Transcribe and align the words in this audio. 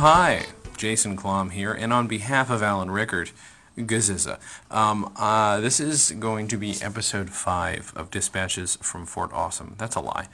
Hi. 0.00 0.46
Jason 0.78 1.14
Klamm 1.14 1.50
here, 1.50 1.74
and 1.74 1.92
on 1.92 2.06
behalf 2.06 2.48
of 2.48 2.62
Alan 2.62 2.90
Rickard, 2.90 3.32
Gaziza, 3.76 4.38
um, 4.70 5.12
uh, 5.14 5.60
this 5.60 5.78
is 5.78 6.12
going 6.12 6.48
to 6.48 6.56
be 6.56 6.76
episode 6.80 7.28
5 7.28 7.92
of 7.94 8.10
Dispatches 8.10 8.76
from 8.76 9.04
Fort 9.04 9.30
Awesome. 9.34 9.74
That's 9.76 9.96
a 9.96 10.00
lie. 10.00 10.28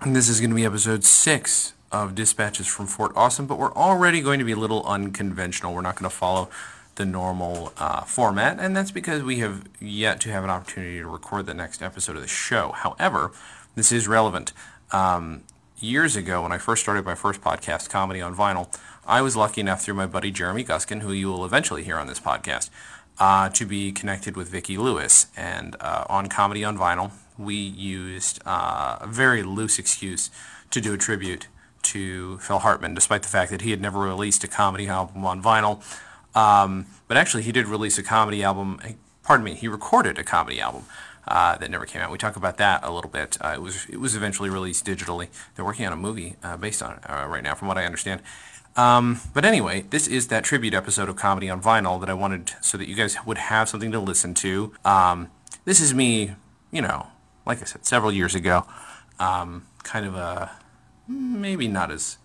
And 0.00 0.16
this 0.16 0.28
is 0.28 0.40
going 0.40 0.50
to 0.50 0.56
be 0.56 0.64
episode 0.64 1.04
6 1.04 1.74
of 1.92 2.16
Dispatches 2.16 2.66
from 2.66 2.88
Fort 2.88 3.12
Awesome, 3.14 3.46
but 3.46 3.56
we're 3.56 3.72
already 3.72 4.20
going 4.20 4.40
to 4.40 4.44
be 4.44 4.50
a 4.50 4.56
little 4.56 4.84
unconventional. 4.84 5.72
We're 5.72 5.82
not 5.82 5.94
going 5.94 6.10
to 6.10 6.16
follow 6.16 6.50
the 6.96 7.06
normal 7.06 7.72
uh, 7.78 8.00
format, 8.00 8.58
and 8.58 8.76
that's 8.76 8.90
because 8.90 9.22
we 9.22 9.36
have 9.36 9.68
yet 9.78 10.18
to 10.22 10.32
have 10.32 10.42
an 10.42 10.50
opportunity 10.50 10.98
to 10.98 11.06
record 11.06 11.46
the 11.46 11.54
next 11.54 11.82
episode 11.82 12.16
of 12.16 12.22
the 12.22 12.26
show. 12.26 12.72
However, 12.72 13.30
this 13.76 13.92
is 13.92 14.08
relevant. 14.08 14.52
Um, 14.90 15.44
years 15.82 16.16
ago, 16.16 16.42
when 16.42 16.52
I 16.52 16.58
first 16.58 16.82
started 16.82 17.04
my 17.04 17.14
first 17.14 17.40
podcast, 17.40 17.88
Comedy 17.88 18.20
on 18.20 18.34
Vinyl, 18.34 18.72
I 19.06 19.22
was 19.22 19.36
lucky 19.36 19.60
enough 19.60 19.82
through 19.82 19.94
my 19.94 20.06
buddy 20.06 20.30
Jeremy 20.30 20.64
Guskin, 20.64 21.00
who 21.00 21.12
you 21.12 21.28
will 21.28 21.44
eventually 21.44 21.84
hear 21.84 21.96
on 21.96 22.06
this 22.06 22.20
podcast, 22.20 22.70
uh, 23.18 23.48
to 23.50 23.64
be 23.64 23.92
connected 23.92 24.36
with 24.36 24.48
Vicki 24.48 24.76
Lewis. 24.76 25.26
And 25.36 25.76
uh, 25.80 26.04
on 26.08 26.28
Comedy 26.28 26.64
on 26.64 26.78
Vinyl, 26.78 27.12
we 27.38 27.54
used 27.54 28.40
uh, 28.46 28.98
a 29.00 29.06
very 29.06 29.42
loose 29.42 29.78
excuse 29.78 30.30
to 30.70 30.80
do 30.80 30.94
a 30.94 30.98
tribute 30.98 31.48
to 31.82 32.38
Phil 32.38 32.58
Hartman, 32.58 32.94
despite 32.94 33.22
the 33.22 33.28
fact 33.28 33.50
that 33.50 33.62
he 33.62 33.70
had 33.70 33.80
never 33.80 33.98
released 34.00 34.44
a 34.44 34.48
comedy 34.48 34.88
album 34.88 35.24
on 35.24 35.42
vinyl. 35.42 35.82
Um, 36.36 36.86
but 37.08 37.16
actually, 37.16 37.42
he 37.42 37.52
did 37.52 37.66
release 37.66 37.98
a 37.98 38.02
comedy 38.02 38.44
album. 38.44 38.78
eh, 38.84 38.92
Pardon 39.22 39.44
me, 39.44 39.54
he 39.54 39.68
recorded 39.68 40.18
a 40.18 40.24
comedy 40.24 40.60
album 40.60 40.84
uh, 41.30 41.56
that 41.56 41.70
never 41.70 41.86
came 41.86 42.02
out. 42.02 42.10
We 42.10 42.18
talk 42.18 42.36
about 42.36 42.56
that 42.58 42.80
a 42.82 42.90
little 42.90 43.10
bit. 43.10 43.38
Uh, 43.40 43.52
it 43.54 43.62
was 43.62 43.86
it 43.88 44.00
was 44.00 44.16
eventually 44.16 44.50
released 44.50 44.84
digitally. 44.84 45.28
They're 45.54 45.64
working 45.64 45.86
on 45.86 45.92
a 45.92 45.96
movie 45.96 46.36
uh, 46.42 46.56
based 46.56 46.82
on 46.82 46.96
it 46.96 47.08
uh, 47.08 47.26
right 47.28 47.42
now, 47.42 47.54
from 47.54 47.68
what 47.68 47.78
I 47.78 47.84
understand. 47.84 48.20
Um, 48.76 49.20
but 49.32 49.44
anyway, 49.44 49.84
this 49.90 50.06
is 50.06 50.28
that 50.28 50.44
tribute 50.44 50.74
episode 50.74 51.08
of 51.08 51.16
Comedy 51.16 51.48
on 51.48 51.62
Vinyl 51.62 52.00
that 52.00 52.10
I 52.10 52.14
wanted 52.14 52.52
so 52.60 52.76
that 52.78 52.88
you 52.88 52.94
guys 52.94 53.16
would 53.24 53.38
have 53.38 53.68
something 53.68 53.92
to 53.92 54.00
listen 54.00 54.34
to. 54.34 54.72
Um, 54.84 55.28
this 55.64 55.80
is 55.80 55.94
me, 55.94 56.34
you 56.70 56.82
know, 56.82 57.08
like 57.46 57.62
I 57.62 57.64
said, 57.64 57.86
several 57.86 58.12
years 58.12 58.34
ago. 58.34 58.66
Um, 59.18 59.66
kind 59.82 60.06
of 60.06 60.14
a 60.14 60.50
maybe 61.06 61.68
not 61.68 61.90
as 61.90 62.18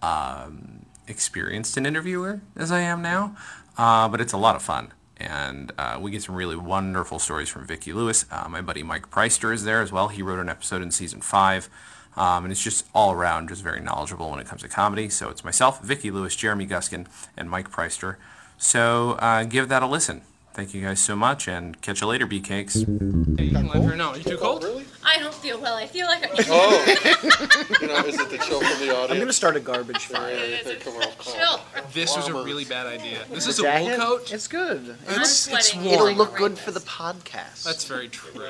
um, 0.00 0.86
experienced 1.08 1.76
an 1.76 1.86
interviewer 1.86 2.40
as 2.56 2.70
I 2.70 2.80
am 2.80 3.02
now, 3.02 3.36
uh, 3.78 4.08
but 4.08 4.20
it's 4.20 4.32
a 4.32 4.38
lot 4.38 4.54
of 4.54 4.62
fun. 4.62 4.92
And 5.22 5.72
uh, 5.78 5.98
we 6.00 6.10
get 6.10 6.22
some 6.22 6.34
really 6.34 6.56
wonderful 6.56 7.18
stories 7.18 7.48
from 7.48 7.66
Vicki 7.66 7.92
Lewis. 7.92 8.26
Uh, 8.30 8.48
my 8.48 8.60
buddy 8.60 8.82
Mike 8.82 9.10
Preister 9.10 9.54
is 9.54 9.64
there 9.64 9.80
as 9.80 9.92
well. 9.92 10.08
He 10.08 10.22
wrote 10.22 10.40
an 10.40 10.48
episode 10.48 10.82
in 10.82 10.90
season 10.90 11.20
five. 11.20 11.68
Um, 12.16 12.44
and 12.44 12.52
it's 12.52 12.62
just 12.62 12.86
all 12.94 13.12
around 13.12 13.48
just 13.48 13.62
very 13.62 13.80
knowledgeable 13.80 14.30
when 14.30 14.38
it 14.38 14.46
comes 14.46 14.62
to 14.62 14.68
comedy. 14.68 15.08
So 15.08 15.30
it's 15.30 15.44
myself, 15.44 15.80
Vicki 15.82 16.10
Lewis, 16.10 16.36
Jeremy 16.36 16.66
Guskin, 16.66 17.06
and 17.36 17.48
Mike 17.48 17.70
Preister. 17.70 18.16
So 18.58 19.12
uh, 19.12 19.44
give 19.44 19.68
that 19.70 19.82
a 19.82 19.86
listen. 19.86 20.22
Thank 20.52 20.74
you 20.74 20.82
guys 20.82 21.00
so 21.00 21.16
much, 21.16 21.48
and 21.48 21.80
catch 21.80 22.02
you 22.02 22.06
later, 22.06 22.26
B 22.26 22.38
cakes. 22.38 22.74
Hey, 22.74 22.84
you 22.84 23.52
can 23.52 23.68
let 23.68 23.82
her 23.82 23.96
know. 23.96 24.10
Are 24.10 24.18
you 24.18 24.24
too 24.24 24.36
cold? 24.36 24.62
Really? 24.62 24.84
I 25.04 25.18
don't 25.18 25.34
feel 25.34 25.60
well. 25.60 25.74
I 25.74 25.86
feel 25.86 26.06
like 26.06 26.24
I'm. 26.24 26.44
Oh, 26.48 26.84
you 27.80 27.88
know, 27.88 27.96
is 28.06 28.18
it 28.20 28.30
the 28.30 28.38
chill 28.38 28.60
from 28.60 28.78
the 28.86 28.90
audience? 28.94 29.10
I'm 29.10 29.16
going 29.16 29.26
to 29.26 29.32
start 29.32 29.56
a 29.56 29.60
garbage 29.60 30.06
fire. 30.06 30.32
you 30.44 30.56
think 30.58 30.86
I'm 30.86 30.94
all 30.94 31.12
chill. 31.20 31.60
This 31.92 32.16
was 32.16 32.28
a 32.28 32.34
really 32.34 32.64
bad 32.64 32.86
idea. 32.86 33.18
This 33.30 33.46
is 33.48 33.58
a 33.58 33.62
Jacket? 33.62 33.98
wool 33.98 34.18
coat. 34.18 34.32
It's 34.32 34.46
good. 34.48 34.96
I'm 35.08 35.20
It's, 35.20 35.48
it's 35.48 35.68
sweating. 35.72 35.84
warm. 35.84 36.10
It'll 36.10 36.14
look 36.14 36.36
good 36.36 36.56
for 36.58 36.70
the 36.70 36.80
podcast. 36.80 37.64
That's 37.64 37.84
very 37.84 38.08
true. 38.08 38.30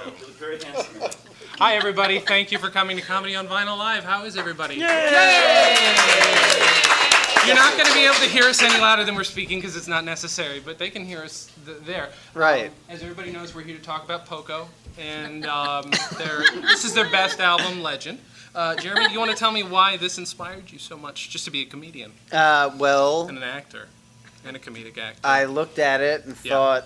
Hi, 1.58 1.74
everybody. 1.76 2.18
Thank 2.18 2.52
you 2.52 2.58
for 2.58 2.68
coming 2.70 2.96
to 2.96 3.02
Comedy 3.02 3.34
on 3.36 3.46
Vinyl 3.46 3.78
Live. 3.78 4.04
How 4.04 4.24
is 4.24 4.36
everybody? 4.36 4.74
Yay. 4.76 4.86
You're 7.46 7.56
not 7.56 7.72
going 7.76 7.86
to 7.88 7.94
be 7.94 8.04
able 8.04 8.14
to 8.16 8.28
hear 8.28 8.44
us 8.44 8.62
any 8.62 8.78
louder 8.80 9.04
than 9.04 9.16
we're 9.16 9.24
speaking 9.24 9.58
because 9.58 9.74
it's 9.76 9.88
not 9.88 10.04
necessary, 10.04 10.60
but 10.60 10.78
they 10.78 10.90
can 10.90 11.04
hear 11.04 11.22
us 11.22 11.50
th- 11.66 11.78
there. 11.84 12.10
Right. 12.34 12.66
Um, 12.66 12.72
as 12.88 13.02
everybody 13.02 13.32
knows, 13.32 13.52
we're 13.52 13.62
here 13.62 13.76
to 13.76 13.82
talk 13.82 14.04
about 14.04 14.26
Poco, 14.26 14.68
and 14.98 15.46
um, 15.46 15.90
this 15.90 16.84
is 16.84 16.94
their 16.94 17.10
best 17.10 17.40
album, 17.40 17.82
Legend. 17.82 18.18
Uh, 18.54 18.74
Jeremy, 18.76 19.06
do 19.06 19.12
you 19.12 19.18
want 19.18 19.30
to 19.30 19.36
tell 19.36 19.50
me 19.52 19.62
why 19.62 19.96
this 19.96 20.18
inspired 20.18 20.70
you 20.70 20.78
so 20.78 20.96
much 20.96 21.30
just 21.30 21.44
to 21.46 21.50
be 21.50 21.62
a 21.62 21.64
comedian 21.64 22.12
Uh, 22.30 22.70
well, 22.78 23.26
and 23.28 23.38
an 23.38 23.44
actor 23.44 23.88
and 24.44 24.54
a 24.56 24.58
comedic 24.58 24.98
actor? 24.98 25.20
I 25.24 25.44
looked 25.46 25.78
at 25.78 26.00
it 26.00 26.24
and 26.26 26.36
Yeah. 26.42 26.52
thought, 26.52 26.84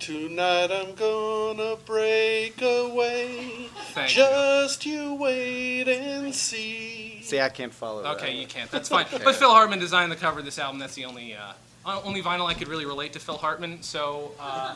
Tonight 0.00 0.70
I'm 0.70 0.94
gonna 0.96 1.76
break 1.86 2.60
away. 2.60 3.68
Thank 3.92 4.10
you. 4.10 4.22
Just 4.22 4.84
you 4.84 5.14
wait 5.14 5.88
and 5.88 6.34
see. 6.34 7.20
see, 7.22 7.40
I 7.40 7.48
can't 7.48 7.72
follow 7.72 8.02
that. 8.02 8.16
Okay, 8.16 8.34
you 8.36 8.46
can't. 8.46 8.70
That's 8.70 8.88
fine. 8.88 9.06
But 9.24 9.36
Phil 9.36 9.50
Hartman 9.50 9.78
designed 9.78 10.12
the 10.12 10.16
cover 10.16 10.40
of 10.40 10.44
this 10.44 10.58
album. 10.58 10.78
That's 10.78 10.94
the 10.94 11.04
only 11.06 11.34
uh, 11.34 11.52
only 11.86 12.22
vinyl 12.22 12.46
I 12.46 12.54
could 12.54 12.68
really 12.68 12.86
relate 12.86 13.12
to 13.14 13.18
Phil 13.20 13.36
Hartman. 13.36 13.82
So 13.82 14.32
uh, 14.40 14.74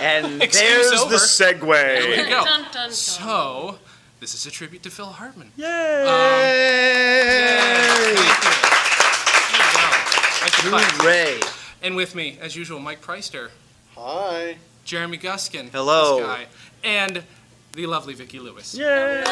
And 0.00 0.42
Excuse 0.46 0.90
there's 0.90 1.00
over. 1.02 1.10
the 1.12 1.16
segue. 1.16 1.60
there 1.60 2.10
we 2.10 2.16
go. 2.30 2.44
Dun, 2.44 2.62
dun, 2.62 2.66
dun. 2.72 2.90
So 2.92 3.78
this 4.20 4.34
is 4.34 4.46
a 4.46 4.50
tribute 4.50 4.82
to 4.82 4.90
Phil 4.90 5.06
Hartman. 5.06 5.52
Yay! 5.56 5.66
Thank 7.70 8.02
you. 8.02 8.10
Here 8.10 8.10
we 8.10 8.16
go. 8.16 8.50
Like 10.42 10.52
the 10.56 10.68
clap. 10.70 10.92
Hooray! 11.02 11.40
And 11.82 11.96
with 11.96 12.14
me, 12.14 12.36
as 12.40 12.56
usual, 12.56 12.78
Mike 12.80 13.00
Preister, 13.00 13.50
Hi. 13.96 14.56
Jeremy 14.84 15.18
Guskin, 15.18 15.70
Hello. 15.70 16.18
this 16.18 16.26
guy, 16.26 16.46
and 16.84 17.22
the 17.72 17.86
lovely 17.86 18.14
Vicki 18.14 18.38
Lewis. 18.40 18.74
Yay! 18.74 19.22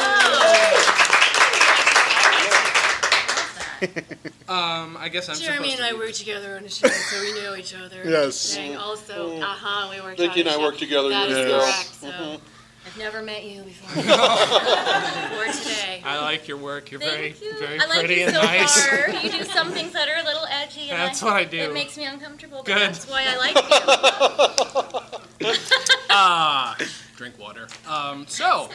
Um, 4.48 4.96
I 4.98 5.10
guess 5.10 5.28
I'm 5.28 5.36
Jeremy 5.36 5.72
supposed 5.72 5.80
and 5.80 5.86
I 5.86 5.90
to. 5.90 5.98
worked 5.98 6.14
together 6.14 6.56
on 6.56 6.64
a 6.64 6.70
show, 6.70 6.88
so 6.88 7.20
we 7.20 7.34
know 7.42 7.54
each 7.54 7.74
other. 7.74 8.02
Yes. 8.02 8.56
And 8.56 8.78
also, 8.78 9.36
uh 9.40 9.44
huh, 9.44 9.88
we 9.94 10.00
worked 10.00 10.16
Vicki 10.18 10.40
on 10.40 10.46
and 10.46 10.48
I 10.48 10.52
show. 10.54 10.62
worked 10.62 10.78
together 10.78 11.10
That 11.10 11.28
years 11.28 11.38
is 11.40 11.44
ago. 11.44 11.60
correct. 11.60 11.94
So 12.00 12.40
I've 12.86 12.96
never 12.98 13.22
met 13.22 13.44
you 13.44 13.62
before. 13.64 13.94
Before 14.02 15.52
today. 15.52 16.02
I 16.02 16.18
like 16.22 16.48
your 16.48 16.56
work. 16.56 16.90
You're 16.90 17.00
very, 17.00 17.32
Thank 17.32 17.42
you. 17.42 17.58
very 17.58 17.78
I 17.78 17.84
like 17.84 17.98
pretty 17.98 18.14
you 18.14 18.26
and 18.28 18.34
so 18.36 18.42
nice. 18.42 18.86
far. 18.86 19.10
You 19.22 19.30
do 19.30 19.44
some 19.44 19.70
things 19.72 19.92
that 19.92 20.08
are 20.08 20.16
a 20.16 20.24
little 20.24 20.46
edgy. 20.50 20.88
And 20.88 20.98
That's 20.98 21.22
I, 21.22 21.26
what 21.26 21.36
I 21.36 21.44
do. 21.44 21.58
It 21.58 21.74
makes 21.74 21.98
me 21.98 22.06
uncomfortable, 22.06 22.62
but 22.64 22.72
Good. 22.72 22.78
that's 22.78 23.04
why 23.06 23.24
I 23.28 23.36
like 23.36 23.54
you. 25.40 25.50
Ah, 26.10 26.76
drink 27.16 27.38
water. 27.38 27.68
Um, 27.86 28.24
so. 28.26 28.70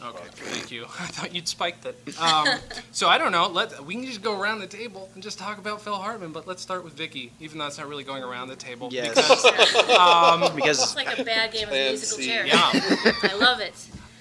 No, 0.00 0.06
I'm 0.08 0.12
kidding. 0.12 0.20
Okay, 0.22 0.28
thank 0.32 0.70
you. 0.70 0.84
I 1.00 1.06
thought 1.06 1.34
you'd 1.34 1.48
spiked 1.48 1.86
it. 1.86 1.96
Um, 2.20 2.46
so 2.92 3.08
I 3.08 3.18
don't 3.18 3.32
know. 3.32 3.48
Let 3.48 3.84
we 3.84 3.94
can 3.94 4.04
just 4.04 4.22
go 4.22 4.38
around 4.40 4.60
the 4.60 4.66
table 4.66 5.08
and 5.14 5.22
just 5.22 5.38
talk 5.38 5.58
about 5.58 5.80
Phil 5.82 5.94
Hartman, 5.96 6.32
but 6.32 6.46
let's 6.46 6.62
start 6.62 6.84
with 6.84 6.94
Vicky, 6.94 7.32
even 7.40 7.58
though 7.58 7.66
it's 7.66 7.78
not 7.78 7.88
really 7.88 8.04
going 8.04 8.22
around 8.22 8.48
the 8.48 8.56
table. 8.56 8.88
Yes. 8.92 9.14
Because, 9.14 9.44
It's 9.44 10.54
Because 10.54 10.96
like 10.96 11.18
a 11.18 11.24
bad 11.24 11.52
game 11.52 11.64
of 11.64 11.70
Fancy. 11.70 11.90
musical 11.92 12.24
chairs. 12.24 12.48
yeah, 12.48 13.30
I 13.30 13.36
love 13.38 13.60
it. 13.60 13.74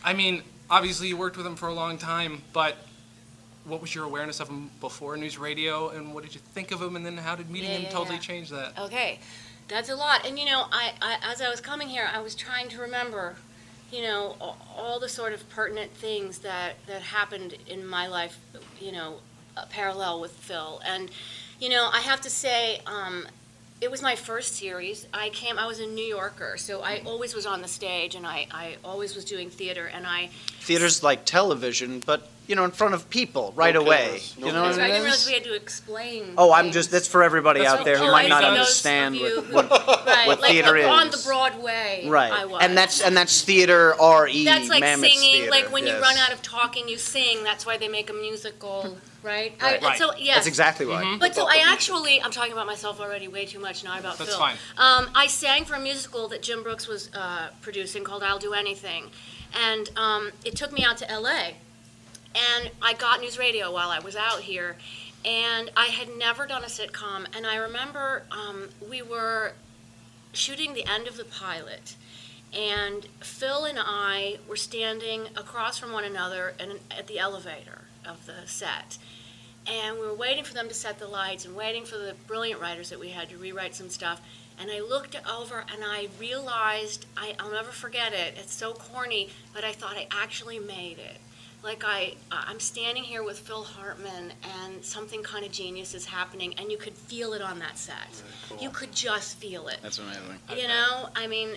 I 0.04 0.14
mean, 0.14 0.44
obviously 0.70 1.08
you 1.08 1.18
worked 1.18 1.38
with 1.38 1.46
him 1.46 1.56
for 1.56 1.68
a 1.70 1.74
long 1.74 1.98
time, 1.98 2.42
but 2.54 2.76
what 3.66 3.80
was 3.82 3.94
your 3.96 4.04
awareness 4.06 4.40
of 4.40 4.50
him 4.50 4.70
before 4.82 5.16
news 5.18 5.38
radio, 5.38 5.90
and 5.90 6.14
what 6.14 6.24
did 6.24 6.34
you 6.36 6.42
think 6.54 6.72
of 6.72 6.82
him, 6.82 6.96
and 6.98 7.06
then 7.06 7.18
how 7.18 7.36
did 7.36 7.50
meeting 7.50 7.70
Yeah, 7.70 7.78
him 7.78 7.84
yeah, 7.84 7.90
totally 7.90 8.16
yeah. 8.16 8.22
change 8.22 8.50
that? 8.50 8.78
Okay, 8.78 9.20
that's 9.70 9.90
a 9.90 9.96
lot. 9.96 10.28
And 10.28 10.38
you 10.38 10.46
know, 10.46 10.66
I, 10.72 10.92
I 11.02 11.18
as 11.32 11.42
I 11.42 11.50
was 11.50 11.62
coming 11.62 11.88
here, 11.88 12.10
I 12.14 12.20
was 12.22 12.36
trying 12.36 12.68
to 12.70 12.82
remember, 12.82 13.36
you 13.94 14.02
know, 14.02 14.36
all, 14.76 15.00
the 15.00 15.08
sort 15.08 15.34
of 15.34 15.48
pertinent 15.50 15.92
things 15.92 16.40
that 16.40 16.74
that 16.88 17.02
happened 17.02 17.56
in 17.68 17.86
my 17.86 18.08
life, 18.08 18.38
you 18.82 18.92
know, 18.92 19.20
uh, 19.56 19.66
parallel 19.70 20.20
with 20.20 20.32
Phil. 20.32 20.82
And 20.86 21.12
you 21.60 21.70
know, 21.70 21.90
I 21.94 22.02
have 22.02 22.22
to 22.22 22.30
say, 22.30 22.82
um, 22.88 23.28
it 23.80 23.92
was 23.92 24.02
my 24.02 24.16
first 24.16 24.56
series. 24.56 25.08
I 25.14 25.30
came, 25.30 25.60
I 25.60 25.68
was 25.68 25.80
a 25.80 25.86
New 25.86 26.04
Yorker, 26.06 26.56
so 26.58 26.82
I 26.82 27.02
always 27.06 27.36
was 27.36 27.46
on 27.46 27.62
the 27.62 27.68
stage, 27.68 28.16
and 28.16 28.26
I, 28.26 28.48
I 28.52 28.78
always 28.84 29.16
was 29.16 29.26
doing 29.26 29.50
theater, 29.50 29.86
and 29.94 30.08
I 30.08 30.30
theater's 30.62 31.04
like 31.04 31.26
television, 31.26 32.02
but 32.06 32.30
you 32.48 32.56
know, 32.56 32.66
in 32.66 32.72
front 32.72 32.94
of 32.94 33.10
people 33.10 33.54
right 33.56 33.74
No 33.74 33.82
away. 33.82 34.04
cameras, 34.06 34.36
no 34.38 34.48
you 34.48 34.54
know 34.54 34.62
what 34.64 34.72
I 34.80 34.84
I 34.84 34.88
didn't 34.88 34.96
it 34.96 35.04
realize 35.04 35.28
we 35.28 35.34
had 35.34 35.44
to 35.46 35.56
explain. 35.56 36.34
Oh, 36.38 36.52
I'm 36.52 36.72
just 36.72 36.92
that's 36.92 37.08
for 37.08 37.24
everybody 37.24 37.62
That's 37.62 37.80
out 37.80 37.86
there 37.86 37.98
who 37.98 38.12
might 38.12 38.28
not 38.30 38.44
understand 38.44 39.16
what, 39.20 39.32
who- 39.32 39.54
what 39.54 39.70
right, 40.06 40.28
what 40.28 40.42
like 40.42 40.52
theater 40.52 40.74
the- 40.74 40.88
on 40.90 41.10
the 41.10 41.18
is. 41.18 41.26
Broadway. 41.26 42.06
right. 42.08 42.32
I 42.32 42.46
was. 42.46 42.62
And 42.62 42.78
that's 42.78 43.02
and 43.02 43.16
that's 43.16 43.42
theater 43.44 43.96
R 44.00 44.28
E 44.28 44.44
That's 44.46 44.70
like 44.70 44.82
Mammoth 44.82 45.10
singing, 45.10 45.32
theater. 45.34 45.52
like 45.52 45.72
when 45.72 45.84
you 45.84 45.94
yes. 45.94 46.02
run 46.02 46.18
out 46.18 46.34
of 46.34 46.42
talking, 46.42 46.88
you 46.90 46.98
sing. 46.98 47.44
That's 47.44 47.66
why 47.66 47.78
they 47.78 47.88
make 47.88 48.10
a 48.10 48.14
musical, 48.14 48.98
right? 49.24 49.54
I, 49.62 49.64
Right. 49.76 49.84
and 49.84 49.96
So 49.98 50.14
yes. 50.18 50.36
That's 50.36 50.48
exactly 50.48 50.86
why. 50.86 51.18
But 51.20 51.36
so 51.36 51.46
I 51.48 51.64
actually, 51.66 52.22
I'm 52.22 52.32
talking 52.32 52.52
about 52.54 52.68
myself 52.68 53.00
already 53.00 53.28
way 53.28 53.46
too 53.46 53.60
much, 53.60 53.84
not 53.84 54.00
about 54.00 54.18
That's 54.18 54.32
Phil. 54.32 54.40
fine. 54.40 54.56
Um, 54.78 55.10
I 55.16 55.28
sang 55.28 55.66
for 55.66 55.76
a 55.76 55.80
musical 55.80 56.28
that 56.30 56.42
Jim 56.42 56.62
Brooks 56.64 56.88
was 56.88 57.10
uh, 57.14 57.50
producing 57.62 58.04
called 58.04 58.22
"I'll 58.24 58.40
Do 58.40 58.54
Anything," 58.54 59.06
and 59.70 59.90
um, 59.96 60.32
it 60.44 60.56
took 60.56 60.72
me 60.74 60.84
out 60.84 60.98
to 60.98 61.10
L.A. 61.10 61.56
And 62.36 62.72
I 62.82 62.94
got 62.94 63.22
news 63.22 63.38
radio 63.38 63.72
while 63.72 63.90
I 63.90 64.00
was 64.00 64.16
out 64.16 64.42
here, 64.42 64.76
and 65.24 65.72
I 65.78 65.88
had 65.88 66.10
never 66.18 66.48
done 66.48 66.64
a 66.64 66.68
sitcom. 66.68 67.28
And 67.36 67.46
I 67.46 67.58
remember 67.58 68.24
um, 68.32 68.70
we 68.90 69.02
were 69.02 69.54
shooting 70.32 70.74
the 70.74 70.86
end 70.86 71.08
of 71.08 71.18
the 71.18 71.26
pilot, 71.26 71.96
and 72.52 73.06
Phil 73.20 73.66
and 73.66 73.80
I 73.80 74.38
were 74.48 74.56
standing 74.56 75.28
across 75.36 75.78
from 75.78 75.92
one 75.92 76.04
another 76.04 76.56
in, 76.60 76.80
at 76.92 77.08
the 77.08 77.20
elevator 77.20 77.82
of 78.06 78.26
the 78.26 78.48
set. 78.48 78.98
And 79.66 79.98
we 79.98 80.06
were 80.06 80.14
waiting 80.14 80.44
for 80.44 80.54
them 80.54 80.68
to 80.68 80.74
set 80.74 81.00
the 81.00 81.08
lights 81.08 81.46
and 81.46 81.56
waiting 81.56 81.86
for 81.86 81.98
the 81.98 82.16
brilliant 82.28 82.60
writers 82.60 82.90
that 82.90 83.00
we 83.00 83.10
had 83.10 83.30
to 83.30 83.38
rewrite 83.38 83.76
some 83.76 83.90
stuff. 83.90 84.22
And 84.60 84.70
I 84.70 84.82
looked 84.82 85.16
over 85.28 85.64
and 85.74 85.84
I 85.84 86.10
realized, 86.20 87.06
I, 87.16 87.36
I'll 87.40 87.52
never 87.52 87.72
forget 87.72 88.14
it, 88.14 88.36
it's 88.38 88.54
so 88.54 88.74
corny, 88.74 89.30
but 89.54 89.64
I 89.64 89.72
thought 89.72 89.96
I 89.96 90.08
actually 90.12 90.60
made 90.60 91.00
it. 91.00 91.18
Like 91.64 91.84
I, 91.86 92.16
I'm 92.30 92.60
standing 92.60 93.04
here 93.04 93.24
with 93.24 93.40
Phil 93.40 93.64
Hartman 93.64 94.34
and 94.66 94.84
something 94.84 95.24
kind 95.24 95.46
of 95.46 95.52
genius 95.52 95.94
is 95.94 96.06
happening 96.06 96.54
and 96.60 96.70
you 96.70 96.78
could 96.78 96.94
feel 96.94 97.32
it 97.34 97.42
on 97.42 97.58
that 97.60 97.78
set. 97.78 98.22
You 98.60 98.70
could 98.70 98.92
just 98.92 99.38
feel 99.38 99.70
it. 99.70 99.78
That's 99.82 99.98
amazing. 99.98 100.24
You 100.58 100.68
know, 100.68 101.08
I 101.16 101.26
mean, 101.28 101.52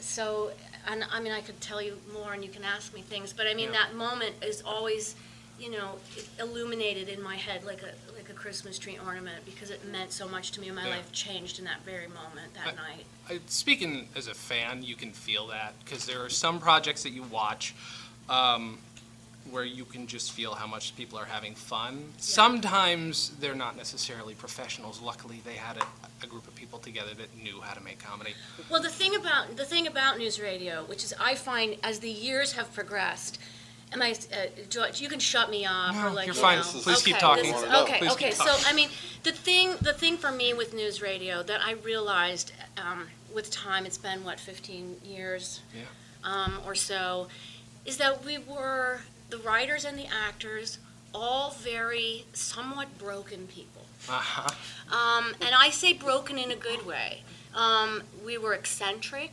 so, 0.00 0.52
and 0.90 1.04
I 1.12 1.20
mean, 1.20 1.32
I 1.32 1.42
could 1.42 1.60
tell 1.60 1.82
you 1.82 1.98
more 2.14 2.32
and 2.32 2.42
you 2.42 2.48
can 2.48 2.64
ask 2.64 2.94
me 2.94 3.02
things, 3.02 3.34
but 3.34 3.46
I 3.46 3.52
mean, 3.52 3.66
Yeah. 3.72 3.80
that 3.88 3.94
moment 3.94 4.34
is 4.42 4.62
always, 4.62 5.16
you 5.60 5.70
know, 5.70 5.96
illuminated 6.40 7.10
in 7.10 7.22
my 7.22 7.36
head 7.36 7.62
like 7.64 7.82
a, 7.82 7.92
like 8.16 8.30
a 8.30 8.32
Christmas 8.32 8.78
tree 8.78 8.98
ornament 9.04 9.44
because 9.44 9.68
it 9.70 9.84
meant 9.92 10.12
so 10.12 10.26
much 10.26 10.52
to 10.52 10.62
me 10.62 10.68
and 10.68 10.76
my 10.76 10.84
Yeah. 10.88 10.96
life 10.96 11.12
changed 11.12 11.58
in 11.58 11.66
that 11.66 11.82
very 11.84 12.08
moment, 12.08 12.54
that 12.54 12.68
I- 12.68 12.72
night. 12.94 13.04
I, 13.28 13.40
speaking 13.48 14.08
as 14.16 14.28
a 14.28 14.34
fan, 14.34 14.82
you 14.82 14.96
can 14.96 15.12
feel 15.12 15.46
that 15.48 15.74
because 15.84 16.06
there 16.06 16.24
are 16.24 16.30
some 16.30 16.58
projects 16.58 17.02
that 17.02 17.10
you 17.10 17.22
watch 17.24 17.74
um, 18.30 18.78
where 19.50 19.64
you 19.64 19.84
can 19.84 20.06
just 20.06 20.32
feel 20.32 20.54
how 20.54 20.66
much 20.66 20.96
people 20.96 21.18
are 21.18 21.24
having 21.24 21.54
fun. 21.54 22.04
Sometimes 22.18 23.30
they're 23.40 23.54
not 23.54 23.76
necessarily 23.76 24.34
professionals. 24.34 25.00
Luckily, 25.00 25.40
they 25.44 25.54
had 25.54 25.76
a, 25.76 25.84
a 26.22 26.26
group 26.26 26.46
of 26.46 26.54
people 26.54 26.78
together 26.78 27.14
that 27.14 27.36
knew 27.42 27.60
how 27.60 27.74
to 27.74 27.80
make 27.82 27.98
comedy. 27.98 28.34
Well, 28.70 28.82
the 28.82 28.88
thing 28.88 29.14
about, 29.14 29.56
the 29.56 29.64
thing 29.64 29.86
about 29.86 30.18
news 30.18 30.40
radio, 30.40 30.84
which 30.84 31.04
is 31.04 31.12
I 31.20 31.34
find 31.34 31.76
as 31.82 32.00
the 32.00 32.10
years 32.10 32.52
have 32.52 32.72
progressed, 32.72 33.38
Am 33.94 34.00
I, 34.00 34.12
uh, 34.12 34.46
George, 34.70 35.02
you 35.02 35.08
can 35.10 35.20
shut 35.20 35.50
me 35.50 35.66
off 35.66 35.94
or 35.94 36.08
No, 36.08 36.14
like, 36.14 36.24
you're 36.26 36.34
you 36.34 36.40
fine. 36.40 36.60
know. 36.60 36.64
Please 36.64 37.02
keep 37.02 37.18
talking. 37.18 37.52
is- 37.52 37.62
Okay, 37.62 37.98
please 37.98 38.12
okay, 38.12 38.30
so, 38.30 38.46
talking. 38.46 38.64
I 38.66 38.72
mean, 38.72 38.88
the 39.22 39.32
thing, 39.32 39.74
the 39.82 39.92
thing 39.92 40.16
for 40.16 40.32
me 40.32 40.54
with 40.54 40.72
news 40.72 41.02
radio 41.02 41.42
that 41.42 41.60
I 41.60 41.72
realized, 41.72 42.52
um, 42.78 43.06
with 43.34 43.50
time, 43.50 43.84
it's 43.84 43.98
been, 43.98 44.24
what, 44.24 44.40
fifteen 44.40 44.96
years? 45.04 45.60
Yeah. 45.76 45.82
Um, 46.24 46.60
or 46.64 46.74
so, 46.74 47.28
is 47.84 47.98
that 47.98 48.24
we 48.24 48.38
were, 48.38 49.00
the 49.32 49.38
writers 49.38 49.84
and 49.84 49.98
the 49.98 50.06
actors, 50.06 50.78
all 51.14 51.50
very 51.58 52.24
somewhat 52.34 52.98
broken 52.98 53.46
people. 53.46 53.82
Uh-huh. 54.08 54.48
Um, 54.94 55.34
and 55.40 55.54
I 55.54 55.70
say 55.70 55.94
broken 55.94 56.38
in 56.38 56.50
a 56.50 56.56
good 56.56 56.86
way. 56.86 57.22
Um, 57.54 58.02
we 58.24 58.36
were 58.36 58.52
eccentric. 58.52 59.32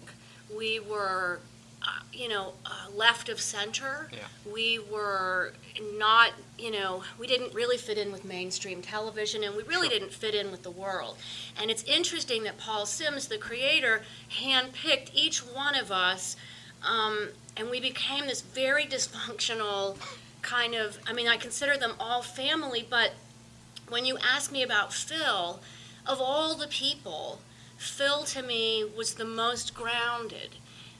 We 0.55 0.79
were, 0.79 1.41
uh, 1.81 1.99
you 2.13 2.29
know, 2.29 2.53
uh, 2.65 2.87
left 2.95 3.27
of 3.27 3.41
center. 3.41 4.09
Yeah. 4.11 4.19
We 4.51 4.79
were 4.79 5.53
not, 5.97 6.31
you 6.57 6.71
know, 6.71 7.03
we 7.19 7.27
didn't 7.27 7.53
really 7.53 7.77
fit 7.77 7.97
in 7.97 8.11
with 8.11 8.23
mainstream 8.23 8.81
television, 8.81 9.43
and 9.43 9.55
we 9.55 9.63
really 9.63 9.89
didn't 9.89 10.13
fit 10.13 10.33
in 10.33 10.51
with 10.51 10.63
the 10.63 10.71
world. 10.71 11.17
And 11.61 11.69
it's 11.69 11.83
interesting 11.83 12.43
that 12.43 12.57
Paul 12.57 12.85
Simms, 12.85 13.27
the 13.27 13.37
creator, 13.37 14.03
handpicked 14.41 15.09
each 15.13 15.39
one 15.39 15.75
of 15.75 15.91
us, 15.91 16.37
um, 16.83 17.29
and 17.57 17.69
we 17.69 17.79
became 17.79 18.27
this 18.27 18.41
very 18.41 18.85
dysfunctional 18.85 19.97
kind 20.41 20.75
of. 20.75 20.97
I 21.07 21.13
mean, 21.13 21.27
I 21.27 21.37
consider 21.37 21.77
them 21.77 21.93
all 21.99 22.21
family, 22.21 22.85
but 22.89 23.11
when 23.89 24.05
you 24.05 24.17
ask 24.17 24.51
me 24.51 24.63
about 24.63 24.93
Phil, 24.93 25.59
of 26.05 26.21
all 26.21 26.55
the 26.55 26.67
people, 26.67 27.39
Phil 27.77 28.23
to 28.25 28.41
me 28.41 28.85
was 28.95 29.15
the 29.15 29.25
most 29.25 29.73
grounded 29.73 30.55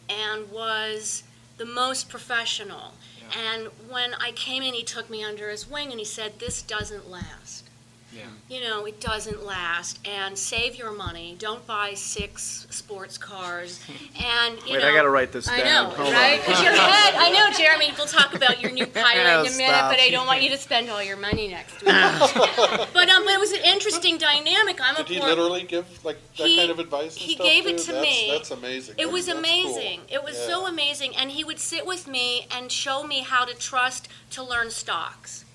and 0.10 0.52
was 0.52 1.24
the 1.58 1.66
most 1.66 2.10
professional. 2.10 2.94
And 3.38 3.68
when 3.88 4.16
I 4.16 4.32
came 4.32 4.64
in, 4.64 4.74
he 4.74 4.84
took 4.84 5.10
me 5.10 5.24
under 5.24 5.50
his 5.50 5.70
wing 5.70 5.92
and 5.92 6.00
he 6.00 6.06
said, 6.06 6.40
This 6.40 6.62
doesn't 6.62 7.10
last. 7.10 7.69
Yeah. 8.12 8.24
You 8.50 8.62
know, 8.62 8.86
it 8.86 9.00
doesn't 9.00 9.46
last. 9.46 10.00
And 10.08 10.36
save 10.38 10.76
your 10.76 10.92
money. 10.92 11.36
Don't 11.38 11.66
buy 11.68 11.94
six 11.94 12.66
sports 12.70 13.18
cars. 13.18 13.80
And, 14.22 14.58
you 14.66 14.74
Wait, 14.74 14.82
know. 14.82 14.90
I 14.90 14.94
gotta 14.96 15.10
write 15.10 15.32
this 15.32 15.48
I 15.48 15.58
down. 15.62 15.90
know, 15.90 15.96
Hold 15.96 16.08
on. 16.10 16.14
right? 16.14 16.42
'Cause 16.44 16.62
your 16.62 16.72
head, 16.74 17.14
I 17.16 17.30
know, 17.32 17.56
Jeremy, 17.58 17.94
we'll 17.98 18.06
talk 18.08 18.34
about 18.36 18.60
your 18.62 18.72
new 18.72 18.86
pilot 19.06 19.48
in 19.48 19.54
a 19.54 19.58
minute, 19.58 19.82
but 19.90 20.00
I 20.00 20.10
don't 20.12 20.28
want 20.28 20.42
you 20.42 20.50
to 20.50 20.58
spend 20.58 20.90
all 20.90 21.02
your 21.02 21.16
money 21.18 21.48
next 21.48 21.74
week. 21.82 21.86
but 21.86 23.10
um, 23.10 23.24
but 23.26 23.34
it 23.34 23.40
was 23.40 23.52
an 23.54 23.64
interesting 23.64 24.18
dynamic. 24.18 24.80
I'm 24.82 24.96
Did 24.96 25.06
a 25.06 25.14
he 25.14 25.20
poor, 25.20 25.30
literally 25.30 25.64
give 25.64 25.86
like 26.04 26.18
that 26.38 26.48
He- 26.48 26.58
kind 26.58 26.72
of 26.72 26.80
advice? 26.80 27.14
And 27.16 27.22
he 27.26 27.36
stuff 27.36 27.46
gave 27.46 27.66
it 27.68 27.78
to 27.80 27.92
that's, 27.94 28.04
me. 28.04 28.30
That's 28.32 28.52
amazing. 28.52 28.96
It 28.98 29.10
was 29.12 29.28
That's 29.28 29.40
cool. 29.40 29.46
amazing. 29.50 30.02
It 30.10 30.24
was 30.24 30.38
so 30.38 30.66
amazing. 30.68 31.16
And 31.16 31.32
he 31.32 31.44
would 31.44 31.60
sit 31.60 31.86
with 31.86 32.08
me 32.08 32.48
and 32.56 32.72
show 32.72 33.04
me 33.04 33.22
how 33.22 33.46
to 33.46 33.54
trust 33.56 34.10
to 34.32 34.44
learn 34.44 34.70
stocks 34.72 35.46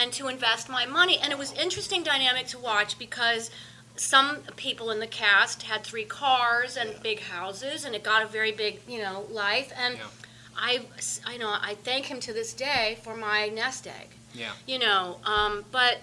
and 0.00 0.12
to 0.12 0.28
invest 0.28 0.68
my 0.68 0.86
money. 0.86 1.18
And 1.22 1.32
it 1.32 1.38
was 1.38 1.52
interesting 1.52 2.02
dynamic 2.02 2.46
to 2.48 2.58
watch 2.58 2.98
because 2.98 3.50
some 3.96 4.38
people 4.56 4.90
in 4.90 5.00
the 5.00 5.06
cast 5.06 5.62
had 5.62 5.82
three 5.84 6.04
cars 6.04 6.76
and 6.76 6.94
big 7.02 7.20
houses 7.20 7.84
and 7.84 7.94
it 7.94 8.04
got 8.04 8.22
a 8.22 8.26
very 8.26 8.52
big, 8.52 8.80
you 8.86 9.00
know, 9.02 9.26
life. 9.30 9.72
And 9.76 9.96
Yeah. 9.96 10.02
I, 10.56 10.80
I 11.26 11.36
know, 11.36 11.48
I 11.50 11.74
thank 11.82 12.06
him 12.06 12.20
to 12.20 12.32
this 12.32 12.52
day 12.52 12.98
for 13.02 13.16
my 13.16 13.48
nest 13.48 13.86
egg, 13.86 14.08
Yeah. 14.34 14.50
you 14.66 14.78
know, 14.78 15.18
um, 15.24 15.64
but 15.72 15.98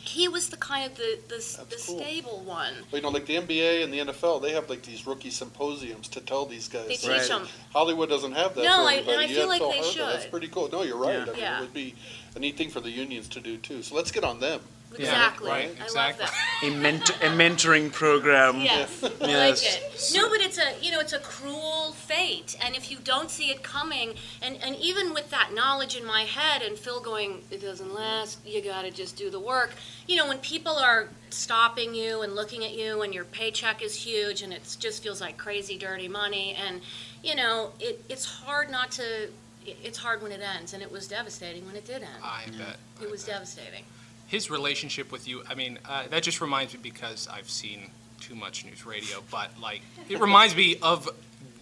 he 0.00 0.28
was 0.28 0.50
the 0.50 0.56
kind 0.56 0.90
of 0.90 0.96
the, 0.96 1.18
the, 1.28 1.36
the 1.68 1.82
cool. 1.84 1.98
stable 1.98 2.40
one. 2.44 2.72
Well, 2.92 3.00
you 3.00 3.02
know, 3.02 3.08
like 3.08 3.26
the 3.26 3.36
NBA 3.36 3.82
and 3.82 3.92
the 3.92 3.98
NFL, 3.98 4.40
they 4.40 4.52
have 4.52 4.70
like 4.70 4.82
these 4.82 5.06
rookie 5.06 5.30
symposiums 5.30 6.06
to 6.08 6.20
tell 6.20 6.46
these 6.46 6.68
guys. 6.68 6.86
They 6.86 6.94
teach 6.96 7.08
Right. 7.10 7.26
them. 7.28 7.48
Hollywood 7.72 8.08
doesn't 8.08 8.32
have 8.32 8.54
that. 8.54 8.62
No, 8.62 8.76
for 8.84 8.88
I- 8.88 8.94
and. 8.94 9.10
I 9.10 9.24
You 9.24 9.34
feel 9.34 9.48
like 9.48 9.58
Phil 9.60 9.70
they 9.72 9.78
Hartman. 9.78 10.06
That's 10.10 10.26
pretty 10.26 10.48
cool. 10.48 10.68
No, 10.70 10.82
you're 10.82 10.96
right. 10.96 11.14
Yeah. 11.16 11.22
I 11.22 11.26
mean, 11.26 11.36
Yeah. 11.38 11.58
it 11.58 11.60
would 11.62 11.74
be 11.74 11.94
a 12.36 12.38
neat 12.38 12.56
thing 12.56 12.70
for 12.70 12.80
the 12.80 12.90
unions 12.90 13.28
to 13.28 13.40
do 13.40 13.56
too. 13.56 13.82
So 13.82 13.96
let's 13.96 14.12
get 14.12 14.22
on 14.22 14.38
them. 14.38 14.60
Exactly. 14.96 15.48
right, 15.50 15.76
I 15.80 15.84
exactly. 15.84 16.24
love 16.24 16.32
that. 16.62 16.62
A, 16.62 16.70
ment- 16.70 17.10
a 17.10 17.28
mentoring 17.36 17.92
program. 17.92 18.60
Yes, 18.60 19.02
I 19.04 19.10
Yes. 19.26 19.60
like 19.60 19.62
it. 19.62 20.12
No, 20.14 20.30
but 20.30 20.40
it's 20.40 20.58
a 20.58 20.72
you 20.80 20.90
know 20.92 21.00
it's 21.00 21.12
a 21.12 21.18
cruel 21.18 21.92
fate, 21.92 22.56
and 22.64 22.74
if 22.76 22.90
you 22.90 22.98
don't 23.02 23.28
see 23.28 23.50
it 23.50 23.62
coming, 23.62 24.14
and 24.40 24.56
and 24.62 24.76
even 24.76 25.12
with 25.12 25.28
that 25.30 25.52
knowledge 25.52 25.96
in 25.96 26.04
my 26.06 26.22
head, 26.22 26.62
and 26.62 26.78
Phil 26.78 27.00
going, 27.00 27.42
it 27.50 27.60
doesn't 27.60 27.92
last. 27.92 28.38
You 28.46 28.62
got 28.62 28.82
to 28.82 28.90
just 28.90 29.16
do 29.16 29.28
the 29.28 29.40
work. 29.40 29.72
You 30.06 30.16
know, 30.16 30.28
when 30.28 30.38
people 30.38 30.76
are 30.76 31.08
stopping 31.30 31.94
you 31.94 32.22
and 32.22 32.34
looking 32.34 32.64
at 32.64 32.72
you, 32.74 33.02
and 33.02 33.12
your 33.12 33.24
paycheck 33.24 33.82
is 33.82 33.94
huge, 33.96 34.40
and 34.40 34.52
it 34.52 34.76
just 34.78 35.02
feels 35.02 35.20
like 35.20 35.36
crazy, 35.36 35.76
dirty 35.76 36.08
money, 36.08 36.56
and 36.64 36.80
you 37.24 37.34
know, 37.34 37.72
it 37.80 38.02
it's 38.08 38.24
hard 38.24 38.70
not 38.70 38.92
to. 38.92 39.28
It- 39.66 39.76
It's 39.82 39.98
hard 39.98 40.22
when 40.22 40.32
it 40.32 40.40
ends, 40.40 40.72
and 40.72 40.82
it 40.82 40.90
was 40.90 41.06
devastating 41.08 41.66
when 41.66 41.76
it 41.76 41.84
did 41.86 42.02
end. 42.02 42.22
I 42.22 42.44
bet. 42.58 42.78
It 43.00 43.08
I 43.08 43.10
was 43.10 43.24
bet. 43.24 43.34
devastating. 43.34 43.84
his 44.28 44.50
relationship 44.50 45.12
with 45.12 45.28
you, 45.28 45.44
I 45.48 45.54
mean, 45.54 45.78
uh, 45.84 46.08
that 46.08 46.24
just 46.24 46.40
reminds 46.40 46.72
me 46.74 46.80
because 46.82 47.28
I've 47.28 47.48
seen 47.48 47.92
too 48.20 48.34
much 48.34 48.64
news 48.64 48.84
radio, 48.84 49.22
but 49.30 49.50
like, 49.60 49.82
it 50.08 50.18
reminds 50.18 50.56
me 50.56 50.78
of 50.82 51.08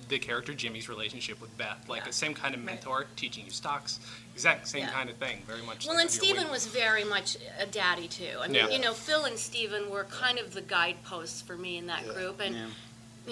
the 0.09 0.19
character 0.19 0.55
Jimmy's 0.55 0.89
relationship 0.89 1.43
with 1.43 1.55
Beth, 1.59 1.87
like 1.89 2.01
Yeah. 2.03 2.07
the 2.07 2.13
same 2.15 2.33
kind 2.33 2.55
of 2.55 2.63
mentor, 2.63 3.05
teaching 3.17 3.45
you 3.45 3.51
stocks, 3.51 4.01
exact 4.35 4.67
same 4.69 4.85
Yeah. 4.85 4.93
kind 4.93 5.11
of 5.11 5.17
thing, 5.17 5.43
very 5.47 5.61
much. 5.63 5.85
Well, 5.87 5.95
like 5.97 6.05
and 6.05 6.09
of 6.11 6.15
your 6.15 6.25
Stephen 6.25 6.45
wing. 6.45 6.53
was 6.53 6.67
very 6.67 7.05
much 7.05 7.37
a 7.59 7.67
daddy 7.67 8.09
too. 8.09 8.39
I 8.41 8.47
mean, 8.49 8.55
Yeah. 8.55 8.69
you 8.71 8.79
know, 8.79 8.95
Phil 8.95 9.27
and 9.27 9.39
Stephen 9.39 9.91
were 9.91 10.05
kind 10.05 10.39
of 10.39 10.55
the 10.55 10.63
guideposts 10.63 11.43
for 11.43 11.59
me 11.59 11.77
in 11.77 11.87
that 11.89 12.07
Yeah. 12.07 12.13
group, 12.15 12.41
and 12.41 12.55
Yeah. 12.55 12.67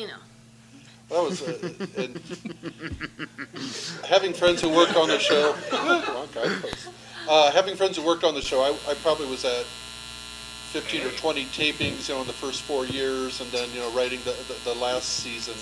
you 0.00 0.06
know, 0.08 0.18
That 1.12 1.22
was 1.22 1.42
uh, 1.42 1.58
and 1.98 2.18
having 4.06 4.32
friends 4.32 4.62
who 4.62 4.70
worked 4.70 4.96
on 4.96 5.08
the 5.08 5.18
show. 5.18 5.54
wrong 5.70 6.28
guidepost. 6.34 6.88
Uh, 7.28 7.50
having 7.52 7.76
friends 7.76 7.98
who 7.98 8.02
worked 8.02 8.24
on 8.24 8.34
the 8.34 8.40
show, 8.40 8.62
I, 8.62 8.70
I 8.90 8.94
probably 8.94 9.26
was 9.26 9.44
at 9.44 9.66
15 10.72 11.02
or 11.02 11.10
20 11.10 11.44
tapings, 11.46 12.08
you 12.08 12.14
know, 12.14 12.22
in 12.22 12.26
the 12.26 12.32
first 12.32 12.62
four 12.62 12.86
years, 12.86 13.42
and 13.42 13.50
then 13.50 13.68
you 13.74 13.80
know, 13.80 13.90
writing 13.90 14.20
the 14.24 14.34
the, 14.48 14.72
the 14.72 14.74
last 14.80 15.04
season. 15.04 15.54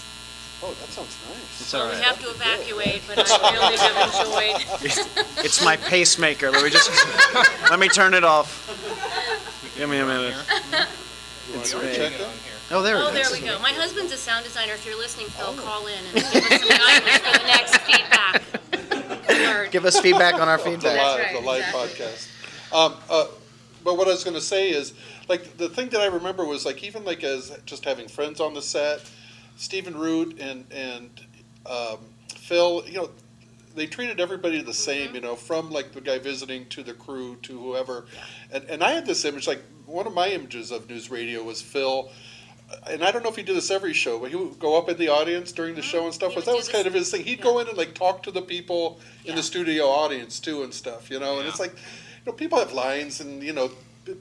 Oh, 0.62 0.68
that 0.68 0.88
sounds 0.90 1.16
nice. 1.28 1.60
It's 1.60 1.74
all 1.74 1.86
right. 1.86 1.96
We 1.96 2.02
have 2.02 2.20
to 2.20 2.30
evacuate, 2.30 3.02
but 3.08 3.18
I 3.18 3.52
really 3.52 3.76
have 3.76 4.06
enjoyed. 4.14 4.66
It. 4.82 5.44
It's 5.44 5.64
my 5.64 5.76
pacemaker. 5.76 6.52
Let 6.52 6.62
me 6.62 6.70
just 6.70 6.90
let 7.70 7.80
me 7.80 7.88
turn 7.88 8.14
it 8.14 8.22
off. 8.22 8.68
Give 9.76 9.90
me 9.90 9.98
a 9.98 10.06
minute. 10.06 10.36
You 11.50 11.56
want 11.56 11.66
It's 11.66 11.72
to 11.72 11.94
check 11.96 12.12
that? 12.18 12.28
Oh, 12.70 12.82
there 12.82 12.96
Oh, 12.96 13.08
it 13.08 13.14
there 13.14 13.22
is. 13.22 13.32
we 13.40 13.46
go. 13.46 13.58
My 13.58 13.70
husband's 13.72 14.12
a 14.12 14.16
sound 14.16 14.44
designer. 14.44 14.74
If 14.74 14.86
you're 14.86 14.96
listening, 14.96 15.26
Phil, 15.26 15.52
call 15.54 15.86
in 15.88 15.94
and 15.94 16.14
give 16.14 16.24
us 16.24 16.60
some 16.60 16.68
guidance 16.68 17.18
for 17.18 17.38
the 17.38 17.46
next 17.46 17.76
feedback. 17.78 18.42
Alert. 19.28 19.70
Give 19.72 19.84
us 19.84 19.98
feedback 19.98 20.34
on 20.34 20.48
our 20.48 20.58
The 20.58 20.64
feedback. 20.64 20.82
That's 20.96 21.16
live, 21.16 21.18
right, 21.24 21.40
the 21.40 21.46
live 21.46 21.64
exactly. 21.64 22.04
podcast. 22.06 22.72
Um, 22.72 22.94
uh, 23.10 23.26
but 23.82 23.96
what 23.96 24.06
I 24.06 24.12
was 24.12 24.22
going 24.22 24.34
to 24.34 24.40
say 24.40 24.70
is, 24.70 24.94
like, 25.28 25.56
the 25.56 25.68
thing 25.68 25.88
that 25.88 26.00
I 26.00 26.06
remember 26.06 26.44
was 26.44 26.64
like 26.64 26.84
even 26.84 27.04
like 27.04 27.24
as 27.24 27.58
just 27.66 27.84
having 27.84 28.06
friends 28.06 28.40
on 28.40 28.54
the 28.54 28.62
set, 28.62 29.00
Stephen 29.56 29.96
Root 29.98 30.38
and 30.40 30.64
and 30.70 31.10
um, 31.66 31.98
Phil, 32.36 32.84
you 32.86 32.98
know, 32.98 33.10
they 33.74 33.86
treated 33.86 34.20
everybody 34.20 34.62
the 34.62 34.74
same, 34.74 35.08
Mm-hmm. 35.08 35.14
you 35.16 35.20
know, 35.22 35.36
from 35.36 35.70
like 35.70 35.92
the 35.92 36.00
guy 36.00 36.18
visiting 36.18 36.66
to 36.70 36.82
the 36.82 36.92
crew 36.92 37.36
to 37.42 37.58
whoever. 37.58 38.06
And 38.52 38.64
and 38.64 38.82
I 38.82 38.92
had 38.92 39.06
this 39.06 39.24
image, 39.24 39.46
like 39.46 39.62
one 39.86 40.06
of 40.06 40.14
my 40.14 40.28
images 40.28 40.70
of 40.70 40.88
news 40.88 41.10
radio 41.10 41.42
was 41.42 41.62
Phil. 41.62 42.10
And 42.88 43.02
I 43.02 43.10
don't 43.10 43.24
know 43.24 43.30
if 43.30 43.34
he 43.34 43.42
did 43.42 43.56
this 43.56 43.70
every 43.72 43.92
show, 43.92 44.20
but 44.20 44.30
he 44.30 44.36
would 44.36 44.60
go 44.60 44.78
up 44.78 44.88
in 44.88 44.96
the 44.96 45.08
audience 45.08 45.50
during 45.50 45.74
the 45.74 45.82
show 45.82 46.04
and 46.04 46.14
stuff. 46.14 46.36
Was 46.36 46.44
that 46.44 46.54
was 46.54 46.68
kind 46.68 46.86
of 46.86 46.94
his 46.94 47.10
thing? 47.10 47.24
He'd 47.24 47.38
yeah. 47.38 47.44
go 47.44 47.58
in 47.58 47.66
and 47.66 47.76
like 47.76 47.94
talk 47.94 48.22
to 48.24 48.30
the 48.30 48.42
people 48.42 49.00
in 49.24 49.34
the 49.34 49.42
studio 49.42 49.86
audience 49.86 50.38
too 50.38 50.62
and 50.62 50.72
stuff, 50.72 51.10
you 51.10 51.18
know. 51.18 51.40
And 51.40 51.48
it's 51.48 51.58
like, 51.58 51.72
you 51.72 52.26
know, 52.26 52.32
people 52.32 52.58
have 52.58 52.72
lines 52.72 53.20
and 53.20 53.42
you 53.42 53.52
know 53.52 53.72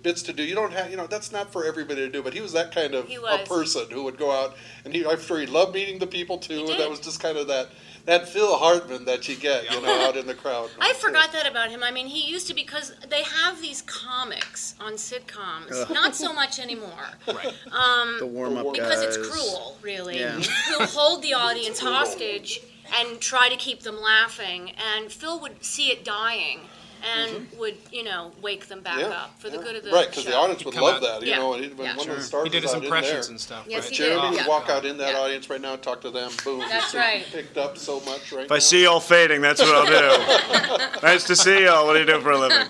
bits 0.01 0.23
to 0.23 0.33
do. 0.33 0.43
You 0.43 0.55
don't 0.55 0.73
have, 0.73 0.89
you 0.91 0.97
know, 0.97 1.07
that's 1.07 1.31
not 1.31 1.51
for 1.51 1.65
everybody 1.65 2.01
to 2.01 2.09
do. 2.09 2.23
But 2.23 2.33
he 2.33 2.41
was 2.41 2.53
that 2.53 2.73
kind 2.73 2.95
of 2.95 3.09
a 3.09 3.45
person 3.45 3.85
who 3.91 4.03
would 4.03 4.17
go 4.17 4.31
out 4.31 4.55
and 4.83 4.93
he, 4.93 5.05
I'm 5.05 5.19
sure 5.19 5.39
he 5.39 5.45
loved 5.45 5.73
meeting 5.73 5.99
the 5.99 6.07
people 6.07 6.37
too. 6.37 6.67
And 6.69 6.79
that 6.79 6.89
was 6.89 6.99
just 6.99 7.21
kind 7.21 7.37
of 7.37 7.47
that 7.47 7.69
that 8.09 8.27
Phil 8.27 8.57
Hartman 8.57 9.05
that 9.05 9.29
you 9.29 9.35
get, 9.35 9.71
you 9.71 9.79
know, 9.81 10.07
out 10.07 10.17
in 10.17 10.25
the 10.25 10.33
crowd. 10.33 10.71
I 10.79 10.93
forgot 10.93 11.31
that 11.33 11.47
about 11.47 11.69
him. 11.69 11.83
I 11.83 11.91
mean, 11.91 12.07
he 12.07 12.27
used 12.27 12.47
to 12.47 12.55
because 12.55 12.91
they 13.07 13.21
have 13.21 13.61
these 13.61 13.83
comics 13.83 14.73
on 14.81 14.93
sitcoms. 14.93 15.71
Uh. 15.71 15.93
Not 15.93 16.15
so 16.15 16.33
much 16.33 16.59
anymore. 16.59 16.89
Right. 17.29 17.53
Um, 17.71 18.17
the 18.17 18.25
warm 18.25 18.57
up 18.57 18.73
because 18.73 19.05
guys. 19.05 19.15
it's 19.15 19.29
cruel, 19.29 19.77
really. 19.83 20.19
Yeah. 20.19 20.39
Who 20.39 20.83
hold 20.85 21.21
the 21.21 21.33
audience 21.45 21.79
hostage 21.79 22.59
and 22.97 23.19
try 23.21 23.49
to 23.49 23.55
keep 23.55 23.81
them 23.81 24.01
laughing. 24.01 24.71
And 24.95 25.11
Phil 25.11 25.39
would 25.39 25.63
see 25.63 25.91
it 25.91 26.03
dying 26.03 26.61
and 27.03 27.47
would, 27.57 27.75
you 27.91 28.03
know, 28.03 28.31
wake 28.41 28.67
them 28.67 28.81
back 28.81 28.99
Mm-hmm. 28.99 29.11
Yeah, 29.11 29.17
up 29.23 29.39
for 29.39 29.49
the 29.49 29.57
yeah. 29.57 29.63
good 29.63 29.75
of 29.77 29.83
the 29.83 29.91
right 29.91 30.09
because 30.09 30.25
the 30.25 30.35
audience 30.35 30.65
would 30.65 30.73
come 30.73 30.83
love 30.83 30.95
out- 30.95 31.01
that, 31.01 31.21
you 31.21 31.29
Yeah, 31.29 31.37
know. 31.37 31.53
And 31.53 31.63
he, 31.63 31.69
when 31.71 31.87
yeah. 31.87 31.95
one 31.97 32.09
of 32.09 32.15
the 32.15 32.21
Sure. 32.21 32.21
stars 32.21 32.43
He 32.45 32.49
did 32.49 32.63
his 32.63 32.71
was 32.71 32.73
out 32.73 32.77
in 32.79 32.83
impressions 32.85 33.29
and 33.29 33.39
stuff. 33.39 33.65
Yes, 33.67 33.83
right? 33.83 33.89
he 33.91 33.95
Jeremy 33.97 34.21
did, 34.21 34.29
would 34.31 34.39
yeah. 34.41 34.47
walk 34.47 34.69
out 34.69 34.85
in 34.85 34.97
that 34.97 35.13
Yeah. 35.13 35.19
audience 35.19 35.49
right 35.49 35.61
now 35.61 35.73
and 35.73 35.81
talk 35.81 36.01
to 36.01 36.11
them. 36.11 36.31
Boom. 36.43 36.59
That's 36.59 36.71
Just 36.71 36.95
right. 36.95 37.25
Picked 37.31 37.57
up 37.57 37.77
so 37.77 37.99
much 38.01 38.31
right 38.31 38.45
If 38.45 38.51
I 38.51 38.59
see 38.59 38.83
y'all 38.83 38.99
fading, 38.99 39.41
that's 39.41 39.61
what 39.61 39.73
I'll 39.73 39.85
do. 39.85 41.01
nice 41.03 41.23
to 41.25 41.35
see 41.35 41.63
y'all. 41.65 41.85
What 41.85 41.93
do 41.93 41.99
you 41.99 42.05
do 42.05 42.19
for 42.21 42.31
a 42.31 42.37
living? 42.37 42.67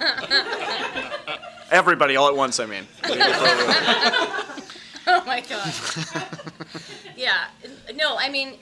Everybody, 1.72 2.16
all 2.16 2.28
at 2.28 2.36
once. 2.36 2.60
I 2.60 2.66
mean. 2.66 2.88
What 3.06 3.14
do 3.14 3.20
you 3.20 3.26
do 3.26 3.34
for 3.34 3.46
a 3.46 3.56
living? 3.56 3.76
Oh 5.12 5.24
my 5.26 5.42
god. 5.42 5.74
yeah. 7.18 7.46
No, 7.96 8.16
I 8.20 8.30
mean, 8.30 8.58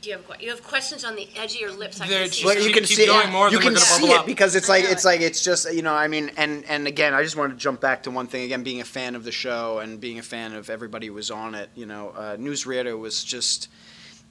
do 0.00 0.10
you 0.10 0.16
have 0.16 0.26
que- 0.28 0.44
you 0.44 0.50
have 0.50 0.62
questions 0.62 1.04
on 1.04 1.16
the 1.16 1.28
edge 1.36 1.54
of 1.54 1.60
your 1.60 1.72
lips? 1.72 2.00
I 2.00 2.06
They're 2.08 2.20
can 2.22 2.28
see. 2.30 2.42
just- 2.42 2.44
Well, 2.44 2.54
you 2.56 2.64
Keep- 2.66 2.74
can 2.74 2.84
keep 2.84 2.96
see 2.96 3.06
going 3.06 3.30
more 3.30 3.46
you 3.50 3.52
than 3.58 3.60
can 3.62 3.72
we're 3.72 3.74
gonna 3.74 3.80
see 3.86 4.00
bubble 4.02 4.14
it 4.14 4.18
up. 4.20 4.26
because 4.26 4.54
it's 4.54 4.68
I 4.68 4.74
like 4.74 4.84
know 4.84 4.90
it's 4.90 5.04
it. 5.04 5.08
like 5.08 5.20
it's 5.20 5.42
just 5.44 5.72
you 5.72 5.82
know 5.82 5.94
I 5.94 6.08
mean 6.08 6.30
and 6.36 6.64
and 6.66 6.86
again 6.86 7.14
I 7.14 7.22
just 7.22 7.36
wanted 7.36 7.54
to 7.54 7.58
jump 7.58 7.80
back 7.80 8.04
to 8.04 8.10
one 8.10 8.26
thing 8.26 8.42
again 8.44 8.62
being 8.62 8.80
a 8.80 8.84
fan 8.84 9.14
of 9.16 9.24
the 9.24 9.32
show 9.32 9.78
and 9.78 10.00
being 10.00 10.18
a 10.18 10.22
fan 10.22 10.54
of 10.54 10.70
everybody 10.70 11.08
who 11.08 11.14
was 11.14 11.30
on 11.30 11.54
it 11.54 11.70
you 11.74 11.86
know 11.86 12.10
uh, 12.16 12.36
News 12.38 12.66
Radio 12.66 12.96
was 12.96 13.24
just 13.24 13.68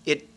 it 0.06 0.30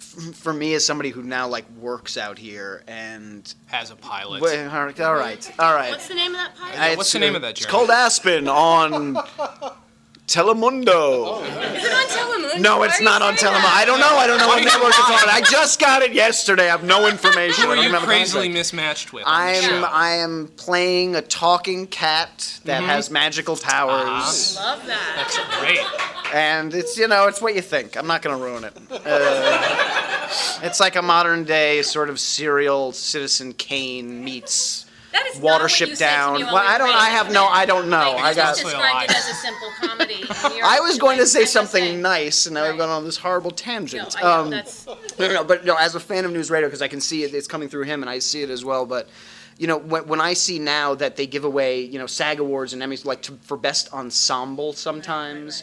f- 0.00 0.34
for 0.36 0.52
me 0.52 0.74
as 0.74 0.84
somebody 0.86 1.08
who 1.10 1.22
now 1.22 1.48
like 1.48 1.64
works 1.80 2.18
out 2.18 2.38
here 2.38 2.82
and 2.86 3.54
Has 3.66 3.90
a 3.90 3.96
pilot. 3.96 4.42
Well, 4.42 4.70
all 4.70 4.84
right 4.84 5.00
all 5.00 5.14
right 5.14 5.50
all 5.58 5.74
right 5.74 5.90
What's 5.92 6.08
the 6.08 6.14
name 6.14 6.32
of 6.32 6.38
that 6.38 6.56
pilot? 6.56 6.74
Uh, 6.78 6.96
What's 6.96 7.08
it's, 7.08 7.12
the 7.14 7.18
name 7.20 7.32
uh, 7.32 7.36
of 7.36 7.42
that, 7.42 7.50
It's 7.52 7.60
Jeremy? 7.60 7.70
called 7.72 7.90
Aspen 7.90 8.48
on 8.48 9.14
Telemundo. 10.26 11.42
Is 11.76 11.84
it 11.84 11.92
on 11.92 12.06
Telemundo? 12.06 12.60
No, 12.60 12.78
Why 12.78 12.86
it's 12.86 13.00
not 13.00 13.20
on 13.20 13.34
Telemundo. 13.34 13.62
that? 13.62 13.74
I 13.76 13.84
don't 13.84 14.00
know. 14.00 14.16
I 14.16 14.26
don't 14.26 14.38
know 14.38 14.46
what 14.48 14.62
network 14.64 14.88
it's 14.90 14.98
on. 15.00 15.28
I 15.28 15.42
just 15.50 15.80
got 15.80 16.02
it 16.02 16.12
yesterday. 16.12 16.64
I 16.64 16.70
have 16.70 16.84
no 16.84 17.08
information. 17.08 17.64
Who 17.64 17.70
are 17.72 17.76
you 17.76 17.94
I 17.94 17.98
crazily 18.00 18.48
mismatched 18.48 19.12
with? 19.12 19.24
On 19.26 19.32
I'm 19.32 19.62
show? 19.62 19.84
I 19.90 20.10
am 20.12 20.48
playing 20.56 21.16
a 21.16 21.22
talking 21.22 21.86
cat 21.86 22.60
that 22.64 22.82
has 22.84 23.10
magical 23.10 23.56
powers, 23.56 24.56
I 24.58 24.64
Love 24.64 24.86
that. 24.86 25.14
That's 25.16 25.38
great. 25.60 26.34
and 26.34 26.72
it's 26.74 26.96
you 26.96 27.06
know 27.08 27.26
it's 27.28 27.42
what 27.42 27.54
you 27.54 27.60
think. 27.60 27.96
I'm 27.96 28.06
not 28.06 28.22
gonna 28.22 28.42
ruin 28.42 28.64
it. 28.64 28.72
Uh, 28.90 30.28
it's 30.62 30.80
like 30.80 30.96
a 30.96 31.02
modern 31.02 31.44
day 31.44 31.82
sort 31.82 32.08
of 32.08 32.18
serial 32.18 32.92
Citizen 32.92 33.52
Kane 33.52 34.24
meets 34.24 34.86
That 35.14 35.26
is 35.28 35.36
not 35.36 35.44
what 35.44 35.62
Watership 35.62 35.88
you 35.88 35.94
said 35.96 36.08
to 36.10 36.14
Down. 36.16 36.32
me 36.38 36.44
when 36.44 36.52
Well, 36.54 36.62
we 36.64 36.68
I 36.68 36.78
don't. 36.78 36.88
I 36.94 37.08
have 37.10 37.32
no. 37.32 37.46
I 37.46 37.64
don't 37.66 37.88
know. 37.88 37.96
Like, 38.16 38.24
I 38.24 38.34
got. 38.34 38.56
just 38.56 38.62
described 38.64 39.10
it 39.10 39.16
as 39.16 39.28
a 39.30 39.34
simple 39.34 39.70
comedy. 39.80 40.14
and 40.44 40.54
you're 40.54 40.64
I 40.76 40.80
was 40.80 40.98
going 40.98 41.18
to 41.18 41.26
say 41.26 41.44
something 41.44 42.02
nice, 42.02 42.46
and 42.46 42.54
now 42.54 42.64
I've 42.64 42.70
Right. 42.70 42.78
gone 42.78 42.88
on 42.90 43.04
this 43.04 43.16
horrible 43.16 43.50
No, 43.50 43.56
tangent. 43.56 44.16
I 44.18 44.22
know, 44.22 44.28
Um, 44.28 44.50
that's, 44.50 44.86
No, 45.18 45.28
no, 45.28 45.34
no, 45.34 45.44
but 45.44 45.64
no, 45.64 45.76
as 45.76 45.94
a 45.94 46.00
fan 46.00 46.24
of 46.24 46.32
news 46.32 46.50
radio, 46.50 46.66
because 46.68 46.82
I 46.82 46.88
can 46.88 47.00
see 47.00 47.22
it, 47.22 47.32
it's 47.32 47.46
coming 47.46 47.68
through 47.68 47.84
him, 47.84 48.02
and 48.02 48.10
I 48.10 48.18
see 48.18 48.42
it 48.42 48.50
as 48.50 48.64
well. 48.64 48.86
But 48.86 49.08
you 49.56 49.68
know, 49.68 49.78
when, 49.78 50.04
when 50.08 50.20
I 50.20 50.32
see 50.32 50.58
now 50.58 50.96
that 50.96 51.14
they 51.14 51.28
give 51.28 51.44
away, 51.44 51.80
you 51.82 51.96
know, 52.00 52.06
SAG 52.08 52.40
awards 52.40 52.72
and 52.72 52.82
Emmys 52.82 53.04
like 53.04 53.22
to, 53.22 53.38
for 53.42 53.56
best 53.56 53.92
ensemble, 53.94 54.72
sometimes 54.72 55.62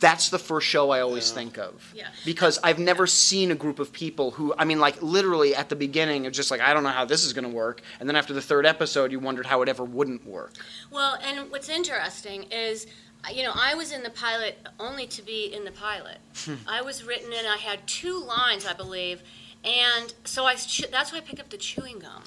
that's 0.00 0.30
the 0.30 0.38
first 0.38 0.66
show 0.66 0.90
I 0.90 1.00
always 1.00 1.30
think 1.30 1.58
of. 1.58 1.92
Yeah. 1.94 2.08
Because 2.24 2.58
I've 2.64 2.78
never 2.78 3.06
seen 3.06 3.50
a 3.50 3.54
group 3.54 3.78
of 3.78 3.92
people 3.92 4.30
who, 4.32 4.54
I 4.58 4.64
mean, 4.64 4.80
like 4.80 5.00
literally 5.02 5.54
at 5.54 5.68
the 5.68 5.76
beginning, 5.76 6.24
it's 6.24 6.36
just 6.36 6.50
like 6.50 6.60
I 6.60 6.72
don't 6.74 6.82
know 6.82 6.88
how 6.88 7.04
this 7.04 7.24
is 7.24 7.32
going 7.32 7.48
to 7.48 7.54
work, 7.54 7.82
and 8.00 8.08
then 8.08 8.16
after 8.16 8.32
the 8.32 8.42
third 8.42 8.66
episode, 8.66 9.12
you 9.12 9.20
wondered 9.20 9.46
how 9.46 9.62
it 9.62 9.68
ever 9.68 9.84
wouldn't 9.84 10.26
work. 10.26 10.54
well, 10.90 11.18
and 11.22 11.50
what's 11.50 11.68
interesting 11.68 12.44
is, 12.50 12.86
you 13.32 13.42
know, 13.42 13.52
I 13.54 13.74
was 13.74 13.92
in 13.92 14.02
the 14.02 14.10
pilot 14.10 14.58
only 14.78 15.06
to 15.08 15.22
be 15.22 15.52
in 15.54 15.64
the 15.64 15.72
pilot. 15.72 16.18
Hmm. 16.44 16.54
I 16.66 16.80
was 16.82 17.04
written 17.04 17.32
in, 17.32 17.44
I 17.46 17.58
had 17.58 17.86
two 17.86 18.18
lines, 18.18 18.66
I 18.66 18.72
believe, 18.72 19.22
and 19.64 20.14
so 20.24 20.46
I, 20.46 20.54
that's 20.90 21.12
why 21.12 21.18
I 21.18 21.20
picked 21.20 21.40
up 21.40 21.50
the 21.50 21.58
chewing 21.58 21.98
gum. 21.98 22.22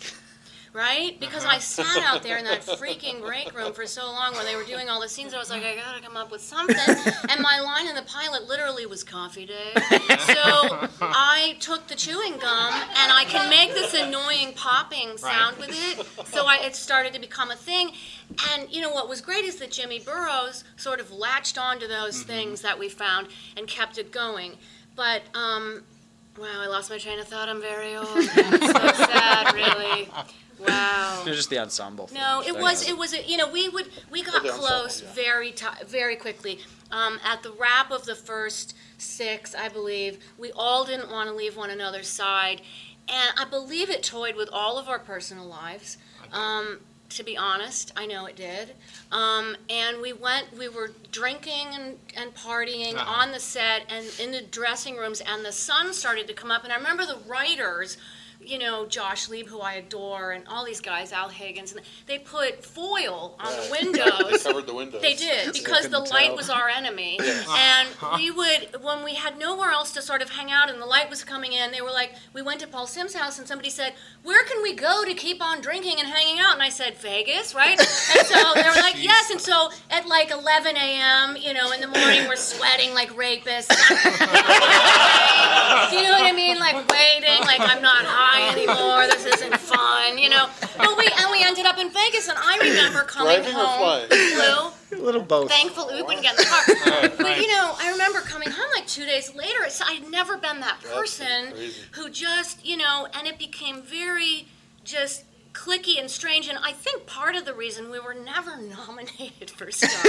Right? 0.73 1.19
Because 1.19 1.45
I 1.45 1.59
sat 1.59 2.01
out 2.01 2.23
there 2.23 2.37
in 2.37 2.45
that 2.45 2.61
freaking 2.61 3.21
break 3.21 3.53
room 3.53 3.73
for 3.73 3.85
so 3.85 4.05
long 4.05 4.33
when 4.33 4.45
they 4.45 4.55
were 4.55 4.63
doing 4.63 4.89
all 4.89 4.99
the 4.99 5.07
scenes. 5.07 5.31
I 5.31 5.37
was 5.37 5.51
like, 5.51 5.63
I 5.63 5.75
gotta 5.75 6.01
come 6.01 6.17
up 6.17 6.31
with 6.31 6.41
something. 6.41 6.75
And 7.29 7.41
my 7.41 7.59
line 7.59 7.87
in 7.87 7.93
the 7.93 8.01
pilot 8.01 8.47
literally 8.47 8.87
was 8.87 9.03
coffee 9.03 9.45
day. 9.45 9.71
So 9.75 10.89
I 11.01 11.57
took 11.59 11.85
the 11.87 11.95
chewing 11.95 12.39
gum 12.39 12.73
and 12.73 13.11
I 13.11 13.23
can 13.27 13.51
make 13.51 13.69
this 13.75 13.93
annoying 13.93 14.53
popping 14.55 15.15
sound 15.17 15.57
with 15.57 15.69
it. 15.71 16.27
So 16.27 16.47
I, 16.47 16.57
it 16.63 16.75
started 16.75 17.13
to 17.13 17.19
become 17.19 17.51
a 17.51 17.55
thing. 17.55 17.91
And 18.51 18.67
you 18.73 18.81
know 18.81 18.89
what 18.89 19.07
was 19.07 19.21
great 19.21 19.45
is 19.45 19.57
that 19.57 19.69
Jimmy 19.69 19.99
Burrows 19.99 20.63
sort 20.75 20.99
of 20.99 21.11
latched 21.11 21.59
onto 21.59 21.87
those 21.87 22.23
things 22.23 22.61
that 22.61 22.79
we 22.79 22.89
found 22.89 23.27
and 23.55 23.67
kept 23.67 23.99
it 23.99 24.11
going. 24.11 24.53
But 24.95 25.21
um, 25.35 25.83
wow, 26.37 26.61
I 26.61 26.67
lost 26.67 26.89
my 26.89 26.97
train 26.97 27.19
of 27.19 27.27
thought. 27.27 27.47
I'm 27.47 27.61
very 27.61 27.95
old. 27.95 28.07
So 28.07 28.23
sad, 28.23 29.53
really. 29.53 30.09
Wow. 30.67 31.23
It's 31.25 31.37
just 31.37 31.49
the 31.49 31.59
ensemble. 31.59 32.09
No, 32.13 32.41
it 32.45 32.57
was 32.57 32.87
it 32.87 32.97
was 32.97 33.13
a, 33.13 33.23
you 33.23 33.37
know 33.37 33.49
we 33.49 33.69
would 33.69 33.89
we 34.11 34.23
got 34.23 34.43
the 34.43 34.49
ensemble, 34.49 34.67
close 34.67 35.01
yeah. 35.01 35.13
very 35.13 35.51
ti 35.51 35.67
very 35.87 36.15
quickly. 36.15 36.59
Um, 36.91 37.19
at 37.25 37.41
the 37.43 37.51
wrap 37.53 37.89
of 37.91 38.05
the 38.05 38.15
first 38.15 38.75
six, 38.97 39.55
I 39.55 39.67
believe 39.69 40.19
we 40.37 40.51
all 40.51 40.85
didn't 40.85 41.09
want 41.09 41.27
to 41.29 41.35
leave 41.35 41.57
one 41.57 41.71
another's 41.71 42.07
side, 42.07 42.61
and 43.09 43.33
I 43.37 43.45
believe 43.45 43.89
it 43.89 44.03
toyed 44.03 44.35
with 44.35 44.49
all 44.51 44.77
of 44.77 44.87
our 44.87 44.99
personal 44.99 45.45
lives. 45.45 45.97
Um, 46.31 46.79
to 47.09 47.23
be 47.23 47.37
honest, 47.37 47.91
I 47.95 48.07
know 48.07 48.25
it 48.25 48.35
did. 48.35 48.73
Um, 49.11 49.55
and 49.69 50.01
we 50.01 50.13
went, 50.13 50.57
we 50.57 50.67
were 50.67 50.89
drinking 51.11 51.67
and, 51.73 51.99
and 52.17 52.33
partying 52.33 52.95
Uh-huh. 52.95 53.21
on 53.21 53.31
the 53.31 53.39
set 53.39 53.83
and 53.87 54.05
in 54.19 54.31
the 54.31 54.41
dressing 54.41 54.95
rooms, 54.95 55.21
and 55.21 55.45
the 55.45 55.51
sun 55.51 55.93
started 55.93 56.27
to 56.27 56.33
come 56.33 56.49
up. 56.49 56.63
And 56.63 56.73
I 56.73 56.75
remember 56.75 57.05
the 57.05 57.19
writers, 57.27 57.97
you 58.45 58.59
know, 58.59 58.85
Josh 58.85 59.29
Lieb, 59.29 59.47
who 59.47 59.59
I 59.59 59.73
adore, 59.73 60.31
and 60.31 60.43
all 60.47 60.65
these 60.65 60.81
guys, 60.81 61.11
Al 61.11 61.29
Higgins, 61.29 61.71
and 61.71 61.81
they 62.07 62.19
put 62.19 62.63
foil 62.63 63.35
on 63.39 63.51
the 63.53 63.69
windows. 63.83 64.43
They 64.43 64.51
covered 64.51 64.67
the 64.67 64.73
windows. 64.73 65.01
They 65.01 65.15
did 65.15 65.53
because 65.53 65.89
the 65.89 65.99
couldn't 65.99 66.11
light 66.11 66.27
tell. 66.27 66.35
was 66.35 66.49
our 66.49 66.69
enemy, 66.69 67.19
and 67.19 67.87
we 68.15 68.31
would 68.31 68.81
when 68.81 69.03
we 69.03 69.15
had 69.15 69.37
nowhere 69.37 69.71
else 69.71 69.91
to 69.93 70.01
sort 70.01 70.21
of 70.21 70.29
hang 70.31 70.51
out, 70.51 70.69
and 70.69 70.81
the 70.81 70.85
light 70.85 71.09
was 71.09 71.23
coming 71.23 71.53
in. 71.53 71.71
They 71.71 71.81
were 71.81 71.91
like, 71.91 72.13
we 72.33 72.41
went 72.41 72.59
to 72.61 72.67
Paul 72.67 72.87
Simms' 72.87 73.15
house, 73.15 73.39
and 73.39 73.47
somebody 73.47 73.69
said, 73.69 73.93
"Where 74.23 74.43
can 74.43 74.61
we 74.61 74.73
go 74.73 75.03
to 75.05 75.13
keep 75.13 75.41
on 75.41 75.61
drinking 75.61 75.99
and 75.99 76.07
hanging 76.07 76.39
out?" 76.39 76.53
And 76.53 76.61
I 76.61 76.69
said, 76.69 76.95
"Vegas, 76.97 77.55
right?" 77.55 77.79
and 77.79 78.27
so 78.27 78.53
they 78.55 78.63
were 78.63 78.81
like, 78.81 78.95
"Yes." 79.01 79.29
And 79.31 79.41
so 79.41 79.69
at 79.89 80.07
like 80.07 80.31
11 80.31 80.75
a.m., 80.77 81.37
you 81.37 81.53
know, 81.53 81.71
in 81.71 81.81
the 81.81 81.87
morning, 81.87 82.27
we're 82.27 82.35
sweating 82.35 82.93
like 82.93 83.09
rapists. 83.11 83.69
Do 85.89 85.97
you 85.97 86.03
know 86.03 86.11
what 86.11 86.23
I 86.23 86.31
mean? 86.35 86.59
Like 86.59 86.75
waiting, 86.89 87.39
like 87.45 87.59
I'm 87.59 87.81
not 87.81 88.05
high 88.33 88.51
anymore. 88.57 89.07
This 89.07 89.25
isn't 89.25 89.57
fun, 89.57 90.17
you 90.17 90.29
know. 90.29 90.49
But 90.77 90.97
we 90.97 91.05
and 91.19 91.31
we 91.31 91.43
ended 91.43 91.65
up 91.65 91.77
in 91.77 91.89
Vegas, 91.91 92.27
and 92.27 92.37
I 92.37 92.57
remember 92.57 93.01
coming 93.07 93.35
Driving 93.37 93.55
or 93.55 93.59
home. 93.65 94.07
flying? 94.07 94.07
Flew. 94.09 94.71
A 94.99 95.01
little 95.03 95.21
both. 95.21 95.49
Thankfully, 95.49 95.95
we 95.95 96.03
couldn't 96.03 96.21
get 96.21 96.37
in 96.37 96.45
the 96.45 96.45
car. 96.45 97.09
But 97.17 97.37
you 97.41 97.47
know, 97.47 97.75
I 97.79 97.89
remember 97.91 98.19
coming 98.21 98.49
home 98.51 98.69
like 98.75 98.85
two 98.87 99.05
days 99.05 99.33
later, 99.35 99.63
it's, 99.63 99.81
I'd 99.81 100.09
never 100.11 100.37
been 100.37 100.59
that 100.59 100.81
person 100.83 101.51
crazy. 101.51 101.81
who 101.93 102.09
just, 102.11 102.63
you 102.65 102.77
know, 102.77 103.07
and 103.15 103.25
it 103.27 103.39
became 103.39 103.81
very 103.81 104.47
just 104.83 105.23
clicky 105.53 105.99
and 105.99 106.11
strange. 106.11 106.47
And 106.47 106.59
I 106.61 106.73
think 106.73 107.07
part 107.07 107.35
of 107.35 107.45
the 107.45 107.53
reason 107.55 107.89
we 107.89 107.99
were 107.99 108.13
never 108.13 108.55
nominated 108.61 109.49
for 109.49 109.71
stuff 109.71 110.03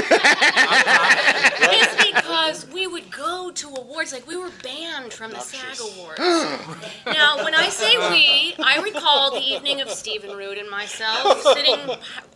to 3.56 3.68
awards, 3.68 4.12
like 4.12 4.26
we 4.26 4.36
were 4.36 4.50
banned 4.62 5.12
from 5.12 5.30
the 5.30 5.40
SAG 5.40 5.78
Awards. 5.80 6.18
now, 7.06 7.42
when 7.44 7.54
I 7.54 7.68
say 7.68 7.96
we, 8.10 8.54
I 8.62 8.80
recall 8.82 9.32
the 9.32 9.42
evening 9.42 9.80
of 9.80 9.90
Stephen 9.90 10.36
Root 10.36 10.58
and 10.58 10.68
myself 10.68 11.42
sitting 11.54 11.78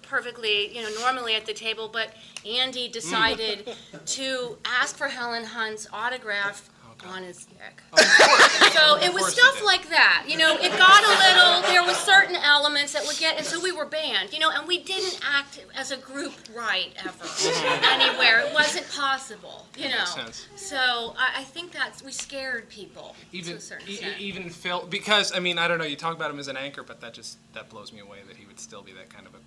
perfectly, 0.03 0.75
you 0.75 0.83
know, 0.83 0.89
normally 1.01 1.35
at 1.35 1.47
the 1.47 1.53
table, 1.53 1.89
but 1.89 2.13
Andy 2.47 2.89
decided 2.89 3.75
to 4.07 4.59
ask 4.65 4.97
for 4.97 5.09
Helen 5.09 5.45
Hunt's 5.45 5.87
autograph 5.93 6.71
on 7.07 7.23
his 7.23 7.47
neck. 7.59 7.83
So 8.73 8.97
it 8.99 9.13
was 9.13 9.33
stuff 9.33 9.65
like 9.65 9.89
that, 9.89 10.25
you 10.27 10.37
know, 10.37 10.55
it 10.55 10.71
got 10.77 11.05
a 11.05 11.09
little, 11.09 11.71
there 11.73 11.83
was 11.85 11.97
certain 11.97 12.37
elements 12.37 12.93
that 12.93 13.07
would 13.07 13.19
get, 13.19 13.37
and 13.37 13.47
so 13.47 13.61
we 13.61 13.73
were 13.73 13.87
banned, 13.87 14.33
you 14.33 14.39
know, 14.39 14.51
and 14.51 14.67
we 14.67 14.79
didn't 14.79 15.21
act 15.29 15.65
as 15.75 15.91
a 15.91 15.97
group 15.97 16.33
right 16.55 16.93
ever, 16.99 17.25
mm-hmm. 17.25 17.85
anywhere, 18.01 18.41
it 18.41 18.55
wasn't 18.55 18.89
possible, 18.91 19.67
you 19.77 19.89
know. 19.89 19.99
Makes 19.99 20.15
sense. 20.15 20.49
So 20.57 21.15
I, 21.17 21.41
I 21.41 21.45
think 21.45 21.73
that's, 21.73 22.03
we 22.03 22.13
scared 22.13 22.69
people 22.69 23.15
to 23.31 23.37
Even 23.37 23.57
a 23.57 23.61
certain 23.61 23.89
e- 23.89 23.93
extent. 23.93 24.21
even 24.21 24.51
Phil, 24.51 24.87
because 24.87 25.35
I 25.35 25.41
mean 25.41 25.59
I 25.59 25.69
don't 25.69 25.79
know. 25.79 25.85
You 25.85 25.97
talk 25.97 26.17
about 26.17 26.31
him 26.31 26.39
as 26.39 26.49
an 26.49 26.57
anchor, 26.57 26.83
but 26.83 27.01
that 27.01 27.15
just 27.15 27.39
that 27.55 27.69
blows 27.69 27.93
me 27.93 28.01
away 28.01 28.19
that 28.27 28.37
he 28.37 28.47
would 28.47 28.61
still 28.61 28.83
be 28.83 28.93
that 28.93 29.09
kind 29.09 29.27
of 29.27 29.35
a 29.35 29.39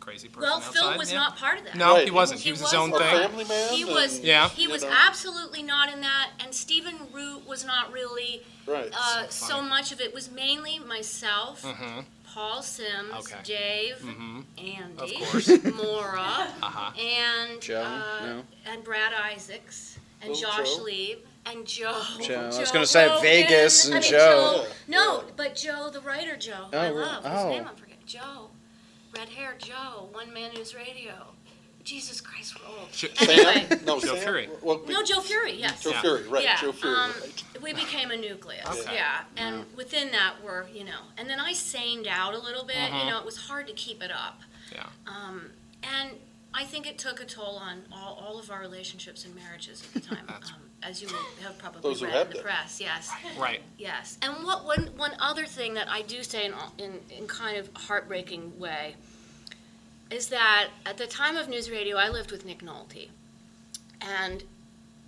crazy 0.00 0.28
person 0.28 0.42
Well, 0.42 0.56
outside. 0.56 0.72
Phil 0.72 0.98
was 0.98 1.12
yeah. 1.12 1.18
not 1.18 1.36
part 1.36 1.58
of 1.58 1.64
that. 1.66 1.74
No, 1.76 1.94
Right. 1.94 2.04
he 2.04 2.10
wasn't. 2.10 2.40
He, 2.40 2.44
He 2.46 2.50
was 2.52 2.60
his 2.62 2.74
own 2.74 2.90
wasn't. 2.90 3.08
A 3.08 3.18
thing. 3.18 3.28
family 3.28 3.44
man. 3.44 3.68
He 3.74 3.84
was, 3.84 4.16
and- 4.16 4.24
Yeah. 4.24 4.48
he 4.48 4.62
you 4.64 4.70
was 4.70 4.82
know. 4.82 4.90
absolutely 5.06 5.62
not 5.62 5.92
in 5.92 6.00
that, 6.00 6.30
and 6.40 6.54
Stephen 6.54 6.96
Root 7.12 7.46
was 7.46 7.64
not 7.64 7.92
really, 7.92 8.42
Right. 8.66 8.92
uh, 8.96 9.28
So 9.28 9.46
so 9.46 9.62
much 9.62 9.92
of 9.92 10.00
it 10.00 10.12
was 10.14 10.30
mainly 10.30 10.78
myself, 10.78 11.62
Mhm. 11.62 12.04
Paul 12.32 12.62
Simms, 12.62 13.12
Okay. 13.20 13.38
Dave, 13.44 13.96
Mhm. 14.02 14.44
Andy, 14.58 15.16
Of 15.16 15.28
course. 15.30 15.48
Maura, 15.64 16.20
Uh-huh. 16.62 16.92
and 16.98 17.60
Joe, 17.60 17.82
uh, 17.82 18.24
no? 18.26 18.44
and 18.66 18.84
Brad 18.84 19.12
Isaacs 19.12 19.98
and 20.22 20.30
Little 20.32 20.50
Josh 20.50 20.76
Joe? 20.76 20.82
Lieb 20.84 21.18
and 21.46 21.66
Joe. 21.66 22.00
Joe. 22.22 22.50
I 22.54 22.60
was 22.60 22.70
gonna 22.70 22.86
say 22.86 23.06
Rogan. 23.08 23.22
Vegas 23.22 23.86
and 23.86 23.94
I 23.96 24.00
mean, 24.00 24.10
Joe. 24.10 24.66
No, 24.86 25.24
but 25.36 25.56
Joe, 25.56 25.90
the 25.90 26.00
writer 26.02 26.36
Joe, 26.36 26.68
who 26.70 26.76
I 26.76 26.88
Oh, 26.90 26.92
love. 26.94 27.24
His 27.24 27.32
oh. 27.32 27.48
name 27.48 27.66
I'm 27.68 27.74
forgetting. 27.76 27.96
Joe, 28.06 28.49
red 29.16 29.28
hair 29.28 29.54
Joe, 29.58 30.08
One 30.12 30.32
Man 30.32 30.52
News 30.54 30.74
Radio. 30.74 31.12
Jesus 31.82 32.20
Christ, 32.20 32.54
we're 32.60 32.68
old. 32.78 32.88
Sh- 32.92 33.06
Anyway. 33.22 33.66
Sam? 33.68 33.84
No, 33.86 33.98
Joe 33.98 34.14
Sam? 34.14 34.34
Furey. 34.34 34.62
Well, 34.62 34.82
No, 34.86 35.02
Joe 35.02 35.20
Furey, 35.20 35.58
yes. 35.58 35.82
Joe 35.82 35.90
Yeah. 35.90 36.02
Furey, 36.02 36.30
right? 36.30 36.44
yeah, 36.44 36.60
Joe 36.60 36.72
Furey, 36.72 36.94
um, 36.94 37.10
right. 37.22 37.44
we 37.62 37.72
became 37.72 38.10
a 38.10 38.16
nucleus. 38.16 38.66
Okay. 38.68 38.94
Yeah, 38.94 39.22
and 39.38 39.64
within 39.76 40.10
that 40.12 40.42
were, 40.44 40.66
you 40.74 40.84
know, 40.84 41.00
and 41.16 41.28
then 41.28 41.40
I 41.40 41.52
saned 41.54 42.06
out 42.06 42.34
a 42.34 42.38
little 42.38 42.64
bit. 42.64 42.76
You 42.92 43.10
know, 43.10 43.18
it 43.18 43.24
was 43.24 43.36
hard 43.38 43.66
to 43.68 43.72
keep 43.72 44.02
it 44.02 44.10
up. 44.12 44.40
Yeah. 44.72 44.86
Um, 45.06 45.50
and 45.82 46.10
I 46.52 46.64
think 46.64 46.86
it 46.86 46.98
took 46.98 47.20
a 47.20 47.24
toll 47.24 47.56
on 47.56 47.82
all, 47.90 48.14
all 48.22 48.38
of 48.38 48.50
our 48.50 48.60
relationships 48.60 49.24
and 49.24 49.34
marriages 49.34 49.82
at 49.82 49.94
the 49.94 50.00
time, 50.00 50.18
That's- 50.28 50.50
um, 50.50 50.60
as 50.82 51.02
you 51.02 51.08
have 51.42 51.58
probably 51.58 51.80
Those 51.82 52.00
who 52.00 52.06
read 52.06 52.14
have 52.14 52.26
in 52.26 52.28
the 52.30 52.34
been. 52.36 52.44
press. 52.44 52.80
Yes. 52.80 53.10
Right. 53.38 53.60
Yes, 53.78 54.18
and 54.22 54.44
what 54.44 54.64
one 54.64 54.90
one 54.96 55.12
other 55.20 55.44
thing 55.46 55.74
that 55.74 55.88
I 55.88 56.02
do 56.02 56.22
say 56.22 56.46
in 56.46 56.54
in, 56.78 57.00
in 57.10 57.26
kind 57.26 57.56
of 57.58 57.68
heartbreaking 57.74 58.58
way 58.58 58.94
is 60.10 60.28
that 60.28 60.68
at 60.86 60.96
the 60.96 61.06
time 61.06 61.36
of 61.36 61.48
news 61.48 61.70
radio, 61.70 61.96
I 61.96 62.08
lived 62.08 62.30
with 62.32 62.44
Nick 62.44 62.60
Nolte, 62.62 63.08
and 64.00 64.42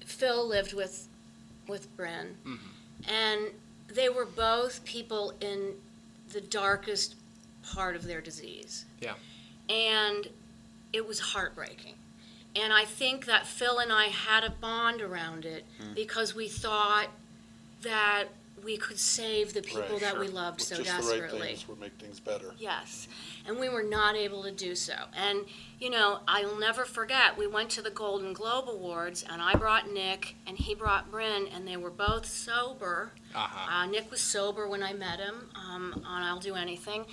Phil 0.04 0.46
lived 0.46 0.72
with 0.74 1.08
with 1.68 1.94
Brynn, 1.96 2.34
mm-hmm. 2.46 3.10
and 3.10 3.40
they 3.88 4.08
were 4.08 4.26
both 4.26 4.84
people 4.84 5.32
in 5.40 5.74
the 6.32 6.40
darkest 6.40 7.16
part 7.74 7.94
of 7.96 8.04
their 8.04 8.20
disease. 8.20 8.84
Yeah. 9.00 9.14
and 9.68 10.28
it 10.92 11.06
was 11.06 11.18
heartbreaking. 11.20 11.94
And 12.54 12.72
I 12.72 12.84
think 12.84 13.24
that 13.26 13.46
Phil 13.46 13.78
and 13.78 13.92
I 13.92 14.06
had 14.06 14.44
a 14.44 14.50
bond 14.50 15.00
around 15.00 15.44
it 15.44 15.64
because 15.94 16.34
we 16.34 16.48
thought 16.48 17.08
that 17.82 18.24
we 18.62 18.76
could 18.76 18.98
save 18.98 19.54
the 19.54 19.62
people 19.62 19.82
Right, 19.92 20.00
that 20.02 20.18
we 20.20 20.26
sure. 20.26 20.34
loved 20.36 20.60
With 20.60 20.68
so 20.68 20.76
just 20.76 20.86
the 20.86 20.92
right 21.14 21.20
desperately. 21.22 21.48
things 21.48 21.66
would 21.68 21.80
make 21.80 21.94
things 21.98 22.20
better. 22.20 22.54
Yes, 22.58 23.08
and 23.44 23.58
we 23.58 23.68
were 23.68 23.82
not 23.82 24.14
able 24.14 24.44
to 24.44 24.52
do 24.52 24.76
so. 24.76 24.94
And, 25.16 25.40
you 25.80 25.90
know, 25.90 26.20
I'll 26.28 26.56
never 26.56 26.84
forget, 26.84 27.36
we 27.36 27.48
went 27.48 27.70
to 27.70 27.82
the 27.82 27.90
Golden 27.90 28.32
Globe 28.32 28.68
Awards, 28.68 29.24
and 29.28 29.42
I 29.42 29.54
brought 29.56 29.90
Nick, 29.90 30.36
and 30.46 30.56
he 30.56 30.76
brought 30.76 31.10
Brynn, 31.10 31.48
and 31.52 31.66
they 31.66 31.76
were 31.76 31.90
both 31.90 32.24
sober. 32.26 33.10
Uh-huh. 33.34 33.72
Uh, 33.78 33.86
Nick 33.86 34.12
was 34.12 34.20
sober 34.20 34.68
when 34.68 34.82
I 34.84 34.92
met 34.92 35.18
him 35.18 35.50
um, 35.56 36.00
on 36.06 36.22
I'll 36.22 36.38
Do 36.38 36.54
Anything. 36.54 37.04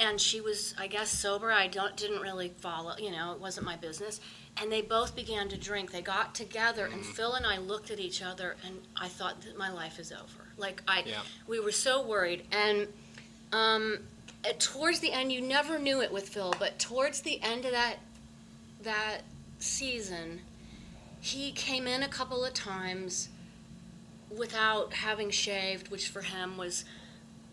And 0.00 0.20
she 0.20 0.40
was, 0.40 0.74
I 0.78 0.88
guess, 0.88 1.10
sober. 1.10 1.50
I 1.52 1.68
don't, 1.68 1.96
didn't 1.96 2.20
really 2.20 2.48
follow, 2.58 2.94
you 2.98 3.10
know, 3.10 3.32
it 3.32 3.40
wasn't 3.40 3.66
my 3.66 3.76
business. 3.76 4.20
And 4.60 4.72
they 4.72 4.80
both 4.82 5.14
began 5.14 5.48
to 5.50 5.56
drink. 5.58 5.92
They 5.92 6.02
got 6.02 6.34
together, 6.34 6.86
and 6.86 7.04
Phil 7.04 7.34
and 7.34 7.44
I 7.46 7.58
looked 7.58 7.90
at 7.90 8.00
each 8.00 8.22
other, 8.22 8.56
and 8.66 8.80
I 8.96 9.06
thought 9.08 9.42
that 9.42 9.56
my 9.58 9.70
life 9.70 9.98
is 9.98 10.12
over. 10.12 10.44
Like, 10.56 10.82
I, 10.88 11.04
Yeah. 11.06 11.20
we 11.46 11.60
were 11.60 11.72
so 11.72 12.02
worried. 12.04 12.46
And 12.50 12.88
um, 13.52 13.98
uh, 14.44 14.52
towards 14.58 15.00
the 15.00 15.12
end, 15.12 15.30
you 15.30 15.40
never 15.40 15.78
knew 15.78 16.00
it 16.00 16.10
with 16.10 16.28
Phil, 16.30 16.54
but 16.58 16.78
towards 16.78 17.20
the 17.20 17.40
end 17.42 17.64
of 17.64 17.72
that 17.72 17.96
that 18.82 19.22
season, 19.58 20.40
he 21.20 21.50
came 21.52 21.86
in 21.86 22.02
a 22.02 22.08
couple 22.08 22.44
of 22.44 22.54
times 22.54 23.28
without 24.36 24.92
having 24.92 25.30
shaved, 25.30 25.88
which 25.90 26.08
for 26.08 26.22
him 26.22 26.56
was 26.56 26.84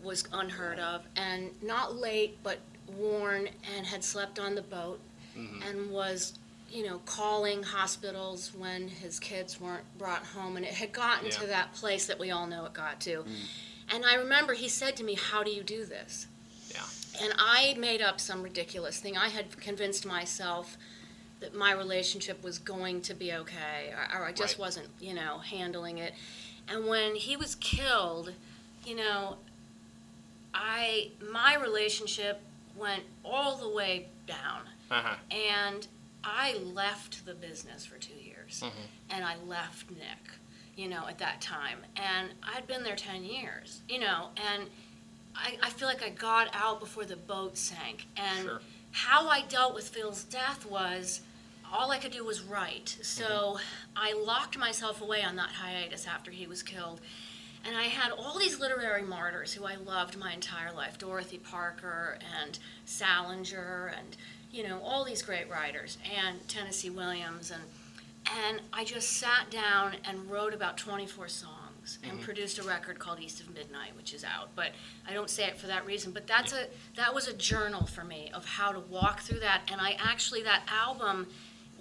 was 0.04 0.24
unheard 0.32 0.78
of, 0.78 1.02
and 1.16 1.50
not 1.62 1.96
late, 1.96 2.38
but 2.42 2.58
worn, 2.96 3.48
and 3.76 3.86
had 3.86 4.04
slept 4.04 4.38
on 4.38 4.54
the 4.54 4.62
boat, 4.62 5.00
mm-hmm. 5.36 5.62
and 5.62 5.90
was 5.90 6.34
you 6.70 6.84
know 6.86 6.98
calling 7.06 7.62
hospitals 7.62 8.52
when 8.54 8.88
his 8.88 9.18
kids 9.20 9.60
weren't 9.60 9.84
brought 9.98 10.24
home, 10.24 10.56
and 10.56 10.64
it 10.66 10.74
had 10.74 10.92
gotten 10.92 11.30
to 11.30 11.42
Yeah. 11.42 11.48
that 11.48 11.72
place 11.74 12.06
that 12.06 12.18
we 12.18 12.30
all 12.30 12.46
know 12.46 12.64
it 12.66 12.72
got 12.72 13.00
to. 13.02 13.18
Mm-hmm. 13.18 13.94
And 13.94 14.04
I 14.04 14.14
remember 14.14 14.54
he 14.54 14.68
said 14.68 14.96
to 14.96 15.04
me, 15.04 15.14
"How 15.14 15.42
do 15.42 15.50
you 15.50 15.62
do 15.62 15.84
this?" 15.84 16.26
Yeah. 16.70 16.80
And 17.22 17.32
I 17.38 17.74
made 17.78 18.02
up 18.02 18.20
some 18.20 18.42
ridiculous 18.42 18.98
thing. 18.98 19.16
I 19.16 19.28
had 19.28 19.56
convinced 19.60 20.04
myself 20.04 20.76
that 21.40 21.54
my 21.54 21.72
relationship 21.72 22.42
was 22.42 22.58
going 22.58 23.02
to 23.02 23.14
be 23.14 23.32
okay, 23.32 23.92
or, 23.92 24.20
or 24.20 24.24
I 24.24 24.32
just 24.32 24.54
Right. 24.54 24.60
wasn't, 24.60 24.88
you 25.00 25.14
know, 25.14 25.38
handling 25.38 25.98
it. 25.98 26.14
And 26.68 26.86
when 26.86 27.14
he 27.16 27.36
was 27.36 27.54
killed, 27.56 28.32
you 28.86 28.94
know, 28.96 29.36
I 30.54 31.10
my 31.32 31.56
relationship 31.56 32.40
went 32.76 33.02
all 33.24 33.56
the 33.56 33.68
way 33.68 34.08
down, 34.26 34.62
Uh-huh. 34.90 35.16
and 35.30 35.86
I 36.22 36.54
left 36.54 37.26
the 37.26 37.34
business 37.34 37.84
for 37.84 37.98
two 37.98 38.14
years, 38.14 38.60
Mhm. 38.62 38.72
and 39.10 39.24
I 39.24 39.36
left 39.36 39.90
Nick, 39.90 40.30
you 40.76 40.88
know, 40.88 41.06
at 41.06 41.18
that 41.18 41.40
time, 41.40 41.84
and 41.96 42.32
I'd 42.42 42.66
been 42.66 42.82
there 42.84 42.96
ten 42.96 43.24
years, 43.24 43.80
you 43.88 43.98
know, 43.98 44.30
and 44.36 44.70
I, 45.36 45.58
I 45.62 45.70
feel 45.70 45.88
like 45.88 46.02
I 46.02 46.10
got 46.10 46.48
out 46.54 46.78
before 46.80 47.04
the 47.04 47.16
boat 47.16 47.58
sank, 47.58 48.06
and 48.16 48.44
Sure. 48.44 48.62
how 48.92 49.28
I 49.28 49.42
dealt 49.42 49.74
with 49.74 49.88
Phil's 49.88 50.22
death 50.24 50.64
was 50.64 51.20
all 51.72 51.90
I 51.90 51.98
could 51.98 52.12
do 52.12 52.22
was 52.24 52.40
write. 52.40 52.96
So 53.02 53.58
I 53.96 54.12
locked 54.12 54.56
myself 54.56 55.00
away 55.00 55.24
on 55.24 55.34
that 55.36 55.50
hiatus 55.50 56.06
after 56.06 56.30
he 56.30 56.46
was 56.46 56.62
killed. 56.62 57.00
And 57.66 57.76
I 57.76 57.84
had 57.84 58.12
all 58.12 58.38
these 58.38 58.60
literary 58.60 59.02
martyrs 59.02 59.54
who 59.54 59.64
I 59.64 59.76
loved 59.76 60.18
my 60.18 60.32
entire 60.32 60.72
life 60.72 60.98
Dorothy 60.98 61.38
Parker 61.38 62.18
and 62.42 62.58
Salinger 62.84 63.92
and, 63.96 64.16
you 64.52 64.68
know, 64.68 64.80
all 64.82 65.04
these 65.04 65.22
great 65.22 65.48
writers, 65.50 65.96
and 66.16 66.46
Tennessee 66.48 66.90
Williams. 66.90 67.50
And, 67.50 67.62
and 68.26 68.60
I 68.72 68.84
just 68.84 69.12
sat 69.18 69.50
down 69.50 69.96
and 70.04 70.30
wrote 70.30 70.52
about 70.52 70.76
24 70.76 71.28
songs 71.28 71.98
and 72.08 72.20
produced 72.20 72.58
a 72.58 72.62
record 72.62 72.98
called 72.98 73.20
East 73.20 73.40
of 73.40 73.52
Midnight, 73.54 73.94
which 73.96 74.14
is 74.14 74.24
out. 74.24 74.48
But 74.54 74.72
I 75.08 75.12
don't 75.12 75.28
say 75.30 75.44
it 75.44 75.58
for 75.58 75.66
that 75.66 75.84
reason. 75.86 76.12
But 76.12 76.26
that's 76.26 76.52
a 76.52 76.66
that 76.96 77.14
was 77.14 77.28
a 77.28 77.34
journal 77.34 77.86
for 77.86 78.04
me 78.04 78.30
of 78.32 78.46
how 78.46 78.72
to 78.72 78.80
walk 78.80 79.20
through 79.20 79.40
that. 79.40 79.62
And 79.70 79.80
I 79.82 79.96
actually 80.02 80.42
that 80.44 80.62
album 80.72 81.26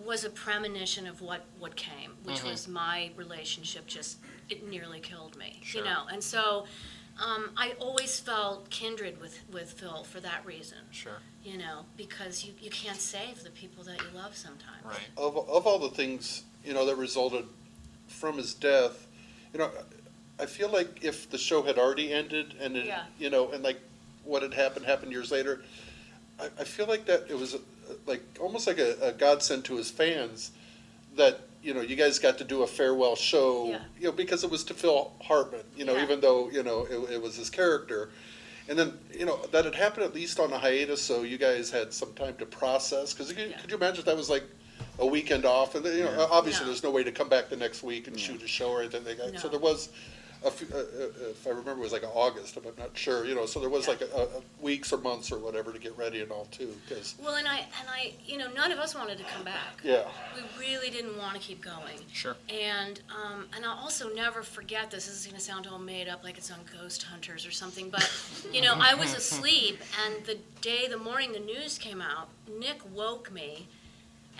was 0.05 0.25
a 0.25 0.29
premonition 0.29 1.07
of 1.07 1.21
what 1.21 1.45
what 1.57 1.77
came, 1.77 2.17
which 2.23 2.39
Mhm. 2.41 2.49
was 2.51 2.67
my 2.67 3.11
relationship. 3.15 3.87
Just 3.87 4.17
it 4.53 4.67
nearly 4.69 4.99
killed 4.99 5.35
me, 5.37 5.59
Sure. 5.63 5.81
you 5.81 5.87
know. 5.89 6.03
And 6.11 6.23
so 6.23 6.65
um, 7.23 7.51
I 7.57 7.73
always 7.79 8.19
felt 8.19 8.69
kindred 8.69 9.19
with 9.21 9.39
with 9.51 9.71
Phil 9.73 10.03
for 10.03 10.19
that 10.21 10.45
reason, 10.45 10.79
Sure. 10.91 11.19
you 11.43 11.57
know, 11.57 11.85
because 11.97 12.45
you 12.45 12.53
you 12.61 12.69
can't 12.69 12.99
save 12.99 13.43
the 13.43 13.51
people 13.51 13.83
that 13.83 13.97
you 13.99 14.07
love 14.15 14.35
sometimes. 14.35 14.83
Right. 14.85 15.09
Of, 15.17 15.37
of 15.49 15.67
all 15.67 15.79
the 15.79 15.89
things, 15.89 16.43
you 16.65 16.73
know, 16.73 16.85
that 16.85 16.95
resulted 16.95 17.45
from 18.07 18.37
his 18.37 18.53
death, 18.53 19.07
you 19.53 19.59
know, 19.59 19.69
I 20.39 20.45
feel 20.45 20.69
like 20.69 21.03
if 21.03 21.29
the 21.29 21.37
show 21.37 21.61
had 21.63 21.77
already 21.77 22.11
ended 22.11 22.55
and 22.59 22.75
it, 22.77 22.85
Yeah. 22.85 23.03
you 23.19 23.29
know, 23.29 23.51
and 23.51 23.63
like 23.63 23.79
what 24.23 24.41
had 24.41 24.53
happened 24.53 24.85
happened 24.85 25.11
years 25.11 25.31
later, 25.31 25.61
I, 26.39 26.45
I 26.59 26.63
feel 26.63 26.87
like 26.87 27.05
that 27.05 27.25
it 27.29 27.37
was 27.37 27.53
uh, 27.55 27.59
like 28.07 28.21
almost 28.39 28.65
like 28.67 28.79
a, 28.79 28.95
a 29.01 29.11
godsend 29.11 29.65
to 29.65 29.75
his 29.75 29.91
fans 29.91 30.51
that 31.15 31.41
you 31.63 31.73
know, 31.73 31.81
you 31.81 31.95
guys 31.95 32.19
got 32.19 32.37
to 32.39 32.43
do 32.43 32.61
a 32.63 32.67
farewell 32.67 33.15
show, 33.15 33.69
Yeah. 33.69 33.79
you 33.97 34.05
know, 34.07 34.11
because 34.11 34.43
it 34.43 34.51
was 34.51 34.63
to 34.65 34.73
Phil 34.73 35.11
Hartman, 35.21 35.63
you 35.77 35.85
know, 35.85 35.95
Yeah. 35.95 36.03
even 36.03 36.19
though, 36.19 36.49
you 36.51 36.61
know, 36.61 36.85
it, 36.89 37.13
it 37.13 37.21
was 37.21 37.35
his 37.37 37.49
character. 37.49 38.09
And 38.67 38.77
then, 38.77 38.97
you 39.17 39.25
know, 39.25 39.39
that 39.51 39.65
had 39.65 39.75
happened 39.75 40.05
at 40.05 40.13
least 40.13 40.39
on 40.39 40.51
a 40.51 40.57
hiatus, 40.57 41.01
so 41.01 41.23
you 41.23 41.37
guys 41.37 41.71
had 41.71 41.93
some 41.93 42.13
time 42.13 42.35
to 42.37 42.45
process. 42.45 43.13
Because 43.13 43.31
Yeah. 43.31 43.57
could 43.61 43.71
you 43.71 43.77
imagine 43.77 43.99
if 43.99 44.05
that 44.05 44.17
was 44.17 44.29
like 44.29 44.43
a 44.99 45.05
weekend 45.05 45.45
off? 45.45 45.75
And, 45.75 45.85
then, 45.85 45.97
you 45.97 46.03
know, 46.03 46.27
obviously 46.29 46.65
No. 46.65 46.67
there's 46.71 46.83
no 46.83 46.91
way 46.91 47.03
to 47.03 47.11
come 47.11 47.29
back 47.29 47.49
the 47.49 47.55
next 47.57 47.81
week 47.81 48.07
and 48.07 48.19
shoot 48.19 48.43
a 48.43 48.47
show 48.47 48.69
or 48.69 48.81
anything 48.81 49.05
like 49.05 49.17
that. 49.17 49.39
So 49.39 49.47
there 49.47 49.59
was, 49.59 49.89
a 50.45 50.51
few, 50.51 50.67
uh, 50.73 50.77
uh, 50.79 51.29
if 51.31 51.45
I 51.47 51.51
remember, 51.51 51.71
it 51.71 51.79
was 51.79 51.93
like 51.93 52.03
August, 52.13 52.55
but 52.55 52.65
I'm 52.65 52.73
not 52.77 52.97
sure, 52.97 53.25
you 53.25 53.33
know, 53.35 53.45
so 53.45 53.59
there 53.59 53.69
was 53.69 53.85
Yeah. 53.87 53.93
like 53.93 54.01
a, 54.01 54.21
a 54.23 54.27
weeks 54.61 54.91
or 54.91 54.97
months 54.97 55.31
or 55.31 55.37
whatever 55.39 55.71
to 55.71 55.79
get 55.79 55.97
ready 55.97 56.21
and 56.21 56.31
all 56.31 56.45
too, 56.51 56.75
because, 56.87 57.15
Well, 57.21 57.35
and 57.35 57.47
I, 57.47 57.59
and 57.59 57.87
I, 57.89 58.13
you 58.25 58.37
know, 58.37 58.51
none 58.51 58.71
of 58.71 58.79
us 58.79 58.93
wanted 58.95 59.17
to 59.19 59.23
come 59.23 59.43
back. 59.43 59.79
yeah. 59.83 60.03
We 60.35 60.41
really 60.59 60.89
didn't 60.89 61.17
want 61.17 61.33
to 61.35 61.39
keep 61.39 61.61
going. 61.63 61.99
Sure. 62.11 62.35
And, 62.49 62.99
um, 63.09 63.47
and 63.55 63.65
I'll 63.65 63.77
also 63.79 64.13
never 64.13 64.43
forget 64.43 64.91
this. 64.91 65.05
This 65.07 65.19
is 65.19 65.25
going 65.25 65.37
to 65.37 65.41
sound 65.41 65.67
all 65.67 65.79
made 65.79 66.07
up 66.07 66.23
like 66.23 66.37
it's 66.37 66.51
on 66.51 66.59
Ghost 66.79 67.03
Hunters 67.03 67.45
or 67.45 67.51
something. 67.51 67.89
But, 67.89 68.09
you 68.51 68.61
know, 68.61 68.73
I 68.77 68.95
was 68.95 69.13
asleep, 69.13 69.79
and 70.05 70.25
the 70.25 70.37
day, 70.61 70.87
the 70.87 70.97
morning 70.97 71.31
the 71.31 71.39
news 71.39 71.77
came 71.77 72.01
out, 72.01 72.27
Nick 72.59 72.79
woke 72.93 73.31
me, 73.31 73.67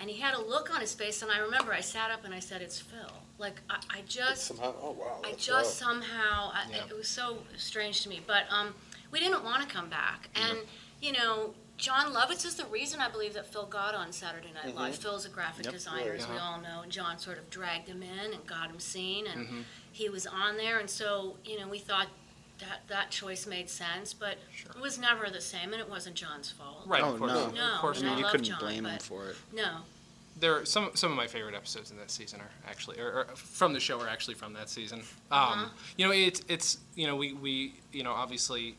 and 0.00 0.10
he 0.10 0.20
had 0.20 0.34
a 0.34 0.40
look 0.40 0.74
on 0.74 0.80
his 0.80 0.92
face. 0.92 1.22
And 1.22 1.30
I 1.30 1.38
remember 1.38 1.72
I 1.72 1.80
sat 1.80 2.10
up 2.10 2.24
and 2.24 2.34
I 2.34 2.40
said, 2.40 2.60
It's 2.62 2.78
Phil. 2.80 3.10
Like, 3.38 3.60
I, 3.68 3.76
I 3.90 4.02
just. 4.06 4.44
Somehow, 4.44 4.74
oh, 4.80 4.92
wow. 4.92 5.20
I 5.24 5.30
that's 5.30 5.44
just 5.44 5.82
rough. 5.82 5.90
somehow, 5.90 6.50
I, 6.52 6.64
Yeah. 6.70 6.84
it 6.88 6.96
was 6.96 7.08
so 7.08 7.38
strange 7.56 8.02
to 8.02 8.08
me. 8.08 8.20
But 8.26 8.44
um, 8.50 8.74
we 9.10 9.18
didn't 9.18 9.44
want 9.44 9.68
to 9.68 9.74
come 9.74 9.88
back. 9.88 10.28
Mm-hmm. 10.34 10.50
And, 10.50 10.58
you 11.00 11.12
know, 11.12 11.54
Jon 11.76 12.14
Lovitz 12.14 12.46
is 12.46 12.54
the 12.54 12.66
reason 12.66 13.00
I 13.00 13.08
believe 13.08 13.34
that 13.34 13.46
Phil 13.46 13.66
got 13.66 13.94
on 13.94 14.12
Saturday 14.12 14.52
Night 14.54 14.68
mm-hmm. 14.68 14.78
Live. 14.78 14.96
Phil's 14.96 15.26
a 15.26 15.28
graphic 15.28 15.68
designer, 15.68 16.12
as 16.12 16.28
we 16.28 16.36
all 16.36 16.60
know, 16.60 16.82
and 16.82 16.92
Jon 16.92 17.18
sort 17.18 17.38
of 17.38 17.50
dragged 17.50 17.88
him 17.88 18.02
in 18.02 18.32
and 18.32 18.46
got 18.46 18.70
him 18.70 18.78
seen, 18.78 19.26
and 19.26 19.46
mm-hmm. 19.46 19.60
he 19.90 20.08
was 20.08 20.26
on 20.26 20.56
there. 20.56 20.78
And 20.78 20.88
so, 20.88 21.36
you 21.44 21.58
know, 21.58 21.68
we 21.68 21.78
thought 21.78 22.06
that 22.60 22.82
that 22.88 23.10
choice 23.10 23.46
made 23.46 23.68
sense, 23.68 24.14
but 24.14 24.36
it 24.64 24.80
was 24.80 24.98
never 24.98 25.28
the 25.30 25.40
same, 25.40 25.72
and 25.72 25.80
it 25.80 25.90
wasn't 25.90 26.14
Jon's 26.14 26.50
fault. 26.50 26.82
Right. 26.86 27.02
Oh, 27.02 27.14
of 27.14 27.18
course. 27.18 27.32
no. 27.32 27.50
No, 27.50 27.74
Of 27.74 27.80
course 27.80 27.98
and 27.98 28.06
not. 28.06 28.14
I 28.14 28.18
you 28.18 28.22
love 28.22 28.30
couldn't 28.32 28.46
Jon, 28.46 28.58
blame 28.60 28.86
him 28.86 28.92
but- 28.92 29.02
for 29.02 29.28
it. 29.30 29.36
No. 29.52 29.78
There 30.40 30.58
are 30.60 30.64
some 30.64 30.90
some 30.94 31.10
of 31.10 31.16
my 31.16 31.26
favorite 31.26 31.54
episodes 31.54 31.90
in 31.90 31.96
that 31.98 32.10
season 32.10 32.40
are 32.40 32.50
actually 32.68 32.98
or, 33.00 33.12
or 33.12 33.24
from 33.36 33.72
the 33.72 33.80
show 33.80 34.00
are 34.00 34.08
actually 34.08 34.34
from 34.34 34.52
that 34.54 34.68
season. 34.68 35.02
Um, 35.30 35.70
You 35.96 36.06
know, 36.06 36.12
it's 36.12 36.42
it's 36.48 36.78
you 36.94 37.06
know 37.06 37.16
we 37.16 37.32
we 37.34 37.74
you 37.92 38.02
know 38.02 38.12
obviously 38.12 38.76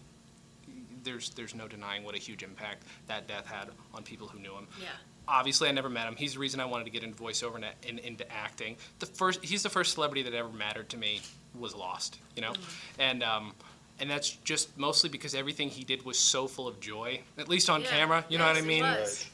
there's 1.04 1.30
there's 1.32 1.56
no 1.56 1.68
denying 1.68 2.04
what 2.04 2.16
a 2.16 2.18
huge 2.20 2.44
impact 2.44 2.84
that 3.08 3.28
death 3.28 3.46
had 3.48 3.70
on 3.94 4.04
people 4.04 4.28
who 4.28 4.40
knew 4.40 4.54
him. 4.54 4.68
Yeah. 4.82 4.88
Obviously, 5.28 5.68
I 5.68 5.72
never 5.72 5.90
met 5.90 6.08
him. 6.08 6.16
He's 6.16 6.34
the 6.34 6.40
reason 6.40 6.60
I 6.60 6.66
wanted 6.66 6.84
to 6.84 6.92
get 6.92 7.04
into 7.04 7.22
voiceover 7.22 7.56
and, 7.56 7.66
and 7.88 7.98
into 8.00 8.32
acting. 8.32 8.76
The 9.00 9.08
first, 9.08 9.44
he's 9.44 9.64
the 9.64 9.70
first 9.70 9.94
celebrity 9.94 10.22
that 10.22 10.34
ever 10.36 10.50
mattered 10.50 10.88
to 10.90 10.98
me 10.98 11.20
was 11.60 11.74
Lost, 11.74 12.20
you 12.36 12.44
know, 12.44 12.54
and 13.00 13.24
um, 13.24 13.54
and 14.00 14.08
that's 14.10 14.30
just 14.30 14.78
mostly 14.78 15.10
because 15.10 15.34
everything 15.34 15.70
he 15.70 15.84
did 15.84 16.04
was 16.06 16.20
so 16.20 16.48
full 16.48 16.68
of 16.68 16.80
joy, 16.80 17.22
at 17.40 17.48
least 17.50 17.70
on 17.72 17.82
Yeah. 17.82 17.88
camera. 17.90 18.26
You 18.30 18.38
know 18.38 18.46
what 18.46 18.58
I 18.58 18.62
mean? 18.62 18.86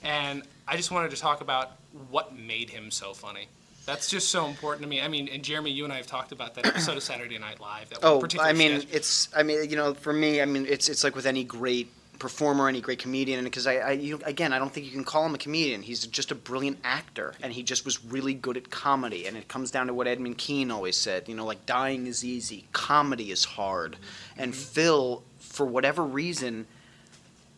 And 0.04 0.44
I 0.72 0.78
just 0.78 0.90
wanted 0.90 1.12
to 1.12 1.18
talk 1.18 1.42
about 1.42 1.72
what 2.10 2.34
made 2.34 2.70
him 2.70 2.92
so 2.92 3.14
funny. 3.14 3.50
That's 3.86 4.10
just 4.10 4.30
so 4.30 4.46
important 4.46 4.84
to 4.84 4.88
me. 4.88 5.02
I 5.02 5.10
mean, 5.10 5.28
and 5.28 5.44
Jeremy, 5.44 5.70
you 5.70 5.84
and 5.84 5.92
I 5.92 5.98
have 5.98 6.08
talked 6.08 6.32
about 6.32 6.56
that 6.56 6.66
episode 6.66 6.96
of 6.96 7.04
Saturday 7.04 7.38
Night 7.38 7.60
Live. 7.60 7.90
That 7.90 8.00
Oh, 8.04 8.26
I 8.40 8.54
mean, 8.54 8.80
sketch. 8.80 8.96
it's. 8.96 9.28
I 9.36 9.44
mean, 9.44 9.70
you 9.70 9.76
know, 9.76 9.94
for 9.94 10.14
me, 10.14 10.42
I 10.42 10.46
mean, 10.46 10.66
it's 10.66 10.88
it's 10.88 11.04
like 11.04 11.14
with 11.14 11.26
any 11.26 11.44
great 11.44 11.92
performer, 12.20 12.70
any 12.70 12.80
great 12.80 13.00
comedian, 13.00 13.40
and 13.40 13.46
because 13.46 13.68
I, 13.68 13.76
I 13.78 13.92
you, 13.92 14.22
again, 14.24 14.54
I 14.54 14.60
don't 14.60 14.72
think 14.72 14.86
you 14.86 14.94
can 14.94 15.04
call 15.04 15.26
him 15.26 15.36
a 15.36 15.38
comedian. 15.38 15.82
He's 15.82 16.08
just 16.08 16.32
a 16.32 16.36
brilliant 16.36 16.78
actor, 16.86 17.34
and 17.44 17.52
he 17.52 17.64
just 17.64 17.84
was 17.84 18.06
really 18.06 18.34
good 18.34 18.56
at 18.56 18.70
comedy. 18.70 19.28
And 19.28 19.36
it 19.36 19.50
comes 19.50 19.72
down 19.72 19.88
to 19.88 19.94
what 19.94 20.08
Edmund 20.08 20.38
Kean 20.38 20.72
always 20.72 20.96
said. 20.96 21.28
You 21.28 21.36
know, 21.36 21.46
like 21.46 21.66
dying 21.66 22.08
is 22.08 22.24
easy, 22.24 22.64
comedy 22.72 23.30
is 23.30 23.44
hard. 23.44 23.98
And 24.38 24.56
Phil, 24.56 25.22
for 25.40 25.66
whatever 25.66 26.02
reason, 26.02 26.66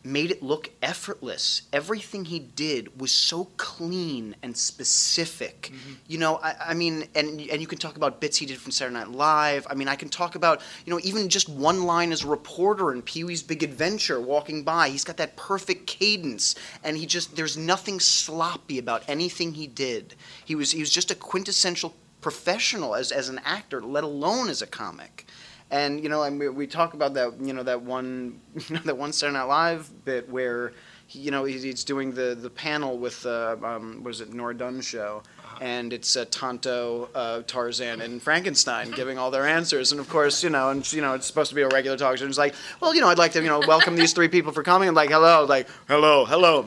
made 0.04 0.32
it 0.32 0.44
look 0.44 0.70
effortless. 0.82 1.64
Everything 1.72 2.26
he 2.26 2.40
did 2.40 3.00
was 3.00 3.12
so 3.12 3.46
clean 3.58 4.36
and 4.44 4.56
specific. 4.56 5.72
Mm-hmm. 5.74 5.94
You 6.08 6.18
know, 6.18 6.36
I, 6.44 6.56
I 6.60 6.74
mean, 6.74 7.08
and 7.16 7.40
and 7.40 7.62
you 7.62 7.68
can 7.68 7.78
talk 7.78 7.96
about 7.96 8.20
bits 8.20 8.38
he 8.38 8.46
did 8.46 8.58
from 8.58 8.72
Saturday 8.72 8.96
Night 8.96 9.10
Live. 9.10 9.66
I 9.70 9.76
mean, 9.76 9.88
I 9.88 9.96
can 9.96 10.10
talk 10.10 10.36
about 10.36 10.62
you 10.86 10.92
know 10.94 11.00
even 11.04 11.30
just 11.30 11.48
one 11.48 11.84
line 11.84 12.12
as 12.12 12.24
a 12.24 12.28
reporter 12.28 12.92
in 12.92 13.02
Pee 13.02 13.24
Wee's 13.24 13.44
Big 13.44 13.64
Adventure, 13.64 14.20
walking 14.20 14.64
by. 14.64 14.90
He's 14.90 15.04
got 15.04 15.18
that 15.18 15.36
perfect 15.38 15.88
cadence, 15.88 16.56
and 16.84 16.98
he 16.98 17.06
just 17.06 17.36
there's 17.36 17.58
nothing 17.58 18.00
sloppy 18.00 18.80
about 18.80 19.04
anything 19.08 19.54
he 19.54 19.68
did. 19.68 20.16
He 20.44 20.56
was 20.56 20.72
he 20.72 20.80
was 20.80 20.90
just 20.90 21.12
a 21.12 21.16
quintessential 21.16 21.94
professional 22.20 22.96
as 22.96 23.12
as 23.12 23.30
an 23.30 23.40
actor, 23.46 23.82
let 23.82 24.04
alone 24.04 24.50
as 24.50 24.62
a 24.62 24.68
comic. 24.68 25.28
And 25.74 26.04
you 26.04 26.08
know, 26.08 26.22
and 26.22 26.40
we, 26.40 26.50
we 26.50 26.68
talk 26.68 26.94
about 26.94 27.16
that, 27.16 27.42
you 27.42 27.52
know, 27.52 27.64
that 27.64 27.82
one, 27.82 28.40
you 28.68 28.76
know, 28.76 28.82
that 28.84 28.96
one 28.96 29.12
Saturday 29.12 29.40
Night 29.40 29.46
Live 29.46 30.06
bit 30.06 30.30
where, 30.30 30.70
he, 30.70 30.76
you 31.14 31.32
know, 31.32 31.46
he's, 31.46 31.64
he's 31.64 31.84
doing 31.84 32.14
the 32.14 32.36
the 32.40 32.50
panel 32.50 32.98
with, 32.98 33.26
uh, 33.26 33.56
um, 33.64 34.04
what 34.04 34.12
is 34.12 34.22
it, 34.22 34.34
Nora 34.34 34.56
Dunn 34.56 34.82
show, 34.82 35.24
and 35.62 35.94
it's 35.94 36.16
uh, 36.18 36.26
Tonto, 36.32 37.10
uh, 37.14 37.42
Tarzan, 37.44 38.02
and 38.02 38.22
Frankenstein 38.22 38.92
giving 38.92 39.18
all 39.18 39.32
their 39.32 39.46
answers, 39.46 39.92
and 39.92 40.02
of 40.02 40.10
course, 40.10 40.44
you 40.44 40.50
know, 40.50 40.70
and 40.70 40.92
you 40.92 41.02
know, 41.02 41.14
it's 41.14 41.28
supposed 41.28 41.50
to 41.50 41.56
be 41.56 41.62
a 41.62 41.68
regular 41.70 41.98
talk 41.98 42.18
show. 42.18 42.24
And 42.24 42.32
it's 42.32 42.38
like, 42.38 42.56
well, 42.82 42.96
you 42.96 43.02
know, 43.02 43.08
I'd 43.08 43.18
like 43.18 43.34
to, 43.34 43.42
you 43.42 43.48
know, 43.48 43.62
welcome 43.68 43.96
these 43.96 44.14
three 44.14 44.28
people 44.28 44.52
for 44.52 44.64
coming, 44.64 44.88
and 44.88 44.96
like, 44.96 45.10
hello, 45.10 45.46
like, 45.46 45.68
hello, 45.88 46.26
hello, 46.26 46.66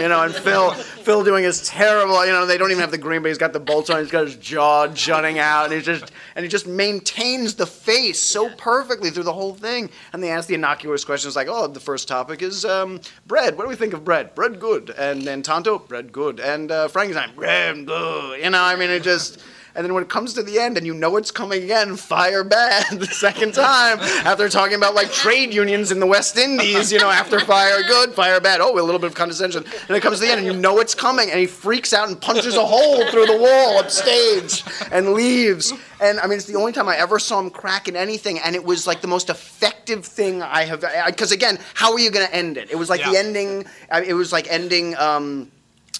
you 0.00 0.08
know, 0.08 0.22
and 0.22 0.34
Phil, 0.34 0.70
Phil 0.70 1.24
doing 1.24 1.44
his 1.44 1.66
terrible, 1.66 2.24
you 2.24 2.32
know, 2.32 2.46
they 2.46 2.58
don't 2.58 2.70
even 2.70 2.80
have 2.80 2.92
the 2.92 2.98
green, 2.98 3.22
but 3.22 3.28
he's 3.28 3.38
got 3.38 3.52
the 3.52 3.60
bolts 3.60 3.90
on, 3.90 4.00
he's 4.00 4.12
got 4.12 4.24
his 4.24 4.36
jaw 4.36 4.86
jutting 4.88 5.38
out, 5.38 5.64
and 5.64 5.74
he 5.74 5.80
just, 5.80 6.12
and 6.36 6.44
he 6.44 6.48
just 6.48 6.66
maintains 6.66 7.54
the 7.56 7.66
face 7.66 8.20
so 8.20 8.48
perfectly 8.56 9.10
through 9.10 9.24
the 9.24 9.32
whole 9.32 9.54
thing. 9.54 9.90
And 10.12 10.22
they 10.22 10.30
ask 10.30 10.46
the 10.46 10.54
innocuous 10.54 11.04
questions 11.04 11.34
like, 11.34 11.48
oh, 11.50 11.66
the 11.66 11.80
first 11.80 12.06
topic 12.06 12.42
is 12.42 12.64
um, 12.64 13.00
bread. 13.26 13.39
What 13.40 13.64
do 13.64 13.68
we 13.68 13.76
think 13.76 13.94
of 13.94 14.04
bread? 14.04 14.34
Bread 14.34 14.60
good. 14.60 14.90
And 14.90 15.22
then 15.22 15.42
Tonto, 15.42 15.78
bread 15.78 16.12
good. 16.12 16.40
And 16.40 16.70
uh, 16.70 16.88
Frankenstein, 16.88 17.34
bread 17.34 17.86
good. 17.86 18.42
You 18.42 18.50
know, 18.50 18.62
I 18.62 18.76
mean, 18.76 18.90
it 18.90 19.02
just. 19.02 19.40
And 19.74 19.84
then 19.84 19.94
when 19.94 20.02
it 20.02 20.08
comes 20.08 20.34
to 20.34 20.42
the 20.42 20.58
end 20.58 20.76
and 20.76 20.86
you 20.86 20.94
know 20.94 21.16
it's 21.16 21.30
coming 21.30 21.62
again, 21.62 21.96
fire 21.96 22.42
bad 22.42 22.86
the 22.98 23.06
second 23.06 23.54
time 23.54 23.98
after 24.00 24.48
talking 24.48 24.76
about 24.76 24.94
like 24.94 25.12
trade 25.12 25.54
unions 25.54 25.92
in 25.92 26.00
the 26.00 26.06
West 26.06 26.36
Indies, 26.36 26.92
you 26.92 26.98
know, 26.98 27.10
after 27.10 27.40
fire 27.40 27.82
good, 27.82 28.12
fire 28.12 28.40
bad. 28.40 28.60
Oh, 28.60 28.78
a 28.78 28.82
little 28.82 28.98
bit 28.98 29.06
of 29.08 29.14
condescension. 29.14 29.64
And 29.88 29.96
it 29.96 30.02
comes 30.02 30.18
to 30.18 30.26
the 30.26 30.30
end 30.30 30.38
and 30.38 30.46
you 30.46 30.60
know 30.60 30.78
it's 30.80 30.94
coming 30.94 31.30
and 31.30 31.38
he 31.38 31.46
freaks 31.46 31.92
out 31.92 32.08
and 32.08 32.20
punches 32.20 32.56
a 32.56 32.64
hole 32.64 33.06
through 33.10 33.26
the 33.26 33.36
wall 33.36 33.78
upstage 33.78 34.64
and 34.92 35.12
leaves. 35.14 35.72
And 36.00 36.18
I 36.20 36.26
mean, 36.26 36.38
it's 36.38 36.46
the 36.46 36.56
only 36.56 36.72
time 36.72 36.88
I 36.88 36.96
ever 36.96 37.18
saw 37.18 37.38
him 37.38 37.50
crack 37.50 37.86
in 37.88 37.96
anything 37.96 38.38
and 38.38 38.56
it 38.56 38.64
was 38.64 38.86
like 38.86 39.00
the 39.00 39.08
most 39.08 39.30
effective 39.30 40.04
thing 40.04 40.42
I 40.42 40.64
have. 40.64 40.84
Because 41.06 41.32
again, 41.32 41.58
how 41.74 41.92
are 41.92 41.98
you 41.98 42.10
going 42.10 42.26
to 42.26 42.34
end 42.34 42.56
it? 42.56 42.70
It 42.70 42.76
was 42.76 42.90
like 42.90 43.02
the 43.04 43.16
ending, 43.16 43.64
it 44.06 44.14
was 44.14 44.32
like 44.32 44.46
ending, 44.50 44.96
um, 44.96 45.50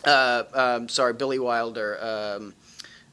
uh, 0.04 0.44
um, 0.54 0.88
sorry, 0.88 1.12
Billy 1.12 1.38
Wilder. 1.38 1.98
Um, 2.00 2.54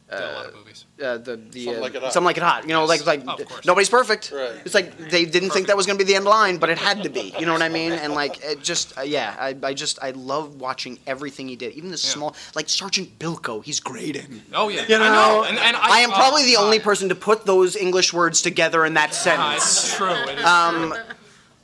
a 0.10 0.34
lot 0.34 0.46
of 0.46 0.56
movies. 0.56 0.86
uh, 1.04 1.18
the 1.18 1.36
the 1.36 1.66
Something 1.66 1.78
uh, 1.78 1.82
Like 1.82 1.96
It 1.96 2.02
Hot. 2.02 2.14
something 2.14 2.26
like 2.26 2.38
it 2.38 2.44
hot. 2.44 2.64
You 2.64 2.70
know, 2.70 2.82
Yes. 2.86 3.06
like 3.06 3.26
like 3.28 3.40
Of 3.42 3.46
course. 3.48 3.66
nobody's 3.66 3.90
perfect. 3.90 4.32
Right. 4.32 4.52
It's 4.64 4.74
like 4.74 4.98
they 5.10 5.26
didn't 5.26 5.50
think 5.50 5.68
that 5.68 5.76
was 5.76 5.86
going 5.86 5.98
to 6.00 6.04
be 6.06 6.08
the 6.10 6.16
end 6.16 6.26
line, 6.26 6.58
but 6.58 6.70
it 6.70 6.78
had 6.78 7.04
to 7.04 7.10
be. 7.10 7.34
You 7.38 7.46
know 7.46 7.52
what 7.54 7.62
I 7.62 7.68
mean? 7.70 7.92
And 7.92 8.14
like 8.14 8.42
it 8.44 8.64
just 8.64 8.98
uh, 8.98 9.02
yeah, 9.02 9.36
I, 9.38 9.56
I 9.64 9.74
just 9.74 10.00
I 10.02 10.12
love 10.12 10.62
watching 10.62 10.98
everything 11.06 11.50
he 11.50 11.56
did, 11.58 11.74
even 11.74 11.92
the 11.92 11.98
small 11.98 12.36
like 12.56 12.70
Sergeant 12.70 13.20
Bilko. 13.20 13.64
He's 13.64 13.80
great 13.82 14.16
in. 14.16 14.44
Oh 14.54 14.70
yeah, 14.70 14.86
You 14.88 14.98
know, 14.98 15.04
I 15.04 15.10
know. 15.10 15.44
And, 15.44 15.58
and 15.60 15.76
I, 15.76 15.98
I 15.98 16.00
am 16.00 16.12
oh, 16.12 16.16
probably 16.16 16.46
the 16.46 16.56
only 16.58 16.80
person 16.80 17.10
to 17.10 17.16
put 17.16 17.46
those 17.46 17.76
English 17.76 18.14
words 18.14 18.42
together 18.42 18.86
in 18.86 18.94
that 18.94 19.10
Ah, 19.10 19.14
sentence. 19.14 19.64
it's 19.84 19.96
true. 19.98 20.08
It 20.32 20.40
is 20.40 20.46
Um, 20.58 20.92
true. 20.94 21.02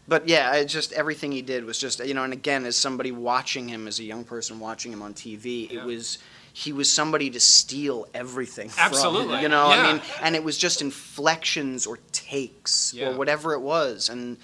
But 0.06 0.28
yeah, 0.28 0.54
it 0.56 0.66
just 0.66 0.92
everything 0.92 1.32
he 1.32 1.42
did 1.42 1.64
was 1.64 1.78
just 1.80 2.06
you 2.06 2.14
know, 2.14 2.24
and 2.26 2.34
again, 2.34 2.66
as 2.66 2.76
somebody 2.76 3.14
watching 3.14 3.70
him, 3.70 3.88
as 3.88 4.00
a 4.00 4.04
young 4.04 4.26
person 4.26 4.60
watching 4.60 4.92
him 4.92 5.02
on 5.02 5.14
TV, 5.14 5.72
Yeah. 5.72 5.80
it 5.80 5.86
was 5.86 6.18
he 6.56 6.72
was 6.72 6.92
somebody 6.92 7.30
to 7.32 7.40
steal 7.40 8.08
everything 8.14 8.70
Absolutely, 8.78 9.34
from. 9.36 9.42
You 9.42 9.50
know, 9.50 9.70
yeah. 9.70 9.82
I 9.82 9.94
mean, 9.94 10.02
and 10.22 10.36
it 10.36 10.44
was 10.44 10.58
just 10.58 10.82
inflections 10.82 11.86
or 11.88 11.98
takes 12.12 12.94
Yeah. 12.94 13.10
or 13.10 13.16
whatever 13.18 13.54
it 13.54 13.62
was, 13.62 14.08
and 14.10 14.38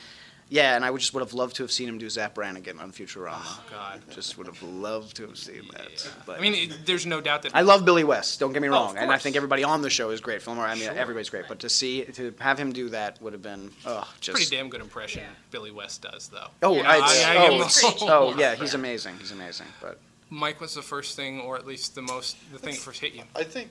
yeah, 0.51 0.75
and 0.75 0.83
I 0.83 0.89
would 0.89 0.99
just 0.99 1.13
would 1.13 1.19
have 1.19 1.35
loved 1.35 1.57
to 1.57 1.63
have 1.63 1.71
seen 1.71 1.87
him 1.87 1.99
do 1.99 2.09
Zapp 2.09 2.33
Brannigan 2.33 2.79
on 2.79 2.91
Futurama. 2.91 3.37
Oh, 3.43 3.63
God. 3.69 4.01
Just 4.09 4.35
would 4.39 4.47
have 4.47 4.59
loved 4.63 5.17
to 5.17 5.27
have 5.27 5.37
seen 5.37 5.61
that. 5.73 6.11
But 6.25 6.39
I 6.39 6.41
mean, 6.41 6.55
it, 6.55 6.87
there's 6.87 7.05
no 7.05 7.21
doubt 7.21 7.43
that 7.43 7.51
I 7.55 7.61
love 7.61 7.85
Billy 7.85 8.03
West. 8.03 8.39
Don't 8.39 8.51
get 8.53 8.63
me 8.63 8.67
Oh, 8.67 8.71
wrong, 8.71 8.97
of 8.97 9.03
and 9.03 9.11
I 9.11 9.19
think 9.19 9.35
everybody 9.35 9.63
on 9.63 9.83
the 9.83 9.91
show 9.91 10.09
is 10.09 10.19
great. 10.21 10.41
Phil 10.41 10.55
LaMarr, 10.55 10.65
I 10.67 10.73
mean, 10.73 10.85
Sure. 10.85 10.93
everybody's 10.95 11.29
great. 11.29 11.45
But 11.47 11.59
to 11.59 11.69
see 11.69 12.03
to 12.05 12.33
have 12.39 12.57
him 12.57 12.71
do 12.73 12.89
that 12.89 13.21
would 13.21 13.33
have 13.33 13.43
been 13.43 13.69
oh, 13.85 14.11
just 14.21 14.35
pretty 14.37 14.55
damn 14.55 14.69
good 14.69 14.81
impression 14.81 15.21
Billy 15.51 15.69
West 15.69 16.01
does, 16.01 16.29
though. 16.29 16.47
Oh, 16.63 16.77
Yeah. 16.77 16.89
I, 16.89 16.95
I- 16.95 16.99
I 16.99 17.37
oh, 17.47 17.53
am- 17.53 17.61
it's- 17.61 17.83
oh, 18.01 18.35
yeah, 18.35 18.55
he's 18.55 18.73
amazing. 18.73 19.19
He's 19.19 19.31
amazing. 19.31 19.67
But 19.79 19.99
Mike, 20.29 20.61
was 20.61 20.75
the 20.75 20.81
first 20.81 21.15
thing, 21.15 21.41
or 21.41 21.55
at 21.55 21.65
least 21.65 21.95
the 21.95 22.01
most, 22.01 22.37
the 22.51 22.59
thing 22.59 22.73
that 22.73 22.81
first 22.81 23.01
hit 23.01 23.13
you? 23.13 23.23
I 23.35 23.43
think 23.43 23.69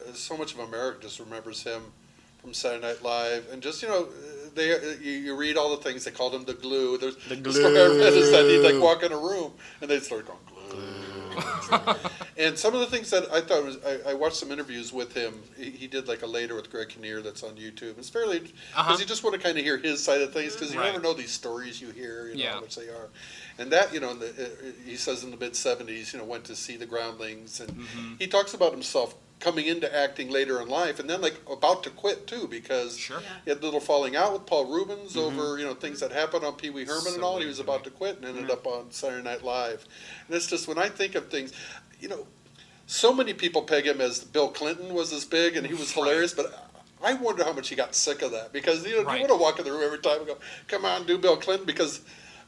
uh, 0.00 0.12
so 0.12 0.36
much 0.36 0.54
of 0.54 0.60
America 0.60 0.98
just 1.02 1.20
remembers 1.20 1.62
him 1.62 1.82
from 2.40 2.52
Saturday 2.52 2.86
Night 2.86 3.02
Live, 3.02 3.48
and 3.52 3.62
just 3.62 3.82
you 3.82 3.88
know, 3.88 4.04
uh, 4.04 4.48
they 4.54 4.74
uh, 4.74 4.78
you, 5.00 5.12
you 5.12 5.36
read 5.36 5.56
all 5.56 5.74
the 5.76 5.82
things 5.82 6.04
they 6.04 6.10
called 6.10 6.34
him 6.34 6.44
the 6.44 6.54
glue. 6.54 6.98
There's 6.98 7.16
the, 7.16 7.52
story 7.52 7.78
I 7.78 7.86
read 7.86 8.12
is 8.12 8.30
that 8.32 8.44
he'd 8.44 8.58
like 8.58 8.82
walk 8.82 9.02
in 9.02 9.12
a 9.12 9.16
room 9.16 9.52
and 9.80 9.90
they'd 9.90 10.02
start 10.02 10.26
going 10.26 10.38
glue, 10.48 10.51
And 12.38 12.58
some 12.58 12.72
of 12.74 12.80
the 12.80 12.86
things 12.86 13.10
that 13.10 13.30
I 13.30 13.40
thought 13.42 13.62
was, 13.62 13.76
I, 13.86 14.10
I 14.12 14.14
watched 14.14 14.36
some 14.36 14.50
interviews 14.50 14.90
with 14.92 15.12
him. 15.12 15.42
He, 15.56 15.70
he 15.70 15.86
did 15.86 16.08
like 16.08 16.22
a 16.22 16.26
later 16.26 16.54
with 16.54 16.70
Greg 16.70 16.88
Kinnear 16.88 17.20
that's 17.20 17.42
on 17.42 17.56
YouTube. 17.56 17.98
It's 17.98 18.08
fairly, 18.08 18.38
because 18.38 18.52
Uh-huh. 18.74 18.96
you 18.98 19.04
just 19.04 19.22
want 19.22 19.34
to 19.36 19.40
kind 19.40 19.58
of 19.58 19.64
hear 19.64 19.76
his 19.76 20.02
side 20.02 20.22
of 20.22 20.32
things 20.32 20.54
because 20.54 20.72
you 20.72 20.80
Right. 20.80 20.86
never 20.92 21.00
know 21.02 21.12
these 21.12 21.30
stories 21.30 21.80
you 21.80 21.90
hear, 21.90 22.26
you 22.28 22.36
know, 22.36 22.42
Yeah. 22.42 22.60
much 22.60 22.74
they 22.76 22.88
are. 22.88 23.10
And 23.58 23.70
that, 23.70 23.92
you 23.92 24.00
know, 24.00 24.10
in 24.12 24.18
the, 24.18 24.28
uh, 24.28 24.72
he 24.84 24.96
says 24.96 25.22
in 25.24 25.30
the 25.30 25.36
mid 25.36 25.52
70s, 25.52 26.12
you 26.14 26.18
know, 26.18 26.24
went 26.24 26.44
to 26.44 26.56
see 26.56 26.76
the 26.78 26.86
groundlings. 26.86 27.60
And 27.60 27.68
Mm-hmm. 27.70 28.14
he 28.18 28.26
talks 28.26 28.54
about 28.54 28.72
himself 28.72 29.14
coming 29.42 29.66
into 29.66 29.92
acting 29.92 30.30
later 30.30 30.60
in 30.62 30.68
life 30.68 31.00
and 31.00 31.10
then 31.10 31.20
like 31.20 31.34
about 31.50 31.82
to 31.82 31.90
quit 31.90 32.28
too 32.28 32.46
because 32.48 32.96
Sure. 32.96 33.20
he 33.44 33.50
had 33.50 33.58
a 33.58 33.64
little 33.64 33.80
falling 33.80 34.14
out 34.14 34.32
with 34.32 34.46
Paul 34.46 34.66
Reubens 34.66 35.16
mm-hmm. 35.16 35.38
over, 35.38 35.58
you 35.58 35.64
know, 35.64 35.74
things 35.74 35.98
that 35.98 36.12
happened 36.12 36.44
on 36.44 36.54
Pee 36.54 36.70
Wee 36.70 36.84
Herman 36.84 37.14
and 37.14 37.24
all. 37.24 37.34
And 37.34 37.42
he 37.42 37.48
was 37.48 37.58
about 37.58 37.82
to 37.84 37.90
quit 37.90 38.16
and 38.18 38.24
ended 38.24 38.50
up 38.52 38.66
on 38.68 38.92
Saturday 38.92 39.24
Night 39.24 39.42
Live. 39.42 39.84
And 40.28 40.36
it's 40.36 40.46
just 40.46 40.68
when 40.68 40.78
I 40.78 40.88
think 40.88 41.16
of 41.16 41.28
things, 41.28 41.52
you 42.00 42.08
know, 42.08 42.26
so 42.86 43.12
many 43.12 43.34
people 43.34 43.62
peg 43.62 43.84
him 43.84 44.00
as 44.00 44.20
Bill 44.20 44.48
Clinton 44.48 44.94
was 44.94 45.12
as 45.12 45.24
big 45.24 45.56
and 45.56 45.66
he 45.66 45.72
was 45.74 45.88
Right. 45.96 46.04
hilarious, 46.04 46.34
but 46.34 46.68
I 47.02 47.14
wonder 47.14 47.42
how 47.42 47.52
much 47.52 47.68
he 47.68 47.74
got 47.74 47.96
sick 47.96 48.22
of 48.22 48.30
that 48.30 48.52
because 48.52 48.86
you 48.86 48.94
know 48.96 49.02
Right. 49.02 49.20
you 49.20 49.26
want 49.26 49.32
to 49.32 49.42
walk 49.42 49.58
in 49.58 49.64
the 49.64 49.72
room 49.72 49.82
every 49.82 49.98
time 49.98 50.18
and 50.18 50.26
go, 50.28 50.38
"Come 50.68 50.84
on, 50.84 51.04
do 51.04 51.18
Bill 51.18 51.36
Clinton," 51.36 51.66
because 51.66 52.00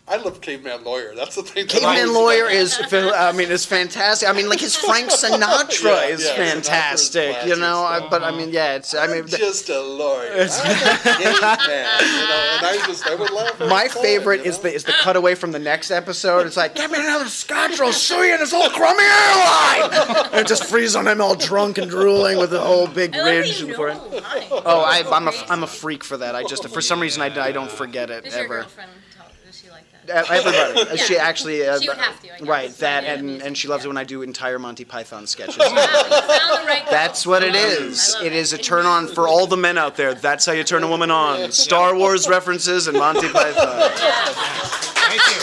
I 0.06 0.16
love 0.18 0.42
Caveman 0.42 0.84
Lawyer. 0.84 1.14
That's 1.16 1.34
the 1.34 1.42
thing. 1.42 1.66
that 1.66 1.76
I 1.76 1.78
Caveman 1.96 2.14
always- 2.14 2.40
Lawyer 2.42 2.50
is, 2.50 2.78
I 2.92 3.32
mean, 3.32 3.50
is 3.50 3.64
fantastic. 3.64 4.28
I 4.28 4.32
mean, 4.32 4.50
like 4.50 4.60
his 4.60 4.76
Frank 4.76 5.08
Sinatra 5.08 5.82
Yeah, 5.82 6.02
is 6.08 6.22
yeah, 6.26 6.34
fantastic. 6.36 7.34
Sinatra's 7.36 7.48
You 7.48 7.56
know, 7.56 7.84
I, 7.84 8.06
but 8.10 8.22
I 8.22 8.30
mean, 8.30 8.50
yeah, 8.52 8.74
it's. 8.74 8.94
I 8.94 9.06
mean, 9.06 9.22
I'm 9.22 9.26
just 9.28 9.70
a 9.70 9.80
lawyer. 9.80 10.30
I'm 10.30 10.40
a 10.40 10.46
caveman, 10.46 11.24
you 11.24 11.40
know, 11.40 12.48
and 12.52 12.66
I 12.66 12.82
just 12.86 13.06
I 13.06 13.14
would 13.14 13.30
laugh. 13.30 13.54
every 13.54 13.68
My 13.68 13.86
time, 13.86 14.02
favorite 14.02 14.40
you 14.44 14.50
is 14.50 14.58
know? 14.58 14.64
the 14.64 14.74
is 14.74 14.84
the 14.84 14.92
cutaway 15.02 15.34
from 15.34 15.52
the 15.52 15.58
next 15.58 15.90
episode. 15.90 16.46
It's 16.46 16.58
like, 16.58 16.74
get 16.74 16.90
me 16.90 16.98
another 16.98 17.28
scotch, 17.28 17.80
I'll 17.80 17.90
sue 17.94 18.24
you 18.24 18.34
in 18.34 18.40
this 18.40 18.52
whole 18.52 18.68
crummy 18.68 19.02
airline. 19.04 20.26
And 20.32 20.40
it 20.40 20.46
just 20.46 20.64
freezes 20.64 20.96
on 20.96 21.08
him 21.08 21.22
all 21.22 21.34
drunk 21.34 21.78
and 21.78 21.90
drooling 21.90 22.36
with 22.38 22.50
the 22.50 22.60
whole 22.60 22.88
big 22.88 23.14
I 23.14 23.18
love 23.18 23.26
that 23.26 23.30
ridge 23.40 23.60
you 23.62 23.68
in 23.68 23.74
front. 23.74 24.12
know. 24.12 24.20
Hi. 24.22 24.46
Oh, 24.50 24.82
I, 24.82 25.02
I'm 25.10 25.28
a 25.28 25.32
I'm 25.48 25.62
a 25.62 25.66
freak 25.66 26.04
for 26.04 26.18
that. 26.18 26.34
I 26.34 26.44
just 26.44 26.68
for 26.68 26.82
some 26.82 27.00
reason 27.00 27.22
I, 27.22 27.26
I 27.42 27.52
don't 27.52 27.70
forget 27.70 28.10
it 28.10 28.24
Does 28.24 28.34
your 28.34 28.44
ever. 28.44 28.54
girlfriend 28.60 28.90
tell, 29.16 29.26
does 29.46 29.58
she 29.58 29.70
like 29.70 29.90
that? 29.92 29.93
Uh, 29.93 29.93
Everybody, 30.08 30.80
Yeah. 30.90 30.96
she 30.96 31.16
actually 31.16 31.66
uh, 31.66 31.78
She 31.80 31.88
would 31.88 31.98
have 31.98 32.20
to, 32.22 32.34
I 32.34 32.38
guess. 32.38 32.48
right 32.48 32.70
that 32.78 33.04
Yeah. 33.04 33.14
and 33.14 33.42
and 33.42 33.56
she 33.58 33.68
loves 33.68 33.84
it 33.84 33.88
when 33.88 33.96
I 33.96 34.04
do 34.04 34.22
entire 34.22 34.58
Monty 34.58 34.84
Python 34.84 35.26
sketches. 35.26 35.56
Wow, 35.58 35.66
you 35.66 35.72
found 35.76 36.62
the 36.62 36.66
right. 36.66 36.84
That's 36.90 37.26
what 37.26 37.42
it 37.42 37.54
I 37.54 37.62
love 37.62 37.82
is. 37.90 38.14
I 38.14 38.18
love 38.18 38.26
It 38.26 38.32
is 38.34 38.52
a 38.52 38.58
turn 38.58 38.86
on 38.86 39.06
for 39.08 39.26
all 39.28 39.46
the 39.46 39.56
men 39.56 39.78
out 39.78 39.96
there. 39.96 40.14
That's 40.14 40.44
how 40.46 40.52
you 40.52 40.64
turn 40.64 40.82
a 40.82 40.88
woman 40.88 41.10
on. 41.10 41.50
Star 41.52 41.94
Wars 41.96 42.28
references 42.28 42.86
and 42.86 42.98
Monty 42.98 43.28
Python. 43.28 43.90
Thank 43.94 45.20
you. 45.20 45.40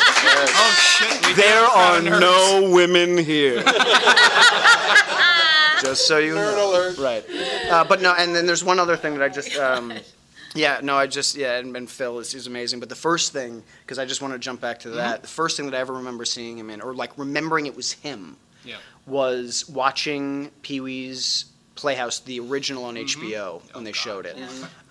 Oh 0.53 0.77
shit. 0.79 1.25
We 1.27 1.33
There 1.33 1.63
are 1.63 2.01
no 2.19 2.69
women 2.71 3.17
here. 3.17 3.63
Just 5.81 6.07
so 6.07 6.19
you 6.19 6.35
Nerd 6.35 6.55
know. 6.55 6.71
alert. 6.71 6.97
Right. 6.99 7.25
Uh, 7.71 7.83
but 7.83 8.01
no, 8.01 8.13
and 8.17 8.35
then 8.35 8.45
there's 8.45 8.63
one 8.63 8.79
other 8.79 8.95
thing 8.95 9.15
that 9.17 9.23
I 9.23 9.29
just. 9.29 9.55
Um, 9.57 9.91
yeah, 10.55 10.79
no, 10.83 10.95
I 10.95 11.07
just 11.07 11.35
yeah, 11.35 11.57
and, 11.57 11.75
and 11.75 11.89
Phil 11.89 12.19
is, 12.19 12.33
is 12.33 12.47
amazing. 12.47 12.79
But 12.79 12.89
the 12.89 12.95
first 12.95 13.31
thing, 13.33 13.63
because 13.85 13.99
I 13.99 14.05
just 14.05 14.21
want 14.21 14.33
to 14.33 14.39
jump 14.39 14.61
back 14.61 14.79
to 14.81 14.89
that, 14.91 15.21
the 15.21 15.27
first 15.27 15.57
thing 15.57 15.65
that 15.67 15.75
I 15.75 15.79
ever 15.79 15.93
remember 15.93 16.25
seeing 16.25 16.57
him 16.57 16.69
in, 16.69 16.81
or 16.81 16.93
like 16.93 17.17
remembering 17.17 17.65
it 17.67 17.75
was 17.75 17.93
him, 17.93 18.37
Yeah. 18.65 18.75
was 19.05 19.67
watching 19.69 20.51
Pee 20.61 20.81
Wee's 20.81 21.45
Playhouse, 21.75 22.19
the 22.19 22.39
original 22.41 22.83
on 22.83 22.95
HBO 22.95 23.61
when 23.73 23.83
they 23.85 23.93
showed 23.93 24.25
it. 24.25 24.35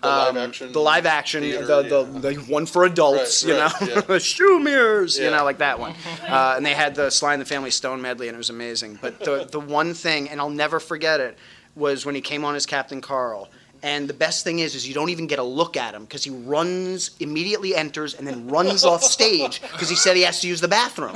The 0.01 0.07
live 0.07 0.29
Um, 0.29 0.37
action 0.37 0.71
the 0.73 0.79
live 0.79 1.05
action, 1.05 1.41
theater, 1.43 1.65
the, 1.65 1.81
the, 1.83 2.03
yeah. 2.13 2.19
the 2.19 2.33
one 2.51 2.65
for 2.65 2.83
adults, 2.85 3.45
Right, 3.45 3.53
you 3.53 3.59
right, 3.61 3.81
know, 3.81 3.87
yeah. 3.95 4.01
the 4.07 4.19
shoe 4.19 4.59
mirrors, 4.59 5.17
you 5.17 5.25
Yeah. 5.25 5.37
know, 5.37 5.43
like 5.45 5.59
that 5.59 5.79
one. 5.79 5.93
Uh, 6.27 6.53
and 6.57 6.65
they 6.65 6.73
had 6.73 6.95
the 6.95 7.09
Sly 7.11 7.33
and 7.33 7.41
the 7.41 7.45
Family 7.45 7.71
Stone 7.71 8.01
medley, 8.01 8.27
and 8.29 8.35
it 8.35 8.37
was 8.37 8.49
amazing. 8.49 8.97
But 9.01 9.19
the 9.19 9.47
the 9.49 9.59
one 9.59 9.93
thing, 9.93 10.27
and 10.29 10.39
I'll 10.41 10.49
never 10.49 10.79
forget 10.79 11.19
it, 11.19 11.37
was 11.75 12.05
when 12.05 12.15
he 12.15 12.21
came 12.21 12.43
on 12.45 12.55
as 12.55 12.65
Captain 12.65 12.99
Carl. 13.01 13.49
And 13.83 14.07
the 14.07 14.13
best 14.13 14.43
thing 14.43 14.59
is, 14.59 14.75
is 14.75 14.87
you 14.87 14.93
don't 14.93 15.09
even 15.09 15.25
get 15.25 15.39
a 15.39 15.43
look 15.43 15.75
at 15.75 15.95
him 15.95 16.03
because 16.03 16.23
he 16.23 16.29
runs, 16.29 17.11
immediately 17.19 17.75
enters, 17.75 18.13
and 18.13 18.27
then 18.27 18.47
runs 18.47 18.85
off 18.85 19.01
stage 19.03 19.59
because 19.61 19.89
he 19.89 19.95
said 19.95 20.15
he 20.15 20.21
has 20.21 20.39
to 20.41 20.47
use 20.47 20.61
the 20.61 20.67
bathroom. 20.67 21.15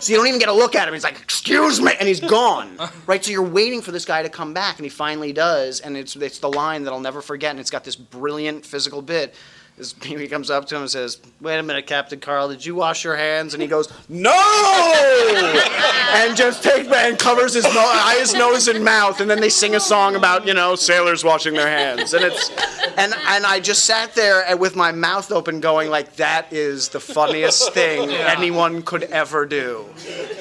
So 0.00 0.12
you 0.12 0.18
don't 0.18 0.26
even 0.26 0.38
get 0.38 0.48
a 0.48 0.52
look 0.52 0.74
at 0.74 0.86
him. 0.88 0.94
He's 0.94 1.04
like, 1.04 1.20
"Excuse 1.20 1.80
me," 1.80 1.92
and 1.98 2.08
he's 2.08 2.20
gone. 2.20 2.78
Right? 3.06 3.24
So 3.24 3.30
you're 3.30 3.42
waiting 3.42 3.80
for 3.80 3.92
this 3.92 4.04
guy 4.04 4.22
to 4.22 4.28
come 4.28 4.52
back, 4.52 4.76
and 4.76 4.84
he 4.84 4.90
finally 4.90 5.32
does. 5.32 5.80
And 5.80 5.96
it's 5.96 6.16
it's 6.16 6.38
the 6.38 6.50
line 6.50 6.82
that 6.84 6.92
I'll 6.92 7.00
never 7.00 7.22
forget, 7.22 7.50
and 7.50 7.60
it's 7.60 7.70
got 7.70 7.84
this 7.84 7.96
brilliant 7.96 8.66
physical 8.66 9.00
bit. 9.00 9.34
This 9.76 9.94
he 10.02 10.28
comes 10.28 10.50
up 10.50 10.66
to 10.66 10.76
him 10.76 10.82
and 10.82 10.90
says, 10.90 11.18
"Wait 11.40 11.58
a 11.58 11.62
minute, 11.62 11.86
Captain 11.86 12.20
Carl, 12.20 12.48
did 12.48 12.64
you 12.64 12.74
wash 12.74 13.04
your 13.04 13.16
hands?" 13.16 13.54
And 13.54 13.62
he 13.62 13.68
goes, 13.68 13.92
"No!" 14.08 14.30
and 16.14 16.36
just 16.36 16.62
takes 16.62 16.88
and 16.88 17.18
covers 17.18 17.54
his 17.54 17.64
no- 17.64 17.90
eyes, 17.94 18.34
nose, 18.34 18.68
and 18.68 18.84
mouth, 18.84 19.20
and 19.20 19.30
then 19.30 19.40
they 19.40 19.48
sing 19.48 19.74
a 19.74 19.80
song 19.80 20.14
about 20.14 20.46
you 20.46 20.54
know 20.54 20.74
sailors 20.76 21.24
washing 21.24 21.54
their 21.54 21.68
hands, 21.68 22.12
and 22.14 22.24
it's 22.24 22.50
and 22.96 23.14
and 23.28 23.46
I 23.46 23.60
just 23.60 23.84
sat 23.86 24.14
there 24.14 24.44
and 24.46 24.60
with 24.60 24.76
my 24.76 24.92
mouth 24.92 25.32
open, 25.32 25.60
going 25.60 25.90
like, 25.90 26.16
"That 26.16 26.52
is 26.52 26.90
the 26.90 27.00
funniest 27.00 27.72
thing 27.72 28.10
Yeah. 28.10 28.34
anyone 28.36 28.82
could 28.82 29.04
ever 29.04 29.46
do," 29.46 29.86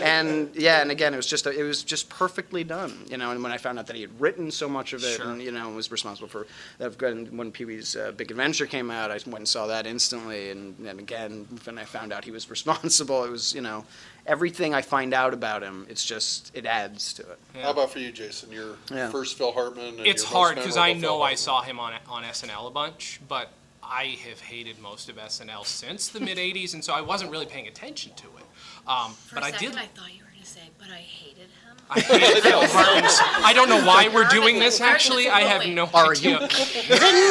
and 0.02 0.50
yeah, 0.56 0.82
and 0.82 0.92
again, 0.92 1.14
it 1.14 1.18
was 1.18 1.28
just 1.28 1.46
a, 1.46 1.52
it 1.58 1.64
was 1.64 1.84
just 1.84 2.10
perfectly 2.10 2.64
done, 2.64 3.06
you 3.10 3.18
know. 3.18 3.32
And 3.32 3.42
when 3.42 3.52
I 3.54 3.58
found 3.58 3.80
out 3.80 3.88
that 3.88 3.96
he 3.96 4.02
had 4.02 4.20
written 4.20 4.52
so 4.52 4.68
much 4.68 4.92
of 4.94 5.04
it, 5.04 5.16
Sure. 5.18 5.32
and 5.32 5.42
you 5.42 5.52
know, 5.52 5.70
was 5.70 5.90
responsible 5.92 6.28
for 6.28 6.48
that, 6.80 7.00
when 7.32 7.52
Pee 7.52 7.66
Wee's 7.66 7.96
uh, 7.96 8.12
Big 8.12 8.30
Adventure 8.32 8.66
came 8.66 8.92
out, 8.92 9.10
I 9.12 9.21
went 9.28 9.40
and 9.40 9.48
saw 9.48 9.68
that 9.68 9.86
instantly, 9.88 10.52
and, 10.52 10.78
and 10.80 11.00
again, 11.00 11.48
when 11.64 11.78
I 11.78 11.86
found 11.86 12.12
out 12.14 12.26
he 12.26 12.32
was 12.32 12.50
responsible, 12.58 13.24
it 13.24 13.30
was 13.32 13.54
you 13.54 13.62
know, 13.62 13.86
everything 14.26 14.74
I 14.74 14.82
find 14.82 15.14
out 15.14 15.34
about 15.34 15.62
him, 15.64 15.86
it's 15.90 16.06
just 16.06 16.52
it 16.56 16.66
adds 16.66 17.14
to 17.14 17.24
it. 17.24 17.40
How 17.62 17.72
about 17.72 17.92
for 17.92 18.00
you, 18.00 18.12
Jason? 18.12 18.52
Your 18.52 18.76
Yeah. 18.92 19.10
first 19.10 19.38
Phil 19.38 19.52
Hartman. 19.52 19.98
And 20.00 20.08
It's 20.08 20.24
your 20.24 20.32
hard 20.32 20.56
because 20.56 20.78
I 20.78 20.94
know 20.94 21.22
I 21.22 21.36
saw 21.36 21.62
him 21.62 21.80
on 21.80 21.94
on 22.08 22.24
SNL 22.24 22.68
a 22.68 22.72
bunch, 22.72 23.20
but 23.28 23.50
I 23.84 24.18
have 24.30 24.40
hated 24.40 24.80
most 24.80 25.10
of 25.10 25.18
SNL 25.18 25.66
since 25.66 26.08
the 26.08 26.20
mid 26.20 26.38
'80s, 26.38 26.74
and 26.74 26.84
so 26.84 26.94
I 26.94 27.02
wasn't 27.02 27.32
really 27.32 27.46
paying 27.46 27.68
attention 27.68 28.14
to 28.16 28.28
it. 28.38 28.46
Um, 28.88 29.12
For 29.14 29.36
but 29.36 29.44
a 29.44 29.48
I 29.48 29.52
second, 29.52 29.72
did. 29.72 29.78
I 29.80 29.86
thought 29.88 30.14
you 30.14 30.24
were 30.24 30.30
going 30.32 30.42
to 30.42 30.48
say, 30.48 30.70
but 30.80 30.90
I 30.90 30.98
hated 30.98 31.42
him. 31.42 31.61
I 31.94 32.00
hated 32.00 32.44
Phil 32.44 32.62
Hartman. 32.68 33.04
I 33.46 33.52
don't 33.54 33.68
know 33.70 33.84
why 33.86 34.08
we're 34.08 34.28
doing 34.28 34.60
this. 34.60 34.80
Actually, 34.80 35.30
I 35.30 35.42
have 35.42 35.62
bully. 35.62 35.74
no 35.76 35.86
Are 35.94 36.12
idea. 36.12 36.42
you 36.42 36.48
kidding 36.50 37.30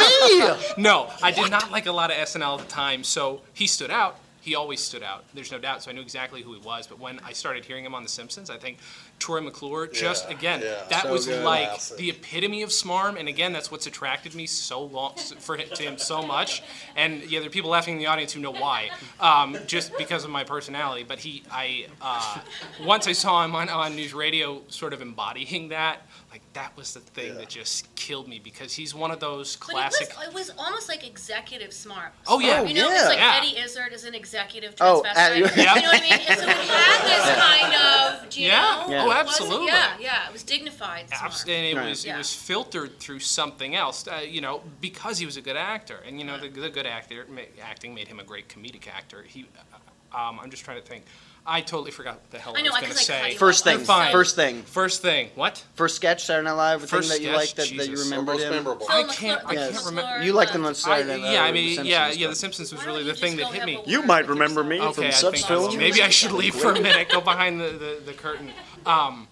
me? 0.48 0.54
No, 0.76 1.10
I 1.22 1.30
did 1.30 1.50
not 1.50 1.70
like 1.70 1.86
a 1.86 1.92
lot 1.92 2.10
of 2.10 2.16
SNL 2.18 2.58
at 2.60 2.66
the 2.66 2.70
time, 2.70 3.02
so 3.02 3.40
he 3.54 3.66
stood 3.66 3.90
out. 3.90 4.18
He 4.40 4.54
always 4.54 4.80
stood 4.80 5.02
out. 5.02 5.24
There's 5.34 5.52
no 5.52 5.58
doubt. 5.58 5.82
So 5.82 5.90
I 5.90 5.94
knew 5.94 6.00
exactly 6.00 6.42
who 6.42 6.54
he 6.54 6.60
was. 6.60 6.86
But 6.86 6.98
when 6.98 7.20
I 7.20 7.32
started 7.32 7.64
hearing 7.64 7.84
him 7.84 7.94
on 7.94 8.02
The 8.02 8.08
Simpsons, 8.08 8.48
I 8.50 8.56
think 8.56 8.78
Troy 9.18 9.40
McClure, 9.40 9.86
just 9.86 10.26
Yeah, 10.28 10.36
again, 10.36 10.60
yeah. 10.62 10.82
that 10.88 11.02
So 11.04 11.12
was 11.12 11.28
like 11.28 11.68
Classic. 11.68 11.96
the 11.98 12.10
epitome 12.10 12.62
of 12.62 12.70
smarm. 12.70 13.18
And 13.18 13.28
again, 13.28 13.52
that's 13.52 13.70
what's 13.70 13.86
attracted 13.86 14.34
me 14.34 14.46
so 14.46 14.82
long 14.82 15.14
for 15.16 15.56
him, 15.56 15.68
to 15.74 15.82
him 15.82 15.98
so 15.98 16.22
much. 16.22 16.62
And 16.96 17.22
yeah, 17.30 17.40
there 17.40 17.48
are 17.48 17.52
people 17.52 17.70
laughing 17.70 17.94
in 17.94 17.98
the 18.00 18.06
audience 18.06 18.32
who 18.32 18.40
know 18.40 18.52
why, 18.52 18.90
um, 19.20 19.56
just 19.66 19.96
because 19.98 20.24
of 20.24 20.30
my 20.30 20.44
personality. 20.44 21.04
But 21.06 21.18
he, 21.18 21.42
I, 21.50 21.86
uh, 22.00 22.38
once 22.84 23.06
I 23.06 23.12
saw 23.12 23.44
him 23.44 23.54
on, 23.54 23.68
on 23.68 23.94
news 23.94 24.14
radio, 24.14 24.62
sort 24.68 24.92
of 24.94 25.02
embodying 25.02 25.68
that. 25.68 26.02
Like 26.30 26.42
that 26.52 26.76
was 26.76 26.94
the 26.94 27.00
thing 27.00 27.32
Yeah. 27.32 27.38
that 27.40 27.48
just 27.48 27.92
killed 27.96 28.28
me 28.28 28.38
because 28.38 28.72
he's 28.72 28.94
one 28.94 29.10
of 29.10 29.18
those 29.18 29.56
But 29.56 29.68
classic. 29.70 30.10
it 30.10 30.16
was, 30.16 30.28
it 30.28 30.32
was 30.34 30.50
almost 30.58 30.88
like 30.88 31.04
executive 31.04 31.72
smart. 31.72 32.12
Oh, 32.28 32.38
yeah. 32.38 32.62
You 32.62 32.74
know, 32.74 32.88
Oh, 32.88 32.92
it's 32.94 33.04
like 33.06 33.18
yeah. 33.18 33.40
Eddie 33.42 33.58
Izzard 33.58 33.92
is 33.92 34.04
an 34.04 34.14
executive 34.14 34.74
Oh, 34.80 35.02
transvestite. 35.04 35.30
uh, 35.30 35.34
you 35.34 35.40
know 35.42 35.48
what 35.48 35.84
I 35.96 36.00
mean? 36.00 36.12
And 36.12 36.38
so 36.38 36.46
it 36.46 36.56
had 36.56 37.04
this 37.10 37.36
kind 37.36 37.74
of, 38.22 38.30
do 38.30 38.40
you 38.40 38.46
Yeah. 38.46 38.60
know? 38.60 38.92
Yeah. 38.92 39.00
it 39.00 39.02
Oh, 39.02 39.06
wasn't- 39.08 39.28
absolutely. 39.28 39.66
Yeah, 39.66 39.96
yeah. 39.98 40.26
It 40.28 40.32
was 40.32 40.42
dignified 40.44 41.06
Abs- 41.10 41.40
smart. 41.40 41.48
and 41.48 41.66
it 41.66 41.76
Right. 41.76 41.88
was 41.88 42.04
it 42.04 42.08
Yeah. 42.08 42.18
was 42.18 42.32
filtered 42.32 43.00
through 43.00 43.18
something 43.20 43.74
else, 43.74 44.06
uh, 44.06 44.22
you 44.24 44.40
know, 44.40 44.62
because 44.80 45.18
he 45.18 45.26
was 45.26 45.36
a 45.36 45.42
good 45.42 45.56
actor, 45.56 45.96
and 46.06 46.20
you 46.20 46.24
know 46.24 46.38
the, 46.38 46.48
the 46.48 46.70
good 46.70 46.86
actor 46.86 47.26
ma- 47.28 47.40
acting 47.60 47.92
made 47.92 48.06
him 48.06 48.20
a 48.20 48.24
great 48.24 48.48
comedic 48.48 48.86
actor. 48.86 49.24
He, 49.24 49.46
uh, 50.12 50.16
um, 50.16 50.38
I'm 50.40 50.50
just 50.50 50.64
trying 50.64 50.80
to 50.80 50.86
think. 50.86 51.04
I 51.46 51.62
totally 51.62 51.90
forgot 51.90 52.14
what 52.16 52.30
the 52.30 52.38
hell 52.38 52.54
I, 52.54 52.60
I 52.60 52.62
know, 52.62 52.70
was 52.70 52.76
I- 52.76 52.80
going 52.82 52.92
to 52.92 52.98
'cause 52.98 53.10
I 53.10 53.14
cut 53.14 53.22
say. 53.24 53.32
you 53.32 53.38
First 53.38 53.66
off. 53.66 53.74
thing, 53.76 53.84
Fine. 53.84 54.12
first 54.12 54.36
thing, 54.36 54.62
First 54.62 55.02
thing, 55.02 55.30
what? 55.34 55.64
first 55.74 55.96
sketch 55.96 56.24
Saturday 56.26 56.44
Night 56.44 56.52
Live, 56.52 56.80
the 56.82 56.86
thing 56.86 56.98
First 56.98 57.08
that 57.10 57.20
you 57.20 57.28
sketch? 57.28 57.36
liked 57.36 57.56
that, 57.56 57.62
that 57.68 57.70
you 57.74 57.80
Jesus. 57.96 58.06
Or 58.06 58.10
remembered 58.10 58.32
most 58.34 58.42
him. 58.44 58.50
memorable. 58.52 58.86
I 58.88 59.02
can't- 59.04 59.40
I 59.40 59.42
McClure- 59.54 59.70
can't 59.72 59.84
remember- 59.86 60.22
You 60.24 60.32
liked 60.32 60.52
him 60.52 60.64
on 60.64 60.70
I, 60.70 60.74
Saturday 60.74 61.08
Night 61.12 61.20
Live. 61.22 61.32
yeah, 61.32 61.42
I 61.44 61.52
mean, 61.52 61.76
The 61.82 61.86
yeah, 61.86 62.10
yeah. 62.10 62.28
The 62.28 62.34
Simpsons 62.36 62.72
was 62.72 62.84
really 62.84 63.02
the 63.04 63.14
thing 63.14 63.36
that 63.38 63.46
hit 63.46 63.64
me. 63.64 63.82
You 63.86 64.02
might 64.02 64.28
remember 64.28 64.62
me 64.62 64.76
yourself? 64.76 64.94
from 64.96 65.04
Okay, 65.04 65.12
I 65.12 65.16
such 65.16 65.34
think 65.34 65.46
films. 65.46 65.76
maybe 65.76 66.02
I 66.02 66.08
should 66.10 66.32
leave 66.32 66.54
for 66.54 66.72
a 66.72 66.80
minute, 66.80 67.08
go 67.08 67.20
behind 67.20 67.60
the, 67.60 67.70
the, 67.70 68.02
the 68.06 68.12
curtain. 68.12 68.52
Um, 68.86 69.26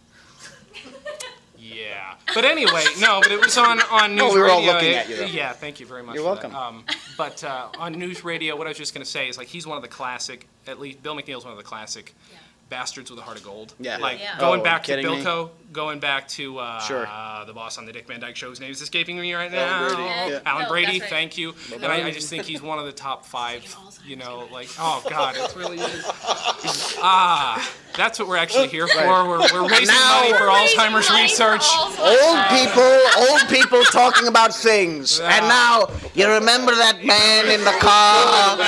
yeah, 1.88 2.14
but 2.34 2.44
anyway, 2.44 2.84
no, 3.00 3.20
but 3.22 3.30
it 3.32 3.40
was 3.40 3.56
on 3.58 3.80
on 3.90 4.10
news 4.10 4.18
No, 4.18 4.32
we 4.34 4.40
were 4.40 4.48
all 4.50 4.58
radio. 4.60 4.72
looking 4.74 4.94
at 4.94 5.08
you, 5.08 5.16
though. 5.16 5.24
Yeah, 5.24 5.52
thank 5.52 5.80
you 5.80 5.86
very 5.86 6.02
much. 6.02 6.14
You're 6.16 6.24
for 6.36 6.42
that. 6.42 6.52
welcome. 6.52 6.76
Um, 6.78 6.84
but 7.16 7.42
uh, 7.44 7.68
on 7.78 7.92
news 7.92 8.24
radio, 8.24 8.56
what 8.56 8.66
I 8.66 8.70
was 8.70 8.78
just 8.78 8.94
going 8.94 9.04
to 9.04 9.10
say 9.10 9.28
is 9.28 9.38
like 9.38 9.48
he's 9.48 9.66
one 9.66 9.76
of 9.76 9.82
the 9.82 9.88
classic. 9.88 10.46
At 10.66 10.78
least 10.78 11.02
Bill 11.02 11.16
McNeal's 11.16 11.44
one 11.44 11.52
of 11.52 11.58
the 11.58 11.64
classic. 11.64 12.14
Yeah. 12.30 12.38
Bastards 12.68 13.10
with 13.10 13.18
a 13.18 13.22
Heart 13.22 13.38
of 13.38 13.44
Gold. 13.44 13.74
Yeah. 13.80 13.96
Like 13.98 14.20
Yeah. 14.20 14.38
going 14.38 14.60
Oh, 14.60 14.64
back 14.64 14.82
to 14.84 14.92
kidding 14.96 15.06
me? 15.10 15.22
Bilko, 15.24 15.50
going 15.72 16.00
back 16.00 16.28
to 16.28 16.58
uh, 16.58 16.80
Sure. 16.80 17.08
the 17.46 17.52
boss 17.54 17.78
on 17.78 17.86
the 17.86 17.92
Dick 17.92 18.06
Van 18.06 18.20
Dyke 18.20 18.36
Show. 18.36 18.50
His 18.50 18.60
name 18.60 18.70
is 18.70 18.82
escaping 18.82 19.18
me 19.18 19.32
right 19.34 19.52
Alan 19.52 19.92
now. 19.92 19.94
Brady. 19.94 20.02
Yeah. 20.32 20.40
Alan 20.44 20.62
No, 20.64 20.68
Brady, 20.68 20.86
that's 20.98 21.00
right. 21.02 21.10
thank 21.10 21.38
you. 21.38 21.54
And 21.72 21.84
I, 21.86 22.06
I 22.06 22.10
just 22.10 22.28
think 22.28 22.44
he's 22.44 22.60
one 22.62 22.78
of 22.78 22.84
the 22.86 22.92
top 22.92 23.24
five. 23.36 23.74
You 24.06 24.16
know, 24.16 24.48
like 24.52 24.68
oh 24.78 25.02
god, 25.08 25.36
it 25.36 25.54
really 25.56 25.78
is. 25.78 26.04
Ah, 27.00 27.70
That's 27.96 28.18
what 28.18 28.26
we're 28.28 28.36
actually 28.36 28.68
here 28.68 28.86
for. 28.88 28.98
We're, 29.28 29.38
we're 29.52 29.68
raising 29.68 29.86
Now- 29.94 30.20
money 30.20 30.32
for 30.32 30.46
Alzheimer's 30.46 31.08
money 31.08 31.28
for 31.28 31.52
research. 31.52 31.62
Alzheimer's. 31.62 32.22
Old 32.24 32.40
people, 32.48 33.28
old 33.30 33.48
people 33.48 33.82
talking 33.92 34.26
about 34.28 34.54
things. 34.54 35.20
And 35.20 35.46
now, 35.48 35.88
you 36.14 36.28
remember 36.28 36.74
that 36.74 37.04
man 37.04 37.46
in 37.48 37.64
the 37.64 37.76
car? 37.80 38.58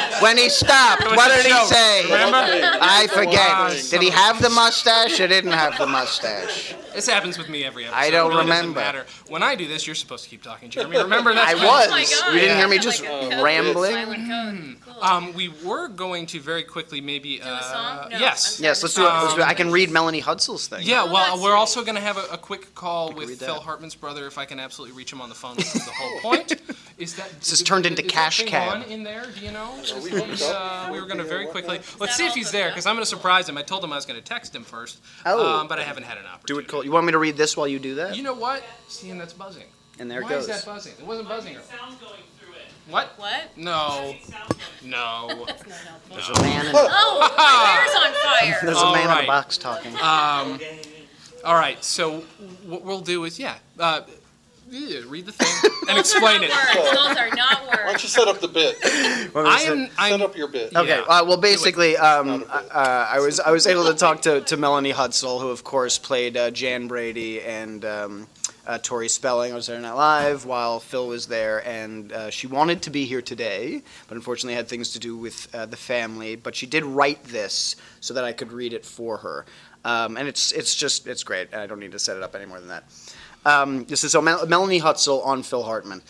When 0.20 0.36
he 0.36 0.50
stopped, 0.50 1.02
what 1.16 1.30
a 1.30 1.42
did 1.42 1.46
he 1.50 1.64
say? 1.66 2.02
remember? 2.04 2.36
I 2.36 3.06
Wow. 3.36 3.70
Did 3.90 4.02
he 4.02 4.10
have 4.10 4.40
the 4.42 4.50
mustache 4.50 5.20
or 5.20 5.28
didn't 5.28 5.52
have 5.52 5.78
the 5.78 5.86
mustache? 5.86 6.74
This 6.94 7.08
happens 7.08 7.38
with 7.38 7.48
me 7.48 7.64
every 7.64 7.84
episode. 7.84 7.98
I 7.98 8.10
don't 8.10 8.30
It 8.32 8.34
really 8.34 8.46
doesn't 8.48 8.60
remember. 8.66 8.80
matter. 8.80 9.06
When 9.28 9.42
I 9.42 9.54
do 9.54 9.66
this, 9.68 9.86
you're 9.86 9.94
supposed 9.94 10.24
to 10.24 10.30
keep 10.30 10.42
talking, 10.42 10.70
Jeremy. 10.70 10.98
Remember 10.98 11.32
that? 11.34 11.48
I 11.48 11.54
was. 11.54 11.86
Oh 11.86 11.90
my 11.90 12.04
God. 12.04 12.34
You 12.34 12.40
didn't 12.40 12.56
hear 12.58 12.68
me 12.68 12.78
just 12.78 13.02
Like 13.02 13.42
rambling? 13.42 13.92
Silent 13.92 14.28
code. 14.28 14.94
Cool. 14.94 15.02
Um, 15.04 15.32
we 15.34 15.48
were 15.64 15.88
going 15.88 16.26
to 16.26 16.40
very 16.40 16.62
quickly 16.62 17.00
maybe. 17.00 17.38
Do 17.38 17.44
a 17.44 17.46
uh, 17.52 17.60
song? 18.00 18.10
No, 18.10 18.18
yes. 18.18 18.58
I'm 18.58 18.64
Yes, 18.64 18.82
let's 18.82 18.94
do 18.94 19.02
it. 19.02 19.04
Let's 19.06 19.34
do 19.34 19.40
it. 19.40 19.44
I 19.44 19.50
Um, 19.50 19.56
can 19.56 19.70
read 19.70 19.90
Melanie 19.90 20.20
Hudsel's 20.20 20.66
thing. 20.68 20.86
Yeah, 20.86 21.02
Oh, 21.02 21.12
well, 21.12 21.30
that's 21.32 21.42
we're 21.42 21.52
right. 21.52 21.58
also 21.58 21.82
going 21.82 21.94
to 21.94 22.00
have 22.00 22.16
a, 22.18 22.24
a 22.32 22.38
quick 22.38 22.74
call 22.74 23.12
with 23.12 23.38
Phil 23.38 23.54
that. 23.54 23.62
Hartman's 23.62 23.94
brother 23.94 24.26
if 24.26 24.36
I 24.38 24.44
can 24.44 24.58
absolutely 24.60 24.96
reach 24.96 25.12
him 25.12 25.20
on 25.20 25.28
the 25.28 25.34
phone. 25.34 25.56
This 25.60 25.74
is 25.76 25.84
the 25.84 25.92
whole 25.92 26.20
point. 26.20 26.54
Is 26.98 27.14
that 27.16 27.30
This 27.40 27.50
has 27.50 27.62
turned 27.62 27.86
into 27.86 28.02
is 28.02 28.08
that 28.08 28.12
Cash 28.14 28.38
thing 28.38 28.48
Cab. 28.48 28.74
on 28.74 28.82
in 28.90 29.02
there? 29.04 29.24
Do 29.38 29.44
you 29.44 29.52
know? 29.52 29.72
We 30.02 30.10
he, 30.10 30.44
uh, 30.44 30.88
we 30.92 31.00
were 31.00 31.06
going 31.06 31.18
to 31.18 31.24
very 31.24 31.46
quickly. 31.46 31.80
Let's 31.98 32.14
see 32.14 32.26
if 32.26 32.34
he's 32.34 32.50
there 32.50 32.68
because 32.68 32.84
I'm 32.86 32.94
going 32.94 33.02
to 33.04 33.08
surprise 33.08 33.48
him. 33.48 33.56
I 33.56 33.62
told 33.62 33.82
him 33.84 33.92
I 33.92 33.96
was 33.96 34.04
going 34.06 34.20
to 34.20 34.24
text 34.26 34.54
him 34.54 34.64
first, 34.64 35.00
Oh. 35.24 35.60
um, 35.60 35.68
but 35.68 35.78
I 35.78 35.82
haven't 35.82 36.02
had 36.04 36.18
an 36.18 36.24
Do 36.24 36.58
opportunity. 36.58 36.78
it, 36.78 36.79
Cole. 36.80 36.84
You 36.84 36.92
want 36.92 37.06
me 37.06 37.12
to 37.12 37.18
read 37.18 37.36
this 37.36 37.56
while 37.56 37.68
you 37.68 37.78
do 37.78 37.94
that? 37.96 38.16
You 38.16 38.22
know 38.22 38.34
what? 38.34 38.62
See, 38.88 39.10
and 39.10 39.20
that's 39.20 39.32
buzzing. 39.32 39.64
And 39.98 40.10
there 40.10 40.20
it 40.20 40.24
Why 40.24 40.30
goes. 40.30 40.48
is 40.48 40.48
that 40.48 40.64
buzzing? 40.64 40.94
It 40.98 41.06
wasn't 41.06 41.28
buzzing. 41.28 41.56
What? 42.88 43.12
What? 43.18 43.56
No. 43.56 44.14
No. 44.82 45.44
That's 45.46 45.68
not 45.68 45.76
helpful. 45.78 46.16
There's 46.16 46.28
a 46.30 46.42
man 46.42 46.66
in, 46.66 46.72
Oh, 46.74 47.30
my 47.36 47.76
hair's 47.76 47.94
on 47.94 48.12
fire. 48.14 48.58
there's 48.64 48.76
a 48.78 48.84
All 48.84 48.94
man 48.94 49.02
in 49.04 49.08
right. 49.08 49.24
a 49.24 49.26
box 49.28 49.58
talking. 49.58 49.92
Um, 49.96 50.58
all 51.44 51.54
right. 51.54 51.82
So 51.84 52.20
what 52.66 52.82
we'll 52.82 53.00
do 53.02 53.24
is, 53.24 53.38
yeah, 53.38 53.58
uh, 53.78 54.00
yeah, 54.70 55.00
read 55.08 55.26
the 55.26 55.32
thing 55.32 55.70
and 55.88 55.98
explain 55.98 56.42
it. 56.42 56.50
Words. 56.50 56.74
Those 56.96 57.16
are 57.16 57.28
not 57.34 57.62
words. 57.66 57.78
Why 57.78 57.84
don't 57.86 58.02
you 58.02 58.08
set 58.08 58.28
up 58.28 58.40
the 58.40 58.48
bit? 58.48 58.78
I 58.84 59.62
am. 59.66 59.88
I'm. 59.98 60.12
Set 60.12 60.22
up 60.22 60.36
your 60.36 60.48
bit. 60.48 60.74
Okay. 60.74 60.88
Yeah. 60.88 61.00
Uh, 61.02 61.24
well, 61.26 61.36
basically, 61.36 61.96
um, 61.96 62.26
Not 62.26 62.36
a 62.36 62.38
bit. 62.62 62.72
uh, 62.74 63.06
I 63.10 63.18
was 63.20 63.40
I 63.40 63.50
was 63.50 63.66
able 63.66 63.84
to 63.86 63.94
talk 63.94 64.22
to, 64.22 64.40
to 64.42 64.56
Melanie 64.56 64.92
Hutsell, 64.92 65.40
who 65.40 65.48
of 65.48 65.64
course 65.64 65.98
played 65.98 66.36
uh, 66.36 66.50
Jan 66.50 66.88
Brady 66.88 67.40
and 67.42 67.84
um, 67.84 68.26
uh, 68.66 68.78
Tori 68.78 69.08
Spelling 69.08 69.52
on 69.52 69.60
Saturday 69.62 69.82
Night 69.82 69.94
Live, 69.94 70.44
while 70.44 70.78
Phil 70.78 71.08
was 71.08 71.26
there, 71.26 71.66
and 71.66 72.12
uh, 72.12 72.30
she 72.30 72.46
wanted 72.46 72.82
to 72.82 72.90
be 72.90 73.04
here 73.04 73.22
today, 73.22 73.82
but 74.08 74.16
unfortunately 74.16 74.54
had 74.54 74.68
things 74.68 74.92
to 74.92 74.98
do 74.98 75.16
with 75.16 75.52
uh, 75.54 75.66
the 75.66 75.76
family. 75.76 76.36
But 76.36 76.54
she 76.54 76.66
did 76.66 76.84
write 76.84 77.24
this 77.24 77.76
so 78.00 78.14
that 78.14 78.24
I 78.24 78.32
could 78.32 78.52
read 78.52 78.72
it 78.72 78.84
for 78.84 79.16
her, 79.18 79.44
um, 79.84 80.16
and 80.16 80.28
it's 80.28 80.52
it's 80.52 80.74
just 80.74 81.06
it's 81.08 81.24
great. 81.24 81.52
I 81.54 81.66
don't 81.66 81.80
need 81.80 81.92
to 81.92 81.98
set 81.98 82.16
it 82.16 82.22
up 82.22 82.34
any 82.36 82.46
more 82.46 82.60
than 82.60 82.68
that. 82.68 82.84
Um, 83.44 83.84
this 83.84 84.04
is 84.04 84.14
Melanie 84.14 84.80
Hutsell 84.80 85.24
on 85.24 85.42
Phil 85.42 85.62
Hartman. 85.62 86.02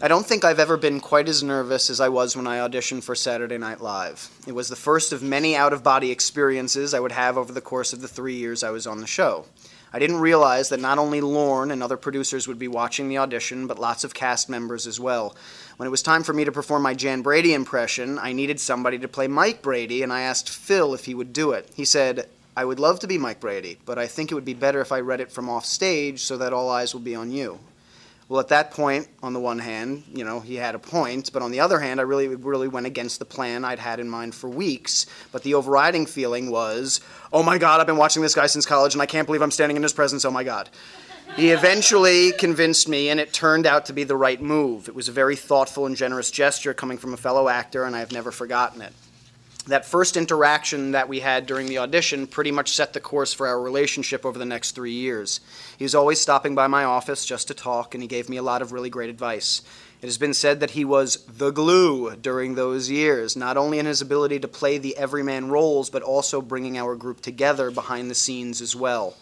I 0.00 0.08
don't 0.08 0.24
think 0.24 0.46
I've 0.46 0.58
ever 0.58 0.78
been 0.78 0.98
quite 0.98 1.28
as 1.28 1.42
nervous 1.42 1.90
as 1.90 2.00
I 2.00 2.08
was 2.08 2.34
when 2.34 2.46
I 2.46 2.66
auditioned 2.66 3.04
for 3.04 3.14
Saturday 3.14 3.58
Night 3.58 3.82
Live. 3.82 4.30
It 4.46 4.54
was 4.54 4.70
the 4.70 4.76
first 4.76 5.12
of 5.12 5.22
many 5.22 5.54
out 5.54 5.74
of 5.74 5.82
body 5.82 6.10
experiences 6.10 6.94
I 6.94 7.00
would 7.00 7.12
have 7.12 7.36
over 7.36 7.52
the 7.52 7.60
course 7.60 7.92
of 7.92 8.00
the 8.00 8.08
three 8.08 8.36
years 8.36 8.64
I 8.64 8.70
was 8.70 8.86
on 8.86 9.00
the 9.00 9.06
show. 9.06 9.44
I 9.92 9.98
didn't 9.98 10.20
realize 10.20 10.70
that 10.70 10.80
not 10.80 10.96
only 10.96 11.20
Lorne 11.20 11.70
and 11.70 11.82
other 11.82 11.98
producers 11.98 12.48
would 12.48 12.58
be 12.58 12.68
watching 12.68 13.10
the 13.10 13.18
audition, 13.18 13.66
but 13.66 13.78
lots 13.78 14.02
of 14.02 14.14
cast 14.14 14.48
members 14.48 14.86
as 14.86 14.98
well. 14.98 15.36
When 15.76 15.86
it 15.86 15.90
was 15.90 16.02
time 16.02 16.22
for 16.22 16.32
me 16.32 16.46
to 16.46 16.52
perform 16.52 16.82
my 16.82 16.94
Jan 16.94 17.20
Brady 17.20 17.52
impression, 17.52 18.18
I 18.18 18.32
needed 18.32 18.58
somebody 18.58 18.98
to 19.00 19.08
play 19.08 19.28
Mike 19.28 19.60
Brady, 19.60 20.02
and 20.02 20.10
I 20.10 20.22
asked 20.22 20.48
Phil 20.48 20.94
if 20.94 21.04
he 21.04 21.14
would 21.14 21.34
do 21.34 21.52
it. 21.52 21.68
He 21.74 21.84
said, 21.84 22.26
I 22.56 22.64
would 22.64 22.80
love 22.80 23.00
to 23.00 23.06
be 23.06 23.16
Mike 23.16 23.40
Brady, 23.40 23.78
but 23.84 23.98
I 23.98 24.06
think 24.06 24.30
it 24.30 24.34
would 24.34 24.44
be 24.44 24.54
better 24.54 24.80
if 24.80 24.90
I 24.90 25.00
read 25.00 25.20
it 25.20 25.30
from 25.30 25.48
off 25.48 25.64
stage 25.64 26.22
so 26.22 26.36
that 26.38 26.52
all 26.52 26.68
eyes 26.68 26.92
will 26.92 27.00
be 27.00 27.14
on 27.14 27.30
you. 27.30 27.60
Well, 28.28 28.40
at 28.40 28.48
that 28.48 28.70
point, 28.70 29.08
on 29.22 29.32
the 29.32 29.40
one 29.40 29.58
hand, 29.58 30.04
you 30.12 30.24
know, 30.24 30.38
he 30.38 30.54
had 30.54 30.76
a 30.76 30.78
point, 30.78 31.32
but 31.32 31.42
on 31.42 31.50
the 31.50 31.60
other 31.60 31.80
hand, 31.80 31.98
I 31.98 32.04
really, 32.04 32.28
really 32.28 32.68
went 32.68 32.86
against 32.86 33.18
the 33.18 33.24
plan 33.24 33.64
I'd 33.64 33.80
had 33.80 33.98
in 33.98 34.08
mind 34.08 34.36
for 34.36 34.48
weeks. 34.48 35.06
But 35.32 35.42
the 35.42 35.54
overriding 35.54 36.06
feeling 36.06 36.48
was, 36.50 37.00
oh 37.32 37.42
my 37.42 37.58
God, 37.58 37.80
I've 37.80 37.88
been 37.88 37.96
watching 37.96 38.22
this 38.22 38.36
guy 38.36 38.46
since 38.46 38.66
college, 38.66 38.94
and 38.94 39.02
I 39.02 39.06
can't 39.06 39.26
believe 39.26 39.42
I'm 39.42 39.50
standing 39.50 39.76
in 39.76 39.82
his 39.82 39.92
presence. 39.92 40.24
Oh 40.24 40.30
my 40.30 40.44
God. 40.44 40.70
He 41.36 41.50
eventually 41.50 42.30
convinced 42.32 42.88
me, 42.88 43.08
and 43.08 43.18
it 43.18 43.32
turned 43.32 43.66
out 43.66 43.86
to 43.86 43.92
be 43.92 44.04
the 44.04 44.16
right 44.16 44.40
move. 44.40 44.88
It 44.88 44.94
was 44.94 45.08
a 45.08 45.12
very 45.12 45.34
thoughtful 45.34 45.86
and 45.86 45.96
generous 45.96 46.30
gesture 46.30 46.74
coming 46.74 46.98
from 46.98 47.14
a 47.14 47.16
fellow 47.16 47.48
actor, 47.48 47.84
and 47.84 47.96
I've 47.96 48.12
never 48.12 48.30
forgotten 48.30 48.80
it 48.82 48.92
that 49.66 49.84
first 49.84 50.16
interaction 50.16 50.92
that 50.92 51.08
we 51.08 51.20
had 51.20 51.46
during 51.46 51.66
the 51.66 51.78
audition 51.78 52.26
pretty 52.26 52.50
much 52.50 52.72
set 52.72 52.92
the 52.92 53.00
course 53.00 53.32
for 53.32 53.46
our 53.46 53.60
relationship 53.60 54.24
over 54.24 54.38
the 54.38 54.44
next 54.44 54.72
three 54.72 54.92
years. 54.92 55.40
He 55.78 55.84
was 55.84 55.94
always 55.94 56.20
stopping 56.20 56.54
by 56.54 56.66
my 56.66 56.84
office 56.84 57.24
just 57.24 57.48
to 57.48 57.54
talk, 57.54 57.94
and 57.94 58.02
he 58.02 58.08
gave 58.08 58.28
me 58.28 58.36
a 58.36 58.42
lot 58.42 58.62
of 58.62 58.72
really 58.72 58.90
great 58.90 59.10
advice. 59.10 59.62
It 60.02 60.06
has 60.06 60.16
been 60.16 60.32
said 60.32 60.60
that 60.60 60.70
he 60.70 60.84
was 60.84 61.24
the 61.26 61.50
glue 61.50 62.16
during 62.16 62.54
those 62.54 62.88
years, 62.88 63.36
not 63.36 63.58
only 63.58 63.78
in 63.78 63.86
his 63.86 64.00
ability 64.00 64.40
to 64.40 64.48
play 64.48 64.78
the 64.78 64.96
everyman 64.96 65.50
roles, 65.50 65.90
but 65.90 66.02
also 66.02 66.40
bringing 66.40 66.78
our 66.78 66.96
group 66.96 67.20
together 67.20 67.70
behind 67.70 68.10
the 68.10 68.14
scenes 68.14 68.62
as 68.62 68.74
well. 68.74 69.14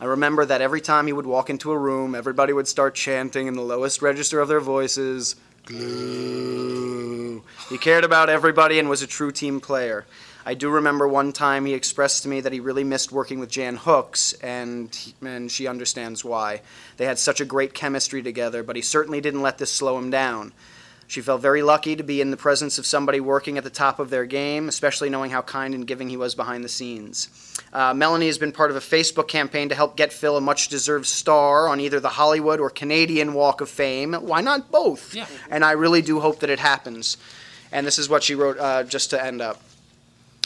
I 0.00 0.06
remember 0.06 0.46
that 0.46 0.62
every 0.62 0.80
time 0.80 1.06
he 1.06 1.12
would 1.12 1.26
walk 1.26 1.50
into 1.50 1.70
a 1.70 1.78
room, 1.78 2.14
everybody 2.14 2.52
would 2.52 2.66
start 2.66 2.94
chanting 2.94 3.46
in 3.46 3.54
the 3.54 3.62
lowest 3.62 4.00
register 4.00 4.40
of 4.40 4.48
their 4.48 4.58
voices, 4.58 5.36
glue. 5.64 7.42
He 7.68 7.78
cared 7.78 8.04
about 8.04 8.28
everybody 8.28 8.78
and 8.78 8.88
was 8.88 9.02
a 9.02 9.06
true 9.06 9.32
team 9.32 9.60
player. 9.60 10.04
I 10.44 10.54
do 10.54 10.70
remember 10.70 11.06
one 11.06 11.32
time 11.32 11.66
he 11.66 11.74
expressed 11.74 12.24
to 12.24 12.28
me 12.28 12.40
that 12.40 12.52
he 12.52 12.58
really 12.58 12.82
missed 12.82 13.12
working 13.12 13.38
with 13.38 13.48
Jan 13.48 13.76
Hooks, 13.76 14.32
and, 14.34 15.14
and 15.22 15.50
she 15.50 15.68
understands 15.68 16.24
why. 16.24 16.62
They 16.96 17.06
had 17.06 17.18
such 17.18 17.40
a 17.40 17.44
great 17.44 17.74
chemistry 17.74 18.22
together, 18.22 18.64
but 18.64 18.74
he 18.74 18.82
certainly 18.82 19.20
didn't 19.20 19.42
let 19.42 19.58
this 19.58 19.70
slow 19.70 19.96
him 19.98 20.10
down. 20.10 20.52
She 21.12 21.20
felt 21.20 21.42
very 21.42 21.60
lucky 21.60 21.94
to 21.94 22.02
be 22.02 22.22
in 22.22 22.30
the 22.30 22.38
presence 22.38 22.78
of 22.78 22.86
somebody 22.86 23.20
working 23.20 23.58
at 23.58 23.64
the 23.64 23.68
top 23.68 23.98
of 23.98 24.08
their 24.08 24.24
game, 24.24 24.66
especially 24.66 25.10
knowing 25.10 25.30
how 25.30 25.42
kind 25.42 25.74
and 25.74 25.86
giving 25.86 26.08
he 26.08 26.16
was 26.16 26.34
behind 26.34 26.64
the 26.64 26.70
scenes. 26.70 27.28
Uh, 27.70 27.92
Melanie 27.92 28.28
has 28.28 28.38
been 28.38 28.50
part 28.50 28.70
of 28.70 28.78
a 28.78 28.80
Facebook 28.80 29.28
campaign 29.28 29.68
to 29.68 29.74
help 29.74 29.94
get 29.94 30.10
Phil 30.10 30.38
a 30.38 30.40
much 30.40 30.68
deserved 30.68 31.04
star 31.04 31.68
on 31.68 31.80
either 31.80 32.00
the 32.00 32.08
Hollywood 32.08 32.60
or 32.60 32.70
Canadian 32.70 33.34
Walk 33.34 33.60
of 33.60 33.68
Fame. 33.68 34.14
Why 34.14 34.40
not 34.40 34.70
both? 34.70 35.14
Yeah. 35.14 35.26
And 35.50 35.66
I 35.66 35.72
really 35.72 36.00
do 36.00 36.18
hope 36.18 36.38
that 36.40 36.48
it 36.48 36.60
happens. 36.60 37.18
And 37.70 37.86
this 37.86 37.98
is 37.98 38.08
what 38.08 38.22
she 38.22 38.34
wrote 38.34 38.56
uh, 38.58 38.84
just 38.84 39.10
to 39.10 39.22
end 39.22 39.42
up. 39.42 39.60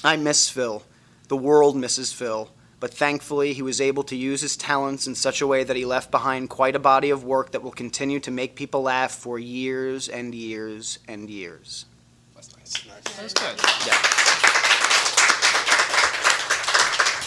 I 0.02 0.16
miss 0.16 0.48
Phil. 0.48 0.82
The 1.28 1.36
world 1.36 1.76
misses 1.76 2.12
Phil. 2.12 2.50
But 2.78 2.92
thankfully, 2.92 3.54
he 3.54 3.62
was 3.62 3.80
able 3.80 4.02
to 4.04 4.16
use 4.16 4.42
his 4.42 4.56
talents 4.56 5.06
in 5.06 5.14
such 5.14 5.40
a 5.40 5.46
way 5.46 5.64
that 5.64 5.76
he 5.76 5.84
left 5.84 6.10
behind 6.10 6.50
quite 6.50 6.76
a 6.76 6.78
body 6.78 7.10
of 7.10 7.24
work 7.24 7.52
that 7.52 7.62
will 7.62 7.70
continue 7.70 8.20
to 8.20 8.30
make 8.30 8.54
people 8.54 8.82
laugh 8.82 9.12
for 9.12 9.38
years 9.38 10.08
and 10.08 10.34
years 10.34 10.98
and 11.08 11.30
years. 11.30 11.86
That's 12.34 12.54
nice. 12.54 12.84
That's 13.16 13.32
good. 13.32 14.65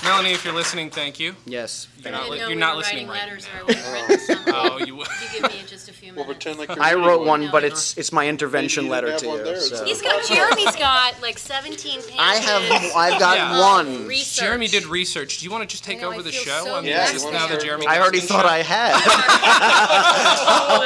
Melanie, 0.03 0.31
if 0.31 0.45
you're 0.45 0.53
listening, 0.53 0.89
thank 0.89 1.19
you. 1.19 1.35
Yes. 1.45 1.87
You're 1.99 2.07
I 2.07 2.11
not, 2.11 2.17
didn't 2.21 2.31
li- 2.31 2.37
know 2.37 2.41
you're 2.45 2.49
we 2.55 2.55
not 2.59 2.73
were 2.75 2.77
listening 2.81 3.07
writing 3.09 3.29
right 3.29 3.29
letters, 3.29 3.47
I 3.49 3.57
now. 3.59 3.65
would 3.65 3.75
have. 3.75 4.55
Oh, 4.81 4.85
you 4.85 4.95
would. 4.95 5.07
You 5.33 5.41
give 5.41 5.51
me 5.51 5.61
just 5.67 5.89
a 5.89 5.93
few 5.93 6.13
We'll 6.13 6.23
minutes. 6.25 6.43
pretend 6.45 6.59
like 6.59 6.69
you're 6.75 6.83
I 6.83 6.93
wrote 6.93 7.19
one. 7.25 7.41
one, 7.41 7.51
but 7.51 7.63
it's 7.65 7.97
it's 7.97 8.11
my 8.13 8.27
intervention 8.27 8.85
you 8.85 8.91
letter 8.91 9.07
didn't 9.07 9.19
to 9.21 9.29
have 9.29 9.39
you. 9.39 9.43
one 9.43 9.53
there, 9.53 9.59
so- 9.61 9.75
so- 9.75 9.85
He's 9.85 10.01
got, 10.01 10.25
Jeremy's 10.25 10.75
got 10.77 11.21
like 11.21 11.37
17 11.37 12.01
pages. 12.01 12.15
I 12.17 12.35
have 12.35 12.95
I've 12.95 13.19
got 13.19 13.37
Yeah. 13.37 13.59
one. 13.59 14.07
Research. 14.07 14.39
Jeremy 14.41 14.67
did 14.67 14.85
research. 14.85 15.39
Do 15.39 15.45
you 15.45 15.51
want 15.51 15.63
to 15.63 15.67
just 15.67 15.83
take 15.83 15.97
I 15.97 16.01
know, 16.01 16.07
over 16.11 16.19
I 16.19 16.23
the 16.23 16.31
feel 16.31 16.43
show? 16.43 16.63
so 16.65 16.75
I 16.75 16.81
mean, 16.81 16.91
Yeah, 16.91 17.11
just 17.11 17.25
you 17.25 17.31
now 17.31 17.39
wanna 17.39 17.39
that 17.39 17.47
start? 17.47 17.61
Jeremy. 17.63 17.87
I 17.87 17.99
already 17.99 18.19
Dustin 18.19 18.37
thought 18.37 18.45
show? 18.45 18.53
I 18.53 18.63
had. 18.63 18.95
Oh, 20.71 20.79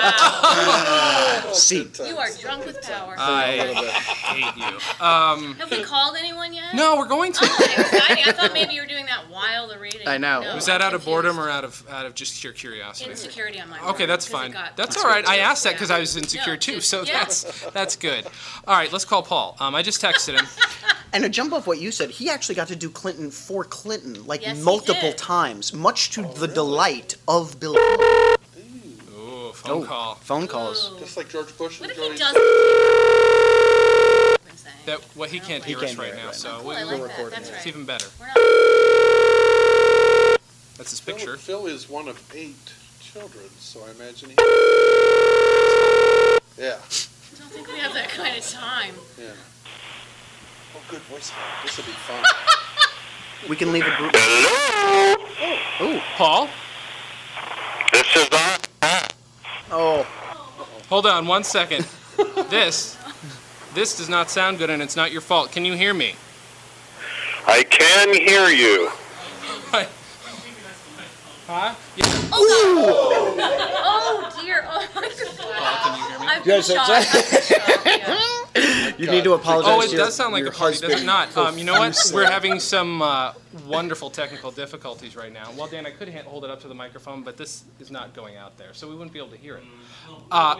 wow. 1.45 1.53
See, 1.53 1.87
You 2.07 2.17
are 2.17 2.29
drunk 2.39 2.65
with 2.65 2.81
power. 2.81 3.15
I 3.17 3.73
hate 4.33 4.57
you. 4.57 5.05
Um, 5.05 5.53
Have 5.55 5.69
we 5.71 5.83
called 5.83 6.15
anyone 6.17 6.53
yet? 6.53 6.73
no, 6.73 6.97
we're 6.97 7.07
going 7.07 7.31
to. 7.33 7.39
Oh, 7.43 7.57
exciting. 7.77 8.23
I 8.25 8.31
thought 8.31 8.53
maybe 8.53 8.73
you 8.73 8.81
were 8.81 8.87
doing 8.87 9.02
that 9.05 9.29
while 9.29 9.67
the 9.67 9.77
reading. 9.79 10.07
I 10.07 10.17
know. 10.17 10.41
No, 10.41 10.55
Was 10.55 10.65
that 10.67 10.81
I'm 10.81 10.87
out 10.87 10.93
of 10.93 11.01
confused. 11.01 11.05
boredom 11.23 11.39
or 11.39 11.49
out 11.49 11.63
of 11.63 11.83
out 11.89 12.05
of 12.05 12.15
just 12.15 12.33
sheer 12.35 12.51
curiosity? 12.51 13.09
Insecurity 13.11 13.59
on 13.59 13.69
my 13.69 13.77
part. 13.77 13.95
Okay, 13.95 14.05
that's 14.05 14.25
'cause 14.27 14.33
it 14.33 14.43
fine. 14.43 14.51
got- 14.51 14.75
That's 14.77 14.97
all 14.97 15.05
right. 15.05 15.27
I 15.27 15.37
asked 15.37 15.63
that 15.65 15.73
because 15.73 15.91
I 15.91 15.99
was 15.99 16.15
insecure 16.17 16.53
No, 16.53 16.59
too, 16.59 16.75
just- 16.75 16.89
so 16.89 17.03
yeah. 17.03 17.19
that's 17.23 17.61
that's 17.71 17.95
good. 17.95 18.25
All 18.67 18.75
right, 18.75 18.91
let's 18.91 19.05
call 19.05 19.23
Paul. 19.23 19.55
Um, 19.59 19.75
I 19.75 19.81
just 19.81 20.01
texted 20.01 20.37
him. 20.39 20.47
and 21.13 21.23
to 21.23 21.29
jump 21.29 21.53
off 21.53 21.67
what 21.67 21.79
you 21.79 21.91
said, 21.91 22.09
he 22.09 22.29
actually 22.29 22.55
got 22.55 22.67
to 22.69 22.75
do 22.75 22.89
Clinton 22.89 23.31
for 23.31 23.63
Clinton, 23.63 24.25
like 24.25 24.41
Yes, 24.41 24.57
he 24.57 24.63
multiple 24.63 25.09
did. 25.11 25.17
times, 25.17 25.73
much 25.73 26.09
to 26.11 26.21
the 26.21 26.47
delight 26.47 27.15
of 27.27 27.59
Bill. 27.59 27.73
Clinton. 27.75 28.99
Ooh, 29.17 29.51
phone 29.53 29.83
Oh. 29.83 29.85
call. 29.85 30.15
Phone 30.15 30.47
calls. 30.47 30.91
Ooh. 30.91 30.99
Just 30.99 31.15
like 31.17 31.29
George 31.29 31.55
Bush 31.57 31.79
What 31.79 31.89
and 31.91 31.99
if 31.99 32.03
he 32.13 32.17
Jody. 32.17 32.33
does? 32.33 32.33
That 34.85 35.01
well, 35.15 35.29
he 35.29 35.39
can't 35.39 35.63
hear 35.63 35.77
He 35.79 35.85
us 35.85 35.89
can't 35.91 35.99
right 35.99 36.07
hear 36.07 36.15
it 36.15 36.17
now, 36.21 36.25
right 36.27 36.35
so 36.35 36.57
Cool, 36.59 36.69
we- 36.69 36.75
I 36.75 36.83
we're 36.85 36.91
like 36.91 36.97
that. 37.01 37.07
recording. 37.09 37.29
That's 37.37 37.49
It's 37.49 37.57
right. 37.57 37.67
even 37.67 37.85
better. 37.85 38.07
We're 38.19 38.27
not- 38.27 38.35
That's 40.77 40.89
his 40.91 40.99
Phil, 40.99 41.15
picture. 41.15 41.37
Phil 41.37 41.67
is 41.67 41.87
one 41.89 42.07
of 42.07 42.19
eight 42.35 42.73
children, 43.01 43.45
so 43.59 43.83
I 43.85 43.91
imagine 43.91 44.29
he. 44.29 44.35
Yeah, 46.57 46.77
I 46.77 47.39
don't 47.39 47.51
think 47.51 47.67
we 47.67 47.77
have 47.79 47.93
that 47.93 48.09
kind 48.09 48.37
of 48.37 48.47
time. 48.49 48.95
yeah. 49.19 49.31
Oh, 50.75 50.81
good 50.89 51.01
voicemail. 51.11 51.63
This 51.63 51.77
will 51.77 51.85
be 51.85 51.91
fun. 51.91 52.23
We 53.49 53.57
can 53.57 53.73
leave 53.73 53.85
a 53.85 53.93
group. 53.97 54.13
Hello, 54.15 55.15
Oh, 55.41 55.59
oh. 55.81 56.01
Paul, 56.15 56.49
this 57.91 58.15
is 58.15 58.29
on. 58.31 58.59
Oh, 59.69 60.03
hold 60.87 61.05
on 61.05 61.27
one 61.27 61.43
second. 61.43 61.85
this, 62.49 62.95
this 63.73 63.97
does 63.97 64.09
not 64.09 64.29
sound 64.29 64.57
good, 64.57 64.69
and 64.69 64.81
it's 64.81 64.95
not 64.95 65.11
your 65.11 65.21
fault. 65.21 65.51
Can 65.51 65.65
you 65.65 65.73
hear 65.73 65.93
me? 65.93 66.15
I 67.47 67.63
can 67.63 68.13
hear 68.13 68.47
you. 68.49 68.89
Huh? 71.45 71.75
Yeah. 71.97 72.05
Oh 72.31 74.31
dear. 74.41 74.63
Oh 74.65 74.87
my 74.95 75.09
Paul, 75.09 75.75
can 75.83 75.97
you 75.99 76.05
hear 76.07 76.19
me? 76.19 76.25
I 76.25 76.39
feel 76.39 76.55
Yes, 76.55 76.71
shocked. 76.71 76.87
Shocked, 78.55 78.57
you 78.99 79.11
need 79.11 79.25
to 79.25 79.33
apologize. 79.33 79.73
Oh, 79.75 79.81
it 79.81 79.89
to 79.89 79.95
your- 79.97 80.05
does 80.05 80.15
sound 80.15 80.31
like 80.31 80.45
a 80.45 80.51
party, 80.51 80.79
does 80.79 81.01
it 81.01 81.05
not? 81.05 81.35
Um, 81.35 81.57
you 81.57 81.65
know 81.65 81.77
what? 81.77 81.97
We're 82.13 82.31
having 82.31 82.61
some 82.61 83.01
uh, 83.01 83.33
wonderful 83.67 84.09
technical 84.09 84.51
difficulties 84.51 85.17
right 85.17 85.33
now. 85.33 85.51
Well, 85.57 85.67
Dan, 85.67 85.85
I 85.85 85.91
could 85.91 86.07
hold 86.09 86.45
it 86.45 86.49
up 86.49 86.61
to 86.61 86.69
the 86.69 86.75
microphone, 86.75 87.23
but 87.23 87.35
this 87.35 87.65
is 87.79 87.91
not 87.91 88.13
going 88.13 88.37
out 88.37 88.57
there, 88.57 88.73
so 88.73 88.87
we 88.87 88.95
wouldn't 88.95 89.11
be 89.11 89.19
able 89.19 89.31
to 89.31 89.37
hear 89.37 89.57
it. 89.57 89.65
Uh, 90.31 90.55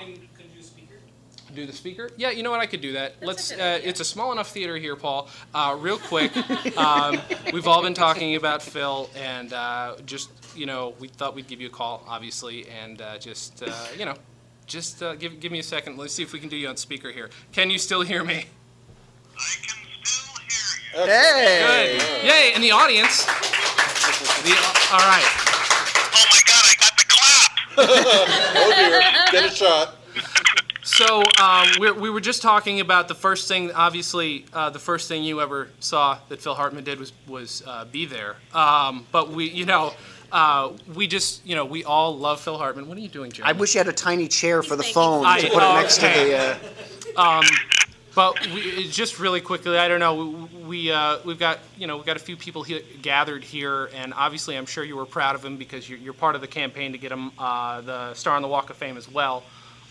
do 1.56 1.66
the 1.66 1.74
speaker? 1.74 2.10
Yeah, 2.18 2.32
you 2.32 2.43
know 2.43 2.51
what? 2.51 2.60
I 2.60 2.66
could 2.66 2.82
do 2.82 2.93
that. 2.93 3.16
Let's. 3.22 3.51
a 3.51 3.76
Uh, 3.76 3.80
it's 3.84 3.99
a 3.99 4.06
small 4.06 4.32
enough 4.32 4.49
theater 4.51 4.78
here, 4.78 4.95
Paul. 4.95 5.30
Uh, 5.54 5.76
real 5.80 5.97
quick, 5.97 6.36
um, 6.78 7.20
we've 7.51 7.68
all 7.68 7.82
been 7.82 7.93
talking 7.93 8.36
about 8.36 8.62
Phil, 8.62 9.10
and 9.16 9.54
uh, 9.54 9.95
just 10.06 10.30
you 10.56 10.66
know, 10.66 10.93
we 10.99 11.08
thought 11.08 11.36
we'd 11.36 11.47
give 11.47 11.62
you 11.62 11.68
a 11.68 11.72
call, 11.72 12.04
obviously, 12.08 12.68
and 12.70 13.01
uh, 13.01 13.18
just 13.18 13.64
uh, 13.64 13.74
you 13.97 14.06
know, 14.06 14.16
just 14.66 15.01
uh, 15.01 15.16
give 15.16 15.39
give 15.39 15.51
me 15.51 15.60
a 15.60 15.64
second. 15.64 15.97
Let's 15.97 16.14
see 16.14 16.24
if 16.24 16.34
we 16.34 16.39
can 16.39 16.49
do 16.49 16.56
you 16.56 16.68
on 16.68 16.78
speaker 16.78 17.12
here. 17.12 17.30
Can 17.51 17.70
you 17.70 17.78
still 17.78 18.01
hear 18.01 18.24
me? 18.24 18.34
I 18.34 19.56
can 19.66 20.06
still 20.06 20.36
hear 20.41 21.06
you. 21.06 21.12
Hey. 21.12 21.97
Good. 21.97 22.28
Yay! 22.28 22.51
And 22.54 22.64
the 22.64 22.72
audience. 22.72 23.26
The, 23.26 24.51
all 24.91 24.99
right. 24.99 25.24
Oh 26.16 26.26
my 26.30 26.41
God, 26.45 26.66
I 26.66 26.76
got 26.80 26.97
the 26.97 27.06
clap. 27.08 27.51
Oh 28.56 28.74
dear, 28.76 29.01
get 29.32 29.51
a 29.51 29.56
shot. 29.56 29.95
So 30.84 31.24
um, 31.42 31.68
we're, 31.80 31.94
we 31.94 32.10
were 32.10 32.20
just 32.20 32.42
talking 32.42 32.80
about 32.82 33.08
the 33.08 33.16
first 33.16 33.48
thing. 33.48 33.72
Obviously, 33.72 34.46
uh, 34.52 34.70
the 34.70 34.80
first 34.80 35.08
thing 35.08 35.24
you 35.24 35.40
ever 35.42 35.70
saw 35.80 36.20
that 36.28 36.42
Phil 36.42 36.54
Hartman 36.56 36.84
did 36.84 37.00
was 37.00 37.14
was 37.28 37.64
uh, 37.66 37.86
be 37.86 38.06
there. 38.06 38.36
Um, 38.54 39.06
but 39.12 39.30
we, 39.30 39.50
you 39.50 39.66
know, 39.66 39.94
uh, 40.32 40.74
we 40.94 41.08
just, 41.08 41.46
you 41.46 41.56
know, 41.56 41.64
we 41.64 41.86
all 41.86 42.18
love 42.18 42.42
Phil 42.42 42.58
Hartman. 42.58 42.88
What 42.90 42.98
are 42.98 43.02
you 43.02 43.08
doing, 43.08 43.32
Jeremy? 43.32 43.54
I 43.54 43.58
wish 43.58 43.76
you 43.76 43.80
had 43.80 43.88
a 43.88 43.94
tiny 43.94 44.28
chair 44.28 44.62
for 44.62 44.76
the 44.76 44.84
phone 44.84 45.24
making- 45.24 45.50
to 45.52 45.54
put 45.54 45.64
I- 45.64 45.80
it 45.80 45.82
next 45.82 45.96
to 45.98 46.02
the. 46.02 46.60
Uh, 47.16 47.42
But 48.16 48.46
we, 48.54 48.88
just 48.90 49.20
really 49.20 49.42
quickly, 49.42 49.76
I 49.76 49.88
don't 49.88 50.00
know. 50.00 50.14
We, 50.14 50.64
we 50.68 50.92
uh, 50.92 51.18
we've 51.26 51.40
got 51.40 51.58
you 51.80 51.88
know 51.88 51.98
we've 51.98 52.06
got 52.06 52.16
a 52.16 52.20
few 52.20 52.38
people 52.38 52.62
here, 52.62 52.82
gathered 53.02 53.44
here, 53.44 53.90
and 53.96 54.14
obviously 54.14 54.56
I'm 54.56 54.68
sure 54.68 54.84
you 54.84 54.96
were 54.96 55.08
proud 55.08 55.34
of 55.34 55.44
him 55.44 55.58
because 55.58 55.90
you're, 55.90 55.98
you're 55.98 56.14
part 56.14 56.36
of 56.36 56.42
the 56.42 56.48
campaign 56.48 56.92
to 56.92 57.00
get 57.00 57.12
him 57.12 57.32
uh, 57.40 57.82
the 57.82 58.14
star 58.14 58.36
on 58.36 58.44
the 58.44 58.48
Walk 58.48 58.70
of 58.70 58.78
Fame 58.78 58.98
as 58.98 59.10
well. 59.10 59.42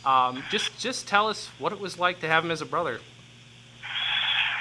Um, 0.05 0.43
just 0.51 0.79
just 0.79 1.07
tell 1.07 1.29
us 1.29 1.49
what 1.59 1.73
it 1.73 1.79
was 1.79 1.99
like 1.99 2.19
to 2.21 2.29
have 2.29 2.45
him 2.45 2.51
as 2.51 2.61
a 2.61 2.67
brother. 2.67 2.99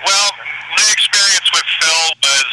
Well, 0.06 0.30
my 0.78 0.86
experience 0.94 1.50
with 1.54 1.66
Phil 1.82 2.06
was 2.22 2.52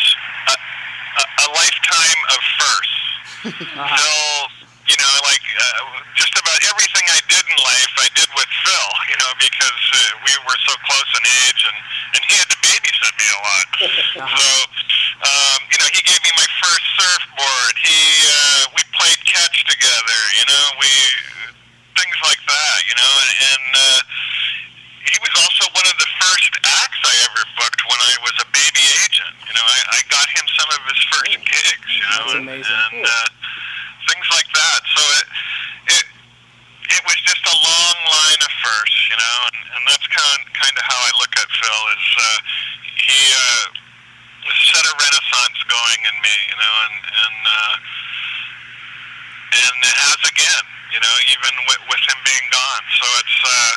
a, 0.49 0.57
a, 0.57 1.25
a 1.45 1.47
lifetime 1.53 2.21
of 2.33 2.41
firsts. 2.57 3.01
Phil, 3.77 4.33
you 4.89 4.97
know, 4.97 5.15
like 5.29 5.45
uh, 5.53 6.01
just 6.17 6.33
about 6.41 6.61
everything 6.65 7.05
I 7.13 7.21
did 7.29 7.45
in 7.45 7.59
life, 7.61 7.93
I 8.01 8.09
did 8.17 8.29
with 8.33 8.49
Phil. 8.65 8.89
You 9.13 9.17
know, 9.21 9.33
because 9.37 9.85
uh, 9.93 10.01
we 10.25 10.33
were 10.49 10.59
so 10.65 10.73
close 10.89 11.11
in 11.13 11.25
age, 11.45 11.61
and 11.69 11.79
and 12.17 12.21
he 12.25 12.35
had 12.41 12.49
to 12.49 12.59
babysit 12.65 13.13
me 13.21 13.27
a 13.29 13.41
lot. 13.45 13.69
So, 14.19 14.49
um, 15.23 15.61
you 15.71 15.79
know, 15.79 15.89
he 15.95 16.03
gave 16.03 16.19
me 16.25 16.31
my 16.35 16.49
first 16.63 16.85
surfboard. 16.99 17.75
He 17.79 18.01
uh, 18.27 18.63
we 18.75 18.83
played 18.97 19.21
catch 19.29 19.65
together. 19.65 20.19
You 20.41 20.45
know, 20.51 20.65
we 20.81 20.91
things 21.99 22.19
like 22.25 22.43
that. 22.47 22.77
You 22.87 22.95
know, 22.97 23.13
and. 23.23 23.33
and 23.53 23.67
uh, 23.77 24.01
he 25.09 25.17
was 25.25 25.33
also 25.41 25.65
one 25.73 25.89
of 25.89 25.97
the 25.97 26.11
first 26.21 26.53
acts 26.69 27.01
I 27.01 27.15
ever 27.33 27.43
booked 27.57 27.81
when 27.89 27.97
I 27.97 28.15
was 28.29 28.37
a 28.45 28.49
baby 28.53 28.85
agent. 29.09 29.33
You 29.49 29.55
know, 29.57 29.65
I, 29.65 29.79
I 29.97 30.01
got 30.13 30.29
him 30.37 30.45
some 30.53 30.69
of 30.69 30.81
his 30.85 31.01
first 31.09 31.33
gigs. 31.49 31.89
You 31.97 32.05
know, 32.13 32.21
That's 32.29 32.35
and, 32.37 32.45
amazing. 32.45 32.77
and 32.93 33.01
uh, 33.09 33.29
things 34.05 34.29
like 34.37 34.49
that. 34.53 34.81
So 34.85 35.03
it 35.17 35.27
it 35.97 36.05
it 36.93 37.03
was 37.09 37.17
just 37.25 37.41
a 37.41 37.57
long 37.57 37.97
line 38.05 38.41
of 38.45 38.53
firsts. 38.61 39.01
You 39.09 39.17
know, 39.17 39.37
and, 39.49 39.59
and 39.81 39.83
that's 39.89 40.07
kind 40.13 40.41
kind 40.53 40.77
of 40.77 40.85
how 40.85 41.01
I 41.01 41.11
look 41.25 41.33
at 41.41 41.49
Phil. 41.57 41.83
Is 41.97 42.09
uh, 42.13 42.39
he 43.09 43.21
uh, 43.33 43.65
set 44.77 44.85
a 44.85 44.93
renaissance 44.93 45.59
going 45.73 46.01
in 46.05 46.17
me. 46.21 46.37
You 46.53 46.59
know, 46.61 46.75
and 46.85 46.97
and. 47.01 47.39
Uh, 47.49 47.77
and 49.49 49.77
it 49.81 49.97
has 49.97 50.21
again, 50.29 50.65
you 50.93 51.01
know, 51.01 51.15
even 51.33 51.53
with, 51.69 51.83
with 51.89 52.03
him 52.09 52.19
being 52.25 52.47
gone. 52.53 52.85
So 52.99 53.07
it's 53.21 53.39
uh, 53.45 53.73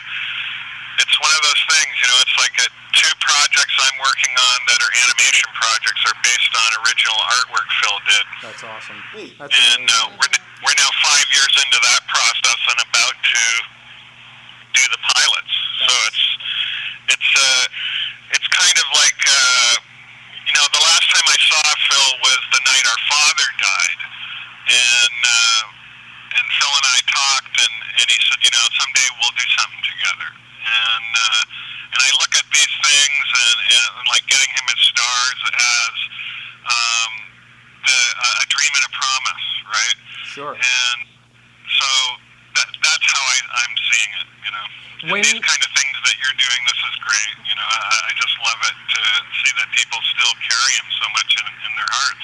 it's 1.04 1.16
one 1.20 1.34
of 1.34 1.42
those 1.44 1.64
things, 1.72 1.92
you 2.00 2.08
know. 2.08 2.20
It's 2.24 2.38
like 2.40 2.56
uh 2.62 2.70
two 2.92 3.14
projects 3.24 3.76
I'm 3.80 3.98
working 4.04 4.34
on 4.36 4.58
that 4.68 4.80
are 4.84 4.94
animation 5.08 5.50
projects 5.56 6.02
are 6.12 6.18
based 6.22 6.54
on 6.54 6.70
original 6.84 7.20
artwork 7.32 7.68
Phil 7.80 8.00
did, 8.04 8.26
That's 8.44 8.64
awesome. 8.68 9.00
That's 9.40 9.56
and 9.56 9.86
uh, 9.88 10.12
we're 10.20 10.34
we're 10.62 10.78
now 10.78 10.92
five 11.02 11.28
years 11.32 11.54
into 11.66 11.80
that 11.82 12.02
process 12.12 12.60
and 12.68 12.80
about 12.84 13.16
to 13.16 13.44
do 14.76 14.84
the 14.92 15.02
pilots. 15.02 15.54
So 15.88 15.92
it's 16.12 16.24
it's 17.16 17.32
uh, 17.34 17.64
it's 18.36 18.48
kind 18.52 18.76
of 18.76 18.88
like 19.00 19.20
uh, 19.24 19.74
you 20.46 20.54
know 20.54 20.66
the 20.76 20.84
last 20.84 21.08
time 21.10 21.28
I 21.32 21.40
saw 21.40 21.64
Phil 21.90 22.10
was 22.22 22.42
the 22.54 22.62
night 22.68 22.86
our 22.86 23.02
father 23.08 23.48
died, 23.56 24.00
and 24.68 25.18
uh, 25.26 25.62
and 26.38 26.46
Phil 26.58 26.74
and 26.74 26.88
I 26.88 27.00
talked, 27.08 27.56
and, 27.60 27.76
and 28.00 28.08
he 28.08 28.18
said, 28.28 28.40
you 28.44 28.52
know, 28.56 28.66
someday 28.80 29.08
we'll 29.20 29.36
do 29.36 29.48
something 29.58 29.84
together, 29.84 30.30
and 30.32 31.10
uh, 31.16 31.42
and 31.92 32.00
I 32.00 32.10
look 32.24 32.34
at 32.40 32.48
these 32.52 32.74
things 32.88 33.26
and, 33.28 33.58
and 34.00 34.06
like 34.08 34.24
getting 34.32 34.48
him 34.56 34.66
his 34.72 34.82
stars 34.96 35.40
as 35.52 35.96
um, 36.68 37.12
the, 37.84 38.00
a 38.24 38.46
dream 38.48 38.72
and 38.80 38.86
a 38.88 38.94
promise, 38.96 39.46
right? 39.68 39.98
Sure. 40.24 40.54
And 40.56 41.00
so 41.68 41.90
that, 42.56 42.70
that's 42.80 43.08
how 43.12 43.24
I, 43.24 43.38
I'm 43.66 43.76
seeing 43.92 44.12
it, 44.24 44.28
you 44.48 44.52
know. 44.56 44.66
When- 45.12 45.26
these 45.26 45.42
kind 45.44 45.62
of 45.66 45.72
things 45.76 45.96
that 46.08 46.16
you're 46.22 46.38
doing, 46.40 46.62
this 46.70 46.80
is 46.80 46.96
great. 47.04 47.36
You 47.44 47.56
know, 47.60 47.68
I, 47.68 48.08
I 48.08 48.12
just 48.16 48.36
love 48.40 48.60
it 48.72 48.78
to 48.78 49.02
see 49.44 49.52
that 49.60 49.68
people 49.76 50.00
still 50.16 50.34
carry 50.46 50.72
him 50.80 50.88
so 51.02 51.08
much 51.12 51.32
in, 51.36 51.46
in 51.68 51.72
their 51.76 51.92
hearts. 51.92 52.24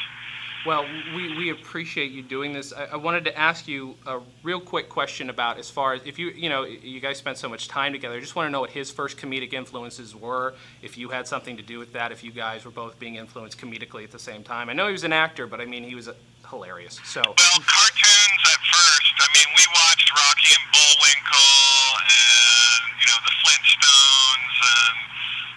Well, 0.68 0.86
we, 1.15 1.38
we 1.38 1.49
appreciate 1.51 2.11
you 2.11 2.22
doing 2.22 2.51
this. 2.51 2.74
I, 2.74 2.86
I 2.86 2.95
wanted 2.97 3.24
to 3.24 3.38
ask 3.38 3.70
you 3.70 3.95
a 4.05 4.20
real 4.43 4.59
quick 4.59 4.89
question 4.89 5.30
about 5.30 5.57
as 5.59 5.70
far 5.70 5.93
as 5.93 6.01
if 6.03 6.20
you 6.20 6.28
you 6.32 6.49
know 6.49 6.65
you 6.65 6.99
guys 6.99 7.18
spent 7.18 7.38
so 7.38 7.47
much 7.47 7.70
time 7.70 7.93
together. 7.93 8.18
I 8.18 8.20
just 8.20 8.36
want 8.36 8.47
to 8.47 8.51
know 8.51 8.59
what 8.59 8.72
his 8.72 8.91
first 8.91 9.18
comedic 9.18 9.53
influences 9.53 10.13
were. 10.13 10.55
If 10.82 10.97
you 10.97 11.07
had 11.07 11.26
something 11.26 11.55
to 11.55 11.63
do 11.63 11.80
with 11.80 11.93
that. 11.93 12.11
If 12.11 12.22
you 12.22 12.32
guys 12.32 12.65
were 12.65 12.72
both 12.72 12.99
being 12.99 13.15
influenced 13.15 13.57
comedically 13.57 14.03
at 14.03 14.11
the 14.11 14.20
same 14.20 14.43
time. 14.43 14.70
I 14.70 14.74
know 14.74 14.88
he 14.88 14.91
was 14.91 15.05
an 15.05 15.13
actor, 15.13 15.47
but 15.47 15.61
I 15.61 15.65
mean 15.65 15.84
he 15.86 15.95
was 15.95 16.09
hilarious. 16.49 16.99
So 17.05 17.22
Well, 17.22 17.59
cartoons 17.63 18.43
at 18.51 18.61
first. 18.68 19.13
I 19.24 19.28
mean, 19.36 19.49
we 19.55 19.63
watched 19.72 20.11
Rocky 20.11 20.51
and 20.51 20.68
Bullwinkle, 20.76 21.95
and 22.11 22.84
you 22.99 23.07
know 23.07 23.20
the 23.24 23.34
Flintstones, 23.39 24.55
and 24.68 24.97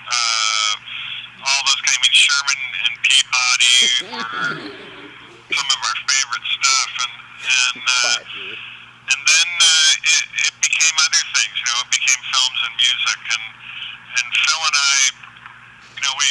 uh, 0.06 0.74
all 1.44 1.62
those 1.66 1.80
kind. 1.82 1.96
I 1.96 2.02
mean, 2.04 2.14
Sherman 2.16 2.60
and 2.84 2.94
Peabody 3.04 3.76
were 4.12 4.52
some 5.50 5.68
of 5.68 5.80
our 5.80 5.98
favorite 6.06 6.46
stuff, 6.46 6.90
and 7.04 7.14
and 7.40 7.80
uh, 7.84 8.18
and 9.10 9.20
then 9.24 9.48
uh, 9.60 9.92
it, 10.04 10.24
it 10.50 10.54
became 10.60 10.94
other 11.00 11.22
things. 11.34 11.54
You 11.56 11.66
know, 11.66 11.78
it 11.84 11.90
became 11.90 12.20
films 12.30 12.60
and 12.68 12.74
music, 12.76 13.20
and 13.34 13.44
and 14.20 14.26
Phil 14.44 14.62
and 14.62 14.76
I, 14.76 14.96
you 15.96 16.02
know, 16.04 16.14
we 16.18 16.28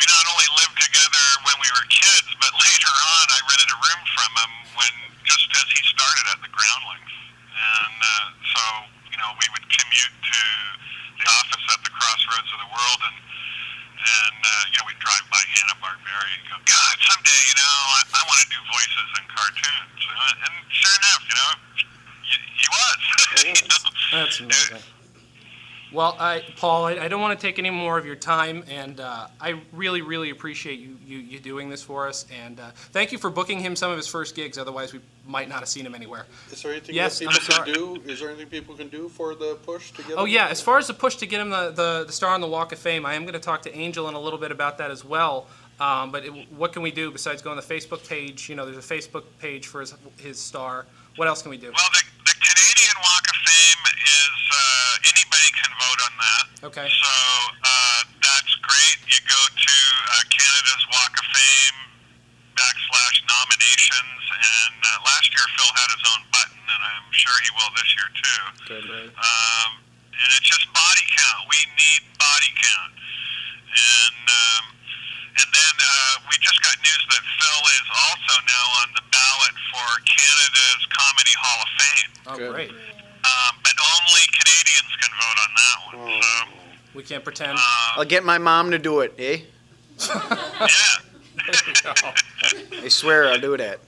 we 0.00 0.04
not 0.08 0.24
only 0.32 0.48
lived 0.60 0.76
together 0.80 1.26
when 1.44 1.56
we 1.60 1.68
were 1.76 1.86
kids, 1.88 2.28
but 2.40 2.52
later 2.66 2.92
on, 2.92 3.24
I 3.32 3.38
rented 3.48 3.70
a 3.72 3.78
room 3.80 4.02
from 4.16 4.30
him 4.40 4.52
when 4.76 4.92
just 5.28 5.48
as 5.56 5.66
he 5.72 5.80
started 5.90 6.24
at 6.32 6.38
the 6.40 6.50
Groundlings, 6.52 7.14
and 7.52 7.96
uh, 7.98 8.26
so 8.56 8.62
you 9.12 9.18
know 9.20 9.30
we 9.36 9.46
would 9.52 9.66
commute 9.68 10.16
to 10.16 10.40
the 11.20 11.26
office 11.28 11.64
at 11.72 11.80
the 11.84 11.92
crossroads 11.92 12.50
of 12.52 12.58
the 12.60 12.70
world, 12.72 13.00
and 13.10 13.16
and 13.96 14.38
uh, 14.44 14.72
you 14.72 14.76
know 14.78 14.84
we'd 14.88 15.00
drive 15.00 15.24
by 15.32 15.40
Hanna 15.40 15.76
Barbera 15.80 16.24
and 16.36 16.42
go, 16.48 16.56
God, 16.64 16.94
someday 17.04 17.40
you 17.48 17.56
know 17.56 17.74
I, 17.96 18.00
I 18.16 18.22
want 18.28 18.38
to 18.44 18.48
do 18.52 18.60
voices 18.68 19.08
in 19.16 19.24
cartoons, 19.32 20.00
and 20.44 20.52
sure 20.68 20.94
enough, 21.02 21.22
you 21.28 21.36
know. 21.36 21.50
He 21.76 22.36
he 22.56 22.66
was. 22.72 22.98
you 23.44 23.68
know? 23.68 24.18
that's 24.18 24.40
amazing. 24.40 24.95
Well, 25.92 26.16
I, 26.18 26.42
Paul, 26.56 26.86
I, 26.86 26.92
I 26.98 27.08
don't 27.08 27.20
want 27.20 27.38
to 27.38 27.46
take 27.46 27.58
any 27.58 27.70
more 27.70 27.96
of 27.96 28.04
your 28.04 28.16
time, 28.16 28.64
and 28.68 28.98
uh, 28.98 29.28
I 29.40 29.60
really, 29.72 30.02
really 30.02 30.30
appreciate 30.30 30.80
you, 30.80 30.98
you, 31.06 31.18
you 31.18 31.38
doing 31.38 31.70
this 31.70 31.82
for 31.82 32.08
us. 32.08 32.26
And 32.44 32.58
uh, 32.58 32.70
thank 32.92 33.12
you 33.12 33.18
for 33.18 33.30
booking 33.30 33.60
him 33.60 33.76
some 33.76 33.92
of 33.92 33.96
his 33.96 34.08
first 34.08 34.34
gigs. 34.34 34.58
Otherwise, 34.58 34.92
we 34.92 35.00
might 35.26 35.48
not 35.48 35.60
have 35.60 35.68
seen 35.68 35.86
him 35.86 35.94
anywhere. 35.94 36.26
Is 36.50 36.62
there 36.62 36.72
anything 36.72 36.94
Yes, 36.94 37.20
that 37.20 37.28
I'm 37.28 37.34
people 37.34 37.64
can 37.64 37.74
do? 37.74 38.10
Is 38.10 38.20
there 38.20 38.30
anything 38.30 38.48
people 38.48 38.74
can 38.74 38.88
do 38.88 39.08
for 39.08 39.34
the 39.36 39.56
push 39.64 39.92
to 39.92 40.02
get? 40.02 40.16
Oh 40.18 40.24
him? 40.24 40.30
yeah, 40.32 40.48
as 40.48 40.60
far 40.60 40.78
as 40.78 40.88
the 40.88 40.94
push 40.94 41.16
to 41.16 41.26
get 41.26 41.40
him 41.40 41.50
the, 41.50 41.70
the, 41.70 42.04
the 42.06 42.12
star 42.12 42.34
on 42.34 42.40
the 42.40 42.48
Walk 42.48 42.72
of 42.72 42.78
Fame, 42.78 43.06
I 43.06 43.14
am 43.14 43.22
going 43.22 43.34
to 43.34 43.38
talk 43.38 43.62
to 43.62 43.74
Angel 43.74 44.08
in 44.08 44.14
a 44.14 44.20
little 44.20 44.38
bit 44.40 44.50
about 44.50 44.78
that 44.78 44.90
as 44.90 45.04
well. 45.04 45.46
Um, 45.78 46.10
but 46.10 46.24
it, 46.24 46.30
what 46.52 46.72
can 46.72 46.82
we 46.82 46.90
do 46.90 47.10
besides 47.10 47.42
go 47.42 47.50
on 47.50 47.56
the 47.56 47.62
Facebook 47.62 48.08
page? 48.08 48.48
You 48.48 48.54
know, 48.56 48.64
there's 48.64 48.78
a 48.78 48.94
Facebook 48.94 49.24
page 49.38 49.66
for 49.66 49.80
his, 49.80 49.94
his 50.18 50.38
star. 50.38 50.86
What 51.16 51.28
else 51.28 51.42
can 51.42 51.50
we 51.50 51.58
do? 51.58 51.66
Well, 51.66 51.74
the, 51.92 52.02
the 52.24 52.34
Canadian 52.40 52.75
Walk 53.02 53.24
of 53.28 53.38
Fame 53.44 53.82
is 54.00 54.38
uh, 54.52 55.10
anybody 55.12 55.48
can 55.56 55.72
vote 55.76 56.00
on 56.06 56.14
that. 56.16 56.44
Okay. 56.72 56.88
So 56.88 57.12
uh, 57.62 58.00
that's 58.22 58.52
great. 58.64 58.98
You 59.06 59.20
go 59.26 59.42
to 59.52 59.76
uh, 59.76 60.12
Canada's 60.32 60.84
Walk 60.92 61.12
of 61.16 61.26
Fame 61.30 61.78
backslash 62.56 63.16
nominations, 63.28 64.22
and 64.32 64.76
uh, 64.80 64.88
last 65.04 65.28
year 65.28 65.44
Phil 65.56 65.72
had 65.76 65.88
his 65.92 66.04
own 66.08 66.22
button, 66.32 66.62
and 66.64 66.80
I'm 66.80 67.08
sure 67.12 67.36
he 67.44 67.50
will 67.52 67.72
this 67.76 67.90
year 67.92 68.08
too. 68.16 68.42
Good. 68.72 69.12
Um, 69.12 69.70
and 70.16 70.28
it's 70.36 70.48
just 70.48 70.64
body 70.72 71.04
count. 71.12 71.44
We 71.52 71.60
need 71.76 72.02
body 72.16 72.50
count. 72.56 72.92
And 73.76 74.24
um, 74.24 74.64
and 75.76 75.84
uh, 75.84 76.28
we 76.30 76.36
just 76.40 76.62
got 76.62 76.76
news 76.80 77.04
that 77.10 77.22
Phil 77.36 77.62
is 77.68 77.86
also 77.92 78.34
now 78.48 78.64
on 78.80 78.88
the 78.96 79.02
ballot 79.12 79.54
for 79.72 79.88
Canada's 80.08 80.82
Comedy 80.88 81.34
Hall 81.36 81.58
of 81.62 81.70
Fame. 81.76 82.10
Oh, 82.26 82.36
Good. 82.36 82.54
great. 82.54 82.70
Um, 82.70 83.56
but 83.62 83.72
only 83.76 84.22
Canadians 84.40 84.92
can 85.00 85.12
vote 85.20 85.38
on 85.44 85.50
that 85.56 85.76
one. 85.86 86.22
So 86.22 86.98
We 86.98 87.02
can't 87.02 87.24
pretend. 87.24 87.58
I'll 87.96 88.04
get 88.04 88.24
my 88.24 88.38
mom 88.38 88.70
to 88.70 88.78
do 88.78 89.00
it, 89.00 89.14
eh? 89.18 89.40
yeah. 90.08 90.72
I 92.82 92.88
swear 92.88 93.28
I'll 93.28 93.40
do 93.40 93.56
that. 93.56 93.80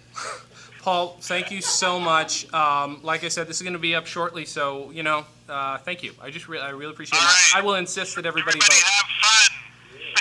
Paul, 0.83 1.17
thank 1.21 1.51
you 1.51 1.61
so 1.61 1.99
much. 1.99 2.53
Um, 2.53 3.01
like 3.03 3.25
I 3.25 3.29
said, 3.29 3.47
this 3.47 3.57
is 3.57 3.63
going 3.63 3.73
to 3.75 3.79
be 3.79 3.95
up 3.95 4.07
shortly, 4.07 4.45
so 4.45 4.91
you 4.91 5.03
know, 5.03 5.25
uh, 5.49 5.79
thank 5.79 6.03
you. 6.03 6.13
I 6.21 6.31
just 6.31 6.49
re- 6.49 6.61
I 6.61 6.71
really 6.71 6.93
appreciate 6.93 7.19
it. 7.19 7.23
All 7.23 7.29
right. 7.29 7.53
I 7.57 7.61
will 7.63 7.75
insist 7.75 8.17
that 8.17 8.27
everybody 8.27 8.59
Everybody 8.59 8.81
vote. 8.81 9.18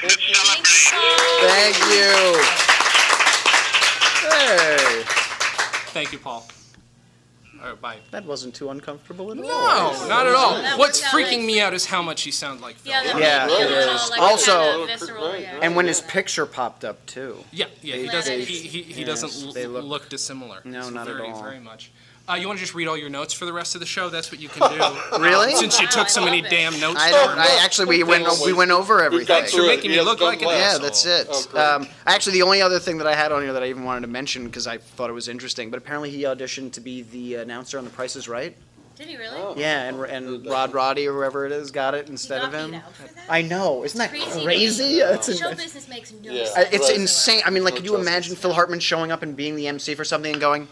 Have 0.01 0.11
fun. 0.11 0.63
Thank 0.63 0.67
you, 0.67 0.73
Paul. 0.91 1.49
Thank 1.49 1.77
you. 1.91 2.41
Hey, 4.29 5.03
Thank 5.93 6.11
you, 6.11 6.19
Paul. 6.19 6.45
All 7.59 7.69
right, 7.71 7.81
bye. 7.81 7.97
that 8.11 8.23
wasn't 8.23 8.53
too 8.53 8.69
uncomfortable 8.69 9.31
at 9.31 9.37
all. 9.39 9.43
No, 9.43 10.07
not 10.07 10.27
at 10.27 10.35
all. 10.35 10.53
That 10.61 10.77
What's 10.77 11.01
worked 11.01 11.13
out 11.15 11.19
freaking 11.31 11.43
me 11.45 11.59
out 11.59 11.73
is 11.73 11.85
how 11.87 12.03
much 12.03 12.21
he 12.21 12.29
sound 12.29 12.61
like 12.61 12.75
Phil. 12.75 12.91
Yeah, 12.91 13.17
Yeah, 13.17 13.45
made 13.47 13.53
it 13.61 13.69
me 13.71 13.75
is. 13.77 14.01
feel 14.03 14.09
like 14.11 14.21
Also- 14.21 14.85
visceral, 14.85 15.29
Right, 15.31 15.41
yeah. 15.41 15.53
right. 15.55 15.63
And 15.63 15.75
when 15.75 15.87
his 15.87 16.01
picture 16.01 16.45
popped 16.45 16.85
up 16.85 17.03
too. 17.07 17.43
Yeah, 17.51 17.65
yeah, 17.81 17.95
he 17.95 18.07
doesn't. 18.07 18.31
they- 18.31 18.43
He, 18.45 18.59
he, 18.67 18.81
he 18.83 19.03
yes, 19.03 19.21
doesn't 19.21 19.55
look- 19.71 19.83
look, 19.83 20.09
dissimilar. 20.09 20.61
No, 20.65 20.83
So 20.83 20.89
not 20.91 21.07
at 21.07 21.19
all. 21.19 21.41
Very 21.41 21.59
much. 21.59 21.89
Uh, 22.29 22.33
you 22.35 22.45
want 22.45 22.59
to 22.59 22.61
just 22.63 22.75
read 22.75 22.89
all 22.89 22.97
your 22.97 23.09
notes 23.09 23.33
for 23.33 23.45
the 23.45 23.53
rest 23.53 23.73
of 23.73 23.79
the 23.79 23.85
show? 23.87 24.09
That's 24.09 24.31
what 24.31 24.41
you 24.41 24.49
can 24.49 24.69
do. 24.69 25.17
Really? 25.21 25.55
Since 25.55 25.79
you 25.79 25.85
Wow, 25.85 25.91
took 25.91 26.05
I 26.07 26.09
so 26.09 26.25
many 26.25 26.41
love 26.41 26.51
it. 26.51 26.55
damn 26.55 26.79
notes. 26.79 26.99
I 27.01 27.11
don't. 27.11 27.37
I 27.37 27.59
actually 27.63 27.87
we 27.87 28.03
went 28.03 28.27
we 28.45 28.51
went 28.51 28.71
over 28.71 28.95
We 29.09 29.23
got 29.23 29.43
everything. 29.43 29.45
through 29.45 29.63
You're 29.63 29.73
it. 29.73 29.75
making 29.77 29.91
me 29.91 29.97
has 29.97 30.05
look 30.05 30.19
done 30.19 30.27
like 30.27 30.41
an 30.41 30.47
well. 30.47 30.57
Yeah, 30.59 30.65
asshole. 30.65 30.81
that's 30.83 31.05
it. 31.05 31.27
Oh, 31.29 31.45
great. 31.51 31.61
um, 31.63 31.87
actually, 32.05 32.33
the 32.33 32.41
only 32.43 32.61
other 32.61 32.79
thing 32.79 32.97
that 32.97 33.07
I 33.07 33.15
had 33.15 33.31
on 33.31 33.43
here 33.43 33.53
that 33.53 33.63
I 33.63 33.67
even 33.67 33.85
wanted 33.85 34.01
to 34.01 34.07
mention 34.07 34.45
because 34.45 34.67
I 34.67 34.77
thought 34.77 35.09
it 35.09 35.13
was 35.13 35.29
interesting, 35.29 35.69
but 35.69 35.77
apparently 35.77 36.09
he 36.09 36.23
auditioned 36.23 36.73
to 36.73 36.81
be 36.81 37.03
the 37.03 37.35
announcer 37.35 37.77
on 37.77 37.85
The 37.85 37.91
Price 37.91 38.15
is 38.17 38.27
Right. 38.27 38.57
Did 38.97 39.07
he 39.07 39.15
really? 39.15 39.37
Oh. 39.37 39.53
Yeah, 39.55 39.83
and 39.83 40.01
and 40.05 40.45
Rod 40.45 40.73
Roddy 40.73 41.07
or 41.07 41.13
whoever 41.13 41.45
it 41.45 41.51
is 41.53 41.71
got 41.71 41.93
it 41.95 42.09
instead 42.09 42.41
He 42.41 42.47
of 42.47 42.51
got 42.51 42.59
him. 42.69 42.73
out 42.75 42.93
for 42.93 43.03
that? 43.13 43.23
I 43.29 43.41
know, 43.41 43.85
isn't 43.85 43.97
that 43.97 44.09
Crazy. 44.09 44.43
crazy? 44.43 44.83
It's, 44.99 45.37
Show 45.39 45.49
in- 45.49 45.55
business 45.57 45.87
makes 45.87 46.11
no 46.11 46.31
Yeah. 46.31 46.45
sense. 46.45 46.57
I- 46.57 46.69
it's 46.75 46.89
Right. 46.89 46.99
insane. 46.99 47.41
I 47.45 47.51
mean, 47.51 47.63
like, 47.63 47.75
No 47.75 47.77
could 47.77 47.85
you 47.85 47.91
justice. 47.93 48.07
imagine 48.07 48.35
Phil 48.35 48.53
Hartman 48.53 48.79
showing 48.81 49.11
up 49.13 49.21
and 49.23 49.35
being 49.35 49.55
the 49.55 49.67
MC 49.67 49.93
for 49.95 50.03
something 50.03 50.31
and 50.33 50.41
going, 50.41 50.67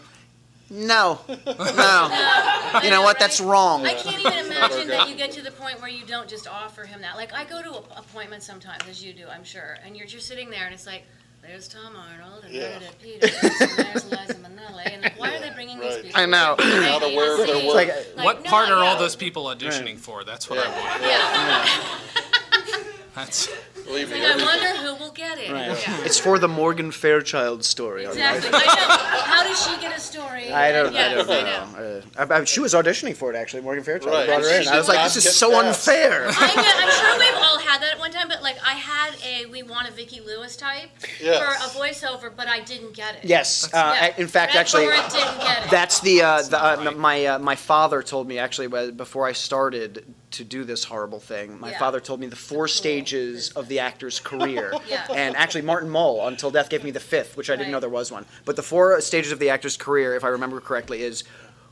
"No, 0.70 1.20
no, 1.28 2.80
you 2.82 2.90
know 2.90 3.02
what? 3.02 3.18
That's 3.18 3.40
wrong." 3.40 3.86
I 3.86 3.94
can't 3.94 4.18
even 4.20 4.46
imagine 4.46 4.88
that 4.88 5.08
you 5.08 5.14
get 5.16 5.30
to 5.32 5.42
the 5.42 5.50
point 5.52 5.80
where 5.80 5.90
you 5.90 6.04
don't 6.06 6.28
just 6.28 6.46
offer 6.48 6.84
him 6.84 7.00
that. 7.02 7.16
Like 7.16 7.32
I 7.34 7.44
go 7.44 7.62
to 7.62 7.70
a- 7.70 7.98
appointments 8.00 8.46
sometimes, 8.46 8.82
as 8.88 9.02
you 9.04 9.12
do, 9.12 9.26
I'm 9.28 9.44
sure, 9.44 9.78
and 9.84 9.96
you're 9.96 10.06
just 10.06 10.26
sitting 10.26 10.50
there, 10.50 10.64
and 10.64 10.74
it's 10.74 10.86
like, 10.86 11.04
there's 11.42 11.68
Tom 11.68 11.94
Arnold, 11.96 12.44
and 12.44 12.52
Yeah. 12.54 12.68
Meredith 12.70 12.96
Peters, 13.00 13.30
and 13.60 13.70
there's 13.86 14.04
Liza 14.10 14.34
Minnelli, 14.34 14.92
and 14.92 15.02
like, 15.02 15.18
why 15.20 15.34
are 15.36 15.40
they 15.40 15.50
bringing 15.50 15.78
these 15.78 15.94
Right. 15.94 16.02
people? 16.04 16.20
I 16.20 16.26
know. 16.26 16.56
to 16.58 16.80
Not 16.80 17.00
the 17.00 17.06
aware 17.06 17.32
of 17.40 17.46
their 17.46 17.56
AMC? 17.56 17.66
work. 17.66 17.74
Like, 17.76 17.88
Like, 18.16 18.24
what 18.24 18.42
no, 18.42 18.50
part 18.50 18.68
are 18.70 18.78
all 18.78 18.94
yeah. 18.94 18.98
those 18.98 19.14
people 19.16 19.44
auditioning 19.44 19.96
for? 19.98 20.24
That's 20.24 20.50
what 20.50 20.58
I 20.58 20.68
want. 20.68 21.02
Yeah. 21.02 22.82
That's 23.14 23.48
Believe 23.86 24.10
me. 24.10 24.20
Like, 24.22 24.40
I 24.40 24.44
wonder 24.44 24.66
who 24.82 24.94
will 25.04 25.12
get 25.12 25.38
it. 25.38 25.50
Right. 25.52 25.68
Yeah. 25.88 26.04
It's 26.04 26.18
for 26.18 26.38
the 26.38 26.48
Morgan 26.48 26.90
Fairchild 26.90 27.64
story. 27.64 28.04
Exactly. 28.04 28.50
I 28.52 28.58
know. 28.58 29.22
How 29.22 29.44
does 29.44 29.62
she 29.66 29.80
get 29.80 29.96
a 29.96 30.00
story? 30.00 30.50
I 30.52 30.72
don't, 30.72 30.92
Yes, 30.92 31.12
I 31.12 31.14
don't 31.14 31.30
I 31.30 31.42
know. 31.42 32.02
Uh, 32.28 32.34
I, 32.34 32.40
I, 32.40 32.44
she 32.44 32.60
was 32.60 32.74
auditioning 32.74 33.16
for 33.16 33.32
it 33.32 33.36
actually, 33.36 33.62
Morgan 33.62 33.84
Fairchild. 33.84 34.14
I 34.14 34.18
Right. 34.20 34.26
brought 34.28 34.42
her 34.42 34.60
in. 34.60 34.68
I 34.68 34.76
was 34.78 34.88
like, 34.88 35.02
this 35.04 35.16
is 35.16 35.34
so 35.36 35.50
cast. 35.50 35.88
unfair. 35.88 36.26
I 36.28 36.54
know, 36.54 36.62
I'm 36.62 36.90
sure 36.90 37.18
we've 37.18 37.42
all 37.42 37.58
had 37.58 37.80
that 37.82 37.92
at 37.94 37.98
one 37.98 38.10
time, 38.10 38.28
but 38.28 38.42
like 38.42 38.56
I 38.64 38.72
had 38.72 39.14
a 39.24 39.46
we 39.46 39.62
want 39.62 39.88
a 39.88 39.92
Vicki 39.92 40.20
Lewis 40.20 40.56
type 40.56 40.90
Yes. 41.20 41.38
for 41.38 41.80
a 41.80 41.84
voiceover, 41.84 42.30
but 42.34 42.48
I 42.48 42.60
didn't 42.60 42.94
get 42.94 43.16
it. 43.16 43.24
Yes, 43.24 43.72
uh, 43.72 43.94
Yeah. 44.00 44.14
in 44.18 44.26
fact, 44.28 44.54
Read 44.54 44.60
actually, 44.60 44.86
for 44.86 44.92
it, 44.92 45.10
didn't 45.10 45.38
get 45.40 45.64
it. 45.64 45.70
That's 45.70 46.00
the, 46.00 46.22
uh, 46.22 46.42
the 46.42 46.62
uh, 46.62 46.76
right. 46.84 46.96
my 46.96 47.26
uh, 47.26 47.38
my 47.38 47.54
father 47.56 48.02
told 48.02 48.26
me 48.28 48.38
actually 48.38 48.68
before 48.92 49.26
I 49.26 49.32
started 49.32 50.04
to 50.32 50.44
do 50.44 50.64
this 50.64 50.84
horrible 50.84 51.20
thing. 51.20 51.58
My 51.60 51.70
Yeah. 51.70 51.78
father 51.78 52.00
told 52.00 52.20
me 52.20 52.26
the 52.26 52.36
four 52.36 52.68
stages 52.68 53.50
of 53.50 53.68
the 53.68 53.78
actor's 53.78 54.18
career, 54.20 54.72
Yeah. 54.88 55.06
and 55.14 55.36
actually 55.36 55.62
Martin 55.62 55.88
Mull 55.88 56.26
until 56.26 56.50
death 56.50 56.68
gave 56.68 56.82
me 56.84 56.90
the 56.90 57.00
fifth, 57.00 57.36
which 57.36 57.48
I 57.48 57.52
didn't 57.54 57.66
Right. 57.68 57.72
know 57.72 57.80
there 57.80 57.88
was 57.88 58.10
one. 58.10 58.26
But 58.44 58.56
the 58.56 58.62
four 58.62 59.00
stages 59.00 59.32
of 59.32 59.38
the 59.38 59.50
actor's 59.50 59.76
career, 59.76 60.14
if 60.16 60.24
I 60.24 60.28
remember 60.28 60.60
correctly, 60.60 61.02
is 61.02 61.24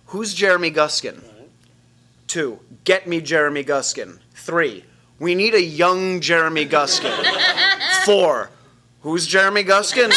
who's 0.06 0.34
Jeremy 0.34 0.70
Guskin? 0.70 1.22
Two, 2.26 2.60
get 2.84 3.06
me 3.06 3.20
Jeremy 3.20 3.64
Guskin. 3.64 4.18
Three, 4.34 4.84
we 5.18 5.34
need 5.34 5.54
a 5.54 5.62
young 5.62 6.20
Jeremy 6.20 6.66
Guskin. 6.66 7.12
Four, 8.04 8.50
who's 9.02 9.26
Jeremy 9.26 9.64
Guskin? 9.64 10.12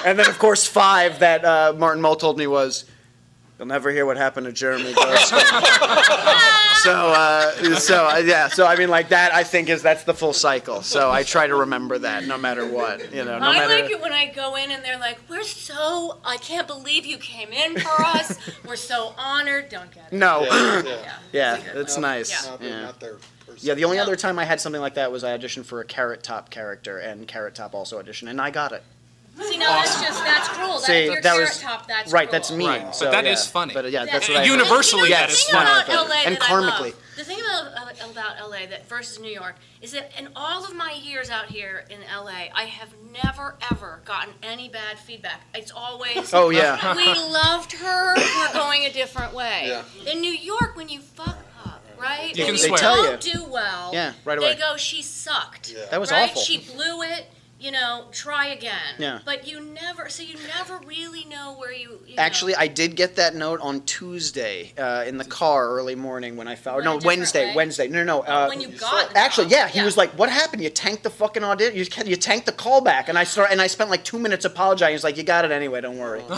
and 0.04 0.18
then 0.18 0.28
of 0.28 0.38
course 0.38 0.66
five 0.66 1.18
that 1.20 1.44
uh, 1.44 1.72
Martin 1.76 2.02
Mull 2.02 2.16
told 2.16 2.38
me 2.38 2.46
was, 2.46 2.84
you'll 3.60 3.66
never 3.68 3.90
hear 3.90 4.06
what 4.06 4.16
happened 4.16 4.46
to 4.46 4.52
Jeremy 4.52 4.94
Guskin. 4.94 5.38
so 6.82 6.92
uh, 6.92 7.74
so 7.74 8.06
uh, 8.06 8.16
yeah, 8.24 8.48
so 8.48 8.66
I 8.66 8.74
mean 8.76 8.88
like 8.88 9.10
that 9.10 9.34
I 9.34 9.44
think 9.44 9.68
is 9.68 9.82
that's 9.82 10.04
the 10.04 10.14
full 10.14 10.32
cycle. 10.32 10.80
So 10.80 11.10
I 11.10 11.24
try 11.24 11.46
to 11.46 11.54
remember 11.54 11.98
that 11.98 12.24
no 12.24 12.38
matter 12.38 12.66
what, 12.66 13.12
you 13.12 13.22
know, 13.22 13.38
no 13.38 13.44
I 13.50 13.58
matter. 13.58 13.74
like 13.82 13.90
it 13.90 14.00
when 14.00 14.14
I 14.14 14.32
go 14.32 14.56
in 14.56 14.70
and 14.70 14.82
they're 14.82 14.98
like, 14.98 15.18
"We're 15.28 15.42
so 15.42 16.20
I 16.24 16.38
can't 16.38 16.66
believe 16.66 17.04
you 17.04 17.18
came 17.18 17.50
in 17.52 17.78
for 17.78 17.90
us. 18.02 18.38
We're 18.66 18.76
so 18.76 19.14
honored." 19.18 19.68
Don't 19.68 19.90
get 19.92 20.06
it. 20.10 20.14
No, 20.16 20.40
Yeah, 20.44 20.82
yeah. 20.82 20.82
Yeah. 20.82 21.12
yeah, 21.32 21.56
It's 21.56 21.74
it's 21.76 21.98
nice. 21.98 22.30
Yeah. 22.46 22.50
Not, 22.50 22.62
Yeah. 22.62 22.80
not 22.80 23.00
their. 23.00 23.16
Yeah, 23.58 23.74
the 23.74 23.84
only 23.84 23.98
No. 23.98 24.04
other 24.04 24.16
time 24.16 24.38
I 24.38 24.44
had 24.46 24.58
something 24.58 24.80
like 24.80 24.94
that 24.94 25.12
was 25.12 25.22
I 25.22 25.36
auditioned 25.36 25.66
for 25.66 25.80
a 25.80 25.84
Carrot 25.84 26.22
Top 26.22 26.48
character, 26.50 26.96
and 26.96 27.28
Carrot 27.28 27.54
Top 27.54 27.74
also 27.74 28.00
auditioned, 28.00 28.30
and 28.30 28.40
I 28.40 28.50
got 28.50 28.72
it. 28.72 28.82
See, 29.38 29.56
no, 29.58 29.66
that's 29.66 30.00
just 30.00 30.22
that's 30.24 30.48
cruel. 30.48 30.74
That, 30.80 30.86
See, 30.86 30.92
if 30.92 31.04
you're 31.12 31.14
that 31.22 31.32
carrot 31.34 31.48
was- 31.48 31.60
top, 31.60 31.86
that's 31.86 32.12
right, 32.12 32.28
cruel. 32.28 32.32
that's 32.32 32.50
mean. 32.50 32.68
Right, 32.68 32.82
but 32.84 32.92
So, 32.94 33.10
that 33.10 33.24
yeah. 33.24 33.32
is 33.32 33.46
funny. 33.46 33.72
But 33.74 33.90
yeah, 33.90 34.04
Yeah. 34.04 34.12
that's 34.12 34.28
what 34.28 34.38
I. 34.38 34.44
Universally, 34.44 35.04
you 35.04 35.08
know, 35.10 35.16
that 35.16 35.26
the 35.28 35.32
is 35.32 35.44
thing 35.44 35.54
fun. 35.54 35.62
about 35.66 35.82
Okay. 35.88 35.92
LA 35.96 36.16
And 36.26 36.36
that 36.36 36.50
I 36.50 36.54
love- 36.58 36.74
karmically. 36.74 36.94
the 37.16 37.24
thing 37.24 37.38
about, 37.40 38.10
about 38.10 38.38
LA 38.40 38.66
that 38.66 38.88
versus 38.88 39.18
New 39.18 39.30
York 39.32 39.56
is 39.80 39.92
that 39.92 40.10
in 40.18 40.28
all 40.36 40.64
of 40.64 40.74
my 40.74 40.92
years 40.92 41.30
out 41.30 41.46
here 41.46 41.84
in 41.90 42.00
LA, 42.02 42.48
I 42.54 42.64
have 42.64 42.90
never 43.12 43.56
ever 43.70 44.00
gotten 44.04 44.34
any 44.42 44.68
bad 44.68 44.98
feedback. 44.98 45.42
It's 45.54 45.70
always 45.72 46.32
Oh 46.34 46.50
yeah. 46.50 46.94
we 46.96 47.06
loved 47.06 47.72
her. 47.72 48.14
We're 48.16 48.52
going 48.52 48.84
a 48.84 48.92
different 48.92 49.32
way. 49.32 49.64
Yeah. 49.68 50.10
In 50.12 50.20
New 50.20 50.32
York, 50.32 50.76
when 50.76 50.88
you 50.88 51.00
fuck 51.00 51.38
up, 51.64 51.82
right? 51.98 52.28
You 52.36 52.44
can 52.44 52.54
you 52.54 52.58
swear. 52.58 52.72
They 52.72 52.76
tell 52.76 53.02
don't 53.02 53.20
do 53.20 53.44
well. 53.44 53.90
Yeah, 53.94 54.12
right 54.24 54.36
away. 54.38 54.54
They 54.54 54.60
go, 54.60 54.76
she 54.76 55.00
sucked. 55.02 55.70
Yeah. 55.72 55.86
That 55.90 56.00
was 56.00 56.10
right? 56.10 56.28
awful. 56.30 56.42
She 56.42 56.58
blew 56.58 57.02
it. 57.02 57.26
You 57.60 57.70
know, 57.72 58.06
try 58.10 58.46
again. 58.46 58.94
Yeah. 58.98 59.18
But 59.26 59.46
you 59.46 59.60
never, 59.60 60.08
so 60.08 60.22
you 60.22 60.36
never 60.56 60.78
really 60.86 61.26
know 61.26 61.54
where 61.58 61.72
you. 61.72 62.00
you 62.06 62.16
know- 62.16 62.22
Actually, 62.22 62.54
I 62.54 62.66
did 62.66 62.96
get 62.96 63.16
that 63.16 63.34
note 63.34 63.60
on 63.60 63.82
Tuesday 63.82 64.72
uh, 64.78 65.04
in 65.06 65.18
the 65.18 65.26
car 65.26 65.68
early 65.68 65.94
morning 65.94 66.36
when 66.38 66.48
I 66.48 66.54
found. 66.54 66.84
No, 66.84 66.98
Wednesday. 67.04 67.50
way? 67.50 67.56
Wednesday. 67.56 67.88
No, 67.88 68.02
no. 68.02 68.20
no. 68.20 68.26
Uh, 68.26 68.46
when 68.48 68.62
you 68.62 68.68
got 68.68 69.10
the 69.10 69.18
Actually, 69.18 69.48
yeah, 69.48 69.68
he 69.68 69.82
was 69.82 69.98
like, 69.98 70.10
"What 70.18 70.30
happened? 70.30 70.62
You 70.62 70.70
tanked 70.70 71.02
the 71.02 71.10
fucking 71.10 71.44
audition. 71.44 71.76
You, 71.76 71.84
you 72.10 72.16
tanked 72.16 72.46
the 72.46 72.52
callback." 72.52 73.08
And 73.08 73.18
I 73.18 73.24
start, 73.24 73.50
and 73.50 73.60
I 73.60 73.66
spent 73.66 73.90
like 73.90 74.04
two 74.04 74.18
minutes 74.18 74.46
apologizing. 74.46 74.94
He's 74.94 75.04
like, 75.04 75.18
"You 75.18 75.22
got 75.22 75.44
it 75.44 75.50
anyway. 75.50 75.82
Don't 75.82 75.98
worry." 75.98 76.22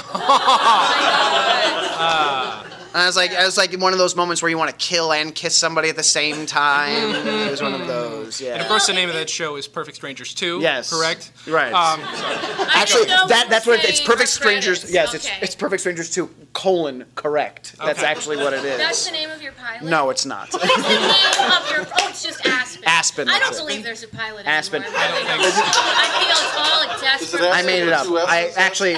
And 2.02 2.81
I 2.94 3.06
was 3.06 3.16
like, 3.16 3.32
I 3.32 3.44
was 3.44 3.56
like 3.56 3.72
one 3.74 3.92
of 3.92 3.98
those 3.98 4.14
moments 4.16 4.42
where 4.42 4.50
you 4.50 4.58
want 4.58 4.70
to 4.70 4.76
kill 4.76 5.12
and 5.12 5.34
kiss 5.34 5.56
somebody 5.56 5.88
at 5.88 5.96
the 5.96 6.02
same 6.02 6.46
time. 6.46 7.14
It 7.42 7.50
was 7.50 7.62
one 7.62 7.74
of 7.74 7.86
those. 7.86 8.40
Yeah. 8.40 8.52
And 8.54 8.62
of 8.62 8.68
course, 8.68 8.86
the 8.86 8.92
name 8.92 9.08
of 9.08 9.14
that 9.14 9.28
show 9.28 9.56
is 9.56 9.66
Perfect 9.68 9.96
Strangers 9.96 10.32
2. 10.34 10.60
Yes. 10.60 10.90
Correct? 10.90 11.30
Right. 11.46 11.72
Um, 11.72 12.00
I 12.02 12.70
Actually, 12.74 13.06
that 13.06 13.46
that's 13.50 13.66
what 13.66 13.78
it, 13.84 13.88
it's 13.88 14.00
Perfect 14.00 14.30
Strangers. 14.30 14.78
credits. 14.80 14.92
Yes, 14.94 15.14
it's 15.14 15.26
Okay. 15.26 15.38
it's 15.42 15.54
Perfect 15.54 15.80
Strangers 15.80 16.10
two 16.10 16.30
colon 16.52 17.04
correct. 17.14 17.74
That's 17.78 17.98
Okay. 17.98 18.08
actually 18.08 18.36
what 18.38 18.52
it 18.52 18.64
is. 18.64 18.78
That's 18.78 19.04
the 19.06 19.12
name 19.12 19.30
of 19.30 19.42
your 19.42 19.52
pilot. 19.52 19.82
No, 19.82 20.10
it's 20.10 20.24
not. 20.24 20.52
What 20.52 20.64
is 20.64 20.70
the 20.76 20.88
name 20.88 21.02
of 21.02 21.70
your? 21.70 21.86
Oh, 21.98 22.08
it's 22.08 22.22
just 22.22 22.44
Aspen. 22.46 22.82
Aspen, 22.86 23.28
I 23.28 23.32
don't 23.38 23.40
that's 23.50 23.58
it. 23.58 23.66
believe 23.66 23.84
there's 23.84 24.02
a 24.02 24.08
pilot 24.08 24.46
Aspen. 24.46 24.82
anymore. 24.82 25.00
I 25.00 25.08
don't. 25.08 25.20
I 25.20 26.08
feel 26.24 26.30
it's 26.30 26.56
all 26.56 26.82
a 26.82 27.00
desperate. 27.00 27.42
it 27.42 27.52
I 27.54 27.62
made 27.62 27.82
it 27.82 27.92
up. 27.92 28.06
I 28.28 28.50
actually, 28.56 28.96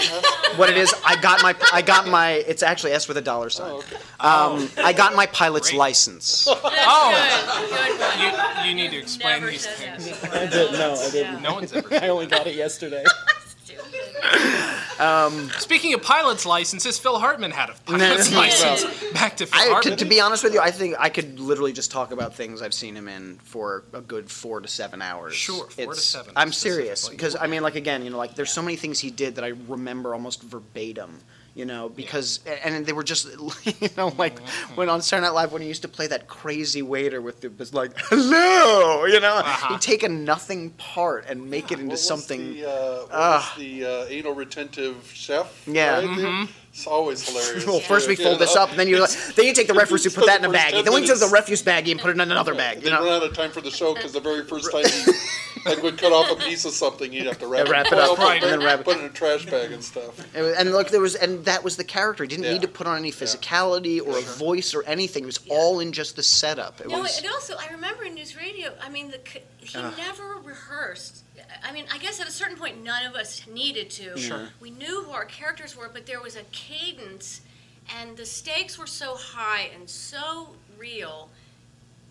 what 0.56 0.68
it 0.70 0.76
is, 0.76 0.94
I 1.04 1.16
got 1.20 1.42
my, 1.42 1.54
I 1.72 1.82
got 1.82 2.06
my. 2.08 2.32
It's 2.32 2.62
actually 2.62 2.92
S 2.92 3.08
with 3.08 3.16
a 3.16 3.22
dollar 3.22 3.50
sign. 3.50 3.80
Oh, 4.20 4.56
Um, 4.56 4.68
I 4.84 4.92
got 4.92 5.14
my 5.14 5.26
pilot's 5.26 5.70
Great. 5.70 5.78
license. 5.78 6.46
Oh, 6.48 6.54
Good, 6.54 7.70
good 7.70 8.00
one. 8.00 8.64
you, 8.64 8.68
you 8.70 8.74
need 8.74 8.90
to 8.92 8.96
explain 8.98 9.34
Never 9.40 9.50
these 9.50 9.62
said 9.62 9.76
that 9.78 10.00
things. 10.02 10.08
before. 10.20 10.38
I 10.38 10.46
didn't. 10.46 10.72
no, 10.78 10.94
I 10.94 11.10
didn't. 11.10 11.42
No 11.42 11.54
one's 11.54 11.72
ever. 11.72 11.94
I 12.02 12.08
only 12.08 12.26
got 12.26 12.46
it 12.46 12.54
yesterday. 12.54 13.04
Stupid. 13.64 15.50
Speaking 15.60 15.94
of 15.94 16.02
pilot's 16.02 16.46
licenses, 16.46 16.98
Phil 16.98 17.18
Hartman 17.18 17.50
had 17.50 17.70
a 17.70 17.74
pilot's 17.86 18.30
No, 18.30 18.38
license. 18.38 18.84
Back 19.12 19.36
to 19.38 19.46
Phil 19.46 19.60
I, 19.60 19.64
to, 19.66 19.70
Hartman. 19.72 19.96
to 19.98 20.04
be 20.04 20.20
honest 20.20 20.44
with 20.44 20.54
you, 20.54 20.60
I 20.60 20.70
think 20.70 20.94
I 20.98 21.08
could 21.08 21.40
literally 21.40 21.72
just 21.72 21.90
talk 21.90 22.10
about 22.12 22.34
things 22.34 22.62
I've 22.62 22.74
seen 22.74 22.94
him 22.96 23.08
in 23.08 23.38
for 23.42 23.84
a 23.92 24.00
good 24.00 24.30
four 24.30 24.60
to 24.60 24.68
seven 24.68 25.02
hours. 25.02 25.34
Sure, 25.34 25.68
four 25.68 25.94
to 25.94 26.00
seven 26.00 26.32
I'm 26.36 26.52
serious 26.52 27.00
specifically. 27.00 27.16
because 27.16 27.36
I 27.40 27.46
mean, 27.48 27.62
like 27.62 27.74
again, 27.74 28.04
you 28.04 28.10
know, 28.10 28.18
like 28.18 28.34
there's 28.34 28.52
so 28.52 28.62
many 28.62 28.76
things 28.76 28.98
he 29.00 29.10
did 29.10 29.34
that 29.36 29.44
I 29.44 29.48
remember 29.68 30.14
almost 30.14 30.42
verbatim. 30.42 31.18
You 31.54 31.64
know, 31.64 31.88
because 31.88 32.40
and 32.64 32.84
they 32.84 32.92
were 32.92 33.04
just, 33.04 33.26
you 33.64 33.88
know, 33.96 34.08
like 34.18 34.34
Mm-hmm. 34.40 34.74
when 34.74 34.88
on 34.88 35.00
Saturday 35.02 35.26
Night 35.28 35.34
Live 35.34 35.52
when 35.52 35.62
he 35.62 35.68
used 35.68 35.82
to 35.82 35.88
play 35.88 36.08
that 36.08 36.26
crazy 36.26 36.82
waiter 36.82 37.20
with 37.22 37.40
the 37.42 37.48
was 37.50 37.72
like, 37.72 37.92
"Hello," 37.96 39.04
you 39.04 39.20
know, 39.20 39.36
Uh-huh. 39.36 39.68
he'd 39.74 39.80
take 39.80 40.02
a 40.02 40.08
nothing 40.08 40.70
part 40.70 41.26
and 41.28 41.48
make 41.48 41.66
it 41.70 41.74
into 41.74 41.84
What 41.86 41.90
was 41.92 42.06
something. 42.08 42.54
The, 42.54 42.68
uh, 42.68 42.96
what 43.02 43.10
was 43.12 43.52
the 43.56 43.84
uh, 43.86 44.04
anal 44.08 44.34
retentive 44.34 45.08
chef? 45.14 45.62
Yeah. 45.68 45.98
right? 46.00 46.08
Mm-hmm. 46.08 46.52
It's 46.74 46.88
always 46.88 47.22
hilarious. 47.28 47.64
Well, 47.64 47.78
first 47.78 48.08
we 48.08 48.16
Yeah, 48.16 48.24
fold 48.24 48.40
this 48.40 48.56
up, 48.56 48.70
and 48.70 48.78
then 48.78 48.88
you 48.88 48.98
like, 48.98 49.10
then 49.36 49.46
you 49.46 49.54
take 49.54 49.68
the 49.68 49.74
refuse, 49.74 50.04
you 50.04 50.10
put 50.10 50.26
that 50.26 50.40
in 50.40 50.44
a 50.44 50.48
For 50.48 50.52
the 50.52 50.58
first 50.58 50.74
baggie. 50.74 50.84
Then 50.84 50.92
we 50.94 51.06
took 51.06 51.20
the 51.20 51.28
refuse 51.28 51.62
baggie 51.62 51.92
and 51.92 52.00
put 52.00 52.10
it 52.10 52.14
in 52.14 52.20
another 52.20 52.52
bag. 52.52 52.80
They 52.80 52.86
You 52.86 52.90
know, 52.96 53.04
run 53.04 53.22
out 53.22 53.22
of 53.22 53.32
time 53.32 53.52
for 53.52 53.60
the 53.60 53.70
show 53.70 53.94
because 53.94 54.10
the 54.12 54.18
very 54.20 54.44
first 54.44 54.72
time 54.72 54.82
you 55.06 55.12
like 55.66 55.80
would 55.84 55.96
cut 55.98 56.12
off 56.12 56.32
a 56.32 56.34
piece 56.42 56.64
of 56.64 56.72
something, 56.72 57.12
you'd 57.12 57.26
have 57.26 57.38
to 57.38 57.46
wrap, 57.46 57.66
Yeah, 57.66 57.72
wrap 57.72 57.86
it 57.86 57.90
foil 57.90 58.00
up, 58.00 58.18
right, 58.18 58.42
and 58.42 58.50
then 58.52 58.60
wrap 58.66 58.80
it- 58.80 58.84
put 58.86 58.96
it 58.96 59.00
in 59.00 59.06
a 59.06 59.10
trash 59.10 59.46
bag 59.46 59.70
and 59.70 59.84
stuff. 59.84 60.18
It 60.34 60.42
was- 60.42 60.56
and 60.56 60.72
look, 60.72 60.88
there 60.90 61.00
was, 61.00 61.14
and 61.14 61.44
that 61.44 61.62
was 61.62 61.76
the 61.76 61.84
character. 61.84 62.24
He 62.24 62.28
didn't 62.28 62.46
Yeah. 62.46 62.52
need 62.54 62.62
to 62.62 62.68
put 62.68 62.88
on 62.88 62.98
any 62.98 63.12
physicality 63.12 64.04
or 64.04 64.18
a 64.18 64.22
voice 64.22 64.74
or 64.74 64.82
anything. 64.82 65.22
It 65.22 65.26
was 65.26 65.38
all 65.48 65.78
in 65.78 65.92
just 65.92 66.16
the 66.16 66.24
setup. 66.24 66.80
It 66.80 66.88
No, 66.88 66.98
was. 66.98 67.18
and 67.18 67.28
also 67.28 67.54
I 67.56 67.68
remember 67.70 68.02
in 68.02 68.14
news 68.14 68.36
radio. 68.36 68.72
I 68.82 68.88
mean, 68.88 69.12
the 69.12 69.20
c- 69.32 69.42
he 69.60 69.78
never 69.78 70.38
rehearsed. 70.42 71.18
I 71.62 71.72
mean, 71.72 71.86
I 71.92 71.98
guess 71.98 72.20
at 72.20 72.28
a 72.28 72.32
certain 72.32 72.56
point, 72.56 72.82
none 72.82 73.04
of 73.06 73.14
us 73.14 73.46
needed 73.46 73.90
to. 73.90 74.18
Sure. 74.18 74.48
We 74.60 74.70
knew 74.70 75.04
who 75.04 75.10
our 75.12 75.24
characters 75.24 75.76
were, 75.76 75.88
but 75.92 76.06
there 76.06 76.20
was 76.20 76.36
a 76.36 76.42
cadence, 76.52 77.40
and 77.98 78.16
the 78.16 78.26
stakes 78.26 78.78
were 78.78 78.86
so 78.86 79.14
high 79.16 79.70
and 79.74 79.88
so 79.88 80.48
real. 80.78 81.28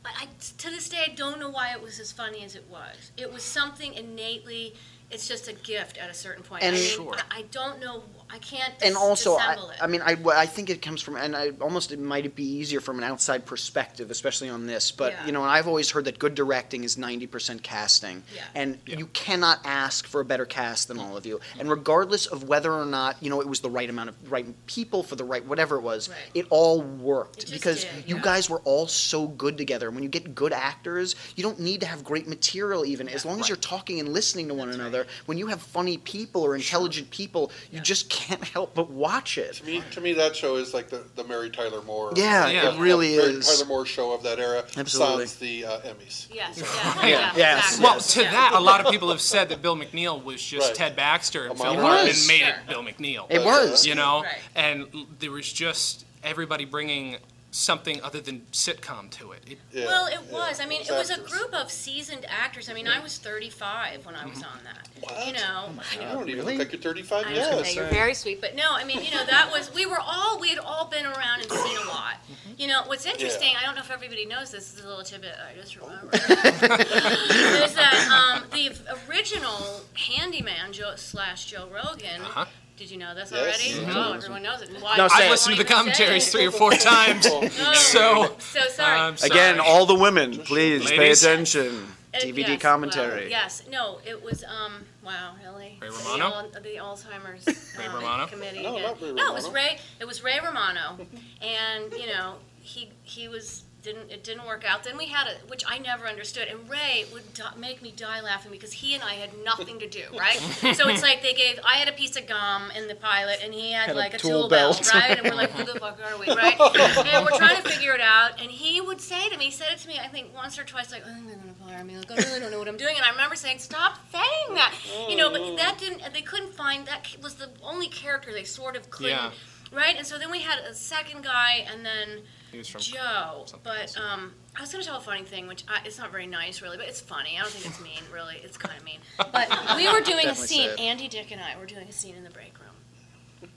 I, 0.05 0.23
I 0.23 0.27
to 0.59 0.69
this 0.69 0.89
day, 0.89 1.03
I 1.09 1.13
don't 1.13 1.39
know 1.39 1.49
why 1.49 1.71
it 1.73 1.81
was 1.81 1.99
as 1.99 2.11
funny 2.11 2.43
as 2.43 2.55
it 2.55 2.65
was. 2.69 3.11
It 3.17 3.31
was 3.31 3.43
something 3.43 3.93
innately. 3.93 4.73
It's 5.11 5.27
just 5.27 5.47
a 5.47 5.53
gift 5.53 5.97
at 5.97 6.09
a 6.09 6.13
certain 6.13 6.43
point. 6.43 6.63
And- 6.63 6.75
I 6.75 6.79
mean, 6.79 6.87
Sure. 6.89 7.15
I, 7.31 7.39
I 7.39 7.41
don't 7.51 7.79
know. 7.79 8.03
I 8.29 8.37
can't. 8.39 8.73
and 8.83 8.95
also, 8.95 9.35
I, 9.35 9.53
it. 9.53 9.59
I 9.81 9.87
mean, 9.87 10.01
I, 10.01 10.17
I 10.35 10.45
think 10.45 10.69
it 10.69 10.81
comes 10.81 11.01
from, 11.01 11.15
and 11.15 11.35
I 11.35 11.51
almost 11.61 11.91
it 11.91 11.99
might 11.99 12.35
be 12.35 12.43
easier 12.43 12.79
from 12.81 12.97
an 12.97 13.03
outside 13.03 13.45
perspective, 13.45 14.09
especially 14.11 14.49
on 14.49 14.65
this. 14.65 14.91
But 14.91 15.13
Yeah. 15.13 15.25
you 15.27 15.31
know, 15.31 15.43
I've 15.43 15.67
always 15.67 15.91
heard 15.91 16.05
that 16.05 16.17
good 16.19 16.33
directing 16.35 16.83
is 16.83 16.97
ninety 16.97 17.27
percent 17.27 17.61
casting, 17.63 18.23
Yeah. 18.35 18.43
and 18.55 18.79
you 18.87 19.05
cannot 19.07 19.59
ask 19.65 20.07
for 20.07 20.21
a 20.21 20.25
better 20.25 20.45
cast 20.45 20.87
than 20.87 20.99
all 20.99 21.15
of 21.15 21.25
you. 21.25 21.39
And 21.59 21.69
regardless 21.69 22.25
of 22.25 22.47
whether 22.47 22.73
or 22.73 22.85
not 22.85 23.17
you 23.21 23.29
know 23.29 23.39
it 23.41 23.47
was 23.47 23.59
the 23.61 23.69
right 23.69 23.89
amount 23.89 24.09
of 24.09 24.31
right 24.31 24.45
people 24.65 25.03
for 25.03 25.15
the 25.15 25.23
right 25.23 25.45
whatever 25.45 25.77
it 25.77 25.81
was, 25.81 26.09
Right. 26.09 26.17
it 26.33 26.47
all 26.49 26.81
worked 26.81 27.43
It 27.43 27.51
because 27.51 27.83
did, 27.85 28.07
you 28.09 28.15
yeah. 28.15 28.21
guys 28.21 28.49
were 28.49 28.59
all 28.65 28.87
so 28.87 29.27
good 29.27 29.57
together. 29.57 29.87
And 29.87 29.95
when 29.95 30.03
you 30.03 30.09
get 30.09 30.33
good 30.33 30.53
actors, 30.53 31.15
you 31.35 31.43
don't 31.43 31.59
need 31.59 31.81
to 31.81 31.87
have 31.87 32.03
great 32.03 32.27
material 32.27 32.85
even 32.85 33.07
as 33.09 33.25
long 33.25 33.39
as 33.39 33.47
you're 33.47 33.55
talking 33.57 33.99
and 33.99 34.09
listening 34.09 34.47
to 34.47 34.53
one 34.53 34.67
That's 34.69 34.79
right. 34.79 34.87
another. 34.87 35.07
When 35.27 35.37
you 35.37 35.47
have 35.47 35.61
funny 35.61 35.97
people 35.97 36.41
or 36.41 36.55
intelligent 36.55 37.09
people, 37.11 37.51
you 37.71 37.77
Yeah. 37.77 37.83
just 37.83 38.09
can't 38.09 38.22
help 38.53 38.73
but 38.75 38.89
watch 38.89 39.37
it. 39.37 39.53
To 39.55 39.65
me, 39.65 39.83
to 39.91 40.01
me, 40.01 40.13
that 40.13 40.35
show 40.35 40.55
is 40.55 40.73
like 40.73 40.89
the, 40.89 41.03
the 41.15 41.23
Mary 41.23 41.49
Tyler 41.49 41.81
Moore. 41.81 42.13
Yeah, 42.15 42.47
Yeah. 42.49 42.73
it 42.75 42.79
really 42.79 43.17
Mary 43.17 43.33
is. 43.33 43.47
Tyler 43.47 43.67
Moore 43.67 43.85
show 43.85 44.11
of 44.13 44.23
that 44.23 44.39
era. 44.39 44.63
Absolutely. 44.77 45.25
Sans 45.27 45.35
the 45.37 45.65
uh, 45.65 45.79
Emmys. 45.81 46.27
Yes. 46.33 46.57
Yeah. 46.59 46.63
Yeah, 47.03 47.07
yeah, 47.07 47.33
yes, 47.35 47.75
exactly. 47.77 47.83
Well, 47.83 47.99
to 47.99 48.21
Yeah. 48.21 48.31
that, 48.31 48.51
a 48.53 48.59
lot 48.59 48.83
of 48.85 48.91
people 48.91 49.09
have 49.09 49.21
said 49.21 49.49
that 49.49 49.61
Bill 49.61 49.75
McNeal 49.75 50.23
was 50.23 50.41
just 50.43 50.67
Right. 50.69 50.75
Ted 50.75 50.95
Baxter, 50.95 51.45
and 51.47 51.57
Phil 51.57 51.73
Hartman 51.75 52.07
was. 52.07 52.27
made 52.27 52.39
Sure. 52.39 52.49
it 52.49 52.55
Bill 52.67 52.83
McNeal. 52.83 53.25
It 53.29 53.43
was. 53.43 53.85
you 53.85 53.95
know, 53.95 54.23
Right. 54.23 54.37
and 54.55 54.87
there 55.19 55.31
was 55.31 55.51
just 55.51 56.05
everybody 56.23 56.65
bringing 56.65 57.17
something 57.53 58.01
other 58.01 58.19
than 58.19 58.41
sitcom 58.51 59.09
to 59.11 59.31
it. 59.31 59.43
it 59.47 59.59
Yeah, 59.71 59.85
Well, 59.85 60.07
it 60.07 60.17
yeah, 60.27 60.33
was. 60.33 60.59
I 60.59 60.65
mean, 60.65 60.81
it 60.81 60.91
was 60.91 61.11
a 61.11 61.19
group 61.19 61.53
of 61.53 61.69
seasoned 61.71 62.25
actors. 62.27 62.67
I 62.67 62.73
mean, 62.73 62.87
I 62.87 62.99
was 62.99 63.19
35 63.19 64.05
when 64.07 64.15
I 64.15 64.25
was 64.25 64.37
on 64.37 64.59
that. 64.63 64.87
You 65.27 65.33
know, 65.33 65.69
I 65.91 66.11
don't 66.13 66.27
even 66.29 66.39
Really? 66.45 66.57
look 66.57 66.71
like 66.71 66.73
you're 66.73 66.81
35 66.81 67.25
I 67.25 67.29
was 67.29 67.37
yet. 67.37 67.51
gonna 67.51 67.65
say, 67.65 67.75
you're 67.75 67.85
very 67.89 68.13
sweet, 68.15 68.41
but 68.41 68.55
no, 68.55 68.71
I 68.71 68.83
mean, 68.85 69.03
you 69.03 69.11
know, 69.11 69.23
that 69.25 69.51
was 69.51 69.71
we 69.73 69.85
were 69.85 69.99
all 69.99 70.39
we 70.39 70.49
had 70.49 70.57
all 70.59 70.87
been 70.87 71.05
around 71.05 71.41
and 71.41 71.51
seen 71.51 71.77
a 71.77 71.87
lot. 71.87 72.15
You 72.57 72.67
know, 72.67 72.83
what's 72.87 73.05
interesting, 73.05 73.53
I 73.61 73.65
don't 73.65 73.75
know 73.75 73.81
if 73.81 73.91
everybody 73.91 74.25
knows 74.25 74.51
this, 74.51 74.71
this 74.71 74.79
is 74.79 74.85
a 74.85 74.87
little 74.87 75.03
tidbit 75.03 75.33
I 75.37 75.55
just 75.59 75.75
remember. 75.75 76.09
is 76.13 77.73
that 77.75 78.39
um, 78.41 78.49
the 78.51 78.71
original 79.09 79.81
handyman 79.95 80.71
Joe 80.73 80.93
slash 80.95 81.45
Joe 81.45 81.67
Rogan. 81.71 82.21
Uh-huh. 82.21 82.45
Did 82.77 82.89
you 82.91 82.97
know 82.97 83.13
this 83.13 83.31
Yes. 83.31 83.39
already? 83.41 83.85
Mhm. 83.85 83.95
Oh, 83.95 84.13
everyone 84.13 84.41
knows 84.43 84.61
it. 84.63 84.69
Why, 84.81 84.97
No, 84.97 85.07
say 85.07 85.13
I've 85.15 85.19
it. 85.19 85.23
don't 85.23 85.31
listened 85.31 85.55
to 85.55 85.57
you 85.57 85.63
the 85.63 85.69
say 85.69 85.75
commentaries 85.75 86.27
it? 86.27 86.31
three 86.31 86.47
or 86.47 86.51
four 86.51 86.71
times. 86.73 87.27
Oh, 87.31 87.47
So, 87.73 88.35
so 88.39 88.59
sorry. 88.69 88.99
I'm 88.99 89.17
sorry. 89.17 89.29
Again, 89.31 89.59
all 89.59 89.85
the 89.85 89.95
women, 89.95 90.39
please 90.39 90.89
pay 90.89 90.97
Ladies. 90.97 91.23
attention. 91.23 91.95
Uh, 92.15 92.19
DVD 92.19 92.49
yes, 92.49 92.61
commentary. 92.61 93.21
well, 93.21 93.29
yes, 93.29 93.63
no, 93.71 93.99
it 94.05 94.21
was, 94.23 94.43
um, 94.43 94.85
wow, 95.03 95.33
really? 95.43 95.79
Ray 95.81 95.89
The 95.89 95.95
Romano? 95.95 96.25
Al- 96.25 96.49
The 96.61 96.75
Alzheimer's. 96.77 97.75
Ray 97.77 97.85
um, 97.87 97.95
Romano? 97.95 98.27
Committee. 98.27 98.61
No, 98.61 98.77
yeah. 98.77 98.83
not 98.83 99.01
Ray 99.01 99.11
No, 99.13 99.31
it 99.31 99.33
was 99.33 99.45
Romano. 99.45 99.65
Ray, 99.69 99.79
it 99.99 100.05
was 100.05 100.23
Ray 100.23 100.39
Romano, 100.43 100.99
and, 101.41 101.91
you 101.93 102.05
know, 102.07 102.35
he, 102.61 102.91
he 103.01 103.27
was, 103.27 103.63
didn't, 103.83 104.09
it 104.11 104.23
didn't 104.23 104.45
work 104.45 104.63
out. 104.67 104.83
Then 104.83 104.97
we 104.97 105.07
had 105.07 105.27
a, 105.27 105.35
which 105.47 105.63
I 105.67 105.77
never 105.77 106.07
understood, 106.07 106.47
and 106.47 106.69
Ray 106.69 107.05
would 107.13 107.33
di- 107.33 107.55
make 107.57 107.81
me 107.81 107.91
die 107.95 108.21
laughing 108.21 108.51
because 108.51 108.71
he 108.71 108.93
and 108.95 109.03
I 109.03 109.13
had 109.15 109.29
nothing 109.43 109.77
to 109.79 109.87
do, 109.87 110.03
right? 110.17 110.37
So 110.75 110.87
it's 110.87 111.01
like 111.03 111.21
they 111.21 111.33
gave, 111.33 111.59
I 111.65 111.73
had 111.75 111.87
a 111.89 111.91
piece 111.91 112.15
of 112.15 112.25
gum 112.25 112.71
in 112.77 112.87
the 112.87 112.95
pilot, 112.95 113.39
and 113.43 113.53
he 113.53 113.71
had 113.73 113.87
Had 113.87 113.95
like 113.95 114.13
a 114.13 114.17
tool 114.17 114.31
tool 114.43 114.49
belt, 114.49 114.81
belt. 114.81 114.93
right? 114.93 115.17
And 115.19 115.27
we're 115.27 115.35
like, 115.35 115.51
who 115.51 115.65
the 115.71 115.79
fuck 115.79 115.99
are 116.03 116.17
we, 116.17 116.27
right? 116.33 116.57
And 117.13 117.25
we're 117.25 117.37
trying 117.37 117.61
to 117.61 117.69
figure 117.69 117.93
it 117.93 118.01
out, 118.01 118.41
and 118.41 118.49
he 118.49 118.79
would 118.81 119.01
say 119.01 119.27
to 119.29 119.37
me, 119.37 119.45
he 119.45 119.51
said 119.51 119.67
it 119.73 119.79
to 119.79 119.87
me, 119.87 119.99
I 120.01 120.07
think 120.07 120.33
once 120.33 120.57
or 120.57 120.63
twice, 120.63 120.91
like, 120.91 121.05
I 121.05 121.13
think 121.13 121.27
they're 121.27 121.35
gonna 121.35 121.53
fire 121.53 121.83
me. 121.83 121.97
Like, 121.97 122.11
I 122.11 122.15
really 122.15 122.39
don't 122.39 122.51
know 122.51 122.59
what 122.59 122.67
I'm 122.67 122.77
doing. 122.77 122.95
And 122.95 123.05
I 123.05 123.11
remember 123.11 123.35
saying, 123.35 123.59
stop 123.59 123.97
saying 124.11 124.55
that, 124.55 124.73
you 125.09 125.15
know. 125.15 125.29
But 125.31 125.57
that 125.57 125.77
didn't. 125.77 126.01
They 126.13 126.21
couldn't 126.21 126.53
find 126.53 126.85
that 126.87 127.15
was 127.21 127.35
the 127.35 127.49
only 127.61 127.87
character 127.87 128.31
they 128.31 128.43
sort 128.45 128.75
of 128.75 128.89
couldn't, 128.89 129.11
Yeah. 129.11 129.31
right? 129.71 129.95
And 129.97 130.07
so 130.07 130.17
then 130.17 130.31
we 130.31 130.39
had 130.39 130.59
a 130.59 130.73
second 130.73 131.23
guy, 131.23 131.65
and 131.71 131.85
then 131.85 132.21
he 132.53 132.59
was 132.59 132.67
from 132.69 132.79
Joe. 132.81 133.43
something 133.45 133.59
But 133.63 133.81
else. 133.81 133.97
um, 133.97 134.33
I 134.55 134.61
was 134.61 134.71
gonna 134.71 134.83
tell 134.83 134.97
a 134.97 135.01
funny 135.01 135.23
thing, 135.23 135.47
which 135.47 135.63
I, 135.67 135.81
it's 135.85 135.97
not 135.97 136.11
very 136.11 136.27
nice, 136.27 136.61
really, 136.61 136.77
but 136.77 136.87
it's 136.87 137.01
funny. 137.01 137.37
I 137.37 137.41
don't 137.41 137.51
think 137.51 137.65
it's 137.65 137.81
mean, 137.81 138.01
really. 138.13 138.35
It's 138.41 138.57
kind 138.57 138.77
of 138.77 138.85
mean. 138.85 138.99
But 139.17 139.49
we 139.75 139.91
were 139.91 139.99
doing 140.01 140.19
a 140.25 140.29
Definitely 140.29 140.47
scene. 140.47 140.69
say. 140.77 140.87
Andy, 140.87 141.07
Dick, 141.09 141.31
and 141.31 141.41
I 141.41 141.57
were 141.59 141.65
doing 141.65 141.87
a 141.87 141.91
scene 141.91 142.15
in 142.15 142.23
the 142.23 142.29
break 142.29 142.53
room. 142.59 143.49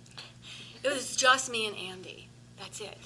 It 0.82 0.92
was 0.92 1.16
just 1.16 1.51
me 1.51 1.66
and 1.66 1.76
Andy. 1.76 2.28
That's 2.59 2.80
it. 2.80 2.97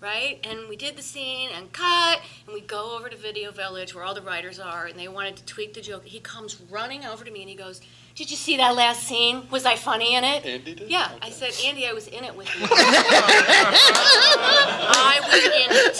Right? 0.00 0.38
And 0.44 0.68
we 0.68 0.76
did 0.76 0.96
the 0.96 1.02
scene 1.02 1.50
and 1.54 1.70
cut, 1.72 2.20
and 2.46 2.54
we 2.54 2.62
go 2.62 2.96
over 2.96 3.10
to 3.10 3.16
Video 3.16 3.50
Village 3.50 3.94
where 3.94 4.02
all 4.02 4.14
the 4.14 4.22
writers 4.22 4.58
are, 4.58 4.86
and 4.86 4.98
they 4.98 5.08
wanted 5.08 5.36
to 5.36 5.44
tweak 5.44 5.74
the 5.74 5.82
joke. 5.82 6.04
He 6.06 6.20
comes 6.20 6.58
running 6.70 7.04
over 7.04 7.22
to 7.24 7.30
me 7.30 7.40
and 7.42 7.50
he 7.50 7.54
goes, 7.56 7.82
Did 8.20 8.30
you 8.30 8.36
see 8.36 8.58
that 8.58 8.76
last 8.76 9.04
scene? 9.04 9.48
Was 9.50 9.64
I 9.64 9.76
funny 9.76 10.14
in 10.14 10.24
it? 10.24 10.44
Andy 10.44 10.74
did? 10.74 10.90
Yeah, 10.90 11.10
I 11.22 11.30
said, 11.30 11.52
Andy, 11.64 11.86
I 11.86 11.94
was 11.94 12.06
in 12.06 12.22
it 12.22 12.36
with 12.36 12.54
you. 12.54 12.66
I 14.92 15.20
was 15.24 15.42
in 15.42 15.70
it. 15.72 15.96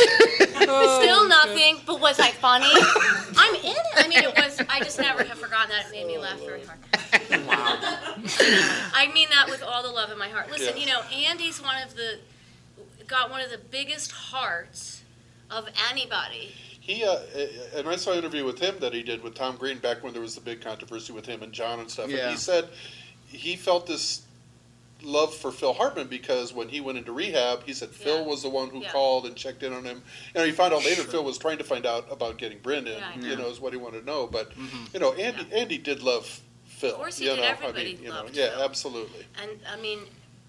Oh, 0.68 1.00
Still 1.00 1.26
nothing, 1.26 1.78
but 1.86 1.98
was 1.98 2.20
I 2.20 2.30
funny? 2.32 2.66
I'm 3.38 3.54
in 3.54 3.74
it. 3.74 3.86
I 3.96 4.06
mean, 4.06 4.18
it 4.18 4.36
was, 4.36 4.60
I 4.68 4.80
just 4.80 4.98
never 4.98 5.24
have 5.24 5.38
forgotten 5.38 5.70
that. 5.70 5.86
It 5.86 5.92
made 5.92 6.08
me 6.08 6.18
laugh 6.18 6.38
very 6.40 6.60
hard. 6.62 6.78
I 8.92 9.10
mean 9.14 9.28
that 9.30 9.46
with 9.48 9.62
all 9.62 9.82
the 9.82 9.90
love 9.90 10.12
in 10.12 10.18
my 10.18 10.28
heart. 10.28 10.50
Listen, 10.50 10.76
Yes. 10.76 10.86
you 10.86 10.92
know, 10.92 11.00
Andy's 11.26 11.58
one 11.62 11.80
of 11.82 11.94
the, 11.96 12.18
got 13.06 13.30
one 13.30 13.40
of 13.40 13.48
the 13.50 13.56
biggest 13.70 14.12
hearts 14.12 15.00
of 15.50 15.66
anybody. 15.90 16.52
He 16.90 17.04
uh, 17.04 17.18
and 17.76 17.88
I 17.88 17.94
saw 17.94 18.10
an 18.12 18.18
interview 18.18 18.44
with 18.44 18.58
him 18.58 18.74
that 18.80 18.92
he 18.92 19.02
did 19.04 19.22
with 19.22 19.34
Tom 19.34 19.56
Green 19.56 19.78
back 19.78 20.02
when 20.02 20.12
there 20.12 20.22
was 20.22 20.34
the 20.34 20.40
big 20.40 20.60
controversy 20.60 21.12
with 21.12 21.24
him 21.24 21.42
and 21.42 21.52
Jon 21.52 21.78
and 21.78 21.88
stuff. 21.88 22.10
Yeah. 22.10 22.22
And 22.22 22.30
he 22.32 22.36
said 22.36 22.68
he 23.28 23.54
felt 23.54 23.86
this 23.86 24.22
love 25.02 25.32
for 25.32 25.52
Phil 25.52 25.72
Hartman 25.72 26.08
because 26.08 26.52
when 26.52 26.68
he 26.68 26.80
went 26.80 26.98
into 26.98 27.12
rehab, 27.12 27.62
he 27.64 27.72
said 27.74 27.90
Phil 27.90 28.18
Yeah. 28.22 28.26
was 28.26 28.42
the 28.42 28.48
one 28.50 28.70
who 28.70 28.82
Yeah. 28.82 28.90
called 28.90 29.24
and 29.26 29.36
checked 29.36 29.62
in 29.62 29.72
on 29.72 29.84
him. 29.84 30.02
You 30.34 30.40
know, 30.40 30.44
he 30.46 30.50
found 30.52 30.74
out 30.74 30.84
later 30.84 31.02
Phil 31.04 31.22
was 31.22 31.38
trying 31.38 31.58
to 31.58 31.64
find 31.64 31.86
out 31.86 32.08
about 32.10 32.38
getting 32.38 32.58
Brendan. 32.58 32.98
Yeah, 32.98 33.08
I 33.08 33.14
you 33.14 33.36
know. 33.36 33.44
Mm-hmm. 33.44 33.52
is 33.52 33.60
what 33.60 33.72
he 33.72 33.78
wanted 33.78 34.00
to 34.00 34.06
know. 34.06 34.26
But 34.26 34.50
you 34.92 34.98
know, 34.98 35.12
Andy 35.12 35.46
Andy 35.52 35.78
did 35.78 36.02
love 36.02 36.40
Phil. 36.66 36.90
Of 36.90 36.96
course 36.96 37.18
he 37.18 37.26
you 37.26 37.30
did. 37.30 37.40
know, 37.40 37.46
Everybody 37.46 37.80
I 37.80 37.84
mean, 37.84 38.02
you 38.02 38.08
know, 38.08 38.26
yeah, 38.32 38.50
Phil. 38.50 38.62
absolutely. 38.64 39.26
And 39.40 39.52
I 39.72 39.80
mean, 39.80 40.00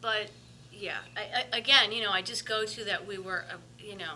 but 0.01 0.27
yeah, 0.73 0.97
I, 1.15 1.45
I, 1.53 1.57
again, 1.59 1.91
you 1.91 2.01
know, 2.01 2.09
I 2.11 2.23
just 2.23 2.47
go 2.47 2.65
to 2.65 2.83
that 2.85 3.05
we 3.05 3.19
were, 3.19 3.45
uh, 3.53 3.57
you 3.79 3.95
know, 3.95 4.13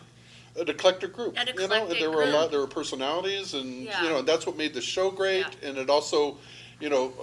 An 0.58 0.70
eclectic 0.70 1.12
group. 1.14 1.36
An 1.38 1.48
you 1.48 1.68
know, 1.68 1.88
and 1.88 1.92
there 2.00 2.12
were 2.12 2.24
a 2.24 2.28
lot. 2.28 2.50
There 2.52 2.60
were 2.62 2.68
personalities, 2.68 3.54
and 3.54 3.84
Yeah. 3.84 4.04
you 4.04 4.10
know, 4.10 4.20
and 4.20 4.28
that's 4.28 4.46
what 4.46 4.56
made 4.56 4.74
the 4.74 4.82
show 4.82 5.12
great. 5.12 5.46
Yeah. 5.62 5.70
And 5.70 5.78
it 5.78 5.90
also, 5.90 6.38
you 6.80 6.90
know, 6.90 7.14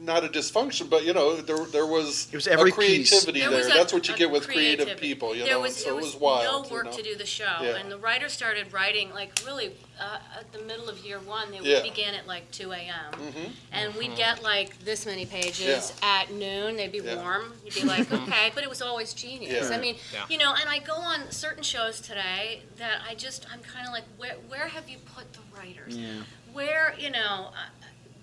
not 0.00 0.24
a 0.24 0.28
dysfunction, 0.28 0.88
but 0.88 1.04
you 1.04 1.12
know, 1.12 1.36
there 1.36 1.64
there 1.66 1.86
was, 1.86 2.28
It 2.32 2.36
was 2.36 2.46
every 2.46 2.70
a 2.70 2.74
creativity 2.74 3.40
There 3.40 3.50
there. 3.50 3.58
was 3.58 3.66
a- 3.68 3.70
That's 3.70 3.92
what 3.92 4.08
you 4.08 4.16
get 4.16 4.30
with 4.30 4.46
creative 4.46 4.96
people, 4.98 5.34
you 5.34 5.44
there 5.44 5.54
know. 5.54 5.60
Was, 5.60 5.76
so 5.76 5.84
there 5.84 5.92
it 5.92 5.96
was, 5.96 6.04
was 6.14 6.16
wild. 6.16 6.64
no 6.64 6.68
you 6.68 6.74
work 6.74 6.84
know? 6.86 6.92
to 6.92 7.02
do 7.02 7.16
the 7.16 7.26
show, 7.26 7.56
Yeah. 7.62 7.76
and 7.76 7.90
the 7.90 7.98
writers 7.98 8.32
started 8.32 8.72
writing 8.72 9.10
like 9.12 9.32
really 9.44 9.72
uh, 10.00 10.18
at 10.38 10.52
the 10.52 10.60
middle 10.60 10.88
of 10.88 10.98
year 11.04 11.18
one. 11.18 11.50
They 11.50 11.58
Yeah. 11.58 11.74
would 11.74 11.82
begin 11.82 12.14
at 12.14 12.26
like 12.28 12.48
2 12.52 12.70
a.m. 12.72 13.12
Mhm. 13.14 13.50
and 13.72 13.94
we'd 13.96 14.14
get 14.16 14.42
like 14.44 14.78
this 14.84 15.04
many 15.04 15.26
pages 15.26 15.92
Yeah. 16.00 16.20
at 16.20 16.30
noon. 16.32 16.76
They'd 16.76 16.92
be 16.92 16.98
Yeah. 16.98 17.16
warm. 17.16 17.52
You'd 17.64 17.74
be 17.74 17.82
like, 17.82 18.10
okay, 18.22 18.52
but 18.54 18.62
it 18.62 18.68
was 18.70 18.80
always 18.80 19.12
genius. 19.12 19.68
Yeah. 19.70 19.76
I 19.76 19.80
mean, 19.80 19.96
Yeah. 20.12 20.24
you 20.28 20.38
know, 20.38 20.54
and 20.54 20.68
I 20.68 20.78
go 20.78 20.94
on 20.94 21.32
certain 21.32 21.64
shows 21.64 22.00
today 22.00 22.62
that 22.76 23.00
I 23.08 23.14
just 23.16 23.44
I'm 23.52 23.60
kind 23.60 23.86
of 23.88 23.92
like, 23.92 24.04
where 24.18 24.36
where 24.48 24.68
have 24.68 24.88
you 24.88 24.98
put 25.16 25.32
the 25.32 25.40
writers? 25.56 25.96
Yeah. 25.96 26.22
Where 26.52 26.94
you 26.96 27.10
know, 27.10 27.50
uh, 27.52 27.77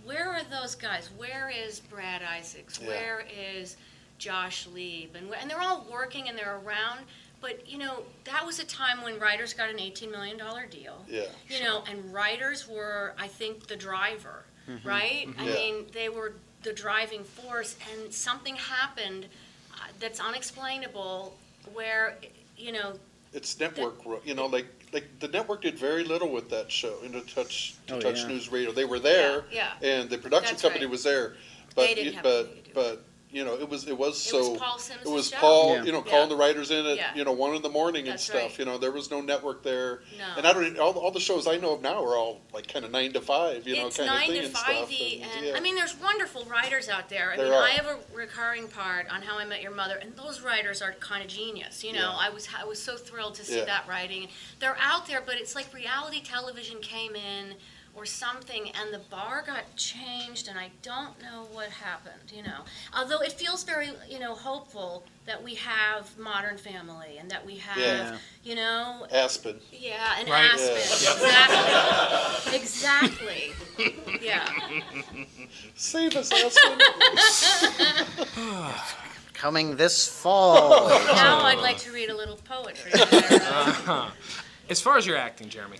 where 0.05 0.29
are 0.29 0.41
those 0.49 0.75
guys? 0.75 1.09
Where 1.17 1.49
is 1.49 1.79
Brad 1.79 2.21
Isaacs? 2.21 2.79
Yeah. 2.81 2.87
Where 2.87 3.25
is 3.37 3.75
Josh 4.17 4.67
Lieb? 4.67 5.15
And 5.15 5.33
and 5.33 5.49
they're 5.49 5.61
all 5.61 5.85
working 5.91 6.29
and 6.29 6.37
they're 6.37 6.59
around. 6.65 6.99
But 7.41 7.67
you 7.69 7.77
know, 7.77 8.03
that 8.23 8.45
was 8.45 8.59
a 8.59 8.65
time 8.65 9.03
when 9.03 9.19
writers 9.19 9.53
got 9.53 9.69
an 9.69 9.79
eighteen 9.79 10.11
million 10.11 10.37
dollar 10.37 10.65
deal. 10.65 11.03
Yeah. 11.09 11.25
You 11.49 11.63
know, 11.63 11.83
and 11.89 12.13
writers 12.13 12.67
were, 12.67 13.13
I 13.19 13.27
think, 13.27 13.67
the 13.67 13.75
driver, 13.75 14.45
right? 14.83 15.27
I 15.37 15.45
Yeah. 15.47 15.53
mean, 15.53 15.85
they 15.93 16.09
were 16.09 16.33
the 16.63 16.73
driving 16.73 17.23
force, 17.23 17.75
and 17.91 18.11
something 18.11 18.55
happened 18.55 19.27
uh, 19.73 19.77
that's 19.99 20.19
unexplainable, 20.19 21.35
where 21.73 22.17
you 22.57 22.71
know, 22.71 22.97
It's 23.33 23.59
network, 23.59 24.03
ro- 24.05 24.21
you 24.23 24.33
know, 24.33 24.45
like 24.45 24.65
like 24.93 25.19
the 25.19 25.27
network 25.27 25.61
did 25.61 25.77
very 25.77 26.03
little 26.03 26.29
with 26.31 26.49
that 26.49 26.71
show, 26.71 26.95
you 27.03 27.09
know, 27.09 27.21
Touch 27.21 27.75
to 27.87 27.95
Oh, 27.95 27.99
Touch 28.01 28.21
yeah. 28.21 28.27
News 28.27 28.51
Radio. 28.51 28.71
They 28.71 28.85
were 28.85 28.99
there, 28.99 29.45
Yeah, 29.51 29.71
and 29.81 30.09
the 30.09 30.17
production 30.17 30.53
That's 30.53 30.61
company 30.61 30.85
right. 30.85 30.91
was 30.91 31.03
there, 31.03 31.35
but 31.75 31.87
They 31.87 31.95
didn't 31.95 32.05
you- 32.05 32.11
have 32.13 32.23
but 32.23 32.39
anything 32.45 32.63
to 32.63 32.69
do 32.69 32.71
but 32.73 33.03
you 33.35 33.43
know, 33.43 33.53
it 33.59 33.67
was 33.67 33.85
it 33.85 33.97
was 33.97 34.15
it 34.15 34.29
so. 34.29 34.51
was 34.51 34.59
Paul 34.59 34.79
Simms' 34.79 35.01
It 35.05 35.09
was 35.09 35.29
show. 35.29 35.37
Paul, 35.37 35.69
Yeah. 35.75 35.83
you 35.83 35.91
know, 35.91 36.01
Yeah. 36.05 36.11
calling 36.11 36.29
the 36.29 36.37
writers 36.37 36.71
in 36.71 36.85
at 36.85 36.95
Yeah. 36.95 37.13
you 37.15 37.25
know 37.25 37.33
one 37.33 37.53
in 37.53 37.61
the 37.61 37.69
morning 37.69 38.05
and 38.07 38.13
That's 38.13 38.23
stuff. 38.23 38.35
right. 38.41 38.59
You 38.59 38.63
know, 38.65 38.77
there 38.77 38.91
was 38.93 39.11
no 39.11 39.19
network 39.19 39.61
there, 39.61 40.03
No. 40.17 40.23
and 40.37 40.47
I 40.47 40.53
don't 40.53 40.79
all, 40.79 40.97
all 40.97 41.11
the 41.11 41.19
shows 41.19 41.45
I 41.45 41.57
know 41.57 41.73
of 41.73 41.81
now 41.81 42.01
are 42.01 42.15
all 42.15 42.39
like 42.53 42.71
kind 42.71 42.85
of 42.85 42.91
nine 42.91 43.11
to 43.11 43.19
five, 43.19 43.67
you 43.67 43.75
know, 43.75 43.87
it's 43.87 43.97
kind 43.97 44.07
nine 44.07 44.21
of 44.21 44.27
thing 44.29 44.39
to 44.39 44.45
and 44.47 44.53
five 44.55 44.65
stuff. 44.87 45.01
and, 45.01 45.31
and, 45.37 45.45
yeah. 45.47 45.53
I 45.57 45.59
mean, 45.59 45.75
there's 45.75 45.95
wonderful 45.99 46.45
writers 46.45 46.87
out 46.87 47.09
there. 47.09 47.33
I 47.33 47.35
There 47.35 47.45
mean, 47.47 47.53
are. 47.55 47.61
I 47.63 47.71
have 47.71 47.87
a 47.87 47.97
recurring 48.13 48.69
part 48.69 49.09
on 49.11 49.21
How 49.21 49.37
I 49.37 49.43
Met 49.43 49.61
Your 49.61 49.75
Mother, 49.75 49.97
and 49.97 50.15
those 50.15 50.39
writers 50.39 50.81
are 50.81 50.93
kind 50.93 51.21
of 51.21 51.27
genius. 51.29 51.83
You 51.83 51.91
know, 51.91 51.99
Yeah. 52.11 52.17
I 52.17 52.29
was 52.29 52.47
I 52.57 52.63
was 52.63 52.81
so 52.81 52.95
thrilled 52.95 53.35
to 53.35 53.43
see 53.43 53.57
Yeah. 53.57 53.65
that 53.65 53.85
writing. 53.89 54.29
They're 54.59 54.77
out 54.79 55.07
there, 55.07 55.19
but 55.19 55.35
it's 55.35 55.55
like 55.55 55.73
reality 55.73 56.21
television 56.21 56.79
came 56.79 57.15
in 57.17 57.55
or 57.95 58.05
something, 58.05 58.69
and 58.81 58.93
the 58.93 58.99
bar 59.09 59.43
got 59.45 59.63
changed, 59.77 60.47
and 60.49 60.57
I 60.59 60.69
don't 60.81 61.19
know 61.21 61.47
what 61.53 61.69
happened. 61.69 62.31
You 62.33 62.43
know, 62.43 62.59
although 62.95 63.19
it 63.19 63.31
feels 63.31 63.63
very 63.63 63.89
you 64.09 64.19
know 64.19 64.35
hopeful 64.35 65.03
that 65.25 65.41
we 65.43 65.55
have 65.55 66.15
Modern 66.19 66.57
Family 66.57 67.17
and 67.19 67.29
that 67.31 67.45
we 67.45 67.55
have 67.57 67.77
Yeah. 67.77 68.17
you 68.43 68.55
know 68.55 69.07
Aspen. 69.11 69.59
yeah, 69.71 70.15
and 70.19 70.29
Right. 70.29 70.51
Aspen. 70.53 70.75
Exactly. 72.53 72.55
exactly. 72.55 73.51
Yeah. 74.21 74.47
Save 75.75 76.15
us, 76.15 76.31
Aspen. 76.31 76.79
Coming 79.33 79.75
this 79.75 80.07
fall. 80.07 80.87
Now 80.89 81.41
I'd 81.41 81.59
like 81.59 81.77
to 81.79 81.91
read 81.91 82.09
a 82.09 82.15
little 82.15 82.37
poetry. 82.37 82.91
there. 82.93 83.05
Uh-huh. 83.41 84.09
As 84.69 84.81
far 84.81 84.97
as 84.97 85.05
your 85.05 85.17
acting, 85.17 85.49
Jeremy, 85.49 85.77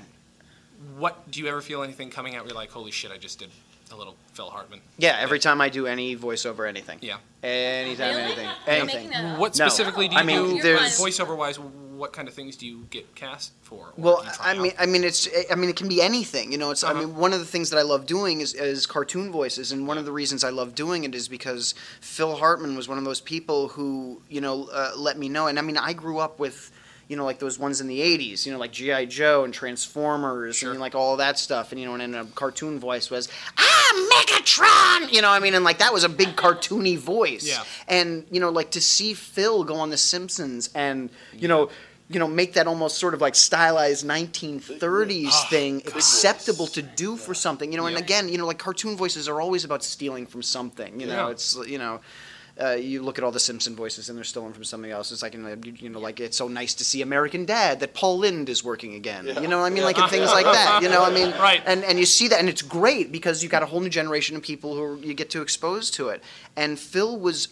what 0.98 1.30
do 1.32 1.40
you 1.42 1.48
ever 1.48 1.62
feel 1.62 1.84
anything 1.84 2.10
coming 2.10 2.36
out 2.36 2.42
where 2.44 2.50
you're 2.50 2.56
like, 2.56 2.72
holy 2.72 2.92
shit, 2.92 3.12
I 3.12 3.18
just 3.18 3.40
did 3.40 3.50
a 3.92 3.96
little 3.96 4.16
Phil 4.34 4.50
Hartman? 4.50 4.82
yeah, 4.98 5.18
every 5.20 5.40
time 5.40 5.62
I 5.62 5.70
do 5.70 5.88
any 5.88 6.16
voiceover, 6.16 6.68
anything. 6.68 7.00
Yeah. 7.02 7.18
Anytime, 7.44 8.10
Really? 8.16 8.22
anything, 8.24 8.46
You're 8.46 8.76
anything. 8.76 8.96
making 8.96 9.10
that 9.12 9.34
up? 9.34 9.40
What 9.40 9.58
No. 9.60 9.68
specifically 9.68 10.08
do 10.08 10.16
you 10.16 10.20
I 10.20 10.24
mean, 10.24 10.58
do 10.58 10.62
there's- 10.62 11.00
voiceover 11.00 11.36
wise? 11.38 11.60
What 11.60 12.12
kind 12.12 12.28
of 12.28 12.34
things 12.34 12.58
do 12.58 12.66
you 12.68 12.88
get 12.90 13.16
cast 13.16 13.54
for? 13.62 13.86
or 13.88 13.94
Well, 13.96 14.22
do 14.22 14.28
you 14.28 14.34
try 14.34 14.52
I 14.52 14.54
mean. 14.60 14.74
I 14.80 14.86
mean, 14.86 15.04
it's, 15.06 15.30
I 15.50 15.56
mean, 15.56 15.70
it 15.70 15.78
can 15.78 15.88
be 15.88 16.02
anything. 16.02 16.52
You 16.52 16.58
know, 16.58 16.72
it's. 16.72 16.84
I 16.84 16.90
Uh-huh. 16.92 17.00
mean, 17.02 17.16
one 17.16 17.32
of 17.32 17.40
the 17.40 17.46
things 17.46 17.70
that 17.70 17.78
I 17.78 17.84
love 17.84 18.06
doing 18.06 18.42
is, 18.42 18.54
is 18.54 18.86
cartoon 18.86 19.32
voices, 19.32 19.72
and 19.72 19.88
one 19.88 19.98
of 19.98 20.04
the 20.04 20.12
reasons 20.12 20.44
I 20.44 20.50
love 20.50 20.76
doing 20.76 21.06
it 21.06 21.16
is 21.16 21.30
because 21.30 21.74
Phil 22.02 22.36
Hartman 22.36 22.76
was 22.76 22.90
one 22.90 22.98
of 22.98 23.06
those 23.06 23.22
people 23.22 23.70
who, 23.70 24.22
you 24.30 24.42
know, 24.42 24.66
uh, 24.74 24.92
let 24.98 25.18
me 25.18 25.30
know. 25.30 25.48
And 25.48 25.58
I 25.58 25.62
mean, 25.62 25.78
I 25.78 25.94
grew 25.94 26.18
up 26.20 26.38
with, 26.38 26.70
you 27.08 27.16
know, 27.16 27.24
like 27.26 27.40
those 27.40 27.58
ones 27.60 27.82
in 27.82 27.88
the 27.88 28.00
'80s, 28.00 28.46
you 28.46 28.52
know, 28.52 28.58
like 28.60 28.72
GI 28.72 29.06
Joe 29.06 29.44
and 29.44 29.54
Transformers, 29.54 30.56
Sure. 30.58 30.72
and 30.72 30.80
like 30.80 30.96
all 30.96 31.18
that 31.18 31.38
stuff. 31.40 31.72
And 31.72 31.80
you 31.80 31.86
know, 31.88 31.94
and 31.94 32.02
then 32.02 32.16
a 32.16 32.26
cartoon 32.26 32.80
voice 32.80 33.10
was, 33.12 33.28
"Ah, 33.58 34.10
Megatron," 34.14 35.12
you 35.14 35.22
know, 35.22 35.30
I 35.30 35.40
mean, 35.40 35.54
and 35.54 35.64
like 35.64 35.78
that 35.80 35.94
was 35.94 36.04
a 36.04 36.10
big 36.10 36.36
cartoony 36.36 36.98
voice. 36.98 37.46
Yeah. 37.48 37.64
And 37.88 38.26
you 38.32 38.40
know, 38.40 38.50
like 38.50 38.72
to 38.72 38.82
see 38.82 39.14
Phil 39.14 39.64
go 39.64 39.76
on 39.76 39.90
The 39.90 39.98
Simpsons 39.98 40.70
and 40.74 41.10
you 41.34 41.48
know, 41.48 41.70
you 42.10 42.20
know, 42.20 42.28
make 42.28 42.54
that 42.54 42.68
almost 42.68 42.98
sort 42.98 43.14
of 43.14 43.22
like 43.22 43.36
stylized 43.36 44.06
1930s 44.06 45.30
Ah, 45.32 45.48
thing 45.50 45.82
voice. 45.82 45.96
acceptable 45.96 46.68
to 46.68 46.82
do 46.82 47.18
for 47.18 47.34
something. 47.34 47.72
You 47.72 47.78
know, 47.78 47.86
and 47.88 47.98
again, 47.98 48.30
you 48.30 48.38
know, 48.38 48.46
like 48.46 48.60
cartoon 48.60 48.96
voices 48.96 49.28
are 49.28 49.42
always 49.42 49.64
about 49.64 49.84
stealing 49.84 50.26
from 50.26 50.42
something. 50.44 51.00
You 51.00 51.08
know, 51.08 51.26
Yeah. 51.28 51.32
it's 51.32 51.56
you 51.68 51.78
know. 51.78 52.02
Uh, 52.62 52.72
you 52.72 53.02
look 53.02 53.18
at 53.18 53.24
all 53.24 53.32
the 53.32 53.40
Simpson 53.40 53.76
voices, 53.76 54.08
and 54.08 54.18
they're 54.18 54.24
stolen 54.24 54.54
from 54.54 54.64
somebody 54.64 54.94
else. 54.94 55.12
It's 55.12 55.22
like, 55.22 55.34
you 55.34 55.42
know, 55.42 55.58
you, 55.64 55.90
know, 55.90 56.00
like 56.00 56.22
it's 56.22 56.38
so 56.38 56.48
nice 56.48 56.74
to 56.76 56.86
see 56.86 57.02
American 57.02 57.46
Dad 57.46 57.82
that 57.82 57.94
Paul 57.94 58.20
Lynde 58.20 58.48
is 58.48 58.64
working 58.64 58.94
again. 58.94 59.28
Yeah. 59.28 59.42
You 59.42 59.48
know 59.50 59.60
what 59.60 59.66
I 59.66 59.70
mean? 59.70 59.80
Yeah. 59.80 59.86
Like 59.86 60.00
and 60.00 60.10
things 60.10 60.32
like 60.32 60.46
that. 60.46 60.82
You 60.82 60.88
know, 60.90 61.02
what 61.02 61.12
I 61.12 61.16
mean, 61.16 61.32
Right. 61.40 61.62
And 61.66 61.84
and 61.84 62.00
you 62.00 62.06
see 62.06 62.30
that, 62.30 62.40
and 62.40 62.48
it's 62.48 62.62
great 62.62 63.12
because 63.12 63.44
you 63.44 63.50
got 63.50 63.62
a 63.62 63.66
whole 63.66 63.82
new 63.82 63.90
generation 63.90 64.38
of 64.38 64.42
people 64.42 64.76
who 64.76 65.06
you 65.06 65.14
get 65.14 65.30
to 65.32 65.42
expose 65.42 65.92
to 65.92 66.10
it. 66.10 66.24
And 66.56 66.80
Phil 66.80 67.20
was 67.20 67.50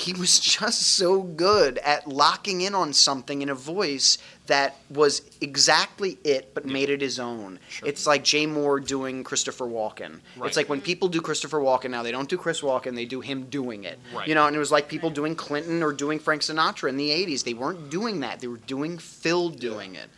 he 0.00 0.12
was 0.12 0.38
just 0.38 0.82
so 0.82 1.22
good 1.22 1.78
at 1.78 2.06
locking 2.06 2.60
in 2.60 2.74
on 2.74 2.92
something 2.92 3.42
in 3.42 3.48
a 3.48 3.54
voice 3.54 4.18
that 4.46 4.76
was 4.90 5.22
exactly 5.40 6.18
it 6.24 6.54
but 6.54 6.64
made 6.64 6.88
it 6.88 7.00
his 7.00 7.18
own. 7.18 7.58
Sure. 7.68 7.88
It's 7.88 8.06
like 8.06 8.24
Jay 8.24 8.46
Mohr 8.46 8.84
doing 8.84 9.24
Christopher 9.24 9.66
Walken. 9.66 10.20
Right. 10.36 10.46
It's 10.46 10.56
like 10.56 10.68
when 10.68 10.80
people 10.80 11.08
do 11.08 11.20
Christopher 11.20 11.58
Walken 11.58 11.90
now, 11.90 12.02
they 12.02 12.12
don't 12.12 12.28
do 12.28 12.38
Chris 12.38 12.60
Walken, 12.60 12.94
they 12.94 13.04
do 13.04 13.20
him 13.20 13.44
doing 13.44 13.84
it. 13.84 13.98
Right. 14.14 14.26
You 14.26 14.34
know, 14.34 14.46
and 14.46 14.56
it 14.56 14.58
was 14.58 14.72
like 14.72 14.88
people 14.88 15.10
doing 15.10 15.34
Clinton 15.34 15.82
or 15.82 15.92
doing 15.92 16.18
Frank 16.18 16.42
Sinatra 16.42 16.88
in 16.88 16.96
the 16.96 17.10
80s. 17.10 17.44
They 17.44 17.54
weren't 17.54 17.90
doing 17.90 18.20
that. 18.20 18.40
They 18.40 18.48
were 18.48 18.56
doing 18.56 18.98
Phil 18.98 19.50
doing 19.50 19.94
it. 19.94 20.08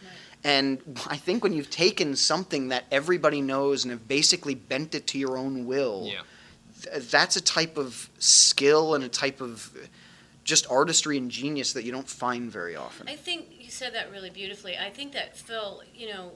And 0.43 0.78
I 1.07 1.16
think 1.16 1.43
when 1.43 1.53
you've 1.53 1.70
taken 1.70 2.16
something 2.16 2.68
that 2.68 2.85
everybody 2.91 3.43
knows 3.43 3.85
and 3.85 3.91
have 3.91 4.09
basically 4.09 4.55
bent 4.55 4.95
it 4.95 5.07
to 5.09 5.18
your 5.18 5.37
own 5.37 5.66
will, 5.66 6.07
yeah. 6.07 6.20
Th- 6.91 7.11
that's 7.11 7.36
a 7.36 7.41
type 7.41 7.76
of 7.76 8.11
skill 8.18 8.95
and 8.95 9.05
a 9.05 9.09
type 9.09 9.41
of 9.41 9.70
just 10.45 10.70
artistry 10.70 11.16
and 11.16 11.30
genius 11.30 11.72
that 11.74 11.84
you 11.84 11.93
don't 11.93 12.09
find 12.09 12.51
very 12.51 12.76
often. 12.76 13.09
I 13.09 13.16
think 13.16 13.47
you 13.59 13.70
said 13.70 13.95
that 13.95 14.11
really 14.11 14.30
beautifully. 14.30 14.76
I 14.76 14.91
think 14.91 15.12
that 15.12 15.36
Phil, 15.36 15.82
you 15.95 16.09
know, 16.09 16.32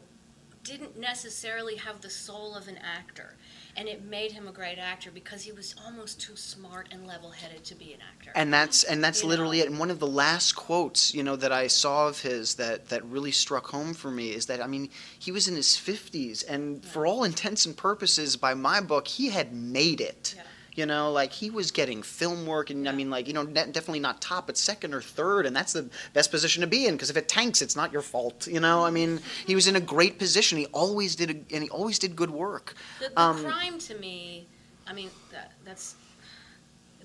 didn't 0.62 0.98
necessarily 0.98 1.76
have 1.76 2.00
the 2.00 2.10
soul 2.10 2.54
of 2.54 2.68
an 2.68 2.78
actor. 2.78 3.34
And 3.76 3.88
it 3.88 4.04
made 4.04 4.32
him 4.32 4.46
a 4.46 4.52
great 4.52 4.78
actor 4.78 5.10
because 5.12 5.42
he 5.42 5.52
was 5.52 5.74
almost 5.84 6.20
too 6.20 6.36
smart 6.36 6.88
and 6.92 7.06
level 7.06 7.30
headed 7.30 7.64
to 7.64 7.74
be 7.74 7.92
an 7.92 8.00
actor. 8.00 8.30
And 8.34 8.52
that's 8.52 8.84
and 8.84 9.02
that's 9.02 9.22
You 9.22 9.28
literally 9.28 9.58
know. 9.58 9.64
it. 9.64 9.70
And 9.70 9.78
one 9.78 9.90
of 9.90 9.98
the 9.98 10.06
last 10.06 10.52
quotes, 10.52 11.14
you 11.14 11.22
know, 11.22 11.36
that 11.36 11.52
I 11.52 11.66
saw 11.66 12.08
of 12.08 12.20
his 12.22 12.54
that 12.54 12.88
that 12.90 13.04
really 13.04 13.32
struck 13.32 13.66
home 13.68 13.94
for 13.94 14.10
me 14.10 14.30
is 14.30 14.46
that 14.46 14.62
I 14.62 14.66
mean, 14.66 14.90
he 15.18 15.32
was 15.32 15.48
in 15.48 15.56
his 15.56 15.68
50s 15.68 16.44
and 16.48 16.84
for 16.84 17.06
all 17.06 17.24
intents 17.24 17.66
and 17.66 17.76
purposes 17.76 18.36
by 18.36 18.54
my 18.54 18.80
book, 18.80 19.08
he 19.08 19.30
had 19.30 19.52
made 19.52 20.00
it. 20.00 20.34
Yeah. 20.36 20.42
You 20.74 20.86
know, 20.86 21.12
like 21.12 21.32
he 21.32 21.50
was 21.50 21.70
getting 21.70 22.02
film 22.02 22.46
work, 22.46 22.70
and 22.70 22.88
I 22.88 22.92
mean, 22.92 23.08
like 23.08 23.28
you 23.28 23.32
know, 23.32 23.44
definitely 23.46 24.00
not 24.00 24.20
top, 24.20 24.48
but 24.48 24.56
second 24.58 24.92
or 24.92 25.00
third, 25.00 25.46
and 25.46 25.54
that's 25.54 25.72
the 25.72 25.88
best 26.14 26.30
position 26.32 26.62
to 26.62 26.66
be 26.66 26.86
in 26.86 26.94
because 26.94 27.10
if 27.10 27.16
it 27.16 27.28
tanks, 27.28 27.62
it's 27.62 27.76
not 27.76 27.92
your 27.92 28.02
fault. 28.02 28.48
You 28.48 28.58
know, 28.58 28.84
I 28.84 28.90
mean, 28.90 29.20
he 29.46 29.54
was 29.54 29.68
in 29.68 29.76
a 29.76 29.80
great 29.80 30.18
position. 30.18 30.58
He 30.58 30.66
always 30.66 31.14
did, 31.14 31.30
a, 31.30 31.54
and 31.54 31.62
he 31.62 31.70
always 31.70 31.98
did 32.00 32.16
good 32.16 32.30
work. 32.30 32.74
The, 32.98 33.08
the 33.10 33.20
Um, 33.20 33.44
crime 33.44 33.78
to 33.78 33.94
me, 33.98 34.46
I 34.86 34.92
mean, 34.92 35.10
that, 35.30 35.52
that's, 35.64 35.94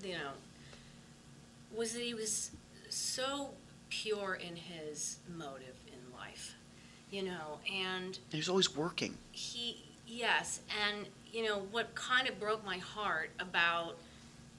you 0.04 0.14
know, 0.14 0.32
was 1.76 1.94
that 1.94 2.02
he 2.02 2.16
was 2.16 2.50
so 2.90 3.52
pure 3.90 4.36
in 4.36 4.56
his 4.56 5.18
motive 5.38 5.76
in 5.88 6.00
life, 6.18 6.56
you 7.12 7.22
know, 7.24 7.60
and 7.72 8.18
He 8.32 8.38
was 8.38 8.50
always 8.50 8.76
working. 8.76 9.16
he, 9.32 9.84
yes, 10.08 10.62
and, 10.88 11.08
you 11.32 11.46
know, 11.46 11.60
what 11.72 11.94
kind 11.96 12.28
of 12.28 12.40
broke 12.40 12.66
my 12.66 12.78
heart 12.78 13.30
about 13.40 13.96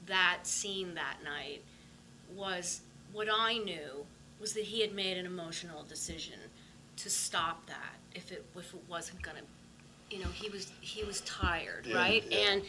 that 0.06 0.38
scene 0.42 0.94
that 0.94 1.16
night 1.24 1.62
was 2.34 2.80
what 3.12 3.28
I 3.32 3.58
knew 3.58 4.04
was 4.40 4.52
that 4.54 4.64
he 4.64 4.80
had 4.80 4.92
made 4.94 5.18
an 5.18 5.26
emotional 5.26 5.82
decision 5.82 6.38
to 6.96 7.10
stop 7.10 7.66
that 7.66 7.94
if 8.14 8.30
it, 8.32 8.44
if 8.56 8.72
it 8.74 8.80
wasn't 8.88 9.20
gonna, 9.22 9.40
you 10.10 10.18
know, 10.18 10.28
he 10.32 10.48
was, 10.48 10.70
he 10.80 11.04
was 11.04 11.20
tired, 11.22 11.86
Yeah, 11.86 11.96
right? 11.96 12.24
yeah. 12.28 12.38
And, 12.52 12.62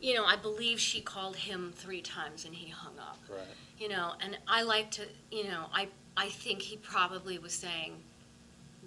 you 0.00 0.14
know, 0.14 0.24
I 0.24 0.36
believe 0.36 0.80
she 0.80 1.00
called 1.00 1.36
him 1.36 1.72
three 1.76 2.00
times 2.00 2.44
and 2.44 2.54
he 2.54 2.68
hung 2.70 2.98
up 2.98 3.18
Right. 3.28 3.40
you 3.78 3.88
know, 3.88 4.12
and 4.20 4.38
I 4.48 4.62
like 4.62 4.90
to, 4.92 5.02
you 5.30 5.44
know, 5.44 5.66
I, 5.74 5.88
I 6.16 6.28
think 6.28 6.62
he 6.62 6.76
probably 6.76 7.38
was 7.38 7.52
saying 7.52 7.94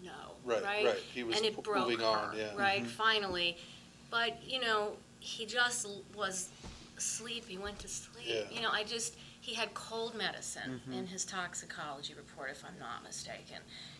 no, 0.04 0.12
Right, 0.44 0.64
right? 0.64 0.86
right. 0.86 0.98
He 1.14 1.24
was 1.24 1.38
and 1.38 1.46
it 1.46 1.62
broke 1.64 1.88
moving 1.90 2.00
her, 2.00 2.06
on, 2.06 2.36
yeah. 2.38 2.56
right? 2.58 2.80
Mm-hmm. 2.82 2.88
Finally, 2.90 3.58
but 4.14 4.38
you 4.48 4.60
know, 4.62 4.92
he 5.20 5.44
just 5.46 5.88
was 6.16 6.50
sleep. 6.98 7.46
He 7.48 7.58
went 7.58 7.80
to 7.80 7.88
sleep. 7.88 8.28
Yeah. 8.28 8.56
You 8.56 8.62
know, 8.62 8.70
I 8.72 8.84
just 8.84 9.16
he 9.42 9.56
had 9.56 9.74
cold 9.74 10.14
medicine 10.16 10.70
Mm-hmm. 10.88 10.94
in 10.94 11.08
his 11.08 11.26
toxicology 11.26 12.14
report, 12.14 12.52
if 12.52 12.64
I'm 12.64 12.78
not 12.80 13.04
mistaken. 13.04 13.58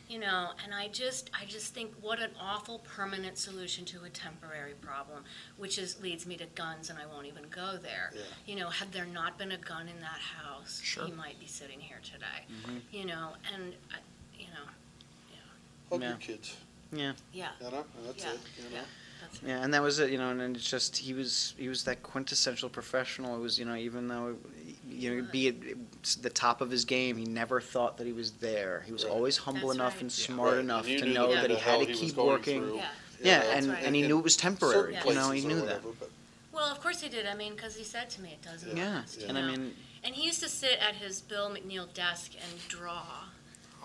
You 0.10 0.20
know, 0.20 0.50
and 0.64 0.72
I 0.74 0.90
just 0.90 1.32
I 1.42 1.46
just 1.46 1.74
think 1.74 1.90
what 2.00 2.20
an 2.22 2.30
awful 2.40 2.80
permanent 2.80 3.38
solution 3.40 3.86
to 3.86 4.04
a 4.04 4.10
temporary 4.10 4.74
problem, 4.82 5.24
which 5.58 5.80
is 5.80 6.00
leads 6.04 6.28
me 6.28 6.36
to 6.38 6.46
guns, 6.54 6.92
and 6.92 7.00
I 7.00 7.06
won't 7.12 7.26
even 7.26 7.46
go 7.50 7.78
there. 7.82 8.12
Yeah. 8.14 8.22
You 8.46 8.56
know, 8.60 8.70
had 8.70 8.92
there 8.92 9.06
not 9.06 9.40
been 9.40 9.54
a 9.54 9.58
gun 9.58 9.88
in 9.88 10.00
that 10.02 10.20
house, 10.38 10.80
Sure. 10.84 11.06
he 11.06 11.12
might 11.14 11.40
be 11.40 11.48
sitting 11.48 11.80
here 11.80 12.02
today. 12.04 12.42
Mm-hmm. 12.52 12.78
You 12.92 13.06
know, 13.06 13.30
and 13.54 13.74
I, 13.92 13.98
you 14.38 14.48
know, 14.56 14.68
Hug 15.90 16.02
Yeah. 16.02 16.10
your 16.10 16.18
kids, 16.18 16.56
Yeah. 16.92 17.14
yeah, 17.34 17.50
you 17.62 17.72
know, 17.72 17.84
that's 18.06 18.24
yeah, 18.24 18.32
it, 18.34 18.40
you 18.58 18.64
know. 18.66 18.76
yeah. 18.76 18.82
That's 19.24 19.42
Yeah, 19.44 19.64
and 19.64 19.74
that 19.74 19.82
was 19.82 20.00
it, 20.00 20.12
you 20.12 20.18
know, 20.18 20.30
and 20.30 20.40
then 20.40 20.56
it's 20.56 20.70
just 20.70 20.98
he 20.98 21.14
was 21.14 21.54
he 21.58 21.70
was 21.70 21.84
that 21.86 22.04
quintessential 22.04 22.70
professional. 22.70 23.36
It 23.36 23.40
was, 23.40 23.58
you 23.58 23.66
know, 23.66 23.76
even 23.76 24.08
though 24.08 24.36
you 24.88 25.22
know, 25.22 25.28
be 25.32 25.48
it 25.48 26.22
the 26.22 26.30
top 26.30 26.62
of 26.62 26.70
his 26.70 26.86
game, 26.86 27.18
he 27.18 27.26
never 27.26 27.60
thought 27.62 27.98
that 27.98 28.06
he 28.08 28.14
was 28.14 28.32
there. 28.34 28.84
He 28.86 28.92
was 28.92 29.04
Right. 29.04 29.14
always 29.14 29.38
humble 29.38 29.70
That's 29.70 29.76
enough 29.80 29.94
right. 29.94 30.02
and 30.04 30.18
Yeah. 30.18 30.26
smart 30.26 30.52
Right, 30.54 30.60
enough 30.60 30.84
and 30.86 30.94
you 30.94 31.00
to 31.00 31.06
knew 31.06 31.14
know 31.14 31.28
the 31.30 31.42
that 31.42 31.50
he 31.50 31.56
hell 31.56 31.80
had 31.80 31.88
to 31.88 31.94
he 31.94 32.00
was 32.00 32.00
keep 32.02 32.16
going 32.16 32.28
working. 32.28 32.62
through, 32.62 32.76
Yeah. 32.76 32.90
Yeah, 33.22 33.40
know, 33.40 33.50
and, 33.52 33.68
right. 33.70 33.84
and 33.86 33.96
he 33.96 34.02
knew 34.02 34.18
it 34.20 34.24
was 34.24 34.36
temporary. 34.38 34.94
Yeah. 34.94 35.04
You 35.06 35.14
know, 35.14 35.32
he 35.32 35.42
places 35.42 35.46
or 35.46 35.48
knew 35.48 35.56
that. 35.56 35.66
whatever, 35.84 35.88
but- 36.00 36.10
Well, 36.52 36.66
of 36.72 36.82
course 36.82 37.02
he 37.02 37.10
did. 37.10 37.26
I 37.26 37.34
mean, 37.36 37.56
because 37.56 37.76
he 37.76 37.84
said 37.84 38.10
to 38.12 38.22
me, 38.22 38.32
it 38.34 38.42
doesn't 38.42 38.76
Yeah, 38.76 38.90
last. 38.96 39.22
you 39.22 39.28
and 39.28 39.38
I 39.38 39.42
know? 39.42 39.48
mean, 39.48 39.76
And 40.04 40.14
he 40.14 40.26
used 40.26 40.42
to 40.44 40.50
sit 40.50 40.78
at 40.80 40.96
his 40.96 41.22
Bill 41.22 41.50
McNeal 41.50 41.92
desk 41.94 42.34
and 42.36 42.68
draw 42.68 43.06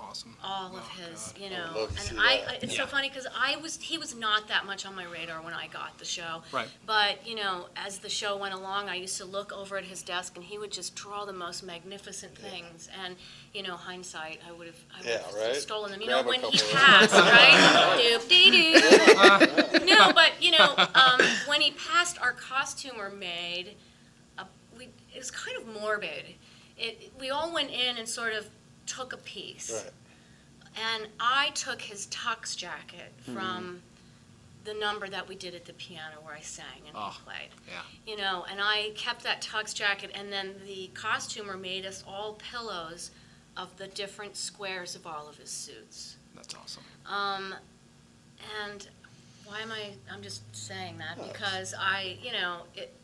Awesome. 0.01 0.37
all 0.43 0.69
of 0.77 0.83
Oh, 0.83 1.03
his, 1.11 1.33
God. 1.33 1.39
you 1.43 1.47
I 1.47 1.51
know. 1.51 1.73
would 1.75 1.81
love 1.83 1.97
to 1.97 2.01
see 2.03 2.11
and 2.11 2.21
I, 2.21 2.37
that. 2.39 2.49
I 2.49 2.55
it's 2.63 2.75
Yeah. 2.75 2.85
so 2.85 2.87
funny 2.87 3.09
because 3.09 3.27
I 3.39 3.57
was, 3.57 3.77
he 3.77 3.99
was 3.99 4.15
not 4.15 4.49
that 4.49 4.65
much 4.67 4.87
on 4.87 4.95
my 4.95 5.05
radar 5.05 5.43
when 5.43 5.53
I 5.55 5.67
got 5.67 5.99
the 5.99 6.05
show. 6.05 6.43
Right. 6.53 6.69
But 6.87 7.27
you 7.27 7.35
know, 7.35 7.67
as 7.77 7.99
the 7.99 8.09
show 8.09 8.37
went 8.37 8.55
along, 8.55 8.89
I 8.89 8.95
used 8.95 9.17
to 9.19 9.25
look 9.25 9.53
over 9.53 9.77
at 9.77 9.85
his 9.85 10.03
desk, 10.03 10.37
and 10.37 10.45
he 10.45 10.57
would 10.59 10.73
just 10.73 10.95
draw 10.95 11.25
the 11.25 11.33
most 11.33 11.63
magnificent 11.63 12.37
things. 12.37 12.89
And 13.05 13.17
you 13.53 13.63
know, 13.63 13.77
hindsight, 13.77 14.41
I 14.49 14.53
would 14.53 14.67
have, 14.67 14.77
I 14.95 14.99
would 15.01 15.07
Yeah, 15.09 15.19
have 15.23 15.35
right? 15.35 15.57
stolen 15.57 15.91
them. 15.91 16.01
You 16.01 16.07
Grab 16.09 16.25
know, 16.25 16.31
a 16.31 16.35
when 16.35 16.41
he 16.41 16.59
couple 16.59 16.77
passed, 16.79 17.13
right? 17.13 18.01
Doop 18.21 18.29
dee 18.29 18.51
doo. 18.51 19.85
No, 19.87 20.13
but 20.13 20.33
you 20.41 20.53
know, 20.53 20.75
um, 20.95 21.21
when 21.47 21.61
he 21.61 21.73
passed, 21.73 22.21
our 22.21 22.33
costumer 22.33 23.11
made. 23.11 23.75
A, 24.39 24.45
we, 24.77 24.85
it 25.15 25.19
was 25.19 25.31
kind 25.31 25.57
of 25.57 25.67
morbid. 25.81 26.25
It, 26.77 27.13
we 27.19 27.31
all 27.31 27.53
went 27.53 27.71
in 27.71 27.97
and 27.99 28.09
sort 28.09 28.33
of 28.35 28.47
took 28.89 29.13
a 29.13 29.17
piece. 29.19 29.71
Right. 29.71 29.93
And 30.95 31.09
I 31.21 31.51
took 31.55 31.81
his 31.83 32.07
tux 32.09 32.57
jacket 32.57 33.13
from 33.35 33.83
the 34.65 34.75
number 34.75 35.09
that 35.09 35.27
we 35.29 35.35
did 35.35 35.55
at 35.55 35.65
the 35.65 35.73
piano 35.75 36.17
where 36.23 36.35
I 36.35 36.41
sang 36.41 36.83
and 36.87 36.95
Oh, 36.95 37.11
he 37.17 37.25
played. 37.25 37.49
yeah. 37.69 37.83
You 38.07 38.19
know, 38.19 38.45
and 38.51 38.61
I 38.61 38.91
kept 38.95 39.23
that 39.25 39.41
tux 39.43 39.75
jacket, 39.75 40.11
and 40.15 40.33
then 40.33 40.55
the 40.67 40.91
costumer 40.95 41.57
made 41.57 41.87
us 41.87 42.05
all 42.07 42.35
pillows 42.35 43.11
of 43.57 43.77
the 43.77 43.89
different 43.89 44.37
squares 44.37 44.95
of 44.95 45.07
all 45.07 45.29
of 45.29 45.37
his 45.39 45.51
suits. 45.51 46.17
That's 46.35 46.55
awesome. 46.55 46.85
Um, 47.07 47.55
and 48.63 48.87
why 49.47 49.61
am 49.61 49.73
I, 49.73 49.93
I'm 50.13 50.23
just 50.23 50.43
saying 50.55 50.99
that 50.99 51.17
it's- 51.19 51.33
because 51.33 51.75
I, 51.79 52.19
you 52.23 52.33
know, 52.33 52.63
it, 52.75 52.95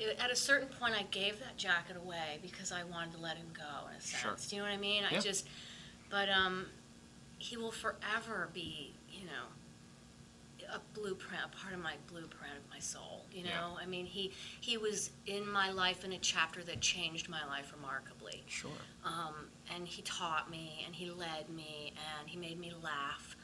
it, 0.00 0.18
at 0.18 0.30
a 0.30 0.36
certain 0.36 0.68
point, 0.68 0.94
I 0.98 1.02
gave 1.10 1.38
that 1.40 1.56
jacket 1.56 1.96
away 1.96 2.38
because 2.42 2.72
I 2.72 2.84
wanted 2.84 3.12
to 3.14 3.18
let 3.20 3.36
him 3.36 3.48
go 3.52 3.88
in 3.90 3.96
a 3.96 4.00
Sure. 4.00 4.30
sense. 4.30 4.48
Do 4.48 4.56
you 4.56 4.62
know 4.62 4.68
what 4.68 4.74
I 4.74 4.78
mean? 4.78 5.04
I 5.04 5.12
Yeah. 5.12 5.20
just, 5.20 5.46
but, 6.08 6.28
um, 6.28 6.66
he 7.38 7.56
will 7.56 7.72
forever 7.72 8.50
be, 8.52 8.94
you 9.10 9.26
know, 9.26 9.46
a 10.72 10.78
blueprint, 10.94 11.42
a 11.44 11.48
part 11.48 11.72
of 11.74 11.80
my 11.80 11.94
blueprint 12.06 12.56
of 12.56 12.68
my 12.70 12.78
soul, 12.78 13.26
you 13.32 13.44
Yeah. 13.44 13.58
know? 13.60 13.78
I 13.80 13.86
mean, 13.86 14.06
he, 14.06 14.32
he 14.60 14.76
was 14.76 15.10
in 15.26 15.46
my 15.50 15.70
life 15.70 16.04
in 16.04 16.12
a 16.12 16.18
chapter 16.18 16.62
that 16.64 16.80
changed 16.80 17.28
my 17.28 17.44
life 17.46 17.72
remarkably. 17.72 18.44
Sure. 18.46 18.70
Um, 19.04 19.50
and 19.74 19.88
he 19.88 20.02
taught 20.02 20.50
me 20.50 20.82
and 20.86 20.94
he 20.94 21.10
led 21.10 21.48
me 21.50 21.92
and 22.18 22.28
he 22.28 22.36
made 22.36 22.58
me 22.58 22.72
laugh. 22.82 23.36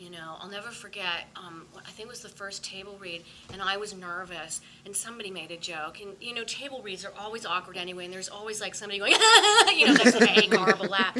You 0.00 0.08
know, 0.08 0.36
I'll 0.40 0.48
never 0.48 0.70
forget, 0.70 1.28
um, 1.36 1.66
I 1.76 1.90
think 1.90 2.06
it 2.06 2.08
was 2.08 2.22
the 2.22 2.30
first 2.30 2.64
table 2.64 2.96
read, 2.98 3.22
and 3.52 3.60
I 3.60 3.76
was 3.76 3.94
nervous, 3.94 4.62
and 4.86 4.96
somebody 4.96 5.30
made 5.30 5.50
a 5.50 5.58
joke. 5.58 6.00
And, 6.00 6.12
you 6.22 6.34
know, 6.34 6.42
table 6.44 6.80
reads 6.82 7.04
are 7.04 7.12
always 7.20 7.44
awkward 7.44 7.76
anyway, 7.76 8.06
and 8.06 8.14
there's 8.14 8.30
always 8.30 8.62
like 8.62 8.74
somebody 8.74 8.98
going, 8.98 9.12
you 9.76 9.86
know, 9.86 9.92
this 9.92 10.16
fake, 10.16 10.54
horrible 10.54 10.86
laugh. 10.86 11.14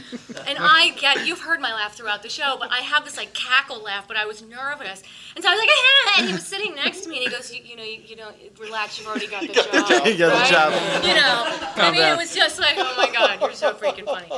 And 0.49 0.57
I 0.59 0.95
get, 0.99 1.27
you've 1.27 1.41
heard 1.41 1.61
my 1.61 1.75
laugh 1.75 1.95
throughout 1.95 2.23
the 2.23 2.31
show, 2.31 2.57
but 2.59 2.73
I 2.73 2.79
have 2.79 3.05
this 3.05 3.19
like 3.19 3.35
cackle 3.35 3.83
laugh, 3.83 4.09
but 4.09 4.17
I 4.17 4.25
was 4.25 4.41
nervous. 4.41 5.03
And 5.37 5.45
so 5.45 5.51
I 5.51 5.53
was 5.53 5.61
like, 5.61 5.71
and 6.19 6.27
he 6.29 6.33
was 6.33 6.47
sitting 6.47 6.75
next 6.75 7.03
to 7.03 7.11
me, 7.11 7.19
and 7.23 7.31
he 7.31 7.37
goes, 7.37 7.53
you, 7.53 7.63
you 7.63 7.77
know, 7.77 7.85
you, 7.85 8.01
you 8.07 8.17
don't, 8.17 8.35
relax, 8.59 8.99
you've 8.99 9.09
already 9.09 9.27
got 9.27 9.43
the 9.43 9.49
job. 9.49 9.67
You 10.07 10.17
got 10.17 10.33
the 10.33 10.41
right? 10.41 10.51
job. 10.51 11.05
You 11.05 11.15
know, 11.17 11.85
I 11.85 11.91
mean, 11.91 12.01
down. 12.01 12.15
it 12.15 12.19
was 12.19 12.35
just 12.35 12.59
like, 12.59 12.77
oh 12.79 12.95
my 12.97 13.13
God, 13.13 13.43
you're 13.43 13.53
so 13.53 13.75
freaking 13.75 14.07
funny. 14.07 14.31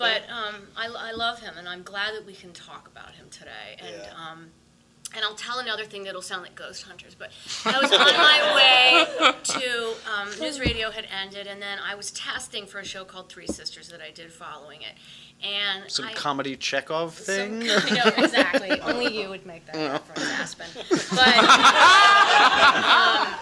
But 0.00 0.22
um, 0.30 0.62
I, 0.76 0.86
I 0.86 1.12
love 1.12 1.38
him, 1.40 1.54
and 1.58 1.68
I'm 1.68 1.82
glad 1.82 2.14
that 2.16 2.26
we 2.26 2.32
can 2.32 2.52
talk 2.52 2.88
about 2.88 3.12
him 3.12 3.26
today. 3.30 3.76
And 3.78 3.90
Yeah. 4.02 4.12
um, 4.14 4.46
and 5.14 5.24
I'll 5.24 5.34
tell 5.34 5.58
another 5.58 5.84
thing 5.84 6.04
that'll 6.04 6.22
sound 6.22 6.42
like 6.42 6.54
Ghost 6.54 6.84
Hunters, 6.84 7.16
but 7.16 7.30
I 7.64 7.80
was 7.80 7.90
on 7.90 7.98
my 7.98 8.54
way 8.54 9.32
to 9.42 9.94
um, 10.14 10.28
News 10.40 10.60
Radio 10.60 10.90
had 10.90 11.06
ended, 11.20 11.46
and 11.48 11.60
then 11.60 11.78
I 11.84 11.94
was 11.96 12.12
testing 12.12 12.64
for 12.64 12.78
a 12.78 12.84
show 12.84 13.04
called 13.04 13.28
Three 13.28 13.48
Sisters 13.48 13.88
that 13.88 14.00
I 14.00 14.12
did 14.12 14.32
following 14.32 14.82
it, 14.82 14.94
and 15.44 15.90
some 15.90 16.04
I, 16.06 16.12
comedy 16.14 16.56
Chekhov 16.56 17.14
some 17.18 17.34
thing. 17.34 17.66
kind 17.66 17.98
of- 18.06 18.18
exactly. 18.18 18.80
Only 18.82 19.20
you 19.20 19.28
would 19.30 19.44
make 19.46 19.66
that 19.66 19.74
reference, 19.76 20.30
Aspen. 20.30 20.66
But 21.10 21.34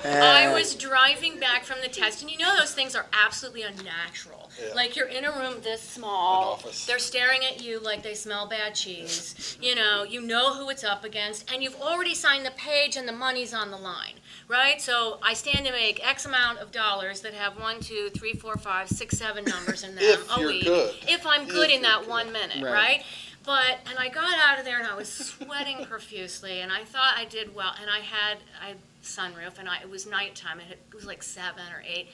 I 0.08 0.46
uh, 0.46 0.54
was 0.54 0.74
driving 0.74 1.38
back 1.38 1.64
from 1.64 1.78
the 1.82 1.88
test, 1.88 2.22
and 2.22 2.30
you 2.30 2.38
know 2.38 2.56
those 2.56 2.72
things 2.74 2.94
are 2.94 3.06
absolutely 3.12 3.62
unnatural. 3.62 4.50
Yeah. 4.60 4.74
Like 4.74 4.96
you're 4.96 5.08
in 5.08 5.24
a 5.24 5.30
room 5.32 5.54
this 5.62 5.82
small, 5.82 6.52
office. 6.54 6.86
they're 6.86 6.98
staring 6.98 7.40
at 7.44 7.62
you 7.62 7.78
like 7.80 8.02
they 8.02 8.14
smell 8.14 8.46
bad 8.48 8.74
cheese. 8.74 9.56
You 9.68 9.74
know, 9.74 10.04
you 10.04 10.20
know 10.20 10.54
who 10.54 10.70
it's 10.70 10.84
up 10.84 11.04
against, 11.04 11.50
and 11.52 11.62
you've 11.62 11.80
already 11.80 12.14
signed 12.14 12.46
the 12.46 12.52
page, 12.52 12.96
and 12.96 13.08
the 13.08 13.12
money's 13.12 13.52
on 13.52 13.70
the 13.70 13.76
line, 13.76 14.14
right? 14.46 14.80
So 14.80 15.18
I 15.22 15.34
stand 15.34 15.66
to 15.66 15.72
make 15.72 16.06
X 16.06 16.26
amount 16.26 16.58
of 16.60 16.70
dollars 16.70 17.20
that 17.22 17.34
have 17.34 17.58
one, 17.60 17.80
two, 17.80 18.08
three, 18.16 18.32
four, 18.34 18.56
five, 18.56 18.88
six, 18.88 19.18
seven 19.18 19.44
numbers 19.44 19.82
in 19.82 19.94
them 19.96 20.04
If 20.04 20.36
a 20.36 20.40
you're 20.40 20.48
week. 20.50 20.64
good. 20.64 20.94
If 21.08 21.26
I'm 21.26 21.46
good 21.48 21.70
If 21.70 21.76
in 21.76 21.82
you're 21.82 21.90
that 21.90 22.00
good. 22.02 22.08
one 22.08 22.32
minute, 22.32 22.62
Right. 22.62 22.72
right? 22.72 23.02
But 23.44 23.78
and 23.88 23.98
I 23.98 24.08
got 24.10 24.38
out 24.38 24.58
of 24.58 24.64
there 24.64 24.78
and 24.78 24.86
I 24.86 24.94
was 24.94 25.08
sweating 25.10 25.84
profusely 25.88 26.60
and 26.60 26.70
I 26.70 26.84
thought 26.84 27.14
I 27.16 27.24
did 27.24 27.54
well 27.54 27.72
and 27.80 27.90
I 27.90 27.98
had 28.00 28.38
I 28.62 28.74
sunroof 29.02 29.58
and 29.58 29.68
I 29.68 29.80
it 29.80 29.90
was 29.90 30.06
nighttime 30.06 30.60
it, 30.60 30.66
had, 30.66 30.78
it 30.88 30.94
was 30.94 31.06
like 31.06 31.22
seven 31.22 31.62
or 31.72 31.82
eight 31.86 32.08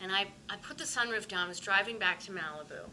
and 0.00 0.12
I 0.12 0.26
I 0.48 0.56
put 0.56 0.78
the 0.78 0.84
sunroof 0.84 1.28
down 1.28 1.46
I 1.46 1.48
was 1.48 1.60
driving 1.60 1.98
back 1.98 2.20
to 2.20 2.32
Malibu 2.32 2.88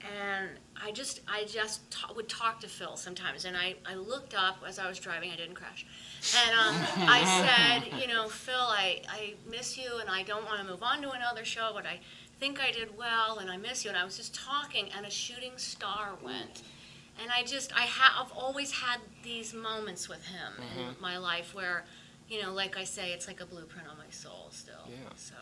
and 0.00 0.50
I 0.82 0.92
just 0.92 1.20
I 1.28 1.44
just 1.44 1.90
ta- 1.90 2.12
would 2.14 2.28
talk 2.28 2.60
to 2.60 2.68
Phil 2.68 2.96
sometimes 2.96 3.44
and 3.44 3.56
I 3.56 3.74
I 3.86 3.94
looked 3.94 4.34
up 4.34 4.58
as 4.66 4.78
I 4.78 4.88
was 4.88 4.98
driving 4.98 5.30
I 5.30 5.36
didn't 5.36 5.54
crash 5.54 5.86
and 6.46 6.58
um, 6.58 7.08
I 7.08 7.82
said 7.90 8.00
you 8.00 8.08
know 8.08 8.28
Phil 8.28 8.54
I 8.54 9.02
I 9.08 9.34
miss 9.50 9.78
you 9.78 9.98
and 10.00 10.10
I 10.10 10.22
don't 10.22 10.44
want 10.44 10.58
to 10.58 10.64
move 10.64 10.82
on 10.82 11.02
to 11.02 11.10
another 11.10 11.44
show 11.44 11.70
but 11.74 11.86
I 11.86 12.00
think 12.40 12.60
I 12.60 12.70
did 12.70 12.96
well 12.96 13.38
and 13.38 13.50
I 13.50 13.56
miss 13.56 13.84
you 13.84 13.90
and 13.90 13.98
I 13.98 14.04
was 14.04 14.16
just 14.16 14.34
talking 14.34 14.88
and 14.96 15.06
a 15.06 15.10
shooting 15.10 15.52
star 15.56 16.12
went 16.22 16.62
and 17.22 17.30
I 17.30 17.44
just 17.44 17.74
I 17.76 17.82
have 17.82 18.32
always 18.36 18.72
had 18.72 19.00
these 19.22 19.54
moments 19.54 20.08
with 20.08 20.24
him 20.24 20.52
in 20.78 20.96
my 21.00 21.16
life 21.16 21.54
where 21.54 21.84
you 22.28 22.42
know 22.42 22.52
like 22.52 22.76
I 22.76 22.84
say 22.84 23.12
it's 23.12 23.26
like 23.26 23.40
a 23.40 23.46
blueprint 23.46 23.88
on 23.88 23.96
my 23.98 24.10
soul 24.10 24.48
still 24.50 24.74
Yeah. 24.88 24.96
so 25.16 25.34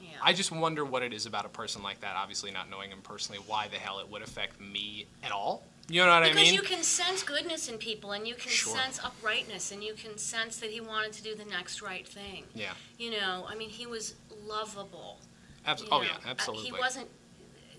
yeah 0.00 0.08
I 0.22 0.32
just 0.32 0.50
wonder 0.52 0.84
what 0.84 1.02
it 1.02 1.12
is 1.12 1.26
about 1.26 1.44
a 1.44 1.48
person 1.48 1.82
like 1.82 2.00
that, 2.00 2.14
obviously 2.16 2.50
not 2.50 2.68
knowing 2.70 2.90
him 2.90 3.00
personally, 3.02 3.40
why 3.46 3.68
the 3.68 3.76
hell 3.76 3.98
it 4.00 4.08
would 4.10 4.22
affect 4.22 4.60
me 4.60 5.06
at 5.22 5.30
all. 5.32 5.62
You 5.90 6.02
know 6.02 6.08
what 6.08 6.22
I 6.22 6.26
mean? 6.26 6.34
because 6.34 6.52
you 6.52 6.62
can 6.62 6.82
sense 6.82 7.22
goodness 7.22 7.68
in 7.70 7.78
people 7.78 8.12
and 8.12 8.26
you 8.28 8.34
can 8.34 8.50
Sure. 8.50 8.76
sense 8.76 9.00
uprightness 9.02 9.72
and 9.72 9.82
you 9.82 9.94
can 9.94 10.18
sense 10.18 10.58
that 10.60 10.70
he 10.70 10.80
wanted 10.80 11.12
to 11.14 11.22
do 11.22 11.34
the 11.34 11.46
next 11.46 11.80
right 11.82 12.06
thing 12.06 12.44
Yeah. 12.54 12.72
you 12.98 13.10
know 13.10 13.46
I 13.48 13.54
mean 13.54 13.70
he 13.70 13.86
was 13.86 14.14
lovable 14.46 15.18
Abs- 15.66 15.82
you 15.82 15.88
oh 15.90 15.98
know. 15.98 16.04
yeah, 16.04 16.14
Uh, 16.26 16.30
absolutely. 16.30 16.66
He 16.66 16.72
wasn't 16.72 17.08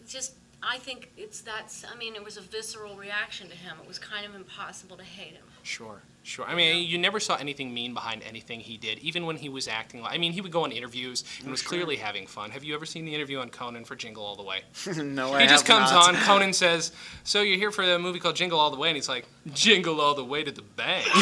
just. 0.08 0.34
I 0.62 0.78
think 0.78 1.10
it's 1.16 1.40
that's. 1.42 1.86
I 1.86 1.96
mean, 1.96 2.16
it 2.16 2.24
was 2.24 2.36
a 2.36 2.42
visceral 2.42 2.96
reaction 2.98 3.48
to 3.50 3.56
him. 3.56 3.78
It 3.82 3.88
was 3.88 3.98
kind 3.98 4.26
of 4.26 4.36
impossible 4.36 4.98
to 4.98 5.04
hate 5.06 5.32
him. 5.34 5.46
Sure, 5.64 6.02
sure. 6.30 6.46
I 6.46 6.56
mean, 6.56 6.88
you 6.88 6.98
never 6.98 7.20
saw 7.20 7.36
anything 7.36 7.74
mean 7.74 7.94
behind 7.94 8.24
anything 8.24 8.60
he 8.60 8.78
did, 8.78 9.00
even 9.00 9.26
when 9.26 9.36
he 9.36 9.50
was 9.50 9.68
acting. 9.68 10.02
Like, 10.02 10.14
I 10.14 10.18
mean, 10.18 10.32
he 10.32 10.42
would 10.42 10.52
go 10.52 10.64
on 10.64 10.72
interviews 10.72 11.24
and 11.40 11.48
mm, 11.48 11.52
was 11.52 11.62
clearly 11.62 11.96
having 11.98 12.28
fun. 12.28 12.52
Have 12.52 12.64
you 12.64 12.76
ever 12.76 12.86
seen 12.86 13.04
the 13.06 13.14
interview 13.14 13.40
on 13.40 13.50
Conan 13.50 13.84
for 13.84 13.96
Jingle 13.96 14.24
All 14.24 14.36
the 14.36 14.44
Way? 14.44 14.62
no, 15.04 15.34
I 15.34 15.42
he 15.42 15.48
just 15.48 15.68
have 15.68 15.78
comes 15.80 15.92
not. 15.92 16.10
on. 16.10 16.22
Conan 16.22 16.54
says, 16.54 16.92
"So 17.24 17.42
you're 17.42 17.58
here 17.58 17.72
for 17.72 17.86
the 17.86 17.98
movie 18.00 18.20
called 18.20 18.36
Jingle 18.36 18.60
All 18.60 18.70
the 18.72 18.78
Way?" 18.78 18.90
And 18.90 18.96
he's 18.96 19.10
like, 19.10 19.26
"Jingle 19.54 20.00
all 20.00 20.14
the 20.14 20.24
way 20.24 20.44
to 20.44 20.52
the 20.52 20.62
bank." 20.62 21.08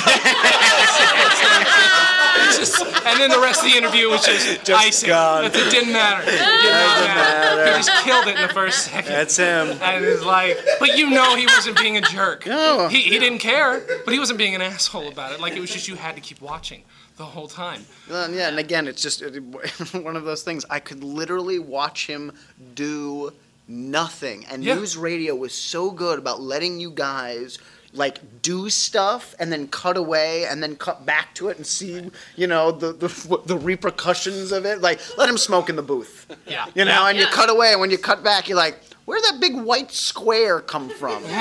Just- 2.56 2.82
and 2.82 3.20
then 3.20 3.30
the 3.30 3.40
rest 3.40 3.64
of 3.64 3.72
the 3.72 3.78
interview 3.78 4.10
was 4.10 4.26
just, 4.26 4.70
icing. 4.70 5.08
gone. 5.08 5.46
It 5.46 5.54
didn't 5.54 5.92
matter. 5.92 6.22
It 6.24 6.32
did 6.32 6.40
not 6.40 7.00
matter. 7.02 7.66
He 7.66 7.78
just 7.78 7.92
killed 8.04 8.28
it 8.28 8.36
in 8.36 8.42
the 8.42 8.54
first 8.54 8.86
second. 8.86 9.12
that's 9.12 9.36
him. 9.38 9.78
And 9.82 10.06
it's 10.06 10.24
like, 10.24 10.58
but 10.80 10.98
you 10.98 11.10
know 11.10 11.36
he 11.36 11.46
wasn't 11.46 11.78
being 11.78 11.98
a 11.98 12.02
jerk. 12.02 12.46
No. 12.46 12.88
He, 12.88 13.02
he 13.02 13.20
didn't 13.20 13.40
care, 13.40 13.82
but 14.06 14.14
he 14.14 14.20
wasn't 14.20 14.38
being 14.40 14.56
an 14.56 14.62
asshole 14.62 14.97
about 15.06 15.32
it. 15.34 15.40
Like 15.40 15.56
it 15.56 15.60
was 15.60 15.72
just 15.72 15.88
you 15.88 15.96
had 15.96 16.16
to 16.16 16.22
keep 16.22 16.42
watching 16.42 16.84
the 17.18 17.26
whole 17.26 17.48
time. 17.48 17.86
Well, 18.10 18.32
yeah, 18.32 18.48
and 18.50 18.60
again, 18.60 18.88
it's 18.88 19.02
just 19.02 19.22
uh, 19.24 19.28
one 20.00 20.16
of 20.16 20.24
those 20.24 20.44
things. 20.44 20.66
I 20.70 20.80
could 20.80 21.04
literally 21.04 21.60
watch 21.60 22.08
him 22.08 22.32
do 22.76 23.34
nothing, 23.68 24.46
and 24.50 24.64
Yeah. 24.64 24.76
news 24.76 24.96
radio 24.98 25.36
was 25.36 25.54
so 25.54 25.92
good 25.92 26.20
about 26.20 26.42
letting 26.42 26.80
you 26.80 26.90
guys 26.92 27.58
like 27.94 28.42
do 28.42 28.70
stuff 28.70 29.34
and 29.40 29.52
then 29.52 29.68
cut 29.70 29.96
away 29.98 30.46
and 30.46 30.62
then 30.62 30.76
cut 30.76 31.06
back 31.06 31.34
to 31.34 31.48
it 31.48 31.56
and 31.58 31.66
see 31.66 32.12
you 32.36 32.46
know 32.46 32.70
the 32.70 32.92
the, 32.92 33.42
the 33.46 33.58
repercussions 33.58 34.52
of 34.52 34.66
it 34.66 34.82
like 34.82 35.00
let 35.18 35.30
him 35.30 35.38
smoke 35.38 35.70
in 35.70 35.78
the 35.78 35.82
booth 35.82 36.28
Yeah. 36.46 36.66
you 36.76 36.84
know 36.84 37.08
and 37.08 37.18
you 37.18 37.26
cut 37.28 37.50
away 37.50 37.72
and 37.72 37.80
when 37.80 37.90
you 37.90 37.98
cut 37.98 38.24
back 38.26 38.50
you're 38.50 38.58
like 38.58 38.78
where'd 39.08 39.24
that 39.24 39.40
big 39.40 39.56
white 39.56 39.92
square 39.92 40.60
come 40.62 40.90
from? 40.90 41.24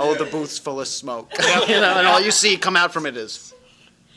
Oh 0.00 0.14
the 0.14 0.26
booth's 0.26 0.58
full 0.58 0.80
of 0.80 0.86
smoke. 0.88 1.32
You 1.68 1.80
know 1.80 1.94
and 1.98 2.06
all 2.06 2.20
you 2.20 2.30
see 2.30 2.56
come 2.56 2.76
out 2.76 2.92
from 2.92 3.06
it 3.06 3.16
is 3.16 3.52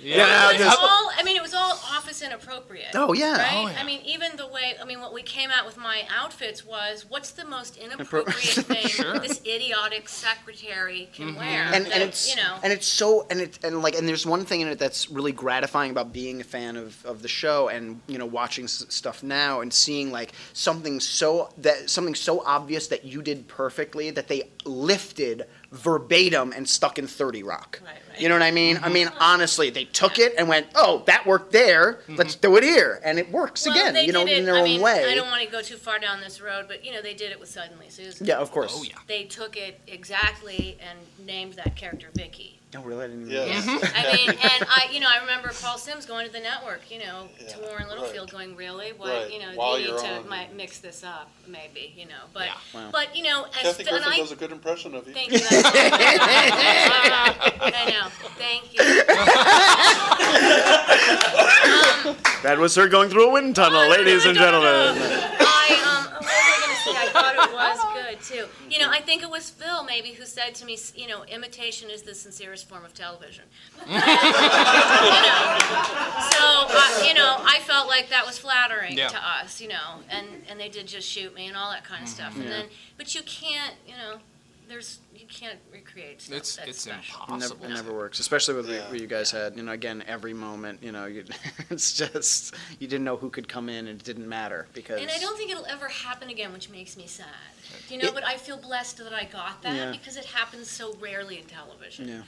Yeah. 0.01 0.49
It 0.49 0.53
was 0.59 0.67
just- 0.67 0.79
all, 0.79 1.11
I 1.17 1.23
mean, 1.23 1.35
it 1.35 1.41
was 1.41 1.53
all 1.53 1.79
office 1.89 2.21
inappropriate. 2.21 2.91
Oh, 2.95 3.13
yeah. 3.13 3.37
Right? 3.37 3.49
Oh, 3.53 3.67
yeah. 3.69 3.77
I 3.79 3.83
mean, 3.83 4.01
even 4.05 4.35
the 4.37 4.47
way, 4.47 4.75
I 4.81 4.85
mean, 4.85 4.99
what 4.99 5.13
we 5.13 5.21
came 5.23 5.49
out 5.51 5.65
with 5.65 5.77
my 5.77 6.03
outfits 6.15 6.65
was, 6.65 7.05
what's 7.07 7.31
the 7.31 7.45
most 7.45 7.77
inappropriate 7.77 8.37
thing 8.65 8.87
Sure. 8.87 9.19
this 9.19 9.41
idiotic 9.45 10.09
secretary 10.09 11.09
can 11.13 11.29
mm-hmm. 11.29 11.37
wear? 11.37 11.63
and, 11.73 11.85
that, 11.85 11.93
and 11.93 12.03
it's 12.03 12.29
you 12.29 12.41
know, 12.41 12.55
and 12.63 12.73
it's 12.73 12.87
so 12.87 13.25
and 13.29 13.39
it 13.41 13.59
and 13.63 13.81
like 13.81 13.95
and 13.95 14.07
there's 14.07 14.25
one 14.25 14.45
thing 14.45 14.61
in 14.61 14.67
it 14.67 14.79
that's 14.79 15.09
really 15.09 15.31
gratifying 15.31 15.91
about 15.91 16.11
being 16.13 16.41
a 16.41 16.43
fan 16.43 16.75
of, 16.75 17.03
of 17.05 17.21
the 17.21 17.27
show 17.27 17.67
and 17.69 17.99
you 18.07 18.17
know 18.17 18.25
watching 18.25 18.65
s- 18.65 18.85
stuff 18.89 19.23
now 19.23 19.61
and 19.61 19.71
seeing 19.73 20.11
like 20.11 20.33
something 20.53 20.99
so 20.99 21.49
that 21.57 21.89
something 21.89 22.15
so 22.15 22.43
obvious 22.45 22.87
that 22.87 23.05
you 23.05 23.21
did 23.21 23.47
perfectly 23.47 24.09
that 24.11 24.27
they 24.27 24.43
lifted 24.65 25.45
verbatim 25.71 26.51
and 26.51 26.67
stuck 26.67 26.99
in 26.99 27.07
30 27.07 27.43
rock 27.43 27.79
Right, 27.83 27.93
right. 28.09 28.19
you 28.19 28.27
know 28.27 28.35
what 28.35 28.41
i 28.41 28.51
mean 28.51 28.75
i 28.77 28.81
mm-hmm. 28.81 28.93
mean 28.93 29.09
honestly 29.19 29.69
they 29.69 29.85
took 29.85 30.19
it 30.19 30.33
and 30.37 30.49
went 30.49 30.67
oh 30.75 31.03
that 31.07 31.25
worked 31.25 31.53
there 31.53 31.93
mm-hmm. 31.93 32.15
let's 32.15 32.35
do 32.35 32.57
it 32.57 32.63
here 32.63 32.99
and 33.05 33.17
it 33.17 33.31
works 33.31 33.65
well, 33.65 33.75
again 33.75 33.93
they 33.93 34.05
you 34.05 34.11
know 34.11 34.25
did 34.25 34.33
it, 34.33 34.39
in 34.39 34.45
their 34.45 34.55
I 34.55 34.59
own 34.59 34.65
mean, 34.65 34.81
way 34.81 35.05
I 35.09 35.15
don't 35.15 35.29
want 35.29 35.43
to 35.43 35.49
go 35.49 35.61
too 35.61 35.77
far 35.77 35.97
down 35.99 36.19
this 36.19 36.41
road, 36.41 36.65
but, 36.67 36.85
you 36.85 36.91
know, 36.91 37.01
they 37.01 37.13
did 37.13 37.31
it 37.31 37.39
with 37.39 37.49
Suddenly 37.49 37.89
Susan. 37.89 38.27
yeah 38.27 38.37
of 38.37 38.51
course 38.51 38.73
Oh 38.77 38.83
yeah. 38.83 38.95
They 39.07 39.23
took 39.23 39.57
it 39.57 39.79
exactly 39.87 40.77
and 40.81 40.99
named 41.25 41.53
that 41.53 41.75
character 41.75 42.07
Vicki. 42.15 42.60
No 42.73 42.81
really 42.83 43.03
I 43.03 43.07
didn't 43.07 43.23
even 43.29 43.33
Yes. 43.33 43.65
know 43.65 43.79
that. 43.79 43.93
I 43.95 44.15
mean, 44.15 44.29
and 44.29 44.39
I, 44.69 44.87
you 44.93 44.99
know, 45.01 45.07
I 45.09 45.19
remember 45.19 45.51
Paul 45.61 45.77
Simms 45.77 46.05
going 46.05 46.25
to 46.25 46.31
the 46.31 46.39
network, 46.39 46.89
you 46.89 46.99
know, 46.99 47.27
to 47.37 47.43
Yeah, 47.59 47.67
Warren 47.67 47.89
Littlefield, 47.89 48.31
right. 48.33 48.45
going, 48.47 48.55
really, 48.55 48.93
what, 48.93 49.09
Right, 49.09 49.29
you 49.33 49.39
know, 49.39 49.51
while 49.55 49.77
you 49.77 49.85
need 49.87 49.89
you're 49.91 49.99
to 49.99 50.15
on. 50.19 50.29
might 50.29 50.55
mix 50.55 50.79
this 50.79 51.03
up, 51.03 51.29
maybe, 51.47 51.93
you 51.97 52.05
know, 52.05 52.23
but, 52.33 52.45
Yeah. 52.45 52.53
Wow. 52.73 52.89
but 52.93 53.13
you 53.15 53.23
know, 53.23 53.43
as 53.45 53.51
Kathy 53.63 53.81
and 53.83 53.89
Griffin 53.89 54.13
I, 54.13 54.17
does 54.17 54.31
a 54.31 54.35
good 54.37 54.51
impression 54.53 54.95
of 54.95 55.05
you. 55.05 55.13
thank 55.13 55.31
you. 55.33 55.39
that's- 55.39 55.65
I 57.73 57.89
know, 57.89 58.07
thank 58.37 58.73
you. 58.73 58.79
that 62.43 62.57
was 62.57 62.73
her 62.75 62.87
going 62.87 63.09
through 63.09 63.27
a 63.29 63.31
wind 63.33 63.55
tunnel 63.55 63.87
ladies 63.89 64.25
and 64.25 64.37
gentlemen 64.37 64.69
I 64.69 65.81
um, 65.85 66.05
what 66.13 66.21
was 66.23 66.27
I 66.29 66.60
gonna? 66.85 66.99
I 66.99 67.07
thought 67.09 67.35
it 67.35 67.53
was 67.53 67.79
good 67.93 68.21
too. 68.21 68.45
You 68.69 68.79
know, 68.79 68.89
I 68.89 69.01
think 69.01 69.23
it 69.23 69.29
was 69.29 69.49
Phil 69.49 69.83
maybe 69.83 70.09
who 70.11 70.25
said 70.25 70.55
to 70.55 70.65
me, 70.65 70.73
s- 70.73 70.93
you 70.95 71.07
know, 71.07 71.23
imitation 71.25 71.89
is 71.89 72.01
the 72.03 72.13
sincerest 72.15 72.67
form 72.69 72.83
of 72.85 72.93
television. 72.93 73.43
you 73.87 73.93
know, 73.93 74.01
so 76.31 76.45
uh, 76.69 77.03
you 77.07 77.13
know, 77.13 77.37
I 77.39 77.59
felt 77.65 77.87
like 77.87 78.09
that 78.09 78.23
was 78.25 78.37
flattering 78.37 78.97
Yeah. 78.97 79.07
to 79.09 79.17
us, 79.17 79.61
you 79.61 79.67
know, 79.67 79.99
and 80.09 80.27
and 80.49 80.59
they 80.59 80.69
did 80.69 80.87
just 80.87 81.07
shoot 81.07 81.33
me 81.33 81.47
and 81.47 81.55
all 81.57 81.71
that 81.71 81.83
kind 81.83 82.03
of 82.03 82.09
stuff. 82.09 82.35
And 82.35 82.47
then, 82.47 82.65
but 82.97 83.13
you 83.15 83.21
can't, 83.23 83.75
you 83.87 83.93
know, 83.95 84.17
there's 84.71 84.99
you 85.13 85.25
can't 85.27 85.59
recreate 85.71 86.21
stuff 86.21 86.37
It's 86.37 86.55
that's 86.55 86.69
it's 86.69 86.81
special. 86.81 87.21
It 87.23 87.29
never, 87.31 87.35
impossible. 87.43 87.65
it 87.65 87.69
never 87.73 87.93
works, 87.93 88.19
especially 88.19 88.55
with 88.55 88.69
Yeah. 88.69 88.89
what 88.89 88.99
you 88.99 89.05
guys 89.07 89.29
had. 89.29 89.55
You 89.57 89.63
know, 89.63 89.73
again, 89.73 90.01
every 90.07 90.33
moment, 90.33 90.81
you 90.81 90.91
know, 90.93 91.05
you, 91.05 91.25
it's 91.69 91.93
just 91.93 92.55
you 92.79 92.87
didn't 92.87 93.03
know 93.03 93.17
who 93.17 93.29
could 93.29 93.47
come 93.49 93.67
in, 93.69 93.87
and 93.87 93.99
it 93.99 94.03
didn't 94.05 94.27
matter 94.27 94.67
because. 94.73 95.01
And 95.01 95.11
I 95.11 95.19
don't 95.19 95.37
think 95.37 95.51
it'll 95.51 95.65
ever 95.65 95.89
happen 95.89 96.29
again, 96.29 96.53
which 96.53 96.69
makes 96.69 96.95
me 96.97 97.05
sad. 97.05 97.27
You 97.89 97.97
know, 97.99 98.07
It- 98.07 98.13
but 98.13 98.25
I 98.25 98.37
feel 98.37 98.57
blessed 98.57 98.97
that 98.99 99.13
I 99.13 99.25
got 99.25 99.61
that 99.63 99.75
Yeah. 99.75 99.91
because 99.91 100.15
it 100.15 100.25
happens 100.25 100.69
so 100.69 100.93
rarely 101.01 101.37
in 101.37 101.45
television. 101.45 102.07
Yeah. 102.07 102.21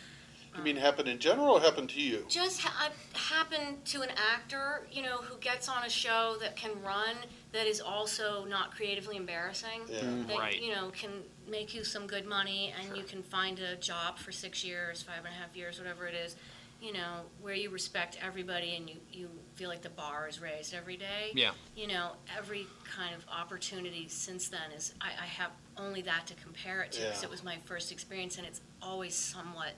You 0.55 0.61
mean 0.61 0.75
happen 0.75 1.07
in 1.07 1.17
general 1.17 1.55
or 1.55 1.61
happen 1.61 1.87
to 1.87 1.99
you? 1.99 2.25
just 2.29 2.61
ha- 2.61 2.85
uh, 2.87 3.17
happen 3.17 3.81
to 3.85 4.03
an 4.03 4.09
actor, 4.35 4.85
you 4.91 5.01
know, 5.01 5.17
who 5.17 5.35
gets 5.39 5.67
on 5.67 5.83
a 5.83 5.89
show 5.89 6.35
that 6.41 6.55
can 6.55 6.79
run 6.83 7.15
that 7.53 7.65
is 7.65 7.81
also 7.81 8.45
not 8.45 8.69
creatively 8.75 9.17
embarrassing. 9.17 9.81
Yeah. 9.87 10.01
That 10.27 10.37
Right. 10.37 10.61
you 10.61 10.71
know 10.75 10.91
can 10.91 11.09
make 11.47 11.73
you 11.73 11.83
some 11.83 12.07
good 12.07 12.25
money 12.25 12.73
and 12.79 12.95
you 12.97 13.03
can 13.03 13.21
find 13.23 13.59
a 13.59 13.75
job 13.75 14.17
for 14.17 14.31
six 14.31 14.63
years, 14.63 15.01
five 15.03 15.17
and 15.19 15.27
a 15.27 15.37
half 15.37 15.55
years, 15.55 15.77
whatever 15.79 16.07
it 16.07 16.15
is. 16.15 16.35
You 16.81 16.91
know, 16.91 17.21
where 17.41 17.53
you 17.53 17.69
respect 17.69 18.17
everybody 18.21 18.75
and 18.75 18.89
you, 18.89 18.97
you 19.11 19.29
feel 19.55 19.69
like 19.69 19.81
the 19.81 19.89
bar 19.89 20.27
is 20.27 20.41
raised 20.41 20.73
every 20.73 20.97
day. 20.97 21.31
Yeah. 21.33 21.51
You 21.77 21.87
know, 21.87 22.11
every 22.37 22.67
kind 22.83 23.15
of 23.15 23.23
opportunity 23.29 24.07
since 24.09 24.49
then 24.49 24.69
is 24.75 24.93
I, 24.99 25.07
I 25.21 25.25
have 25.25 25.51
only 25.77 26.01
that 26.01 26.27
to 26.27 26.33
compare 26.35 26.81
it 26.81 26.91
to 26.93 26.99
because 27.01 27.21
Yeah. 27.21 27.27
it 27.27 27.31
was 27.31 27.41
my 27.41 27.57
first 27.63 27.93
experience 27.93 28.37
and 28.37 28.45
it's 28.45 28.59
always 28.81 29.15
somewhat 29.15 29.71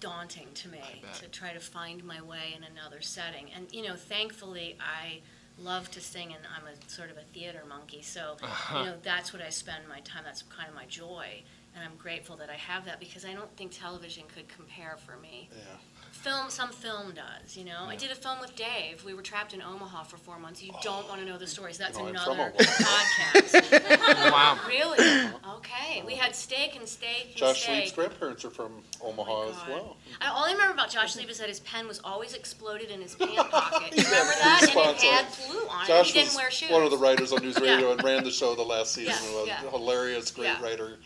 daunting 0.00 0.48
to 0.54 0.68
me 0.68 0.80
bet. 1.02 1.14
to 1.14 1.28
try 1.28 1.52
to 1.52 1.60
find 1.60 2.02
my 2.04 2.20
way 2.22 2.54
in 2.56 2.64
another 2.64 3.00
setting. 3.02 3.50
And 3.54 3.70
you 3.72 3.82
know, 3.82 3.94
thankfully, 3.94 4.76
I 4.80 5.20
love 5.58 5.90
to 5.92 6.00
sing, 6.00 6.32
and 6.32 6.42
I'm 6.56 6.66
a 6.66 6.90
sort 6.90 7.10
of 7.10 7.16
a 7.16 7.22
theater 7.32 7.62
monkey. 7.68 8.02
So 8.02 8.36
uh-huh. 8.42 8.78
you 8.78 8.84
know, 8.86 8.94
that's 9.02 9.32
what 9.32 9.42
I 9.42 9.50
spend 9.50 9.88
my 9.88 10.00
time. 10.00 10.22
That's 10.24 10.42
kind 10.42 10.68
of 10.68 10.74
my 10.74 10.86
joy, 10.86 11.42
and 11.74 11.84
I'm 11.84 11.96
grateful 11.96 12.36
that 12.36 12.50
I 12.50 12.54
have 12.54 12.84
that 12.86 13.00
because 13.00 13.24
I 13.24 13.34
don't 13.34 13.54
think 13.56 13.72
television 13.72 14.24
could 14.34 14.48
compare 14.48 14.96
for 15.04 15.16
me. 15.16 15.48
Yeah. 15.52 15.76
Film, 16.24 16.48
some 16.48 16.70
film 16.70 17.12
does. 17.12 17.54
You 17.54 17.66
know, 17.66 17.84
I 17.86 17.96
did 17.96 18.10
a 18.10 18.14
film 18.14 18.40
with 18.40 18.56
Dave. 18.56 19.04
We 19.04 19.12
were 19.12 19.20
trapped 19.20 19.52
in 19.52 19.60
Omaha 19.60 20.04
for 20.04 20.16
four 20.16 20.38
months. 20.38 20.62
You 20.62 20.72
don't 20.82 21.04
oh. 21.04 21.08
want 21.10 21.20
to 21.20 21.26
know 21.26 21.36
the 21.36 21.46
stories. 21.46 21.76
That's 21.76 21.98
No, 21.98 22.06
I'm 22.06 22.14
from 22.14 22.32
another 22.32 22.52
podcast. 22.56 24.30
Wow. 24.32 24.58
really? 24.66 25.28
Okay. 25.56 26.02
We 26.06 26.14
had 26.14 26.34
steak 26.34 26.76
and 26.76 26.88
steak 26.88 27.26
and 27.28 27.36
Josh 27.36 27.64
steak. 27.64 27.82
Lieb's 27.82 27.92
grandparents 27.92 28.42
are 28.46 28.50
from 28.50 28.72
Omaha 29.02 29.32
oh 29.32 29.50
as 29.50 29.56
God. 29.56 29.68
well. 29.68 29.96
I, 30.22 30.28
all 30.30 30.46
I 30.46 30.52
remember 30.52 30.72
about 30.72 30.88
Josh 30.88 31.14
Lieb 31.14 31.28
is 31.28 31.36
that 31.40 31.48
his 31.48 31.60
pen 31.60 31.86
was 31.86 32.00
always 32.02 32.32
exploded 32.32 32.90
in 32.90 33.02
his 33.02 33.14
pant 33.16 33.50
pocket. 33.50 33.94
You 33.94 34.04
remember 34.04 34.32
that? 34.40 34.62
And 34.74 34.96
it 34.96 35.02
had 35.02 35.26
glue 35.46 35.68
on 35.68 35.84
it. 35.84 35.88
Josh 35.88 36.06
He 36.06 36.12
didn't 36.14 36.28
was 36.28 36.36
wear 36.36 36.50
shoes. 36.50 36.70
one 36.70 36.82
of 36.84 36.90
the 36.90 36.96
writers 36.96 37.34
on 37.34 37.42
News. 37.42 37.60
Radio 37.60 37.92
and 37.92 38.02
ran 38.02 38.24
the 38.24 38.30
show 38.30 38.54
the 38.54 38.62
last 38.62 38.92
season. 38.92 39.12
Yeah, 39.12 39.40
was 39.40 39.46
yeah. 39.46 39.66
a 39.66 39.70
hilarious, 39.70 40.30
great 40.30 40.46
Yeah. 40.46 40.62
writer 40.62 40.96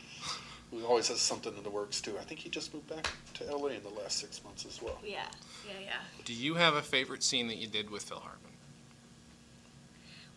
who 0.71 0.85
always 0.85 1.09
has 1.09 1.21
something 1.21 1.57
in 1.57 1.63
the 1.63 1.71
works 1.71 2.01
too. 2.01 2.17
I 2.19 2.25
think 2.25 2.41
he 2.41 2.49
just 2.49 2.75
moved 2.75 2.89
back 2.89 3.09
to 3.35 3.45
LA 3.45 3.69
in 3.69 3.83
the 3.83 3.89
last 4.01 4.19
six 4.19 4.43
months 4.45 4.67
as 4.67 4.83
well. 4.83 4.99
Yeah, 5.05 5.25
yeah, 5.67 5.81
yeah. 5.85 5.93
Do 6.25 6.35
you 6.35 6.55
have 6.55 6.75
a 6.75 6.83
favorite 6.83 7.23
scene 7.23 7.49
that 7.49 7.57
you 7.57 7.67
did 7.67 7.91
with 7.91 8.03
Phil 8.05 8.19
Hartman? 8.19 8.48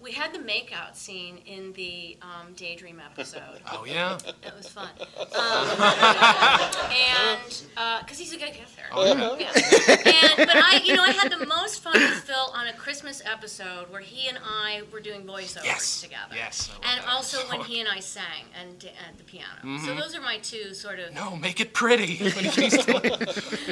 We 0.02 0.12
had 0.14 0.34
the 0.34 0.40
makeout 0.40 0.96
scene 0.96 1.38
in 1.46 1.74
the 1.74 2.18
um, 2.24 2.54
Daydream 2.56 3.00
episode. 3.00 3.42
Oh 3.74 3.86
yeah. 3.86 4.18
That 4.44 4.58
was 4.58 4.68
fun. 4.68 4.90
Um, 5.00 5.68
and 6.92 8.02
because 8.04 8.18
he's 8.18 8.34
a 8.34 8.38
good 8.38 8.54
kisser. 8.54 8.82
Oh 8.92 9.06
yeah. 9.06 9.38
Yeah. 9.40 9.52
And, 9.56 10.48
but 10.48 10.56
I, 10.56 10.82
you 10.84 10.96
know, 10.96 11.04
I 11.04 11.12
had 11.12 11.32
the 11.32 11.46
most 11.46 11.82
fun 11.82 11.94
with 11.94 12.20
Phil 12.24 12.52
on 12.54 12.68
a 12.68 12.74
Christmas 12.74 13.22
episode 13.26 13.90
where 13.90 14.02
he 14.02 14.28
and 14.28 14.38
I 14.44 14.82
were 14.92 15.00
doing 15.00 15.22
voiceovers 15.24 15.64
Yes. 15.64 16.02
together. 16.02 16.36
Yes. 16.36 16.70
I 16.70 16.74
love 16.74 16.82
And 16.98 17.02
that 17.06 17.14
also 17.14 17.38
when 17.48 17.60
episode. 17.62 17.66
he 17.72 17.80
and 17.80 17.90
I 17.90 18.00
sang 18.00 18.46
and 18.60 18.86
at 19.08 19.18
the 19.18 19.24
piano. 19.24 19.80
So 19.86 19.96
those 19.96 20.16
are 20.16 20.22
my 20.22 20.38
two 20.40 20.74
sort 20.74 21.00
of. 21.00 21.14
No, 21.14 21.36
make 21.38 21.60
it 21.60 21.74
pretty. 21.74 22.18
When 22.36 22.46
he's 22.46 22.84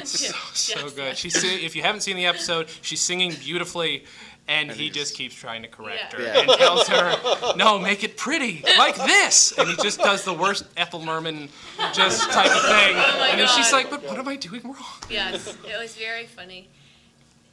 so, 0.08 0.34
so 0.54 0.90
good. 0.90 1.16
She's 1.16 1.42
if 1.44 1.74
you 1.76 1.82
haven't 1.82 2.02
seen 2.02 2.16
the 2.16 2.26
episode, 2.26 2.68
she's 2.82 3.00
singing 3.00 3.32
beautifully, 3.32 4.04
and 4.50 4.70
he 4.70 4.90
just 4.90 5.14
keeps 5.16 5.34
trying 5.34 5.62
to 5.62 5.68
correct 5.68 6.12
Yeah. 6.12 6.18
her 6.18 6.24
Yeah. 6.24 6.38
and 6.40 6.50
tells 6.58 6.88
her, 6.88 7.54
"No, 7.56 7.78
make 7.78 8.02
it 8.02 8.16
pretty, 8.16 8.62
like 8.76 8.96
this." 8.96 9.52
And 9.56 9.68
he 9.68 9.76
just 9.76 10.00
does 10.00 10.24
the 10.24 10.34
worst 10.34 10.64
Ethel 10.76 11.02
Merman 11.04 11.48
just 11.94 12.30
type 12.30 12.50
of 12.50 12.62
thing, 12.62 12.96
Oh 12.96 13.16
my 13.18 13.28
and 13.28 13.40
then 13.40 13.48
she's 13.48 13.70
God. 13.70 13.76
like, 13.76 13.90
"But 13.90 14.02
what 14.02 14.18
am 14.18 14.26
I 14.28 14.36
doing 14.36 14.62
wrong?" 14.64 15.02
Yes, 15.08 15.54
it 15.66 15.78
was 15.78 15.94
very 15.94 16.26
funny. 16.26 16.68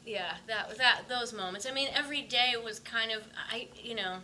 Yeah, 0.05 0.33
that 0.47 0.77
that 0.77 1.01
those 1.07 1.33
moments. 1.33 1.65
I 1.65 1.71
mean, 1.71 1.89
every 1.93 2.21
day 2.21 2.55
was 2.61 2.79
kind 2.79 3.11
of 3.11 3.23
I 3.51 3.67
you 3.81 3.93
know, 3.95 4.17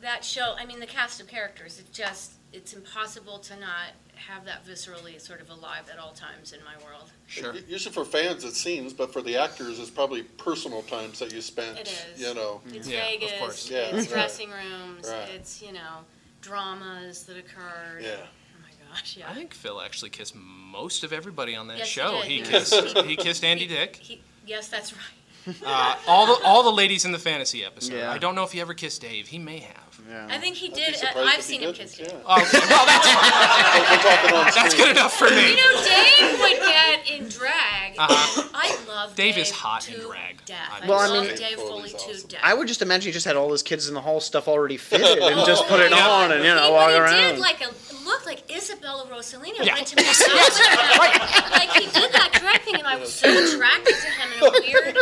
that 0.00 0.24
show. 0.24 0.54
I 0.58 0.64
mean, 0.66 0.80
the 0.80 0.86
cast 0.86 1.20
of 1.20 1.28
characters. 1.28 1.78
It 1.78 1.92
just 1.92 2.32
it's 2.52 2.72
impossible 2.72 3.38
to 3.38 3.56
not 3.56 3.90
have 4.28 4.44
that 4.44 4.64
viscerally 4.66 5.20
sort 5.20 5.40
of 5.40 5.50
alive 5.50 5.84
at 5.92 5.98
all 5.98 6.12
times 6.12 6.52
in 6.52 6.60
my 6.64 6.74
world. 6.84 7.10
Sure. 7.26 7.54
U- 7.54 7.62
Usually 7.68 7.92
for 7.94 8.04
fans 8.04 8.44
it 8.44 8.54
seems, 8.54 8.92
but 8.92 9.12
for 9.12 9.22
the 9.22 9.36
actors 9.36 9.78
it's 9.78 9.90
probably 9.90 10.22
personal 10.22 10.82
times 10.82 11.18
that 11.18 11.32
you 11.32 11.40
spent. 11.40 11.78
It 11.78 11.88
is. 12.14 12.20
You 12.20 12.34
know. 12.34 12.60
It's 12.72 12.88
Yeah, 12.88 12.98
of 13.04 13.20
Vegas. 13.20 13.38
course. 13.38 13.70
Yeah, 13.70 13.78
it's 13.78 13.92
right. 14.06 14.08
dressing 14.08 14.50
rooms. 14.50 15.08
Right. 15.08 15.28
It's 15.34 15.60
you 15.62 15.72
know 15.72 16.04
dramas 16.40 17.24
that 17.24 17.36
occurred. 17.36 18.02
Yeah. 18.02 18.16
Oh 18.20 18.62
my 18.62 18.94
gosh. 18.94 19.16
Yeah. 19.16 19.30
I 19.30 19.34
think 19.34 19.54
Phil 19.54 19.80
actually 19.80 20.10
kissed 20.10 20.34
most 20.34 21.04
of 21.04 21.12
everybody 21.12 21.54
on 21.54 21.68
that 21.68 21.78
Yes, 21.78 21.88
he 21.88 21.92
show. 22.00 22.12
did. 22.22 22.24
He 22.24 22.36
He 22.38 22.42
kissed. 22.42 22.98
he 23.06 23.16
kissed 23.16 23.44
Andy 23.44 23.66
Dick. 23.66 23.96
He, 23.96 24.20
yes, 24.46 24.68
that's 24.68 24.92
right. 24.92 25.56
Uh, 25.64 25.96
all 26.06 26.26
the 26.26 26.44
all 26.44 26.62
the 26.62 26.70
ladies 26.72 27.04
in 27.04 27.10
the 27.12 27.18
fantasy 27.18 27.64
episode. 27.64 27.94
Yeah. 27.94 28.12
I 28.12 28.18
don't 28.18 28.34
know 28.36 28.44
if 28.44 28.52
he 28.52 28.60
ever 28.60 28.74
kissed 28.74 29.00
Dave. 29.00 29.28
He 29.28 29.38
may 29.38 29.58
have. 29.58 29.81
Yeah. 30.08 30.26
I 30.30 30.38
think 30.38 30.56
he 30.56 30.66
I'd 30.68 30.74
be 30.74 30.80
did. 30.80 30.96
surprised 30.96 31.18
I've 31.28 31.36
he 31.36 31.42
seen 31.42 31.60
him 31.62 31.72
didn't, 31.72 31.76
kiss 31.78 31.98
it. 31.98 32.08
yeah. 32.08 32.36
Okay, 32.36 32.58
well, 32.68 32.86
that's 32.86 33.08
fine. 33.12 33.82
We're 33.90 34.02
talking 34.02 34.34
on 34.36 34.44
That's 34.44 34.56
screen. 34.56 34.76
good 34.76 34.90
enough 34.96 35.12
for 35.14 35.30
me. 35.30 35.36
You 35.36 35.56
me. 35.56 35.56
know, 35.56 35.84
Dave 35.84 36.40
would 36.40 36.58
get 36.60 37.10
in 37.10 37.28
drag. 37.28 37.94
Uh-huh. 37.98 38.48
I 38.54 38.76
love 38.88 39.14
Dave 39.14 39.34
Dave 39.36 39.42
is 39.42 39.50
hot 39.50 39.82
to 39.82 39.94
in 39.94 40.00
drag. 40.06 40.44
Death. 40.44 40.58
I 40.70 40.84
I 40.84 40.88
Well, 40.88 40.98
I 40.98 41.06
love 41.06 41.26
mean- 41.26 41.36
Dave 41.36 41.56
Foley 41.56 41.68
Foley's 41.88 41.92
to 41.92 42.10
awesome. 42.10 42.28
death. 42.28 42.40
I 42.42 42.54
would 42.54 42.68
just 42.68 42.82
imagine 42.82 43.06
he 43.08 43.12
just 43.12 43.26
had 43.26 43.36
all 43.36 43.50
his 43.52 43.62
kids 43.62 43.88
in 43.88 43.94
the 43.94 44.00
hall 44.00 44.20
stuff 44.20 44.48
already 44.48 44.76
fitted 44.76 45.18
and 45.18 45.46
just 45.46 45.66
put 45.68 45.80
it 45.80 45.90
Yeah. 45.92 46.06
on 46.08 46.32
and 46.32 46.44
you 46.44 46.54
know 46.54 46.66
he, 46.66 46.72
walk 46.72 46.86
but 46.88 46.94
he 46.94 46.98
around. 47.00 47.32
did 47.34 47.38
like 47.38 47.60
a 47.62 47.70
look 48.04 48.26
like 48.26 48.50
Isabella 48.54 49.06
Rossellini. 49.06 49.64
Yeah. 49.64 49.74
Went 49.74 49.86
to 49.86 49.96
make 49.96 50.06
out 50.08 50.16
with 50.18 50.58
him. 50.58 51.50
Like 51.52 51.70
he 51.72 51.84
did 51.86 52.12
that 52.12 52.30
drag 52.40 52.60
thing, 52.62 52.74
and 52.74 52.86
I 52.86 52.96
was 52.96 53.12
so 53.12 53.28
attracted 53.28 53.94
to 53.94 54.06
him 54.10 54.28
in 54.36 54.42
a 54.42 54.50
weird 54.50 54.96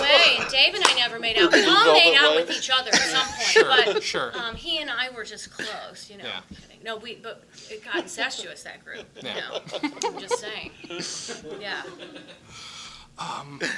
way. 0.00 0.36
And 0.38 0.50
Dave 0.50 0.74
and 0.74 0.84
I 0.86 0.94
never 0.96 1.18
made 1.18 1.38
out. 1.38 1.52
We 1.62 1.66
all 1.66 1.94
made 1.94 2.16
out 2.16 2.36
with 2.36 2.50
each 2.50 2.70
other 2.70 2.90
at 2.90 3.00
some 3.00 3.26
point, 3.26 3.42
Sure, 3.48 3.64
but 3.64 4.02
sure. 4.02 4.32
Um, 4.42 4.54
he 4.56 4.78
and 4.78 4.90
I 4.90 5.10
were 5.10 5.24
just 5.24 5.50
close. 5.50 6.10
You 6.10 6.18
know. 6.18 6.24
Yeah. 6.24 6.40
Kidding. 6.60 6.78
No, 6.84 6.96
we 6.96 7.16
but 7.16 7.44
it 7.70 7.84
got 7.84 7.96
incestuous 7.96 8.62
that 8.64 8.84
group. 8.84 9.06
You 9.16 9.28
Yeah. 9.28 9.40
know. 9.40 9.60
I'm 10.04 10.18
just 10.20 10.38
saying. 10.38 10.70
Yeah. 11.60 11.82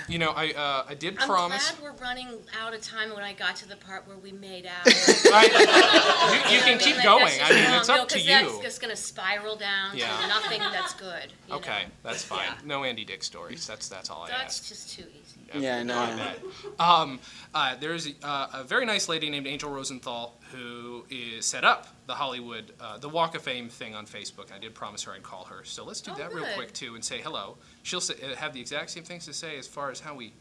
You 0.09 0.19
know, 0.19 0.31
I 0.31 0.53
uh, 0.53 0.85
I 0.89 0.95
did 0.95 1.19
I'm 1.19 1.29
promise. 1.29 1.71
glad 1.73 1.83
we're 1.83 2.01
running 2.03 2.29
out 2.63 2.73
of 2.73 2.81
time 2.81 3.11
when 3.11 3.23
I 3.23 3.35
got 3.35 3.57
to 3.57 3.69
the 3.69 3.77
part 3.77 4.07
where 4.09 4.17
we 4.17 4.33
made 4.33 4.65
out. 4.65 4.87
I, 4.87 6.49
you, 6.51 6.57
you 6.57 6.63
can 6.63 6.79
keep 6.79 7.03
going. 7.03 7.25
that's 7.27 7.51
I 7.51 7.55
mean, 7.55 7.79
it's 7.79 7.89
up 7.91 8.09
to 8.09 8.15
'cause 8.15 8.25
you. 8.25 8.31
That's 8.33 8.59
just 8.61 8.81
gonna 8.81 8.97
spiral 8.97 9.57
down 9.57 9.99
Yeah. 9.99 10.27
nothing 10.29 10.61
that's 10.61 10.95
good. 10.95 11.33
you 11.49 11.57
Okay, 11.57 11.83
know? 11.83 11.89
that's 12.05 12.25
fine. 12.25 12.47
Yeah. 12.47 12.55
No 12.65 12.85
Andy 12.85 13.05
Dick 13.05 13.23
stories. 13.23 13.67
That's 13.67 13.87
that's 13.89 14.09
all 14.09 14.23
I 14.23 14.29
That's 14.31 14.61
ask. 14.61 14.69
just 14.69 14.91
too 14.97 15.05
easy. 15.11 15.41
Yeah, 15.53 15.79
I 15.79 15.83
know. 15.83 15.99
I 15.99 16.17
bet. 16.17 16.41
Um, 16.81 17.21
uh, 17.55 17.77
there's 17.81 18.07
a, 18.09 18.13
uh, 18.23 18.49
a 18.55 18.65
very 18.65 18.87
nice 18.87 19.09
lady 19.09 19.31
named 19.31 19.47
Angel 19.47 19.71
Rosenthal 19.71 20.35
who 20.53 21.05
is 21.11 21.45
set 21.47 21.65
up 21.65 21.89
the 22.07 22.15
Hollywood, 22.15 22.73
uh, 22.81 22.99
the 22.99 23.09
Walk 23.09 23.35
of 23.35 23.43
Fame 23.43 23.69
thing 23.69 23.95
on 23.95 24.07
Facebook. 24.07 24.53
I 24.55 24.59
did 24.59 24.75
promise 24.75 25.03
her 25.05 25.13
I'd 25.13 25.23
call 25.23 25.45
her, 25.45 25.65
so 25.65 25.85
let's 25.85 26.01
do 26.01 26.13
Oh, 26.13 26.19
that 26.19 26.33
real 26.35 26.47
quick 26.55 26.73
too 26.73 26.95
and 26.95 27.05
say 27.05 27.21
hello. 27.21 27.57
She'll 27.83 28.01
say, 28.01 28.15
uh, 28.23 28.35
have 28.37 28.53
the 28.53 28.61
exact 28.61 28.91
same 28.91 29.05
things 29.05 29.27
to 29.27 29.33
say 29.33 29.59
as 29.59 29.67
far 29.67 29.91
as 29.91 30.01
how 30.01 30.15
we, 30.15 30.33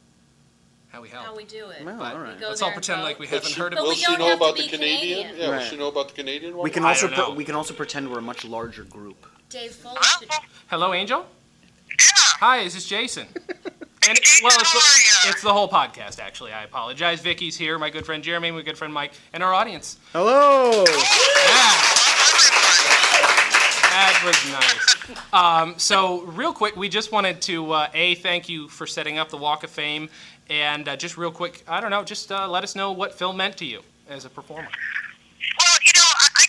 how 0.90 1.02
we 1.02 1.10
help. 1.10 1.26
How 1.26 1.36
we 1.36 1.44
do 1.46 1.70
it. 1.70 1.84
Well, 1.86 1.98
but 1.98 2.16
all 2.16 2.22
right. 2.22 2.40
go 2.40 2.50
let's 2.50 2.62
all 2.62 2.72
pretend 2.72 3.02
like 3.02 3.20
we 3.20 3.28
haven't 3.28 3.50
she- 3.50 3.60
heard 3.60 3.74
of 3.74 3.78
But 3.78 3.84
will 3.84 3.90
we 3.90 3.96
she 3.96 4.16
know 4.18 4.34
about 4.34 4.56
the 4.58 4.68
Canadian? 4.68 5.18
Canadian. 5.28 5.38
Yeah, 5.38 5.46
will 5.48 5.54
Right. 5.54 5.70
she 5.70 5.78
know 5.78 5.88
about 5.88 6.08
the 6.10 6.14
Canadian 6.16 6.56
one? 6.56 6.64
We 6.64 6.70
can 6.70 6.86
also 6.86 7.08
pre- 7.08 7.34
we 7.36 7.44
can 7.46 7.56
also 7.56 7.74
pretend 7.74 8.12
we're 8.12 8.20
a 8.20 8.22
much 8.22 8.46
larger 8.46 8.84
group. 8.84 9.26
Dave 9.50 9.72
Foley 9.74 9.98
should. 10.20 10.30
Hello, 10.68 10.94
Angel. 10.94 11.26
Yeah. 11.90 11.96
Hi, 12.40 12.64
this 12.64 12.76
is 12.76 12.86
Jason. 12.86 13.28
And 14.10 14.20
well, 14.44 14.52
it's 14.60 14.74
the, 14.74 15.30
it's 15.30 15.42
the 15.42 15.54
whole 15.54 15.70
podcast 15.70 16.20
actually. 16.20 16.52
I 16.52 16.64
apologize. 16.64 17.22
Vicki's 17.22 17.56
here, 17.56 17.80
my 17.80 17.90
good 17.90 18.06
friend 18.06 18.22
Jeremy, 18.24 18.52
my 18.52 18.62
good 18.62 18.78
friend 18.78 18.94
Mike, 18.94 19.14
and 19.32 19.42
our 19.42 19.54
audience. 19.54 19.98
Hello. 20.12 20.84
Yeah. 20.84 22.04
That 23.94 24.22
was 24.26 24.52
nice. 24.52 25.34
Um, 25.34 25.76
so, 25.78 26.22
real 26.24 26.52
quick, 26.52 26.76
we 26.76 26.90
just 26.90 27.12
wanted 27.12 27.42
to 27.44 27.72
uh, 27.72 27.90
a 27.94 28.16
thank 28.16 28.50
you 28.50 28.68
for 28.68 28.88
setting 28.88 29.20
up 29.20 29.30
the 29.30 29.38
Walk 29.38 29.64
of 29.64 29.70
Fame, 29.70 30.10
and 30.50 30.88
uh, 30.88 30.96
just 30.96 31.16
real 31.18 31.32
quick, 31.32 31.64
I 31.68 31.80
don't 31.80 31.92
know, 31.92 32.04
just 32.04 32.32
uh, 32.32 32.48
let 32.48 32.64
us 32.64 32.76
know 32.76 32.92
what 32.92 33.14
Phil 33.14 33.34
meant 33.34 33.56
to 33.58 33.66
you 33.66 33.82
as 34.10 34.26
a 34.26 34.30
performer. 34.30 34.68
Well, 35.60 35.78
you 35.86 35.92
know, 35.96 36.02
I, 36.02 36.46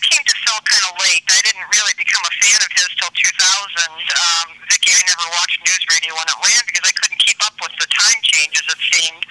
Phil 0.55 0.71
kind 0.71 0.85
of 0.87 0.95
late. 1.03 1.23
I 1.27 1.41
didn't 1.43 1.67
really 1.67 1.95
become 1.99 2.23
a 2.23 2.33
fan 2.39 2.59
of 2.63 2.71
his 2.71 2.87
till 2.95 3.11
2000. 3.11 3.27
Um, 3.35 4.47
Vicki, 4.71 4.95
I 4.95 5.03
never 5.03 5.27
watched 5.35 5.59
news 5.67 5.83
radio 5.91 6.15
when 6.15 6.27
it 6.31 6.39
ran 6.39 6.63
because 6.63 6.85
I 6.87 6.93
couldn't 6.95 7.19
keep 7.19 7.35
up 7.43 7.55
with 7.59 7.75
the 7.75 7.87
time 7.91 8.19
changes, 8.23 8.63
it 8.63 8.79
seemed. 8.79 9.23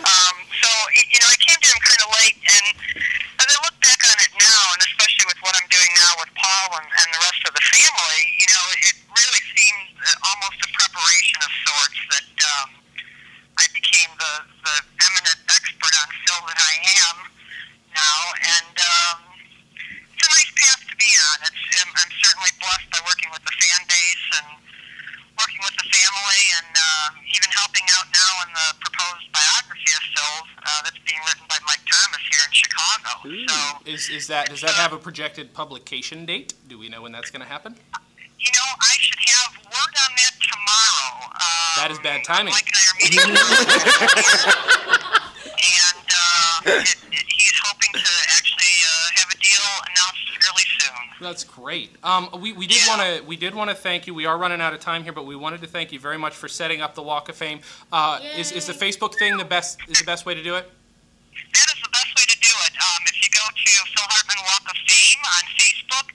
Um, 0.00 0.34
so, 0.56 0.70
you 0.96 1.20
know, 1.20 1.28
I 1.28 1.36
came 1.36 1.60
to 1.60 1.68
him 1.68 1.80
kind 1.84 2.00
of 2.00 2.08
late, 2.16 2.38
and 2.48 2.66
as 3.44 3.48
I 3.52 3.56
look 3.60 3.76
back 3.84 4.00
on 4.08 4.16
it 4.24 4.32
now, 4.40 4.62
and 4.72 4.80
especially 4.88 5.26
with 5.28 5.40
what 5.44 5.52
I'm 5.52 5.68
doing 5.68 5.92
now 6.00 6.12
with 6.16 6.32
Paul 6.32 6.80
and, 6.80 6.88
and 6.88 7.08
the 7.12 7.22
rest 7.28 7.44
of 7.44 7.52
the 7.52 7.64
family, 7.76 8.22
you 8.40 8.48
know, 8.48 8.64
it 8.80 8.96
really 9.04 9.42
seems 9.52 9.84
uh, 10.00 10.28
almost 10.32 10.64
a 10.64 10.68
preparation 10.80 11.38
of 11.44 11.50
sorts 11.60 12.00
that 12.08 12.32
um, 12.56 12.68
I 13.60 13.68
became 13.76 14.10
the, 14.16 14.32
the 14.64 14.76
eminent 14.96 15.40
expert 15.44 15.92
on 15.92 16.08
Phil 16.24 16.40
that 16.48 16.56
I 16.56 16.74
am 17.04 17.16
now, 17.92 18.20
and 18.48 18.76
um, 18.80 19.29
it's 20.20 20.28
a 20.28 20.36
nice 20.36 20.52
path 20.52 20.84
to 20.84 20.96
be 21.00 21.08
on. 21.32 21.48
It's 21.48 21.80
I'm, 21.80 21.88
I'm 21.96 22.12
certainly 22.20 22.52
blessed 22.60 22.92
by 22.92 23.00
working 23.08 23.32
with 23.32 23.40
the 23.40 23.54
fan 23.56 23.80
base 23.88 24.26
and 24.36 24.60
working 25.40 25.60
with 25.64 25.72
the 25.80 25.88
family, 25.88 26.44
and 26.60 26.76
um, 26.76 27.16
even 27.32 27.48
helping 27.56 27.88
out 27.96 28.04
now 28.12 28.32
in 28.44 28.52
the 28.52 28.68
proposed 28.84 29.32
biography 29.32 29.92
of 29.96 30.04
Phil 30.12 30.36
uh, 30.60 30.84
that's 30.84 31.00
being 31.08 31.16
written 31.24 31.48
by 31.48 31.56
Mike 31.64 31.80
Thomas 31.88 32.20
here 32.28 32.44
in 32.44 32.52
Chicago. 32.52 33.12
So. 33.48 33.56
Is, 33.88 34.12
is 34.12 34.28
that 34.28 34.52
does 34.52 34.60
that 34.60 34.76
have 34.76 34.92
a 34.92 35.00
projected 35.00 35.56
publication 35.56 36.28
date? 36.28 36.52
Do 36.68 36.76
we 36.76 36.92
know 36.92 37.00
when 37.00 37.16
that's 37.16 37.32
going 37.32 37.40
to 37.40 37.48
happen? 37.48 37.80
You 38.36 38.52
know, 38.52 38.68
I 38.76 38.94
should 39.00 39.20
have 39.24 39.56
word 39.72 39.94
on 40.04 40.12
that 40.20 40.36
tomorrow. 40.36 41.32
Um, 41.32 41.80
That 41.80 41.90
is 41.96 41.98
bad 42.04 42.24
timing. 42.28 42.52
Mike 42.52 42.68
and 42.68 42.76
I 42.76 42.84
are 42.84 42.96
meeting 43.00 43.24
and 45.60 46.08
uh, 46.08 46.84
it, 46.84 46.96
it, 47.12 47.24
he's 47.28 47.56
hoping 47.64 47.92
to 47.92 48.12
actually 48.36 48.76
uh, 48.84 49.20
have 49.20 49.28
a 49.28 49.38
deal 49.38 49.68
announced 49.92 50.24
really 50.40 50.49
soon. 50.78 51.06
That's 51.20 51.44
great. 51.44 51.90
Um, 52.02 52.28
we, 52.40 52.52
we 52.52 52.66
did 52.66 52.78
Yeah. 52.84 52.88
want 52.96 53.00
to 53.02 53.24
we 53.26 53.36
did 53.36 53.54
want 53.54 53.70
to 53.70 53.76
thank 53.76 54.06
you. 54.06 54.14
We 54.14 54.26
are 54.26 54.36
running 54.38 54.60
out 54.60 54.72
of 54.72 54.80
time 54.80 55.02
here, 55.04 55.12
but 55.12 55.26
we 55.26 55.36
wanted 55.36 55.60
to 55.62 55.66
thank 55.66 55.92
you 55.92 55.98
very 56.00 56.18
much 56.18 56.34
for 56.34 56.48
setting 56.48 56.80
up 56.80 56.94
the 56.94 57.02
Walk 57.02 57.28
of 57.28 57.36
Fame. 57.36 57.60
Uh, 57.92 58.20
is, 58.36 58.52
is 58.52 58.66
the 58.66 58.72
Facebook 58.72 59.14
thing 59.18 59.36
the 59.36 59.44
best 59.44 59.78
is 59.88 59.98
the 59.98 60.04
best 60.04 60.24
way 60.26 60.34
to 60.34 60.42
do 60.42 60.54
it? 60.56 60.68
That 61.54 61.68
is 61.74 61.80
the 61.82 61.90
best 61.92 62.10
way 62.16 62.24
to 62.28 62.36
do 62.38 62.52
it. 62.66 62.72
Um, 62.78 63.00
if 63.06 63.16
you 63.22 63.28
go 63.32 63.44
to 63.44 63.70
Phil 63.90 64.06
Hartman 64.08 64.40
Walk 64.44 64.64
of 64.70 64.76
Fame 64.86 65.22
on 65.38 65.44
Facebook, 65.58 66.06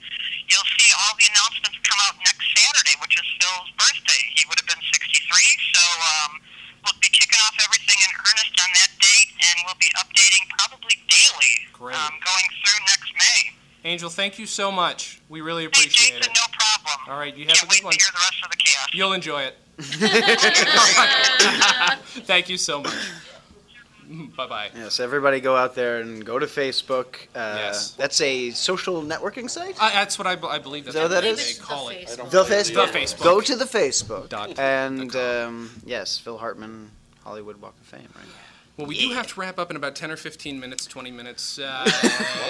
you'll 0.48 0.70
see 0.78 0.90
all 1.02 1.12
the 1.18 1.26
announcements 1.32 1.76
come 1.84 2.00
out 2.08 2.16
next 2.24 2.44
Saturday, 2.56 2.94
which 3.02 3.14
is 3.18 3.26
Phil's 3.40 3.70
birthday. 3.78 4.22
He 4.36 4.42
would 4.48 4.58
have 4.60 4.68
been 4.68 4.80
63, 4.80 5.74
so 5.76 5.82
um, 6.02 6.30
we'll 6.84 6.98
be 7.02 7.10
kicking 7.12 7.40
off 7.46 7.56
everything 7.64 7.98
in 8.00 8.10
earnest 8.16 8.54
on 8.60 8.70
that 8.80 8.90
date, 9.02 9.30
and 9.34 9.56
we'll 9.66 9.80
be 9.82 9.90
updating 10.00 10.44
probably 10.60 10.96
daily 11.10 11.52
Great. 11.76 11.96
Um, 11.98 12.14
going 12.24 12.48
through 12.64 12.80
next 12.88 13.10
May. 13.16 13.40
Angel, 13.86 14.10
thank 14.10 14.38
you 14.38 14.46
so 14.46 14.70
much. 14.72 15.20
We 15.28 15.40
really 15.40 15.62
Hey, 15.62 15.66
appreciate 15.68 16.18
Jason, 16.18 16.32
it. 16.32 16.38
no 16.38 16.46
problem. 16.58 17.12
All 17.14 17.18
right, 17.20 17.34
you 17.36 17.46
have 17.46 17.54
Can't 17.56 17.72
a 17.72 17.76
good 17.76 17.76
wait 17.76 17.84
one. 17.84 17.92
to 17.92 17.98
hear 17.98 18.08
the 18.12 18.18
rest 18.18 18.44
of 18.44 18.50
the 18.50 18.56
cast. 18.56 18.94
You'll 18.94 19.12
enjoy 19.12 19.42
it. 19.42 19.54
Thank 22.26 22.48
you 22.48 22.56
so 22.58 22.82
much. 22.82 22.94
Bye 24.36 24.46
bye. 24.46 24.70
Yes, 24.74 25.00
everybody 25.00 25.40
go 25.40 25.56
out 25.56 25.74
there 25.74 26.00
and 26.00 26.24
go 26.24 26.38
to 26.38 26.46
Facebook. 26.46 27.16
Uh, 27.34 27.56
Yes. 27.58 27.90
That's 27.92 28.20
a 28.20 28.50
social 28.50 29.02
networking 29.02 29.50
site. 29.50 29.76
Uh, 29.80 29.90
that's 29.90 30.16
what 30.18 30.26
I, 30.28 30.36
be- 30.36 30.46
I 30.46 30.58
believe 30.60 30.84
that's 30.84 30.94
that 30.94 31.02
what 31.04 31.08
that 31.10 31.22
they 31.22 31.30
is? 31.30 31.58
call 31.60 31.88
The 31.88 32.02
it. 32.02 32.20
I 32.20 32.24
The 32.28 32.44
Facebook. 32.44 32.92
The 32.92 32.98
Facebook. 32.98 33.22
Go 33.24 33.40
to 33.40 33.56
the 33.56 33.64
Facebook. 33.64 34.28
Dot- 34.28 34.56
and 34.58 35.10
dot 35.10 35.46
um, 35.46 35.70
yes, 35.84 36.18
Phil 36.18 36.38
Hartman, 36.38 36.90
Hollywood 37.24 37.60
Walk 37.60 37.74
of 37.80 37.86
Fame. 37.86 38.08
Right. 38.14 38.24
Well, 38.76 38.86
we 38.86 38.98
do 38.98 39.14
have 39.14 39.26
to 39.28 39.40
wrap 39.40 39.58
up 39.58 39.70
in 39.70 39.76
about 39.76 39.94
10 39.96 40.10
or 40.10 40.16
15 40.16 40.60
minutes, 40.60 40.84
20 40.86 41.10
minutes. 41.10 41.58
Uh, 41.58 41.90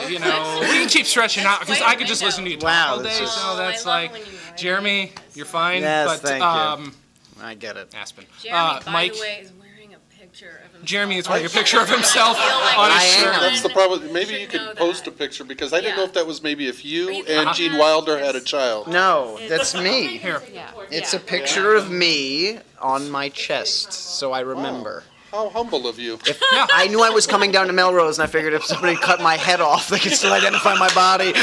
you 0.09 0.19
know, 0.19 0.59
we 0.61 0.67
can 0.67 0.89
keep 0.89 1.07
stretching 1.07 1.45
out 1.45 1.61
because 1.61 1.81
I 1.81 1.95
could 1.95 2.09
just 2.09 2.23
listen 2.23 2.43
to 2.45 2.51
you 2.51 2.57
talk 2.57 2.65
Wow, 2.69 2.91
all 2.97 3.03
day. 3.03 3.05
this 3.21 3.33
So 3.33 3.41
Oh, 3.45 3.57
that's 3.57 3.87
love 3.87 4.11
like, 4.11 4.19
you 4.19 4.25
write. 4.49 4.57
Jeremy, 4.57 5.13
you're 5.35 5.47
fine. 5.47 5.83
Yes, 5.83 6.21
but, 6.21 6.29
thank 6.29 6.41
you. 6.43 6.47
um, 6.49 6.95
I 7.41 7.55
get 7.55 7.77
it. 7.77 7.95
Aspen. 7.95 8.25
Jeremy, 8.43 8.59
uh, 8.59 8.81
by 8.85 8.91
Mike, 8.93 9.15
the 9.15 9.21
way, 9.21 9.39
is 9.43 9.53
wearing 9.53 9.95
a 9.95 9.99
picture 10.19 10.49
of 10.49 10.73
himself. 10.73 10.85
Jeremy 10.85 11.17
is 11.19 11.29
wearing 11.29 11.47
a 11.47 11.49
picture 11.49 11.81
of 11.81 11.89
himself 11.89 12.37
on 12.77 12.91
his 12.91 13.03
shirt. 13.15 13.37
That's 13.41 13.63
the 13.63 13.69
problem. 13.69 14.13
Maybe 14.13 14.35
you 14.35 14.49
could 14.49 14.77
post 14.77 15.05
that. 15.05 15.15
a 15.15 15.17
picture 15.17 15.45
because 15.45 15.73
I 15.73 15.81
didn't 15.81 15.97
know 15.97 16.05
if 16.05 16.15
that 16.15 16.27
was 16.27 16.43
maybe 16.43 16.67
if 16.67 16.85
you 16.85 17.09
Or 17.09 17.13
you 17.13 17.25
and 17.27 17.55
Gene 17.55 17.79
Wilder 17.79 18.19
had 18.19 18.35
a 18.35 18.41
child. 18.41 18.89
No, 18.89 19.39
that's 19.49 19.77
me. 19.77 20.19
Here. 20.19 20.43
Yeah. 20.53 20.71
It's 20.91 21.15
a 21.15 21.21
picture 21.21 21.75
of 21.77 21.89
me 21.89 22.59
on 22.81 23.11
my 23.13 23.29
chest, 23.29 23.93
so 23.93 24.33
I 24.33 24.41
remember. 24.41 25.05
How 25.37 25.51
humble 25.51 25.87
of 25.87 25.99
you. 25.99 26.15
If 26.27 26.41
I 26.53 26.87
knew 26.89 27.03
I 27.03 27.11
was 27.11 27.27
coming 27.27 27.53
down 27.53 27.67
to 27.67 27.73
Melrose, 27.75 28.19
and 28.19 28.27
I 28.27 28.27
figured 28.27 28.55
if 28.55 28.65
somebody 28.65 28.97
cut 28.97 29.21
my 29.21 29.37
head 29.37 29.61
off, 29.61 29.91
they 29.91 29.99
could 29.99 30.13
still 30.13 30.33
identify 30.33 30.75
my 30.77 30.89
body. 30.95 31.35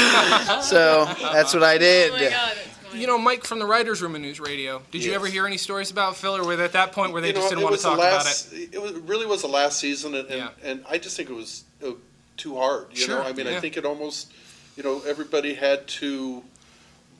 So 0.62 1.04
that's 1.32 1.54
what 1.54 1.62
I 1.62 1.78
did. 1.78 2.10
Oh 2.12 2.16
my 2.16 2.30
God. 2.30 2.56
You 2.94 3.06
know, 3.06 3.18
Mike 3.18 3.44
from 3.44 3.58
the 3.60 3.66
Writers' 3.66 4.02
Room 4.02 4.14
of 4.16 4.20
News 4.20 4.40
Radio. 4.40 4.82
Did 4.90 5.04
you 5.04 5.12
ever 5.14 5.26
hear 5.26 5.46
any 5.46 5.56
stories 5.58 5.90
about 5.92 6.16
Phil, 6.16 6.36
or 6.36 6.44
were 6.44 6.56
they 6.56 6.64
at 6.64 6.72
that 6.72 6.92
point 6.92 7.12
where 7.12 7.20
they 7.22 7.28
You 7.28 7.34
know, 7.34 7.40
just 7.40 7.50
didn't 7.50 7.64
want 7.64 7.76
to 7.76 7.82
talk 7.82 7.98
last, 7.98 8.48
about 8.52 8.60
it? 8.60 8.74
it? 8.74 8.82
was, 8.82 8.92
really 8.94 9.26
was 9.26 9.42
the 9.42 9.48
last 9.48 9.78
season, 9.80 10.14
and, 10.14 10.28
and, 10.28 10.38
Yeah. 10.38 10.48
and 10.70 10.84
I 10.88 10.98
just 10.98 11.16
think 11.16 11.28
it 11.30 11.34
was 11.34 11.64
uh, 11.84 11.90
too 12.36 12.56
hard. 12.56 12.86
You 12.90 12.96
Sure, 12.96 13.18
know, 13.18 13.28
I 13.28 13.32
mean, 13.32 13.46
yeah. 13.46 13.56
I 13.56 13.60
think 13.60 13.76
it 13.76 13.84
almost, 13.84 14.32
you 14.76 14.82
know, 14.84 15.02
everybody 15.06 15.54
had 15.54 15.86
to 15.88 16.42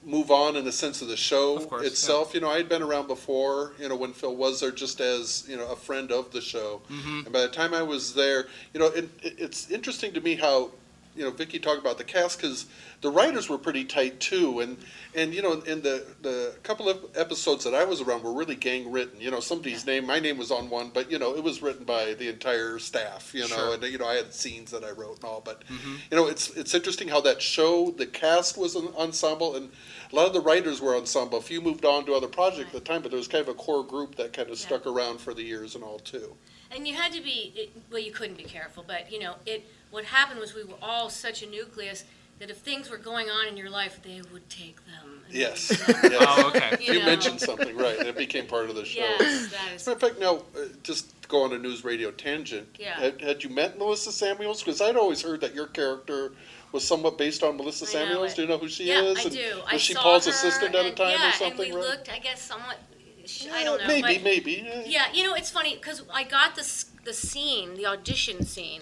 move 0.04 0.30
on 0.30 0.56
in 0.56 0.64
the 0.64 0.72
sense 0.72 1.02
of 1.02 1.08
the 1.08 1.16
show 1.16 1.56
Of 1.56 1.68
course, 1.68 1.86
itself. 1.86 2.34
You 2.34 2.40
know, 2.40 2.50
I 2.50 2.56
had 2.56 2.68
been 2.68 2.82
around 2.82 3.06
before. 3.06 3.72
You 3.78 3.88
know, 3.88 3.96
when 3.96 4.12
Phil 4.12 4.34
was 4.34 4.60
there, 4.60 4.70
just 4.70 5.00
as 5.00 5.44
you 5.48 5.56
know, 5.56 5.66
a 5.70 5.76
friend 5.76 6.12
of 6.12 6.30
the 6.32 6.40
show. 6.40 6.82
Mm-hmm. 6.90 7.20
And 7.24 7.32
by 7.32 7.40
the 7.42 7.48
time 7.48 7.74
I 7.74 7.82
was 7.82 8.14
there, 8.14 8.46
you 8.72 8.80
know, 8.80 8.86
it, 8.86 9.08
it, 9.22 9.34
it's 9.38 9.70
interesting 9.70 10.12
to 10.14 10.20
me 10.20 10.36
how 10.36 10.70
you 11.16 11.22
know, 11.24 11.30
Vicki 11.30 11.58
talked 11.58 11.80
about 11.80 11.98
the 11.98 12.04
cast 12.04 12.40
because 12.40 12.66
the 13.00 13.10
writers 13.10 13.48
were 13.48 13.58
pretty 13.58 13.84
tight 13.84 14.20
too, 14.20 14.60
and 14.60 14.76
and 15.14 15.34
you 15.34 15.42
know, 15.42 15.52
in 15.60 15.82
the 15.82 16.04
the 16.22 16.54
couple 16.62 16.88
of 16.88 16.98
episodes 17.14 17.64
that 17.64 17.74
I 17.74 17.84
was 17.84 18.00
around 18.00 18.22
were 18.22 18.32
really 18.32 18.56
gang 18.56 18.90
written. 18.90 19.20
You 19.20 19.30
know, 19.30 19.40
somebody's 19.40 19.86
name, 19.86 20.06
my 20.06 20.18
name 20.18 20.38
was 20.38 20.50
on 20.50 20.70
one, 20.70 20.90
but 20.92 21.10
you 21.10 21.18
know, 21.18 21.34
it 21.36 21.42
was 21.42 21.62
written 21.62 21.84
by 21.84 22.14
the 22.14 22.28
entire 22.28 22.78
staff. 22.78 23.32
You 23.34 23.42
know, 23.42 23.46
Sure. 23.48 23.74
and 23.74 23.82
you 23.84 23.98
know, 23.98 24.06
I 24.06 24.14
had 24.14 24.32
scenes 24.34 24.70
that 24.72 24.84
I 24.84 24.90
wrote 24.90 25.16
and 25.16 25.24
all, 25.24 25.40
but 25.44 25.64
mm-hmm. 25.66 25.96
you 26.10 26.16
know, 26.16 26.26
it's 26.26 26.50
it's 26.50 26.74
interesting 26.74 27.08
how 27.08 27.20
that 27.22 27.40
show, 27.42 27.90
the 27.90 28.06
cast 28.06 28.56
was 28.56 28.74
an 28.74 28.88
ensemble, 28.98 29.56
and 29.56 29.70
a 30.12 30.16
lot 30.16 30.26
of 30.26 30.32
the 30.32 30.40
writers 30.40 30.80
were 30.80 30.96
ensemble. 30.96 31.38
A 31.38 31.42
few 31.42 31.60
moved 31.60 31.84
on 31.84 32.04
to 32.06 32.14
other 32.14 32.28
projects 32.28 32.68
at 32.68 32.72
the 32.72 32.80
time, 32.80 33.02
but 33.02 33.10
there 33.10 33.18
was 33.18 33.28
kind 33.28 33.42
of 33.42 33.48
a 33.48 33.54
core 33.54 33.84
group 33.84 34.16
that 34.16 34.32
kind 34.32 34.48
of 34.50 34.58
Yeah. 34.58 34.66
stuck 34.66 34.86
around 34.86 35.20
for 35.20 35.34
the 35.34 35.42
years 35.42 35.74
and 35.74 35.84
all 35.84 35.98
too. 35.98 36.36
And 36.74 36.88
you 36.88 36.94
had 36.94 37.12
to 37.12 37.20
be, 37.22 37.70
well, 37.90 38.00
you 38.00 38.10
couldn't 38.10 38.36
be 38.36 38.42
careful, 38.44 38.84
but, 38.84 39.12
you 39.12 39.20
know, 39.20 39.36
it, 39.46 39.64
what 39.94 40.04
happened 40.04 40.40
was 40.40 40.54
we 40.54 40.64
were 40.64 40.74
all 40.82 41.08
such 41.08 41.42
a 41.42 41.46
nucleus 41.48 42.04
that 42.40 42.50
if 42.50 42.58
things 42.58 42.90
were 42.90 42.98
going 42.98 43.30
on 43.30 43.46
in 43.46 43.56
your 43.56 43.70
life, 43.70 44.00
they 44.02 44.20
would 44.32 44.48
take 44.50 44.76
them. 44.86 45.22
and 45.26 45.34
Yes. 45.34 45.70
use 45.70 45.80
them. 45.86 45.96
yes. 46.10 46.16
Oh, 46.28 46.48
okay. 46.48 46.76
You 46.84 46.94
You 46.94 46.98
know. 46.98 47.06
mentioned 47.06 47.40
something, 47.40 47.76
right? 47.76 47.98
It 48.00 48.16
became 48.16 48.46
part 48.46 48.68
of 48.68 48.74
the 48.74 48.84
show. 48.84 49.00
Yes, 49.00 49.18
that 49.52 49.72
As 49.72 49.80
is, 49.82 49.86
a 49.86 49.90
matter 49.90 50.06
of 50.06 50.10
fact, 50.10 50.20
now, 50.20 50.34
uh, 50.60 50.66
just 50.82 51.22
to 51.22 51.28
go 51.28 51.44
on 51.44 51.52
a 51.52 51.58
news 51.58 51.84
radio 51.84 52.10
tangent. 52.10 52.66
Yeah. 52.78 52.98
Had, 52.98 53.20
had 53.20 53.44
you 53.44 53.50
met 53.50 53.78
Melissa 53.78 54.10
Samuels? 54.10 54.62
Because 54.64 54.80
I'd 54.80 54.96
always 54.96 55.22
heard 55.22 55.40
that 55.42 55.54
your 55.54 55.68
character 55.68 56.32
was 56.72 56.84
somewhat 56.84 57.16
based 57.16 57.44
on 57.44 57.56
Melissa 57.56 57.84
I 57.84 57.86
know 57.86 58.06
Samuels. 58.06 58.32
it. 58.32 58.36
Do 58.36 58.42
you 58.42 58.48
know 58.48 58.58
who 58.58 58.68
she 58.68 58.84
yeah, 58.88 59.02
is? 59.02 59.18
I 59.18 59.22
And 59.22 59.30
do. 59.32 59.54
Was 59.56 59.64
I 59.68 59.76
she 59.76 59.92
saw 59.94 60.02
Paul's 60.02 60.24
her 60.24 60.30
assistant 60.32 60.74
at 60.74 60.84
a 60.84 60.88
and- 60.88 60.96
time 60.96 61.10
yeah, 61.12 61.28
or 61.28 61.32
something? 61.34 61.66
and 61.66 61.74
we 61.74 61.80
right? 61.80 61.88
looked, 61.90 62.08
I 62.12 62.18
guess, 62.18 62.42
somewhat, 62.42 62.78
sh- 63.26 63.46
I 63.52 63.62
don't 63.62 63.80
know. 63.80 63.86
Maybe, 63.86 64.14
but- 64.14 64.22
maybe. 64.24 64.52
yeah. 64.66 64.82
Yeah, 64.84 65.04
you 65.12 65.22
know, 65.22 65.34
it's 65.34 65.50
funny 65.50 65.76
because 65.76 66.02
I 66.12 66.24
got 66.24 66.56
this 66.56 66.86
the 67.04 67.12
scene, 67.12 67.74
the 67.76 67.86
audition 67.86 68.44
scene, 68.44 68.80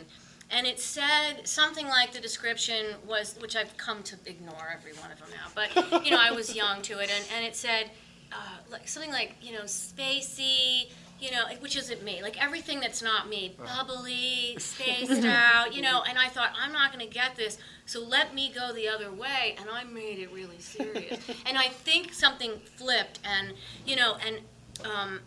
and 0.52 0.66
it 0.66 0.78
said 0.78 1.40
something 1.44 1.88
like 1.88 2.12
the 2.12 2.20
description 2.20 2.94
was, 3.08 3.36
which 3.40 3.56
I've 3.56 3.76
come 3.78 4.02
to 4.04 4.16
ignore 4.26 4.70
every 4.72 4.92
one 4.92 5.10
of 5.10 5.18
them 5.18 5.28
now, 5.30 5.48
but 5.54 6.04
you 6.04 6.10
know, 6.10 6.20
I 6.20 6.30
was 6.30 6.54
young 6.62 6.82
to 6.82 6.98
it, 6.98 7.10
and, 7.10 7.24
and 7.34 7.44
it 7.44 7.56
said 7.56 7.90
uh, 8.30 8.36
like 8.70 8.86
something 8.86 9.10
like 9.10 9.36
you 9.42 9.52
know 9.52 9.62
spacey. 9.62 10.90
You 11.20 11.30
know, 11.30 11.44
which 11.60 11.76
isn't 11.76 12.02
me. 12.02 12.20
Like 12.20 12.42
everything 12.42 12.80
that's 12.80 13.00
not 13.00 13.28
me, 13.28 13.56
bubbly, 13.56 14.56
spaced 14.58 15.24
out. 15.24 15.72
You 15.72 15.80
know, 15.80 16.02
and 16.02 16.18
I 16.18 16.26
thought 16.28 16.50
I'm 16.60 16.72
not 16.72 16.92
going 16.92 17.06
to 17.06 17.14
get 17.14 17.36
this, 17.36 17.58
so 17.86 18.02
let 18.02 18.34
me 18.34 18.52
go 18.52 18.72
the 18.72 18.88
other 18.88 19.12
way, 19.12 19.54
and 19.60 19.70
I 19.70 19.84
made 19.84 20.18
it 20.18 20.32
really 20.32 20.58
serious. 20.58 21.20
and 21.46 21.56
I 21.56 21.68
think 21.68 22.12
something 22.12 22.58
flipped, 22.74 23.20
and 23.24 23.52
you 23.86 23.94
know, 23.94 24.16
and 24.26 24.40
um, 24.84 25.20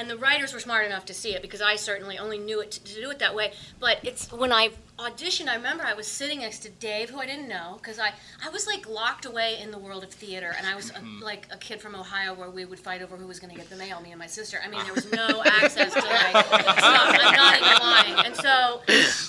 and 0.00 0.08
the 0.08 0.16
writers 0.16 0.54
were 0.54 0.60
smart 0.60 0.86
enough 0.86 1.04
to 1.04 1.12
see 1.12 1.34
it 1.34 1.42
because 1.42 1.60
I 1.60 1.76
certainly 1.76 2.18
only 2.18 2.38
knew 2.38 2.62
it 2.62 2.70
to, 2.70 2.82
to 2.82 2.94
do 3.02 3.10
it 3.10 3.18
that 3.18 3.34
way. 3.34 3.52
But 3.78 3.98
it's 4.02 4.32
when 4.32 4.50
I 4.50 4.70
auditioned, 5.00 5.48
I 5.48 5.56
remember 5.56 5.84
I 5.84 5.94
was 5.94 6.06
sitting 6.06 6.40
next 6.40 6.60
to 6.60 6.70
Dave, 6.70 7.10
who 7.10 7.18
I 7.18 7.26
didn't 7.26 7.48
know, 7.48 7.78
because 7.80 7.98
I, 7.98 8.12
I 8.44 8.50
was 8.50 8.66
like 8.66 8.88
locked 8.88 9.24
away 9.26 9.58
in 9.60 9.70
the 9.70 9.78
world 9.78 10.04
of 10.04 10.10
theater, 10.10 10.54
and 10.56 10.66
I 10.66 10.74
was 10.74 10.90
a, 10.90 10.94
mm-hmm. 10.94 11.22
like 11.22 11.46
a 11.50 11.56
kid 11.56 11.80
from 11.80 11.94
Ohio 11.94 12.34
where 12.34 12.50
we 12.50 12.64
would 12.64 12.78
fight 12.78 13.02
over 13.02 13.16
who 13.16 13.26
was 13.26 13.40
going 13.40 13.50
to 13.50 13.56
get 13.56 13.70
the 13.70 13.76
mail, 13.76 14.00
me 14.00 14.10
and 14.10 14.18
my 14.18 14.26
sister. 14.26 14.58
I 14.64 14.68
mean, 14.68 14.82
there 14.84 14.94
was 14.94 15.10
no 15.12 15.42
access 15.46 15.92
to 15.94 16.00
like 16.00 16.46
stuff. 16.46 17.18
I'm 17.20 17.34
not 17.34 17.60
even 17.60 17.78
lying. 17.80 18.26
And 18.26 18.36
so, 18.36 18.82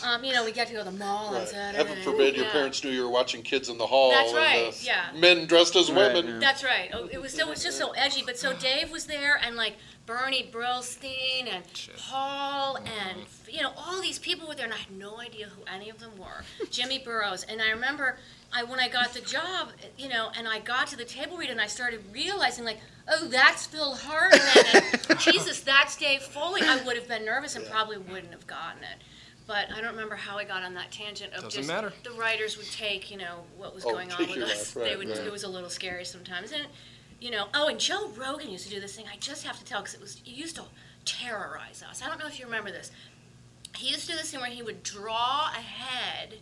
um, 0.07 0.23
you 0.23 0.34
know, 0.34 0.43
we 0.43 0.52
get 0.52 0.68
to 0.68 0.73
go 0.73 0.80
to 0.84 0.91
the 0.91 0.98
mall 0.98 1.27
on 1.27 1.34
Right. 1.35 1.48
Saturday. 1.48 1.77
Heaven 1.77 2.03
forbid 2.03 2.35
your 2.35 2.45
Yeah. 2.45 2.52
parents 2.52 2.84
knew 2.84 2.91
you 2.91 3.03
were 3.03 3.10
watching 3.10 3.41
Kids 3.41 3.69
in 3.69 3.77
the 3.77 3.88
Hall. 3.88 4.11
That's 4.11 4.34
uh, 4.34 4.38
right, 4.38 4.73
the 4.73 4.85
yeah. 4.85 5.06
Men 5.15 5.45
dressed 5.45 5.76
as 5.76 5.91
Right, 5.91 6.14
women. 6.14 6.34
yeah. 6.34 6.39
That's 6.39 6.64
right. 6.64 6.89
Oh, 6.93 7.07
it 7.11 7.22
was 7.22 7.34
so 7.34 7.48
it 7.48 7.49
was 7.49 7.64
just 7.64 7.77
so 7.77 7.91
edgy. 7.91 8.23
But 8.26 8.38
so 8.38 8.53
Dave 8.53 8.91
was 8.91 9.06
there, 9.06 9.39
and 9.41 9.56
like 9.56 9.76
Bernie 10.06 10.49
Brillstein 10.52 11.48
and 11.48 11.64
Paul 11.98 12.76
mm-hmm. 12.76 12.88
and 12.88 13.26
you 13.49 13.61
know 13.61 13.72
all 13.77 14.02
these 14.02 14.19
people 14.19 14.48
were 14.48 14.56
there, 14.56 14.65
and 14.65 14.73
I 14.73 14.77
had 14.77 14.91
no 14.91 15.19
idea 15.19 15.48
who 15.48 15.61
any 15.74 15.90
of 15.90 16.00
them 16.00 16.12
were. 16.18 16.44
Jimmy 16.70 17.00
Burrows, 17.00 17.44
and 17.44 17.62
I 17.62 17.70
remember 17.72 18.18
I 18.54 18.64
when 18.64 18.80
I 18.80 18.90
got 18.90 19.14
the 19.14 19.22
job, 19.22 19.70
you 19.98 20.10
know, 20.10 20.30
and 20.38 20.48
I 20.48 20.60
got 20.60 20.88
to 20.88 20.98
the 20.98 21.06
table 21.06 21.38
read, 21.38 21.50
and 21.50 21.62
I 21.62 21.68
started 21.68 22.02
realizing 22.12 22.66
like, 22.66 22.80
oh, 23.10 23.28
that's 23.28 23.66
Phil 23.66 23.96
Hartman, 23.96 24.84
and 25.10 25.20
Jesus, 25.20 25.62
that's 25.62 25.96
Dave 25.98 26.22
Foley. 26.22 26.62
I 26.64 26.84
would 26.86 26.96
have 26.98 27.08
been 27.08 27.26
nervous 27.26 27.56
and 27.56 27.66
probably 27.70 27.98
wouldn't 27.98 28.32
have 28.34 28.48
gotten 28.48 28.84
it. 28.84 29.04
But 29.48 29.68
I 29.76 29.82
don't 29.82 29.92
remember 29.92 30.16
how 30.16 30.38
I 30.38 30.44
got 30.46 30.64
on 30.64 30.74
that 30.76 30.92
tangent 30.92 31.34
of 31.34 31.44
Doesn't 31.44 31.62
just 31.62 31.68
matter. 31.68 31.92
the 32.04 32.12
writers 32.12 32.58
would 32.58 32.72
take, 32.72 33.10
you 33.12 33.18
know, 33.18 33.40
what 33.58 33.74
was 33.74 33.84
Oh, 33.86 33.92
going 33.92 34.12
on 34.12 34.20
with 34.28 34.38
us. 34.38 34.76
life, 34.76 34.86
they 34.86 34.96
would. 34.96 35.10
right. 35.10 35.18
It 35.18 35.32
was 35.32 35.44
a 35.44 35.50
little 35.50 35.70
scary 35.70 36.06
sometimes, 36.06 36.52
and 36.52 36.68
you 37.20 37.32
know. 37.32 37.48
Oh, 37.54 37.68
and 37.68 37.80
Joe 37.80 38.10
Rogan 38.18 38.50
used 38.50 38.66
to 38.68 38.70
do 38.74 38.80
this 38.80 38.96
thing. 38.96 39.06
I 39.12 39.18
just 39.18 39.46
have 39.46 39.58
to 39.60 39.66
tell 39.66 39.80
because 39.82 39.96
it 39.96 40.02
was. 40.02 40.22
He 40.24 40.34
used 40.34 40.56
to 40.58 40.64
terrorize 41.06 41.84
us. 41.84 42.02
I 42.04 42.08
don't 42.08 42.20
know 42.20 42.28
if 42.28 42.40
you 42.40 42.46
remember 42.46 42.72
this. 42.72 42.92
He 43.77 43.89
used 43.89 44.02
to 44.02 44.11
do 44.11 44.18
this 44.18 44.31
thing 44.31 44.41
where 44.41 44.49
he 44.49 44.61
would 44.61 44.84
draw 44.84 45.49
a 45.49 45.61
head. 45.61 46.39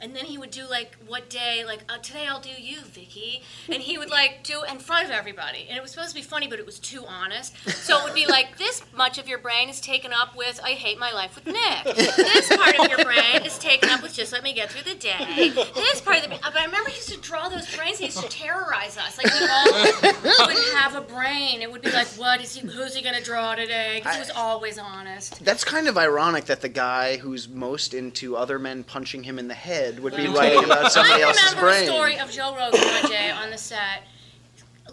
And 0.00 0.14
then 0.14 0.24
he 0.26 0.36
would 0.38 0.50
do 0.50 0.68
like 0.68 0.96
what 1.06 1.30
day, 1.30 1.64
like 1.64 1.80
uh, 1.88 1.98
today 1.98 2.26
I'll 2.28 2.40
do 2.40 2.50
you, 2.50 2.80
Vicki, 2.82 3.42
and 3.68 3.80
he 3.82 3.96
would 3.96 4.10
like 4.10 4.42
do 4.42 4.62
in 4.70 4.78
front 4.78 5.04
of 5.06 5.10
everybody, 5.10 5.66
and 5.68 5.78
it 5.78 5.82
was 5.82 5.92
supposed 5.92 6.10
to 6.10 6.14
be 6.14 6.22
funny, 6.22 6.48
but 6.48 6.58
it 6.58 6.66
was 6.66 6.78
too 6.78 7.04
honest. 7.06 7.56
So 7.68 7.98
it 7.98 8.04
would 8.04 8.14
be 8.14 8.26
like 8.26 8.58
this 8.58 8.82
much 8.96 9.18
of 9.18 9.28
your 9.28 9.38
brain 9.38 9.68
is 9.68 9.80
taken 9.80 10.12
up 10.12 10.36
with 10.36 10.60
I 10.62 10.70
hate 10.70 10.98
my 10.98 11.12
life 11.12 11.34
with 11.36 11.46
Nick. 11.46 11.96
This 11.96 12.48
part 12.54 12.78
of 12.78 12.88
your 12.88 13.04
brain 13.04 13.44
is 13.44 13.58
taken 13.58 13.88
up 13.90 14.02
with 14.02 14.14
just 14.14 14.32
let 14.32 14.42
me 14.42 14.52
get 14.52 14.70
through 14.70 14.92
the 14.92 14.98
day. 14.98 15.50
This 15.74 16.00
part 16.00 16.18
of 16.18 16.24
the, 16.24 16.28
but 16.30 16.56
I 16.56 16.64
remember 16.64 16.90
he 16.90 16.96
used 16.96 17.10
to 17.10 17.20
draw 17.20 17.48
those 17.48 17.74
brains. 17.74 17.98
He 17.98 18.06
used 18.06 18.20
to 18.20 18.28
terrorize 18.28 18.98
us. 18.98 19.16
Like 19.16 19.32
we 19.32 19.46
all 19.46 20.46
would 20.46 20.74
have 20.74 20.96
a 20.96 21.00
brain. 21.02 21.62
It 21.62 21.70
would 21.70 21.82
be 21.82 21.90
like, 21.90 22.08
what 22.08 22.40
is 22.40 22.54
he? 22.54 22.66
Who's 22.66 22.94
he 22.94 23.02
gonna 23.02 23.22
draw 23.22 23.54
today? 23.54 23.96
Because 23.96 24.14
he 24.14 24.20
was 24.20 24.30
always 24.30 24.78
honest. 24.78 25.44
That's 25.44 25.64
kind 25.64 25.88
of 25.88 25.96
ironic 25.96 26.46
that 26.46 26.60
the 26.60 26.68
guy 26.68 27.16
who's 27.16 27.48
most 27.48 27.94
into 27.94 28.36
other 28.36 28.58
men 28.58 28.82
punching 28.84 29.22
him 29.22 29.38
in 29.38 29.48
the 29.48 29.54
head 29.54 29.83
would 29.92 30.16
be 30.16 30.26
writing 30.28 30.64
about 30.64 30.90
somebody 30.92 31.22
else's 31.22 31.54
brain. 31.54 31.56
I 31.56 31.60
remember 31.60 31.70
brain. 31.70 31.82
a 31.82 31.92
story 31.92 32.18
of 32.18 32.30
Joe 32.30 32.56
Rogan 32.56 32.80
one 33.02 33.10
day 33.10 33.30
on 33.30 33.50
the 33.50 33.58
set, 33.58 34.02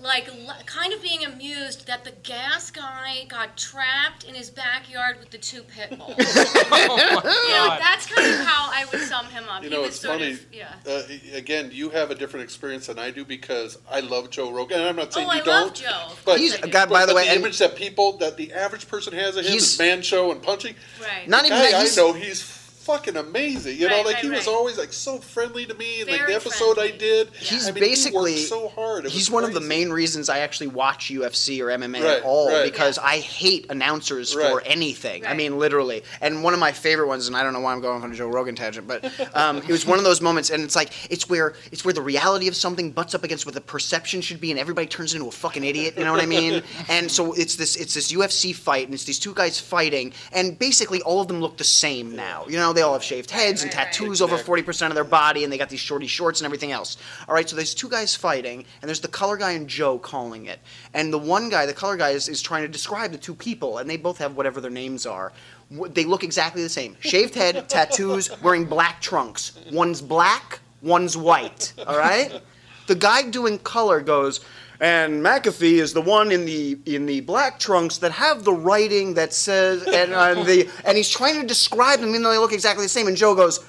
like 0.01 0.27
l- 0.29 0.57
kind 0.65 0.93
of 0.93 1.01
being 1.01 1.23
amused 1.25 1.85
that 1.85 2.03
the 2.03 2.11
gas 2.23 2.71
guy 2.71 3.25
got 3.29 3.55
trapped 3.55 4.23
in 4.23 4.33
his 4.33 4.49
backyard 4.49 5.17
with 5.19 5.29
the 5.29 5.37
two 5.37 5.61
pit 5.63 5.95
bulls. 5.97 6.15
Oh, 6.17 7.21
you 7.47 7.53
know, 7.53 7.77
that's 7.79 8.07
kind 8.07 8.27
of 8.33 8.39
how 8.45 8.69
I 8.73 8.85
would 8.91 9.01
sum 9.01 9.25
him 9.27 9.43
up. 9.47 9.61
You 9.63 9.69
he 9.69 9.75
know, 9.75 9.83
it's 9.83 10.03
funny. 10.03 10.31
Of, 10.31 10.45
yeah. 10.51 10.73
Uh, 10.87 11.03
again, 11.33 11.69
you 11.71 11.89
have 11.91 12.09
a 12.09 12.15
different 12.15 12.43
experience 12.45 12.87
than 12.87 12.97
I 12.97 13.11
do 13.11 13.23
because 13.23 13.77
I 13.91 13.99
love 13.99 14.31
Joe 14.31 14.51
Rogan. 14.51 14.79
And 14.79 14.89
I'm 14.89 14.95
not 14.95 15.13
saying 15.13 15.27
Oh, 15.29 15.33
you 15.33 15.41
I 15.41 15.43
don't. 15.43 15.65
love 15.67 15.73
Joe. 15.75 16.07
But, 16.25 16.31
course 16.31 16.39
He's 16.39 16.55
I 16.55 16.59
a 16.59 16.61
do. 16.63 16.69
guy, 16.71 16.85
by 16.87 17.05
the 17.05 17.13
way, 17.13 17.27
the 17.27 17.35
image 17.35 17.59
that 17.59 17.75
people, 17.75 18.17
that 18.17 18.37
the 18.37 18.53
average 18.53 18.87
person 18.87 19.13
has 19.13 19.37
of 19.37 19.45
him 19.45 19.51
He's- 19.51 19.73
is 19.73 19.79
man 19.79 20.01
show 20.01 20.31
and 20.31 20.41
punching. 20.41 20.73
Right. 20.99 21.27
not 21.27 21.45
even 21.45 21.57
Guy 21.59 21.71
that. 21.71 21.77
I 21.77 21.81
He's, 21.81 21.95
know, 21.97 22.13
he's 22.13 22.41
fucking 22.85 23.17
amazing. 23.17 23.77
You 23.77 23.89
know, 23.89 23.97
like 24.01 24.15
right, 24.15 24.23
he 24.23 24.29
was 24.29 24.47
right. 24.47 24.53
always 24.53 24.77
like 24.77 24.93
so 24.93 25.17
friendly 25.17 25.65
to 25.65 25.73
me. 25.75 26.01
And 26.01 26.09
like 26.11 26.25
the 26.27 26.35
episode 26.35 26.71
I 26.79 26.89
friendly. 26.89 26.97
did, 26.97 27.29
He's 27.35 27.67
I 27.67 27.71
mean, 27.71 27.81
basically- 27.83 28.33
he 28.33 28.37
so 28.39 28.69
hard. 28.69 29.05
It 29.05 29.11
He's 29.11 29.29
was 29.29 29.31
one 29.31 29.43
of 29.43 29.53
the 29.53 29.61
main 29.61 29.89
reasons 29.91 30.29
I 30.29 30.39
actually 30.39 30.67
watch 30.67 31.09
UFC 31.09 31.61
or 31.61 31.67
MMA 31.67 32.01
Right, 32.03 32.17
at 32.17 32.23
all 32.23 32.49
right. 32.49 32.63
because 32.63 32.97
I 32.97 33.17
hate 33.19 33.67
announcers 33.69 34.33
for 34.33 34.39
Right. 34.57 34.63
anything. 34.65 35.25
I 35.25 35.33
mean, 35.33 35.57
literally. 35.59 36.03
And 36.21 36.43
one 36.43 36.53
of 36.53 36.59
my 36.59 36.71
favorite 36.71 37.07
ones, 37.07 37.27
and 37.27 37.35
I 37.37 37.43
don't 37.43 37.53
know 37.53 37.59
why 37.59 37.73
I'm 37.73 37.81
going 37.81 38.01
on 38.03 38.11
a 38.11 38.15
Joe 38.15 38.27
Rogan 38.27 38.55
tangent, 38.55 38.87
but 38.87 39.03
um, 39.35 39.57
it 39.57 39.67
was 39.69 39.85
one 39.85 39.97
of 39.97 40.03
those 40.03 40.21
moments, 40.21 40.49
and 40.49 40.63
it's 40.63 40.75
like 40.75 40.91
it's 41.11 41.29
where 41.29 41.53
it's 41.71 41.85
where 41.85 41.93
the 41.93 42.01
reality 42.01 42.47
of 42.47 42.55
something 42.55 42.91
butts 42.91 43.13
up 43.15 43.23
against 43.23 43.45
what 43.45 43.55
the 43.55 43.61
perception 43.61 44.21
should 44.21 44.41
be, 44.41 44.51
and 44.51 44.59
everybody 44.59 44.87
turns 44.87 45.13
into 45.13 45.27
a 45.27 45.31
fucking 45.31 45.63
idiot. 45.63 45.95
You 45.97 46.03
know 46.05 46.11
what 46.11 46.21
I 46.21 46.25
mean? 46.25 46.63
and 46.89 47.09
so 47.11 47.33
it's 47.33 47.55
this 47.55 47.75
it's 47.75 47.93
this 47.93 48.11
UFC 48.11 48.53
fight, 48.55 48.85
and 48.85 48.93
it's 48.93 49.03
these 49.05 49.19
two 49.19 49.33
guys 49.33 49.59
fighting, 49.59 50.13
and 50.31 50.57
basically 50.57 51.01
all 51.03 51.21
of 51.21 51.27
them 51.27 51.39
look 51.41 51.57
the 51.57 51.63
same 51.63 52.15
now. 52.15 52.45
You 52.47 52.57
know, 52.57 52.70
they 52.73 52.81
all 52.81 52.93
have 52.93 53.03
shaved 53.03 53.31
heads 53.31 53.63
and 53.63 53.71
tattoos 53.71 54.21
over 54.21 54.37
forty 54.37 54.61
percent 54.61 54.91
of 54.91 54.95
their 54.95 55.03
body, 55.03 55.43
and 55.43 55.51
they 55.51 55.57
got 55.57 55.69
these 55.69 55.79
shorty 55.79 56.07
shorts 56.07 56.39
and 56.39 56.45
everything 56.45 56.71
else. 56.71 56.97
All 57.27 57.35
right, 57.35 57.49
so 57.49 57.55
there's 57.55 57.73
two 57.73 57.89
guys 57.89 58.15
fighting, 58.15 58.65
and 58.81 58.89
there's 58.89 58.99
the 58.99 59.07
color 59.07 59.37
guy 59.37 59.51
and 59.51 59.67
Joe 59.67 59.97
calling 59.97 60.45
it, 60.45 60.59
and 60.93 61.11
the 61.11 61.17
one 61.17 61.49
guy, 61.49 61.65
the 61.65 61.73
color 61.73 61.97
guy, 61.97 62.11
is, 62.11 62.27
is 62.27 62.41
trying 62.41 62.63
to 62.63 62.67
describe 62.67 63.11
the 63.11 63.17
two 63.17 63.35
people, 63.35 63.77
and 63.79 63.89
they 63.89 63.97
both 63.97 64.17
have 64.17 64.35
whatever 64.35 64.61
their 64.61 64.71
names 64.71 65.05
are. 65.05 65.31
They 65.69 66.05
look 66.05 66.23
exactly 66.23 66.63
the 66.63 66.69
same: 66.69 66.97
shaved 66.99 67.35
head, 67.35 67.69
tattoos, 67.69 68.41
wearing 68.41 68.65
black 68.65 69.01
trunks. 69.01 69.57
One's 69.71 70.01
black, 70.01 70.59
one's 70.81 71.15
white. 71.17 71.73
All 71.87 71.97
right. 71.97 72.41
The 72.87 72.95
guy 72.95 73.29
doing 73.29 73.59
color 73.59 74.01
goes. 74.01 74.41
And 74.81 75.23
McAfee 75.23 75.73
is 75.79 75.93
the 75.93 76.01
one 76.01 76.31
in 76.31 76.45
the 76.45 76.75
in 76.87 77.05
the 77.05 77.19
black 77.21 77.59
trunks 77.59 77.99
that 77.99 78.11
have 78.13 78.43
the 78.43 78.51
writing 78.53 79.13
that 79.13 79.31
says 79.31 79.83
and, 79.83 80.11
and 80.11 80.43
the 80.47 80.67
and 80.85 80.97
he's 80.97 81.07
trying 81.07 81.39
to 81.39 81.45
describe 81.45 81.99
them 81.99 82.09
even 82.09 82.23
though 82.23 82.31
they 82.31 82.39
look 82.39 82.51
exactly 82.51 82.83
the 82.85 82.89
same. 82.89 83.07
And 83.07 83.15
Joe 83.15 83.35
goes, 83.35 83.59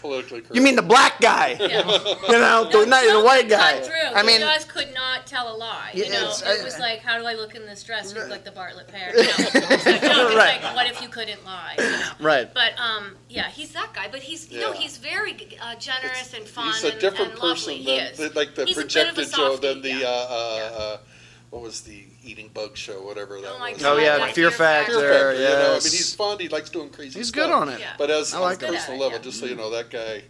"You 0.53 0.63
mean 0.63 0.75
the 0.75 0.81
black 0.83 1.21
guy? 1.21 1.57
Yeah. 1.61 1.83
You 2.33 2.39
know, 2.39 2.65
the, 2.71 2.87
not 2.87 3.05
the 3.05 3.23
white 3.23 3.49
guy." 3.51 3.73
Cut 3.81 3.85
through. 3.87 4.15
I 4.15 4.23
mean, 4.23 4.41
he 4.41 4.47
just 4.47 4.69
could 4.71 4.95
not 4.95 5.27
tell 5.27 5.55
a 5.55 5.57
lie. 5.57 5.91
You 5.93 6.05
know, 6.05 6.09
it's- 6.15 6.41
it 6.43 6.61
I- 6.61 6.65
was 6.65 6.79
like, 6.79 7.01
how 7.01 7.19
do 7.19 7.27
I 7.27 7.35
look 7.35 7.55
in 7.55 7.67
this 7.67 7.83
dress? 7.83 8.15
You 8.15 8.21
look 8.21 8.31
like 8.37 8.45
the 8.45 8.51
Bartlett 8.53 8.89
pear. 8.89 9.11
You 9.15 9.25
know, 9.25 9.69
like, 9.69 10.03
no, 10.03 10.35
Right. 10.37 10.63
like, 10.63 10.75
what 10.75 10.87
if 10.91 11.03
you 11.03 11.09
couldn't 11.09 11.45
lie? 11.45 11.75
You 11.79 11.85
know? 11.85 12.11
right. 12.21 12.55
But 12.55 12.73
um, 12.79 13.17
yeah, 13.29 13.49
he's 13.51 13.73
that 13.73 13.93
guy. 13.93 14.09
But 14.11 14.21
he's 14.21 14.51
you 14.51 14.61
know 14.61 14.73
he's 14.73 14.97
very 14.97 15.33
uh, 15.61 15.75
generous 15.75 16.33
and 16.33 16.47
fun 16.49 16.69
He's 16.73 16.85
a 16.85 16.99
different 16.99 17.33
and 17.33 17.41
person 17.41 17.73
lovely. 17.75 17.77
He 17.79 17.97
than 17.99 18.07
is. 18.13 18.17
the, 18.19 18.31
like 18.35 18.55
the 18.55 18.65
He's 18.65 18.79
a 18.79 18.81
bit 18.81 19.09
of 19.09 19.19
a 19.19 19.21
projected 19.21 19.33
Joe 19.35 19.57
than 19.59 19.83
the 19.83 19.89
yeah. 19.91 20.07
uh, 20.07 20.09
uh, 20.09 20.57
Yeah. 20.57 20.79
uh, 20.79 20.97
what 21.53 21.61
was 21.61 21.83
the 21.83 22.07
eating 22.25 22.49
bug 22.55 22.75
show, 22.79 23.03
whatever 23.05 23.39
that 23.39 23.53
Oh 23.55 23.59
my 23.59 23.75
was. 23.75 23.85
Oh 23.85 23.99
yeah, 23.99 24.27
the 24.27 24.33
Fear 24.33 24.51
Factor. 24.51 24.93
Fear 24.99 25.13
Factor, 25.13 25.33
you 25.35 25.39
know, 25.41 25.55
I 25.55 25.59
mean, 25.65 25.73
yes. 25.75 25.93
he's 25.93 26.15
fun. 26.15 26.39
He 26.39 26.49
likes 26.49 26.71
doing 26.71 26.89
crazy 26.89 27.19
He's 27.19 27.29
stuff. 27.29 27.45
good 27.45 27.53
on 27.53 27.69
it. 27.69 27.79
Yeah. 27.79 27.93
But 27.99 28.11
as 28.11 28.33
I 28.33 28.39
on 28.39 28.43
a 28.43 28.47
like 28.47 28.63
him. 28.63 28.73
personal 28.73 28.87
Good 28.99 29.03
it, 29.03 29.05
level, 29.05 29.19
yeah. 29.19 29.23
just 29.25 29.39
so 29.41 29.45
you 29.47 29.55
know, 29.55 29.69
that 29.69 29.91
guy, 29.91 30.23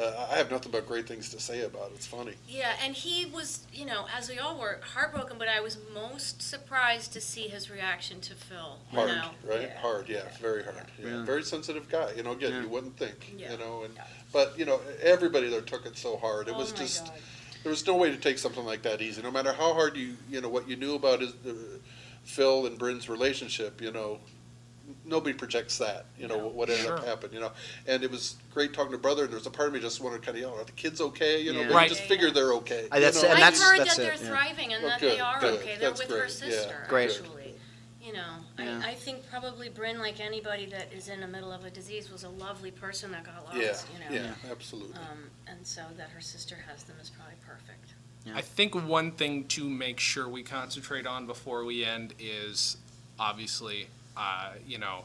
uh, 0.00 0.28
I 0.30 0.36
have 0.36 0.52
nothing 0.52 0.70
but 0.70 0.86
great 0.86 1.08
things 1.08 1.30
to 1.30 1.40
say 1.40 1.62
about 1.62 1.86
it. 1.90 1.94
It's 1.96 2.06
funny. 2.06 2.34
Yeah, 2.46 2.74
and 2.84 2.94
he 2.94 3.26
was, 3.26 3.66
you 3.72 3.86
know, 3.86 4.06
as 4.16 4.28
we 4.30 4.38
all 4.38 4.56
were, 4.56 4.78
heartbroken, 4.94 5.36
but 5.36 5.48
I 5.48 5.58
was 5.60 5.78
most 5.92 6.40
surprised 6.42 7.12
to 7.14 7.20
see 7.20 7.48
his 7.48 7.68
reaction 7.72 8.20
to 8.20 8.34
Phil. 8.36 8.78
you 8.92 8.98
Hard, 9.00 9.10
know? 9.10 9.30
right? 9.48 9.62
Yeah. 9.62 9.78
Hard, 9.80 10.08
yeah, 10.08 10.20
very 10.40 10.62
hard. 10.62 10.76
Yeah. 11.02 11.08
Yeah. 11.08 11.24
Very 11.24 11.42
sensitive 11.42 11.88
guy. 11.88 12.12
You 12.16 12.22
know, 12.22 12.30
again, 12.32 12.52
Yeah. 12.52 12.62
you 12.62 12.68
wouldn't 12.68 12.96
think. 12.96 13.34
Yeah. 13.36 13.50
You 13.50 13.58
know, 13.58 13.82
and 13.82 13.94
but 14.32 14.56
you 14.56 14.64
know, 14.64 14.80
everybody 15.02 15.48
there 15.48 15.60
took 15.62 15.84
it 15.86 15.98
so 15.98 16.16
hard. 16.18 16.46
It 16.46 16.54
Oh 16.54 16.58
was 16.58 16.70
my 16.70 16.78
just 16.78 17.06
God. 17.06 17.14
There 17.62 17.70
was 17.70 17.86
no 17.86 17.96
way 17.96 18.10
to 18.10 18.16
take 18.16 18.38
something 18.38 18.64
like 18.64 18.82
that 18.82 19.02
easy. 19.02 19.20
No 19.22 19.30
matter 19.30 19.52
how 19.52 19.74
hard 19.74 19.96
you 19.96 20.16
you 20.30 20.40
know 20.40 20.48
what 20.48 20.68
you 20.68 20.76
knew 20.76 20.94
about 20.94 21.20
his 21.20 21.32
uh, 21.46 21.52
Phil 22.24 22.66
and 22.66 22.78
Brynn's 22.78 23.08
relationship, 23.08 23.80
you 23.80 23.90
know, 23.90 24.20
nobody 25.04 25.34
projects 25.34 25.78
that. 25.78 26.06
You 26.18 26.28
know 26.28 26.38
No. 26.38 26.46
what 26.48 26.70
ended 26.70 26.86
up 26.86 26.98
Sure. 27.00 27.06
happening. 27.08 27.34
You 27.34 27.40
know, 27.40 27.52
and 27.86 28.02
it 28.04 28.10
was 28.10 28.36
great 28.54 28.72
talking 28.72 28.92
to 28.92 28.98
brother. 28.98 29.22
And 29.24 29.30
there 29.32 29.38
was 29.38 29.46
a 29.46 29.50
part 29.50 29.68
of 29.68 29.74
me 29.74 29.80
just 29.80 30.00
wanted 30.00 30.20
to 30.20 30.26
kind 30.26 30.36
of 30.36 30.42
yell, 30.42 30.54
"Are 30.54 30.64
the 30.64 30.72
kids 30.72 31.00
okay?" 31.00 31.40
You 31.42 31.52
know, 31.52 31.60
Yeah. 31.60 31.68
Right. 31.74 31.90
you 31.90 31.96
just 31.96 32.08
figure 32.08 32.30
they're 32.30 32.52
okay. 32.54 32.86
Uh, 32.90 33.00
that's- 33.00 33.16
you 33.16 33.22
know? 33.28 33.34
and 33.34 33.44
I've 33.44 33.52
that's- 33.54 33.62
heard 33.62 33.78
that's 33.80 33.96
that 33.96 34.02
it, 34.02 34.06
they're 34.18 34.24
yeah. 34.24 34.30
thriving 34.30 34.72
and 34.74 34.84
Oh, 34.84 34.88
that 34.88 35.00
good, 35.00 35.12
they 35.12 35.20
are 35.20 35.40
good. 35.40 35.54
okay. 35.60 35.76
They're 35.78 35.88
That's 35.90 36.00
with 36.00 36.10
her 36.10 36.16
great. 36.18 36.30
Yeah, 36.42 36.50
sister, 36.58 36.86
Great. 36.88 37.10
actually. 37.10 37.37
You 38.08 38.14
know, 38.14 38.36
Yeah. 38.58 38.80
I, 38.82 38.92
I 38.92 38.94
think 38.94 39.28
probably 39.28 39.68
Brynn, 39.68 39.98
like 39.98 40.18
anybody 40.18 40.64
that 40.66 40.90
is 40.94 41.08
in 41.08 41.20
the 41.20 41.26
middle 41.26 41.52
of 41.52 41.66
a 41.66 41.70
disease, 41.70 42.10
was 42.10 42.24
a 42.24 42.30
lovely 42.30 42.70
person 42.70 43.12
that 43.12 43.24
got 43.24 43.44
lost. 43.44 43.58
yeah, 43.58 43.76
you 43.92 44.18
know, 44.18 44.24
yeah, 44.24 44.50
absolutely. 44.50 44.94
Um, 44.94 45.24
and 45.46 45.66
so 45.66 45.82
that 45.98 46.08
her 46.08 46.20
sister 46.22 46.56
has 46.66 46.84
them 46.84 46.96
is 47.02 47.10
probably 47.10 47.34
perfect. 47.46 47.92
I 48.34 48.40
think 48.40 48.74
one 48.74 49.10
thing 49.12 49.44
to 49.48 49.68
make 49.68 50.00
sure 50.00 50.26
we 50.28 50.42
concentrate 50.42 51.06
on 51.06 51.26
before 51.26 51.64
we 51.64 51.84
end 51.84 52.14
is 52.18 52.78
obviously, 53.18 53.88
uh, 54.16 54.52
you 54.66 54.78
know, 54.78 55.04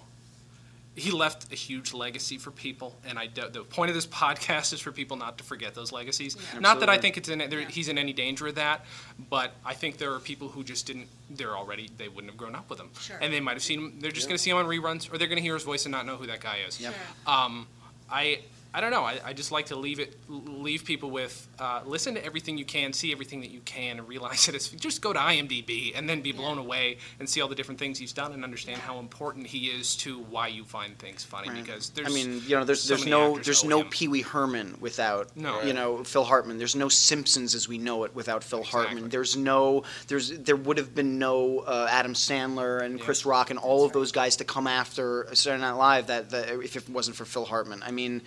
he 0.95 1.09
left 1.11 1.51
a 1.51 1.55
huge 1.55 1.91
legacy 1.93 2.37
for 2.37 2.51
people, 2.51 2.95
and 3.07 3.17
I 3.17 3.25
do, 3.27 3.49
the 3.49 3.63
point 3.63 3.89
of 3.89 3.95
this 3.95 4.05
podcast 4.05 4.73
is 4.73 4.79
for 4.79 4.91
people 4.91 5.17
not 5.17 5.37
to 5.39 5.43
forget 5.43 5.73
those 5.73 5.91
legacies. 5.91 6.37
Not 6.59 6.79
that 6.81 6.89
I 6.89 6.97
think 6.99 7.17
it's 7.17 7.29
in 7.29 7.39
there, 7.39 7.61
Yeah. 7.61 7.67
he's 7.67 7.87
in 7.87 7.97
any 7.97 8.13
danger 8.13 8.45
of 8.47 8.55
that, 8.55 8.85
but 9.29 9.53
I 9.65 9.73
think 9.73 9.97
there 9.97 10.13
are 10.13 10.19
people 10.19 10.49
who 10.49 10.63
just 10.63 10.85
didn't. 10.85 11.07
They're 11.31 11.57
already 11.57 11.89
they 11.97 12.09
wouldn't 12.09 12.29
have 12.31 12.37
grown 12.37 12.53
up 12.55 12.69
with 12.69 12.79
him, 12.79 12.89
Sure. 12.99 13.17
and 13.19 13.33
they 13.33 13.39
might 13.39 13.53
have 13.53 13.63
seen 13.63 13.79
him. 13.79 13.99
They're 14.01 14.11
just 14.11 14.27
going 14.27 14.37
to 14.37 14.43
see 14.43 14.51
him 14.51 14.57
on 14.57 14.65
reruns, 14.65 15.11
or 15.11 15.17
they're 15.17 15.27
going 15.27 15.37
to 15.37 15.41
hear 15.43 15.55
his 15.55 15.63
voice 15.63 15.85
and 15.85 15.91
not 15.91 16.05
know 16.05 16.15
who 16.15 16.27
that 16.27 16.41
guy 16.41 16.57
is. 16.67 16.79
Yep. 16.79 16.93
Sure. 16.93 17.33
Um, 17.33 17.67
I 18.11 18.41
I 18.75 18.81
don't 18.81 18.89
know. 18.89 19.03
I, 19.03 19.19
I 19.23 19.33
just 19.33 19.51
like 19.51 19.67
to 19.67 19.75
leave 19.75 19.99
it 19.99 20.17
leave 20.27 20.83
people 20.83 21.11
with 21.11 21.47
uh, 21.59 21.81
listen 21.85 22.15
to 22.15 22.25
everything 22.25 22.57
you 22.57 22.65
can, 22.65 22.91
see 22.91 23.11
everything 23.11 23.41
that 23.41 23.51
you 23.51 23.59
can, 23.65 23.99
and 23.99 24.07
realize 24.07 24.45
that 24.47 24.55
it's 24.55 24.69
just 24.69 25.01
go 25.01 25.13
to 25.13 25.19
IMDb 25.19 25.91
and 25.95 26.09
then 26.09 26.21
be 26.21 26.31
blown 26.31 26.57
away 26.57 26.97
and 27.19 27.29
see 27.29 27.39
all 27.41 27.47
the 27.47 27.53
different 27.55 27.79
things 27.79 27.99
he's 27.99 28.13
done 28.13 28.31
and 28.33 28.43
understand 28.43 28.79
how 28.79 28.97
important 28.99 29.45
he 29.45 29.67
is 29.67 29.95
to 29.97 30.17
why 30.23 30.47
you 30.47 30.63
find 30.63 30.97
things 30.97 31.23
funny 31.23 31.49
Right. 31.49 31.63
because 31.63 31.89
there's 31.91 32.07
I 32.07 32.11
mean, 32.11 32.41
you 32.47 32.55
know, 32.57 32.63
there's 32.65 32.81
so 32.81 32.95
there's 32.95 33.05
no 33.07 33.37
there's 33.37 33.63
no 33.63 33.81
him. 33.81 33.89
Pee 33.89 34.07
Wee 34.07 34.21
Herman 34.21 34.77
without 34.79 35.35
No. 35.37 35.61
you 35.61 35.73
know 35.73 36.03
Phil 36.03 36.23
Hartman. 36.23 36.57
There's 36.57 36.75
no 36.75 36.89
Simpsons 36.89 37.53
as 37.53 37.67
we 37.67 37.77
know 37.77 38.05
it 38.05 38.15
without 38.15 38.43
Phil 38.43 38.59
Exactly. 38.61 38.81
Hartman. 38.87 39.09
There's 39.09 39.37
no 39.37 39.83
there's 40.07 40.31
there 40.39 40.55
would 40.55 40.77
have 40.77 40.95
been 40.95 41.19
no 41.19 41.59
uh, 41.59 41.87
Adam 41.91 42.13
Sandler 42.15 42.81
and 42.81 42.97
Yeah. 42.97 43.05
Chris 43.05 43.23
Rock 43.25 43.51
and 43.51 43.59
all 43.59 43.85
of 43.85 43.93
those 43.93 44.11
guys 44.11 44.37
to 44.37 44.43
come 44.45 44.65
after 44.65 45.27
Saturday 45.33 45.61
Night 45.61 45.73
Live 45.73 46.07
that, 46.07 46.31
that 46.31 46.49
if 46.63 46.75
it 46.75 46.89
wasn't 46.89 47.15
for 47.17 47.25
Phil 47.25 47.45
Hartman. 47.45 47.83
I 47.85 47.91
mean. 47.91 48.23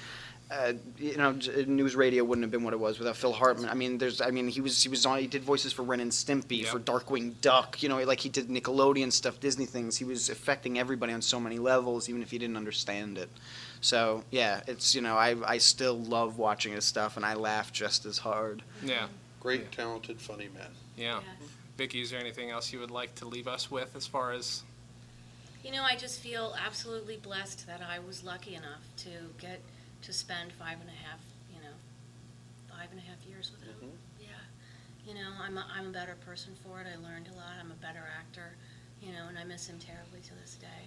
Uh, 0.49 0.75
you 0.97 1.17
know, 1.17 1.33
j- 1.33 1.65
news 1.67 1.97
radio 1.97 2.23
wouldn't 2.23 2.45
have 2.45 2.53
been 2.53 2.63
what 2.63 2.73
it 2.73 2.79
was 2.79 3.01
without 3.01 3.17
Phil 3.17 3.33
Hartman. 3.33 3.69
I 3.69 3.75
mean, 3.75 3.99
there's, 3.99 4.21
I 4.21 4.31
mean, 4.31 4.47
he 4.47 4.61
was, 4.61 4.81
he 4.81 4.89
was 4.89 5.05
on, 5.05 5.19
he 5.19 5.27
did 5.27 5.43
voices 5.43 5.73
for 5.73 5.83
Ren 5.83 5.99
and 5.99 6.13
Stimpy, 6.13 6.61
Yep. 6.63 6.69
for 6.69 6.79
Darkwing 6.79 7.33
Duck. 7.41 7.83
You 7.83 7.89
know, 7.89 8.01
like 8.05 8.21
he 8.21 8.29
did 8.29 8.47
Nickelodeon 8.47 9.11
stuff, 9.13 9.41
Disney 9.41 9.67
things. 9.67 9.97
He 9.97 10.05
was 10.05 10.29
affecting 10.31 10.79
everybody 10.79 11.13
on 11.13 11.21
so 11.21 11.41
many 11.41 11.59
levels, 11.59 12.09
even 12.09 12.23
if 12.23 12.31
he 12.31 12.39
didn't 12.39 12.57
understand 12.57 13.19
it. 13.19 13.29
So 13.81 14.23
yeah, 14.31 14.61
it's 14.69 14.95
you 14.95 15.01
know 15.01 15.17
I 15.17 15.35
I 15.45 15.59
still 15.59 15.99
love 15.99 16.39
watching 16.39 16.73
his 16.75 16.85
stuff 16.85 17.17
and 17.17 17.27
I 17.27 17.35
laugh 17.35 17.73
just 17.73 18.07
as 18.07 18.19
hard. 18.19 18.63
yeah 18.85 19.09
Great, 19.41 19.71
talented, 19.73 20.21
funny 20.21 20.49
man. 20.55 20.71
yeah. 20.97 21.21
Yes. 21.41 21.51
Vicki, 21.77 22.01
is 22.03 22.11
there 22.13 22.21
anything 22.21 22.51
else 22.51 22.73
you 22.73 22.79
would 22.81 22.91
like 22.91 23.15
to 23.17 23.27
leave 23.27 23.47
us 23.49 23.71
with 23.71 23.95
as 23.97 24.07
far 24.07 24.33
as 24.33 24.63
You 25.65 25.73
know, 25.73 25.83
I 25.83 25.97
just 25.97 26.21
feel 26.21 26.55
absolutely 26.65 27.17
blessed 27.17 27.67
that 27.67 27.81
I 27.83 27.99
was 27.99 28.23
lucky 28.25 28.55
enough 28.55 28.83
to 28.99 29.09
get 29.41 29.61
to 30.07 30.13
spend 30.13 30.53
five 30.55 30.79
and 30.81 30.89
a 30.89 30.99
half, 31.03 31.19
you 31.51 31.59
know, 31.61 31.75
five 32.71 32.87
and 32.95 33.01
a 33.01 33.03
half 33.03 33.19
years 33.27 33.51
with 33.51 33.63
him. 33.67 33.75
Mhm. 33.91 33.99
Yeah. 34.23 34.39
You 35.05 35.15
know, 35.15 35.31
I'm 35.43 35.59
a, 35.59 35.67
I'm 35.75 35.89
a 35.89 35.91
better 35.91 36.15
person 36.25 36.55
for 36.63 36.81
it. 36.81 36.87
I 36.87 36.95
learned 37.03 37.27
a 37.29 37.35
lot. 37.35 37.59
I'm 37.59 37.73
a 37.73 37.81
better 37.83 38.07
actor, 38.19 38.55
you 39.03 39.13
know, 39.13 39.27
and 39.29 39.37
I 39.39 39.43
miss 39.45 39.67
him 39.67 39.79
terribly 39.79 40.21
to 40.21 40.35
this 40.35 40.55
day. 40.55 40.87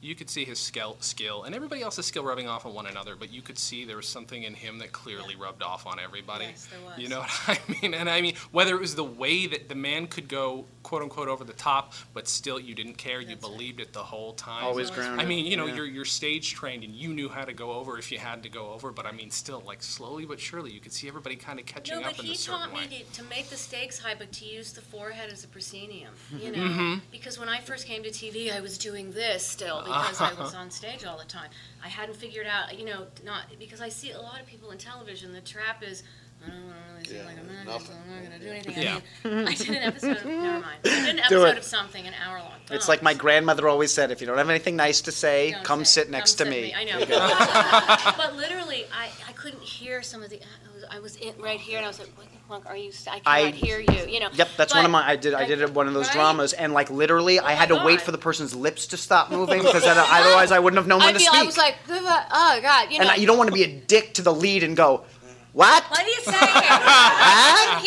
You 0.00 0.14
could 0.14 0.30
see 0.30 0.44
his 0.44 0.58
skill, 0.58 0.96
skill 1.00 1.42
and 1.44 1.54
everybody 1.54 1.82
else's 1.82 2.06
skill 2.06 2.22
rubbing 2.24 2.46
off 2.48 2.64
on 2.64 2.72
one 2.74 2.86
another, 2.86 3.16
but 3.16 3.32
you 3.32 3.42
could 3.42 3.58
see 3.58 3.84
there 3.84 3.96
was 3.96 4.06
something 4.08 4.44
in 4.44 4.54
him 4.54 4.78
that 4.78 4.92
clearly 4.92 5.34
rubbed 5.36 5.62
off 5.62 5.86
on 5.86 5.98
everybody. 5.98 6.44
Yes, 6.46 6.66
there 6.66 6.78
was. 6.84 6.98
You 6.98 7.08
know 7.08 7.18
what 7.46 7.48
I 7.48 7.58
mean? 7.82 7.94
And 7.94 8.08
I 8.08 8.20
mean, 8.20 8.34
whether 8.52 8.74
it 8.76 8.80
was 8.80 8.94
the 8.94 9.04
way 9.04 9.46
that 9.48 9.68
the 9.68 9.74
man 9.74 10.06
could 10.06 10.28
go, 10.28 10.66
quote 10.84 11.02
unquote, 11.02 11.28
over 11.28 11.42
the 11.44 11.52
top, 11.52 11.94
but 12.14 12.28
still 12.28 12.60
you 12.60 12.74
didn't 12.74 12.94
care, 12.94 13.20
you 13.20 13.28
That's 13.28 13.42
right. 13.42 13.52
believed 13.52 13.80
it 13.80 13.92
the 13.92 14.02
whole 14.02 14.32
time. 14.34 14.64
Always 14.64 14.88
Always 14.88 14.90
grounded. 14.90 15.20
I 15.24 15.28
mean, 15.28 15.46
you 15.46 15.56
know, 15.56 15.66
Yeah. 15.66 15.74
you're 15.76 15.86
you're 15.86 16.04
stage 16.04 16.52
trained 16.54 16.84
and 16.84 16.94
you 16.94 17.08
knew 17.12 17.28
how 17.28 17.44
to 17.44 17.52
go 17.52 17.72
over 17.72 17.98
if 17.98 18.12
you 18.12 18.18
had 18.18 18.42
to 18.44 18.48
go 18.48 18.72
over, 18.72 18.92
but 18.92 19.04
I 19.06 19.10
mean, 19.12 19.30
still, 19.30 19.62
like 19.66 19.82
slowly 19.82 20.24
but 20.24 20.38
surely, 20.38 20.70
you 20.70 20.78
could 20.80 20.92
see 20.92 21.08
everybody 21.08 21.34
kind 21.34 21.58
of 21.58 21.66
catching 21.66 21.96
No, 21.96 22.02
but 22.02 22.12
up 22.14 22.18
in 22.20 22.26
he 22.26 22.32
a 22.32 22.36
certain 22.36 22.60
taught 22.60 22.72
me 22.72 22.80
way. 22.80 23.04
to, 23.12 23.22
to 23.22 23.28
make 23.28 23.48
the 23.50 23.56
stakes 23.56 23.98
high, 23.98 24.14
but 24.16 24.30
to 24.32 24.44
use 24.44 24.72
the 24.72 24.80
forehead 24.80 25.30
as 25.32 25.42
a 25.42 25.48
proscenium, 25.48 26.12
you 26.38 26.52
know? 26.52 26.58
Mm-hmm. 26.58 26.94
Because 27.10 27.38
when 27.38 27.48
I 27.48 27.58
first 27.58 27.86
came 27.86 28.02
to 28.04 28.10
TV, 28.10 28.54
I 28.54 28.60
was 28.60 28.78
doing 28.78 29.10
this 29.10 29.44
still 29.44 29.84
because 30.02 30.20
I 30.20 30.32
was 30.34 30.54
on 30.54 30.70
stage 30.70 31.04
all 31.04 31.18
the 31.18 31.24
time. 31.24 31.50
I 31.84 31.88
hadn't 31.88 32.16
figured 32.16 32.46
out, 32.46 32.78
you 32.78 32.84
know, 32.84 33.06
not, 33.24 33.44
because 33.58 33.80
I 33.80 33.88
see 33.88 34.12
a 34.12 34.20
lot 34.20 34.40
of 34.40 34.46
people 34.46 34.70
in 34.70 34.78
television, 34.78 35.32
the 35.32 35.40
trap 35.40 35.82
is, 35.82 36.02
I 36.44 36.50
don't 36.50 36.64
want 36.64 36.76
to 36.76 36.92
really 36.92 37.04
seem 37.04 37.16
Yeah, 37.16 37.24
like 37.24 37.38
I'm 37.38 37.66
not, 37.66 37.66
nothing. 37.66 37.96
I'm 38.04 38.14
not 38.14 38.28
going 38.28 38.40
to 38.40 38.46
do 38.46 38.52
anything. 38.52 38.82
Yeah. 38.82 39.00
I, 39.24 39.28
mean, 39.28 39.48
I 39.48 39.54
did 39.54 39.68
an 39.70 39.76
episode, 39.76 40.16
of, 40.18 40.24
never 40.26 40.60
mind. 40.60 40.78
I 40.84 40.88
did 40.88 41.08
an 41.08 41.18
episode 41.18 41.58
of 41.58 41.64
something, 41.64 42.06
an 42.06 42.14
hour 42.24 42.38
long. 42.38 42.52
It's 42.70 42.88
like 42.88 43.02
my 43.02 43.12
oh. 43.12 43.16
grandmother 43.16 43.68
always 43.68 43.92
said: 43.92 44.10
if 44.10 44.20
you 44.20 44.26
don't 44.26 44.38
have 44.38 44.50
anything 44.50 44.76
nice 44.76 45.00
to 45.02 45.12
say, 45.12 45.52
Don't 45.52 45.64
come 45.64 45.84
say- 45.84 46.02
sit 46.02 46.10
next 46.10 46.38
come 46.38 46.46
to 46.48 46.52
sit 46.52 46.62
me. 46.62 46.74
I 46.74 46.84
know. 46.84 46.98
but, 47.06 48.14
but 48.16 48.36
literally, 48.36 48.86
I, 48.92 49.08
I 49.28 49.32
couldn't 49.32 49.62
hear 49.62 50.02
some 50.02 50.22
of 50.22 50.30
the. 50.30 50.36
Uh, 50.36 50.67
I 50.90 50.98
was, 51.00 51.16
in, 51.16 51.34
right 51.40 51.60
here, 51.60 51.76
and 51.78 51.84
I 51.84 51.88
was 51.88 51.98
like, 51.98 52.08
"What 52.16 52.26
the 52.32 52.38
fuck 52.48 52.66
are 52.66 52.76
you? 52.76 52.90
I 53.10 53.18
cannot 53.20 53.24
I- 53.26 53.50
hear 53.50 53.78
you." 53.80 54.06
You 54.08 54.20
know. 54.20 54.28
Yep, 54.32 54.48
that's 54.56 54.74
one 54.74 54.84
of 54.84 54.92
But- 54.92 55.04
my. 55.04 55.08
I 55.10 55.16
did. 55.16 55.34
I 55.34 55.44
did 55.44 55.60
it 55.60 55.72
one 55.72 55.86
of 55.88 55.94
those 55.94 56.06
Right? 56.08 56.14
dramas, 56.14 56.52
and 56.52 56.72
like 56.72 56.90
literally, 56.90 57.38
oh 57.40 57.44
I 57.44 57.52
Oh 57.52 57.56
had 57.56 57.70
my 57.70 57.78
to 57.78 57.84
wait 57.84 57.98
God. 57.98 58.04
for 58.04 58.12
the 58.12 58.18
person's 58.18 58.54
lips 58.54 58.86
to 58.88 58.96
stop 58.96 59.30
moving 59.38 59.62
because 59.62 59.82
then, 59.84 59.96
otherwise 59.98 60.50
I 60.52 60.58
wouldn't 60.58 60.78
have 60.78 60.86
known 60.86 61.00
when 61.00 61.08
I 61.08 61.12
to 61.12 61.18
feel 61.18 61.28
speak. 61.32 61.42
I 61.42 61.44
was 61.46 61.56
like, 61.56 61.74
"Oh 61.88 62.58
God," 62.62 62.90
you 62.90 62.98
know. 62.98 63.02
and 63.02 63.10
I- 63.10 63.16
you 63.16 63.26
don't 63.26 63.38
want 63.38 63.48
to 63.48 63.54
be 63.54 63.64
a 63.64 63.68
dick 63.68 64.14
to 64.14 64.22
the 64.22 64.32
lead 64.34 64.62
and 64.62 64.76
go, 64.76 65.04
"What? 65.52 65.84
what 65.90 66.00
are 66.02 66.06
you 66.06 66.20
saying? 66.22 66.38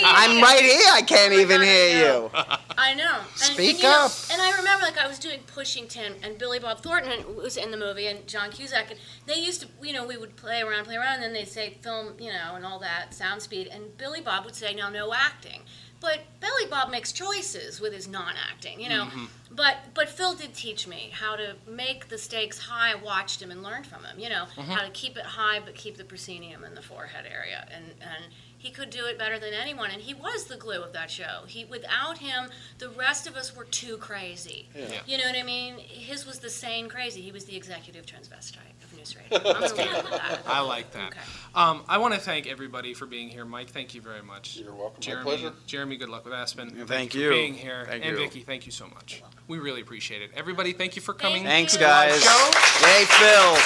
I'm 0.03 0.41
right 0.41 0.61
here. 0.61 0.91
I 0.91 1.01
can't 1.05 1.33
Oh 1.33 1.39
even 1.39 1.57
God, 1.59 1.65
hear 1.65 2.05
know. 2.07 2.23
you." 2.33 2.43
I 2.77 2.93
know. 2.95 3.19
And, 3.19 3.27
Speak 3.37 3.75
and, 3.75 3.77
you 3.83 3.89
know, 3.89 4.05
up. 4.05 4.11
and 4.31 4.41
I 4.41 4.57
remember, 4.57 4.85
like, 4.85 4.97
I 4.97 5.07
was 5.07 5.19
doing 5.19 5.39
Pushing 5.47 5.87
Tin, 5.87 6.15
and 6.23 6.37
Billy 6.37 6.59
Bob 6.59 6.81
Thornton 6.81 7.35
was 7.35 7.57
in 7.57 7.71
the 7.71 7.77
movie, 7.77 8.07
and 8.07 8.25
John 8.27 8.49
Cusack, 8.51 8.89
and 8.91 8.99
they 9.27 9.35
used 9.35 9.61
to, 9.61 9.67
you 9.81 9.93
know, 9.93 10.05
we 10.05 10.17
would 10.17 10.35
play 10.35 10.61
around, 10.61 10.85
play 10.85 10.95
around, 10.95 11.15
and 11.15 11.23
then 11.23 11.33
they'd 11.33 11.47
say 11.47 11.77
film, 11.81 12.13
you 12.19 12.31
know, 12.31 12.55
and 12.55 12.65
all 12.65 12.79
that, 12.79 13.13
sound 13.13 13.41
speed, 13.41 13.67
and 13.67 13.95
Billy 13.97 14.21
Bob 14.21 14.45
would 14.45 14.55
say, 14.55 14.73
now, 14.73 14.89
no 14.89 15.13
acting. 15.13 15.61
But 16.01 16.21
Billy 16.39 16.65
Bob 16.67 16.89
makes 16.89 17.11
choices 17.11 17.79
with 17.79 17.93
his 17.93 18.07
non-acting, 18.07 18.81
you 18.81 18.89
know. 18.89 19.05
Mm-hmm. 19.05 19.25
But 19.51 19.77
but 19.93 20.09
Phil 20.09 20.33
did 20.33 20.53
teach 20.53 20.87
me 20.87 21.11
how 21.13 21.35
to 21.35 21.55
make 21.69 22.09
the 22.09 22.17
stakes 22.17 22.57
high. 22.57 22.91
I 22.91 22.95
watched 22.95 23.41
him 23.41 23.51
and 23.51 23.61
learned 23.61 23.85
from 23.85 24.03
him, 24.03 24.19
you 24.19 24.27
know, 24.27 24.45
mm-hmm. 24.55 24.71
how 24.71 24.83
to 24.83 24.89
keep 24.89 25.15
it 25.15 25.25
high 25.25 25.59
but 25.63 25.75
keep 25.75 25.97
the 25.97 26.03
proscenium 26.03 26.63
in 26.63 26.73
the 26.73 26.81
forehead 26.81 27.25
area, 27.31 27.67
and 27.71 27.85
and 28.01 28.33
he 28.57 28.71
could 28.71 28.89
do 28.89 29.05
it 29.05 29.19
better 29.19 29.37
than 29.37 29.53
anyone. 29.53 29.91
And 29.91 30.01
he 30.01 30.13
was 30.13 30.45
the 30.45 30.57
glue 30.57 30.81
of 30.81 30.93
that 30.93 31.11
show. 31.11 31.43
He 31.47 31.65
without 31.65 32.17
him, 32.17 32.49
the 32.79 32.89
rest 32.89 33.27
of 33.27 33.35
us 33.35 33.55
were 33.55 33.65
too 33.65 33.97
crazy. 33.97 34.69
Yeah. 34.75 35.01
You 35.05 35.17
know 35.19 35.25
what 35.25 35.37
I 35.37 35.43
mean? 35.43 35.77
His 35.77 36.25
was 36.25 36.39
the 36.39 36.49
sane 36.49 36.89
crazy. 36.89 37.21
He 37.21 37.31
was 37.31 37.45
the 37.45 37.55
executive 37.55 38.07
transvestite 38.07 38.80
News 39.01 39.15
Radio. 39.15 39.37
I'm 39.37 39.43
gonna 39.43 39.59
leave 39.61 39.79
it 39.79 39.95
at 39.95 40.11
that. 40.11 40.41
I 40.45 40.59
like 40.61 40.91
that. 40.91 41.07
Okay. 41.07 41.19
Um, 41.55 41.83
I 41.89 41.97
want 41.97 42.13
to 42.13 42.19
thank 42.19 42.45
everybody 42.47 42.93
for 42.93 43.05
being 43.07 43.29
here. 43.29 43.43
Mike, 43.45 43.69
thank 43.69 43.95
you 43.95 44.01
very 44.01 44.21
much. 44.21 44.57
You're 44.57 44.73
welcome. 44.73 44.95
My 44.97 44.99
Jeremy, 45.01 45.23
pleasure. 45.23 45.53
Jeremy, 45.65 45.97
good 45.97 46.09
luck 46.09 46.23
with 46.23 46.33
Aspen. 46.33 46.71
Yeah, 46.77 46.85
thank 46.85 47.11
for 47.13 47.17
you. 47.17 47.29
being 47.29 47.53
here. 47.55 47.85
Thank 47.87 48.05
and 48.05 48.17
you. 48.17 48.23
Vicki, 48.23 48.41
thank 48.41 48.65
you 48.67 48.71
so 48.71 48.85
much. 48.93 49.23
We 49.47 49.57
really 49.57 49.81
appreciate 49.81 50.21
it. 50.21 50.29
Everybody, 50.35 50.71
thank 50.73 50.95
you 50.95 51.01
for 51.01 51.13
coming. 51.13 51.43
Thank 51.43 51.71
Thanks, 51.71 51.73
you. 51.73 51.79
guys. 51.79 52.23
Show. 52.23 52.51
Yay, 52.87 53.05
Phil. 53.05 53.57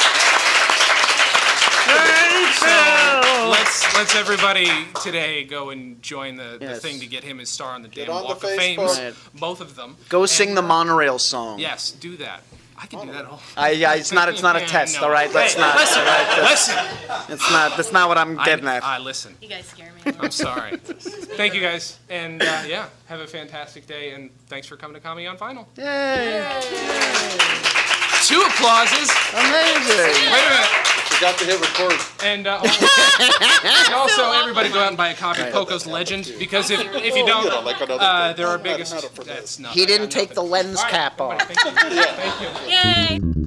So 2.55 3.49
let's 3.51 3.93
let's 3.95 4.15
everybody 4.15 4.67
today 5.03 5.43
go 5.43 5.69
and 5.69 6.01
join 6.01 6.35
the, 6.37 6.57
the 6.59 6.65
Yes. 6.65 6.81
thing 6.81 6.99
to 7.01 7.05
get 7.07 7.23
him 7.23 7.37
his 7.37 7.49
star 7.49 7.73
on 7.73 7.81
the 7.83 7.87
Get 7.89 8.07
damn 8.07 8.15
on 8.15 8.21
the 8.23 8.27
Walk 8.29 8.43
of 8.43 8.49
Fame. 8.49 8.79
Facebook. 8.79 9.39
Both 9.39 9.61
of 9.61 9.75
them. 9.75 9.97
Go 10.09 10.21
And, 10.21 10.29
sing 10.29 10.55
the 10.55 10.61
monorail 10.63 11.19
song. 11.19 11.59
Yes, 11.59 11.91
do 11.91 12.17
that. 12.17 12.41
I 12.77 12.87
can 12.87 13.05
do 13.07 13.13
that 13.13 13.25
all. 13.25 13.41
I, 13.55 13.71
yeah, 13.71 13.93
it's 13.95 14.11
not. 14.11 14.27
It's 14.29 14.41
not 14.41 14.55
a 14.57 14.59
test. 14.65 14.97
no. 14.99 15.05
All 15.05 15.09
right. 15.11 15.33
Let's 15.33 15.53
Hey, 15.53 15.61
not. 15.61 15.75
Listen, 15.77 15.99
all 16.01 16.05
right, 16.05 16.27
that's- 16.27 16.49
listen. 16.69 17.33
It's 17.33 17.51
not. 17.51 17.77
That's 17.77 17.91
not 17.93 18.09
what 18.09 18.17
I'm 18.17 18.35
getting 18.43 18.67
I, 18.67 18.75
at. 18.77 18.83
I 18.83 18.97
listen. 18.99 19.35
You 19.41 19.47
guys 19.47 19.65
scare 19.65 19.91
me. 20.05 20.11
I'm 20.19 20.31
sorry. 20.31 20.75
Thank 20.77 21.53
you 21.53 21.61
guys, 21.61 21.97
and 22.09 22.41
uh, 22.41 22.63
yeah, 22.67 22.87
have 23.07 23.21
a 23.21 23.27
fantastic 23.27 23.87
day, 23.87 24.11
and 24.11 24.29
thanks 24.47 24.67
for 24.67 24.75
coming 24.77 24.93
to 24.95 24.99
Comedy 24.99 25.25
on 25.27 25.37
Vinyl. 25.37 25.65
Yay! 25.77 26.49
Two 28.23 28.41
applauses. 28.41 29.09
Amazing. 29.33 30.31
Wait 30.31 30.45
a 30.45 30.49
minute. 30.49 30.94
Forgot 31.15 31.37
to 31.39 31.45
hit 31.45 31.61
record. 31.61 31.99
And, 32.23 32.45
uh, 32.47 32.57
also, 32.63 32.85
and 33.63 33.93
also, 33.93 34.31
everybody 34.33 34.69
go 34.69 34.79
out 34.79 34.89
and 34.89 34.97
buy 34.97 35.09
a 35.09 35.15
copy 35.15 35.41
of 35.41 35.51
Coco's 35.53 35.85
Legend 35.87 36.33
because 36.37 36.69
if, 36.71 36.79
if 36.95 37.15
you 37.15 37.23
Oh, 37.23 37.27
don't, 37.27 37.43
you 37.45 37.49
know, 37.51 37.61
like 37.61 37.77
another 37.81 37.97
uh, 38.01 38.27
thing. 38.27 38.37
they're 38.37 38.47
our 38.47 38.57
I'm 38.57 38.63
biggest. 38.63 38.93
for 39.15 39.23
that. 39.23 39.35
That's 39.35 39.59
not. 39.59 39.71
He 39.73 39.85
didn't 39.85 40.09
take 40.09 40.33
the 40.33 40.43
lens 40.43 40.83
cap 40.83 41.19
off. 41.21 41.41
everybody, 41.41 41.55
Thank 41.55 42.41
you. 42.41 42.49
Thank 43.19 43.19
you. 43.19 43.35
Yay! 43.35 43.44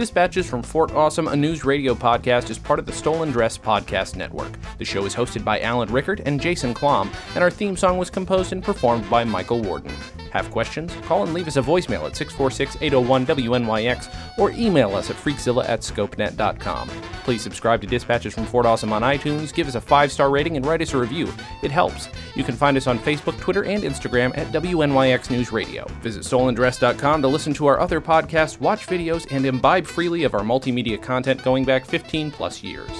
Dispatches 0.00 0.48
from 0.48 0.62
Fort 0.62 0.92
Awesome, 0.92 1.28
a 1.28 1.36
news 1.36 1.62
radio 1.62 1.94
podcast, 1.94 2.48
is 2.48 2.58
part 2.58 2.78
of 2.78 2.86
the 2.86 2.92
Stolen 2.92 3.30
Dress 3.30 3.58
Podcast 3.58 4.16
Network. 4.16 4.50
The 4.78 4.84
show 4.86 5.04
is 5.04 5.14
hosted 5.14 5.44
by 5.44 5.60
Alan 5.60 5.92
Rickard 5.92 6.22
and 6.24 6.40
Jason 6.40 6.72
Klamm, 6.72 7.12
and 7.34 7.44
our 7.44 7.50
theme 7.50 7.76
song 7.76 7.98
was 7.98 8.08
composed 8.08 8.54
and 8.54 8.64
performed 8.64 9.10
by 9.10 9.24
Michael 9.24 9.60
Warden. 9.60 9.92
Have 10.32 10.50
questions? 10.50 10.94
Call 11.02 11.24
and 11.24 11.34
leave 11.34 11.48
us 11.48 11.56
a 11.56 11.62
voicemail 11.62 12.06
at 12.06 12.16
646 12.16 12.76
801 12.80 13.26
WNYX 13.26 14.38
or 14.38 14.52
email 14.52 14.94
us 14.94 15.10
at 15.10 15.16
freakzilla 15.16 15.68
at 15.68 15.80
scopenet.com. 15.80 16.88
Please 17.24 17.42
subscribe 17.42 17.80
to 17.80 17.86
Dispatches 17.86 18.34
from 18.34 18.46
Fort 18.46 18.64
Awesome 18.64 18.92
on 18.92 19.02
iTunes, 19.02 19.52
give 19.52 19.68
us 19.68 19.74
a 19.74 19.80
five 19.80 20.10
star 20.10 20.30
rating, 20.30 20.56
and 20.56 20.64
write 20.64 20.82
us 20.82 20.94
a 20.94 20.98
review. 20.98 21.32
It 21.62 21.70
helps. 21.70 22.08
You 22.34 22.44
can 22.44 22.54
find 22.54 22.76
us 22.76 22.86
on 22.86 22.98
Facebook, 22.98 23.38
Twitter, 23.38 23.64
and 23.64 23.82
Instagram 23.82 24.36
at 24.38 24.46
WNYX 24.48 25.30
News 25.30 25.52
Radio. 25.52 25.84
Visit 26.00 26.22
stolendress.com 26.22 27.22
to 27.22 27.28
listen 27.28 27.52
to 27.54 27.66
our 27.66 27.78
other 27.80 28.00
podcasts, 28.00 28.60
watch 28.60 28.86
videos, 28.86 29.26
and 29.30 29.44
imbibe 29.44 29.86
freely 29.90 30.24
of 30.24 30.34
our 30.34 30.40
multimedia 30.40 31.00
content 31.00 31.42
going 31.42 31.64
back 31.64 31.84
15 31.84 32.30
plus 32.30 32.62
years. 32.62 32.90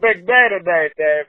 Big 0.00 0.26
day 0.26 0.48
today, 0.48 0.88
Dave. 0.96 1.26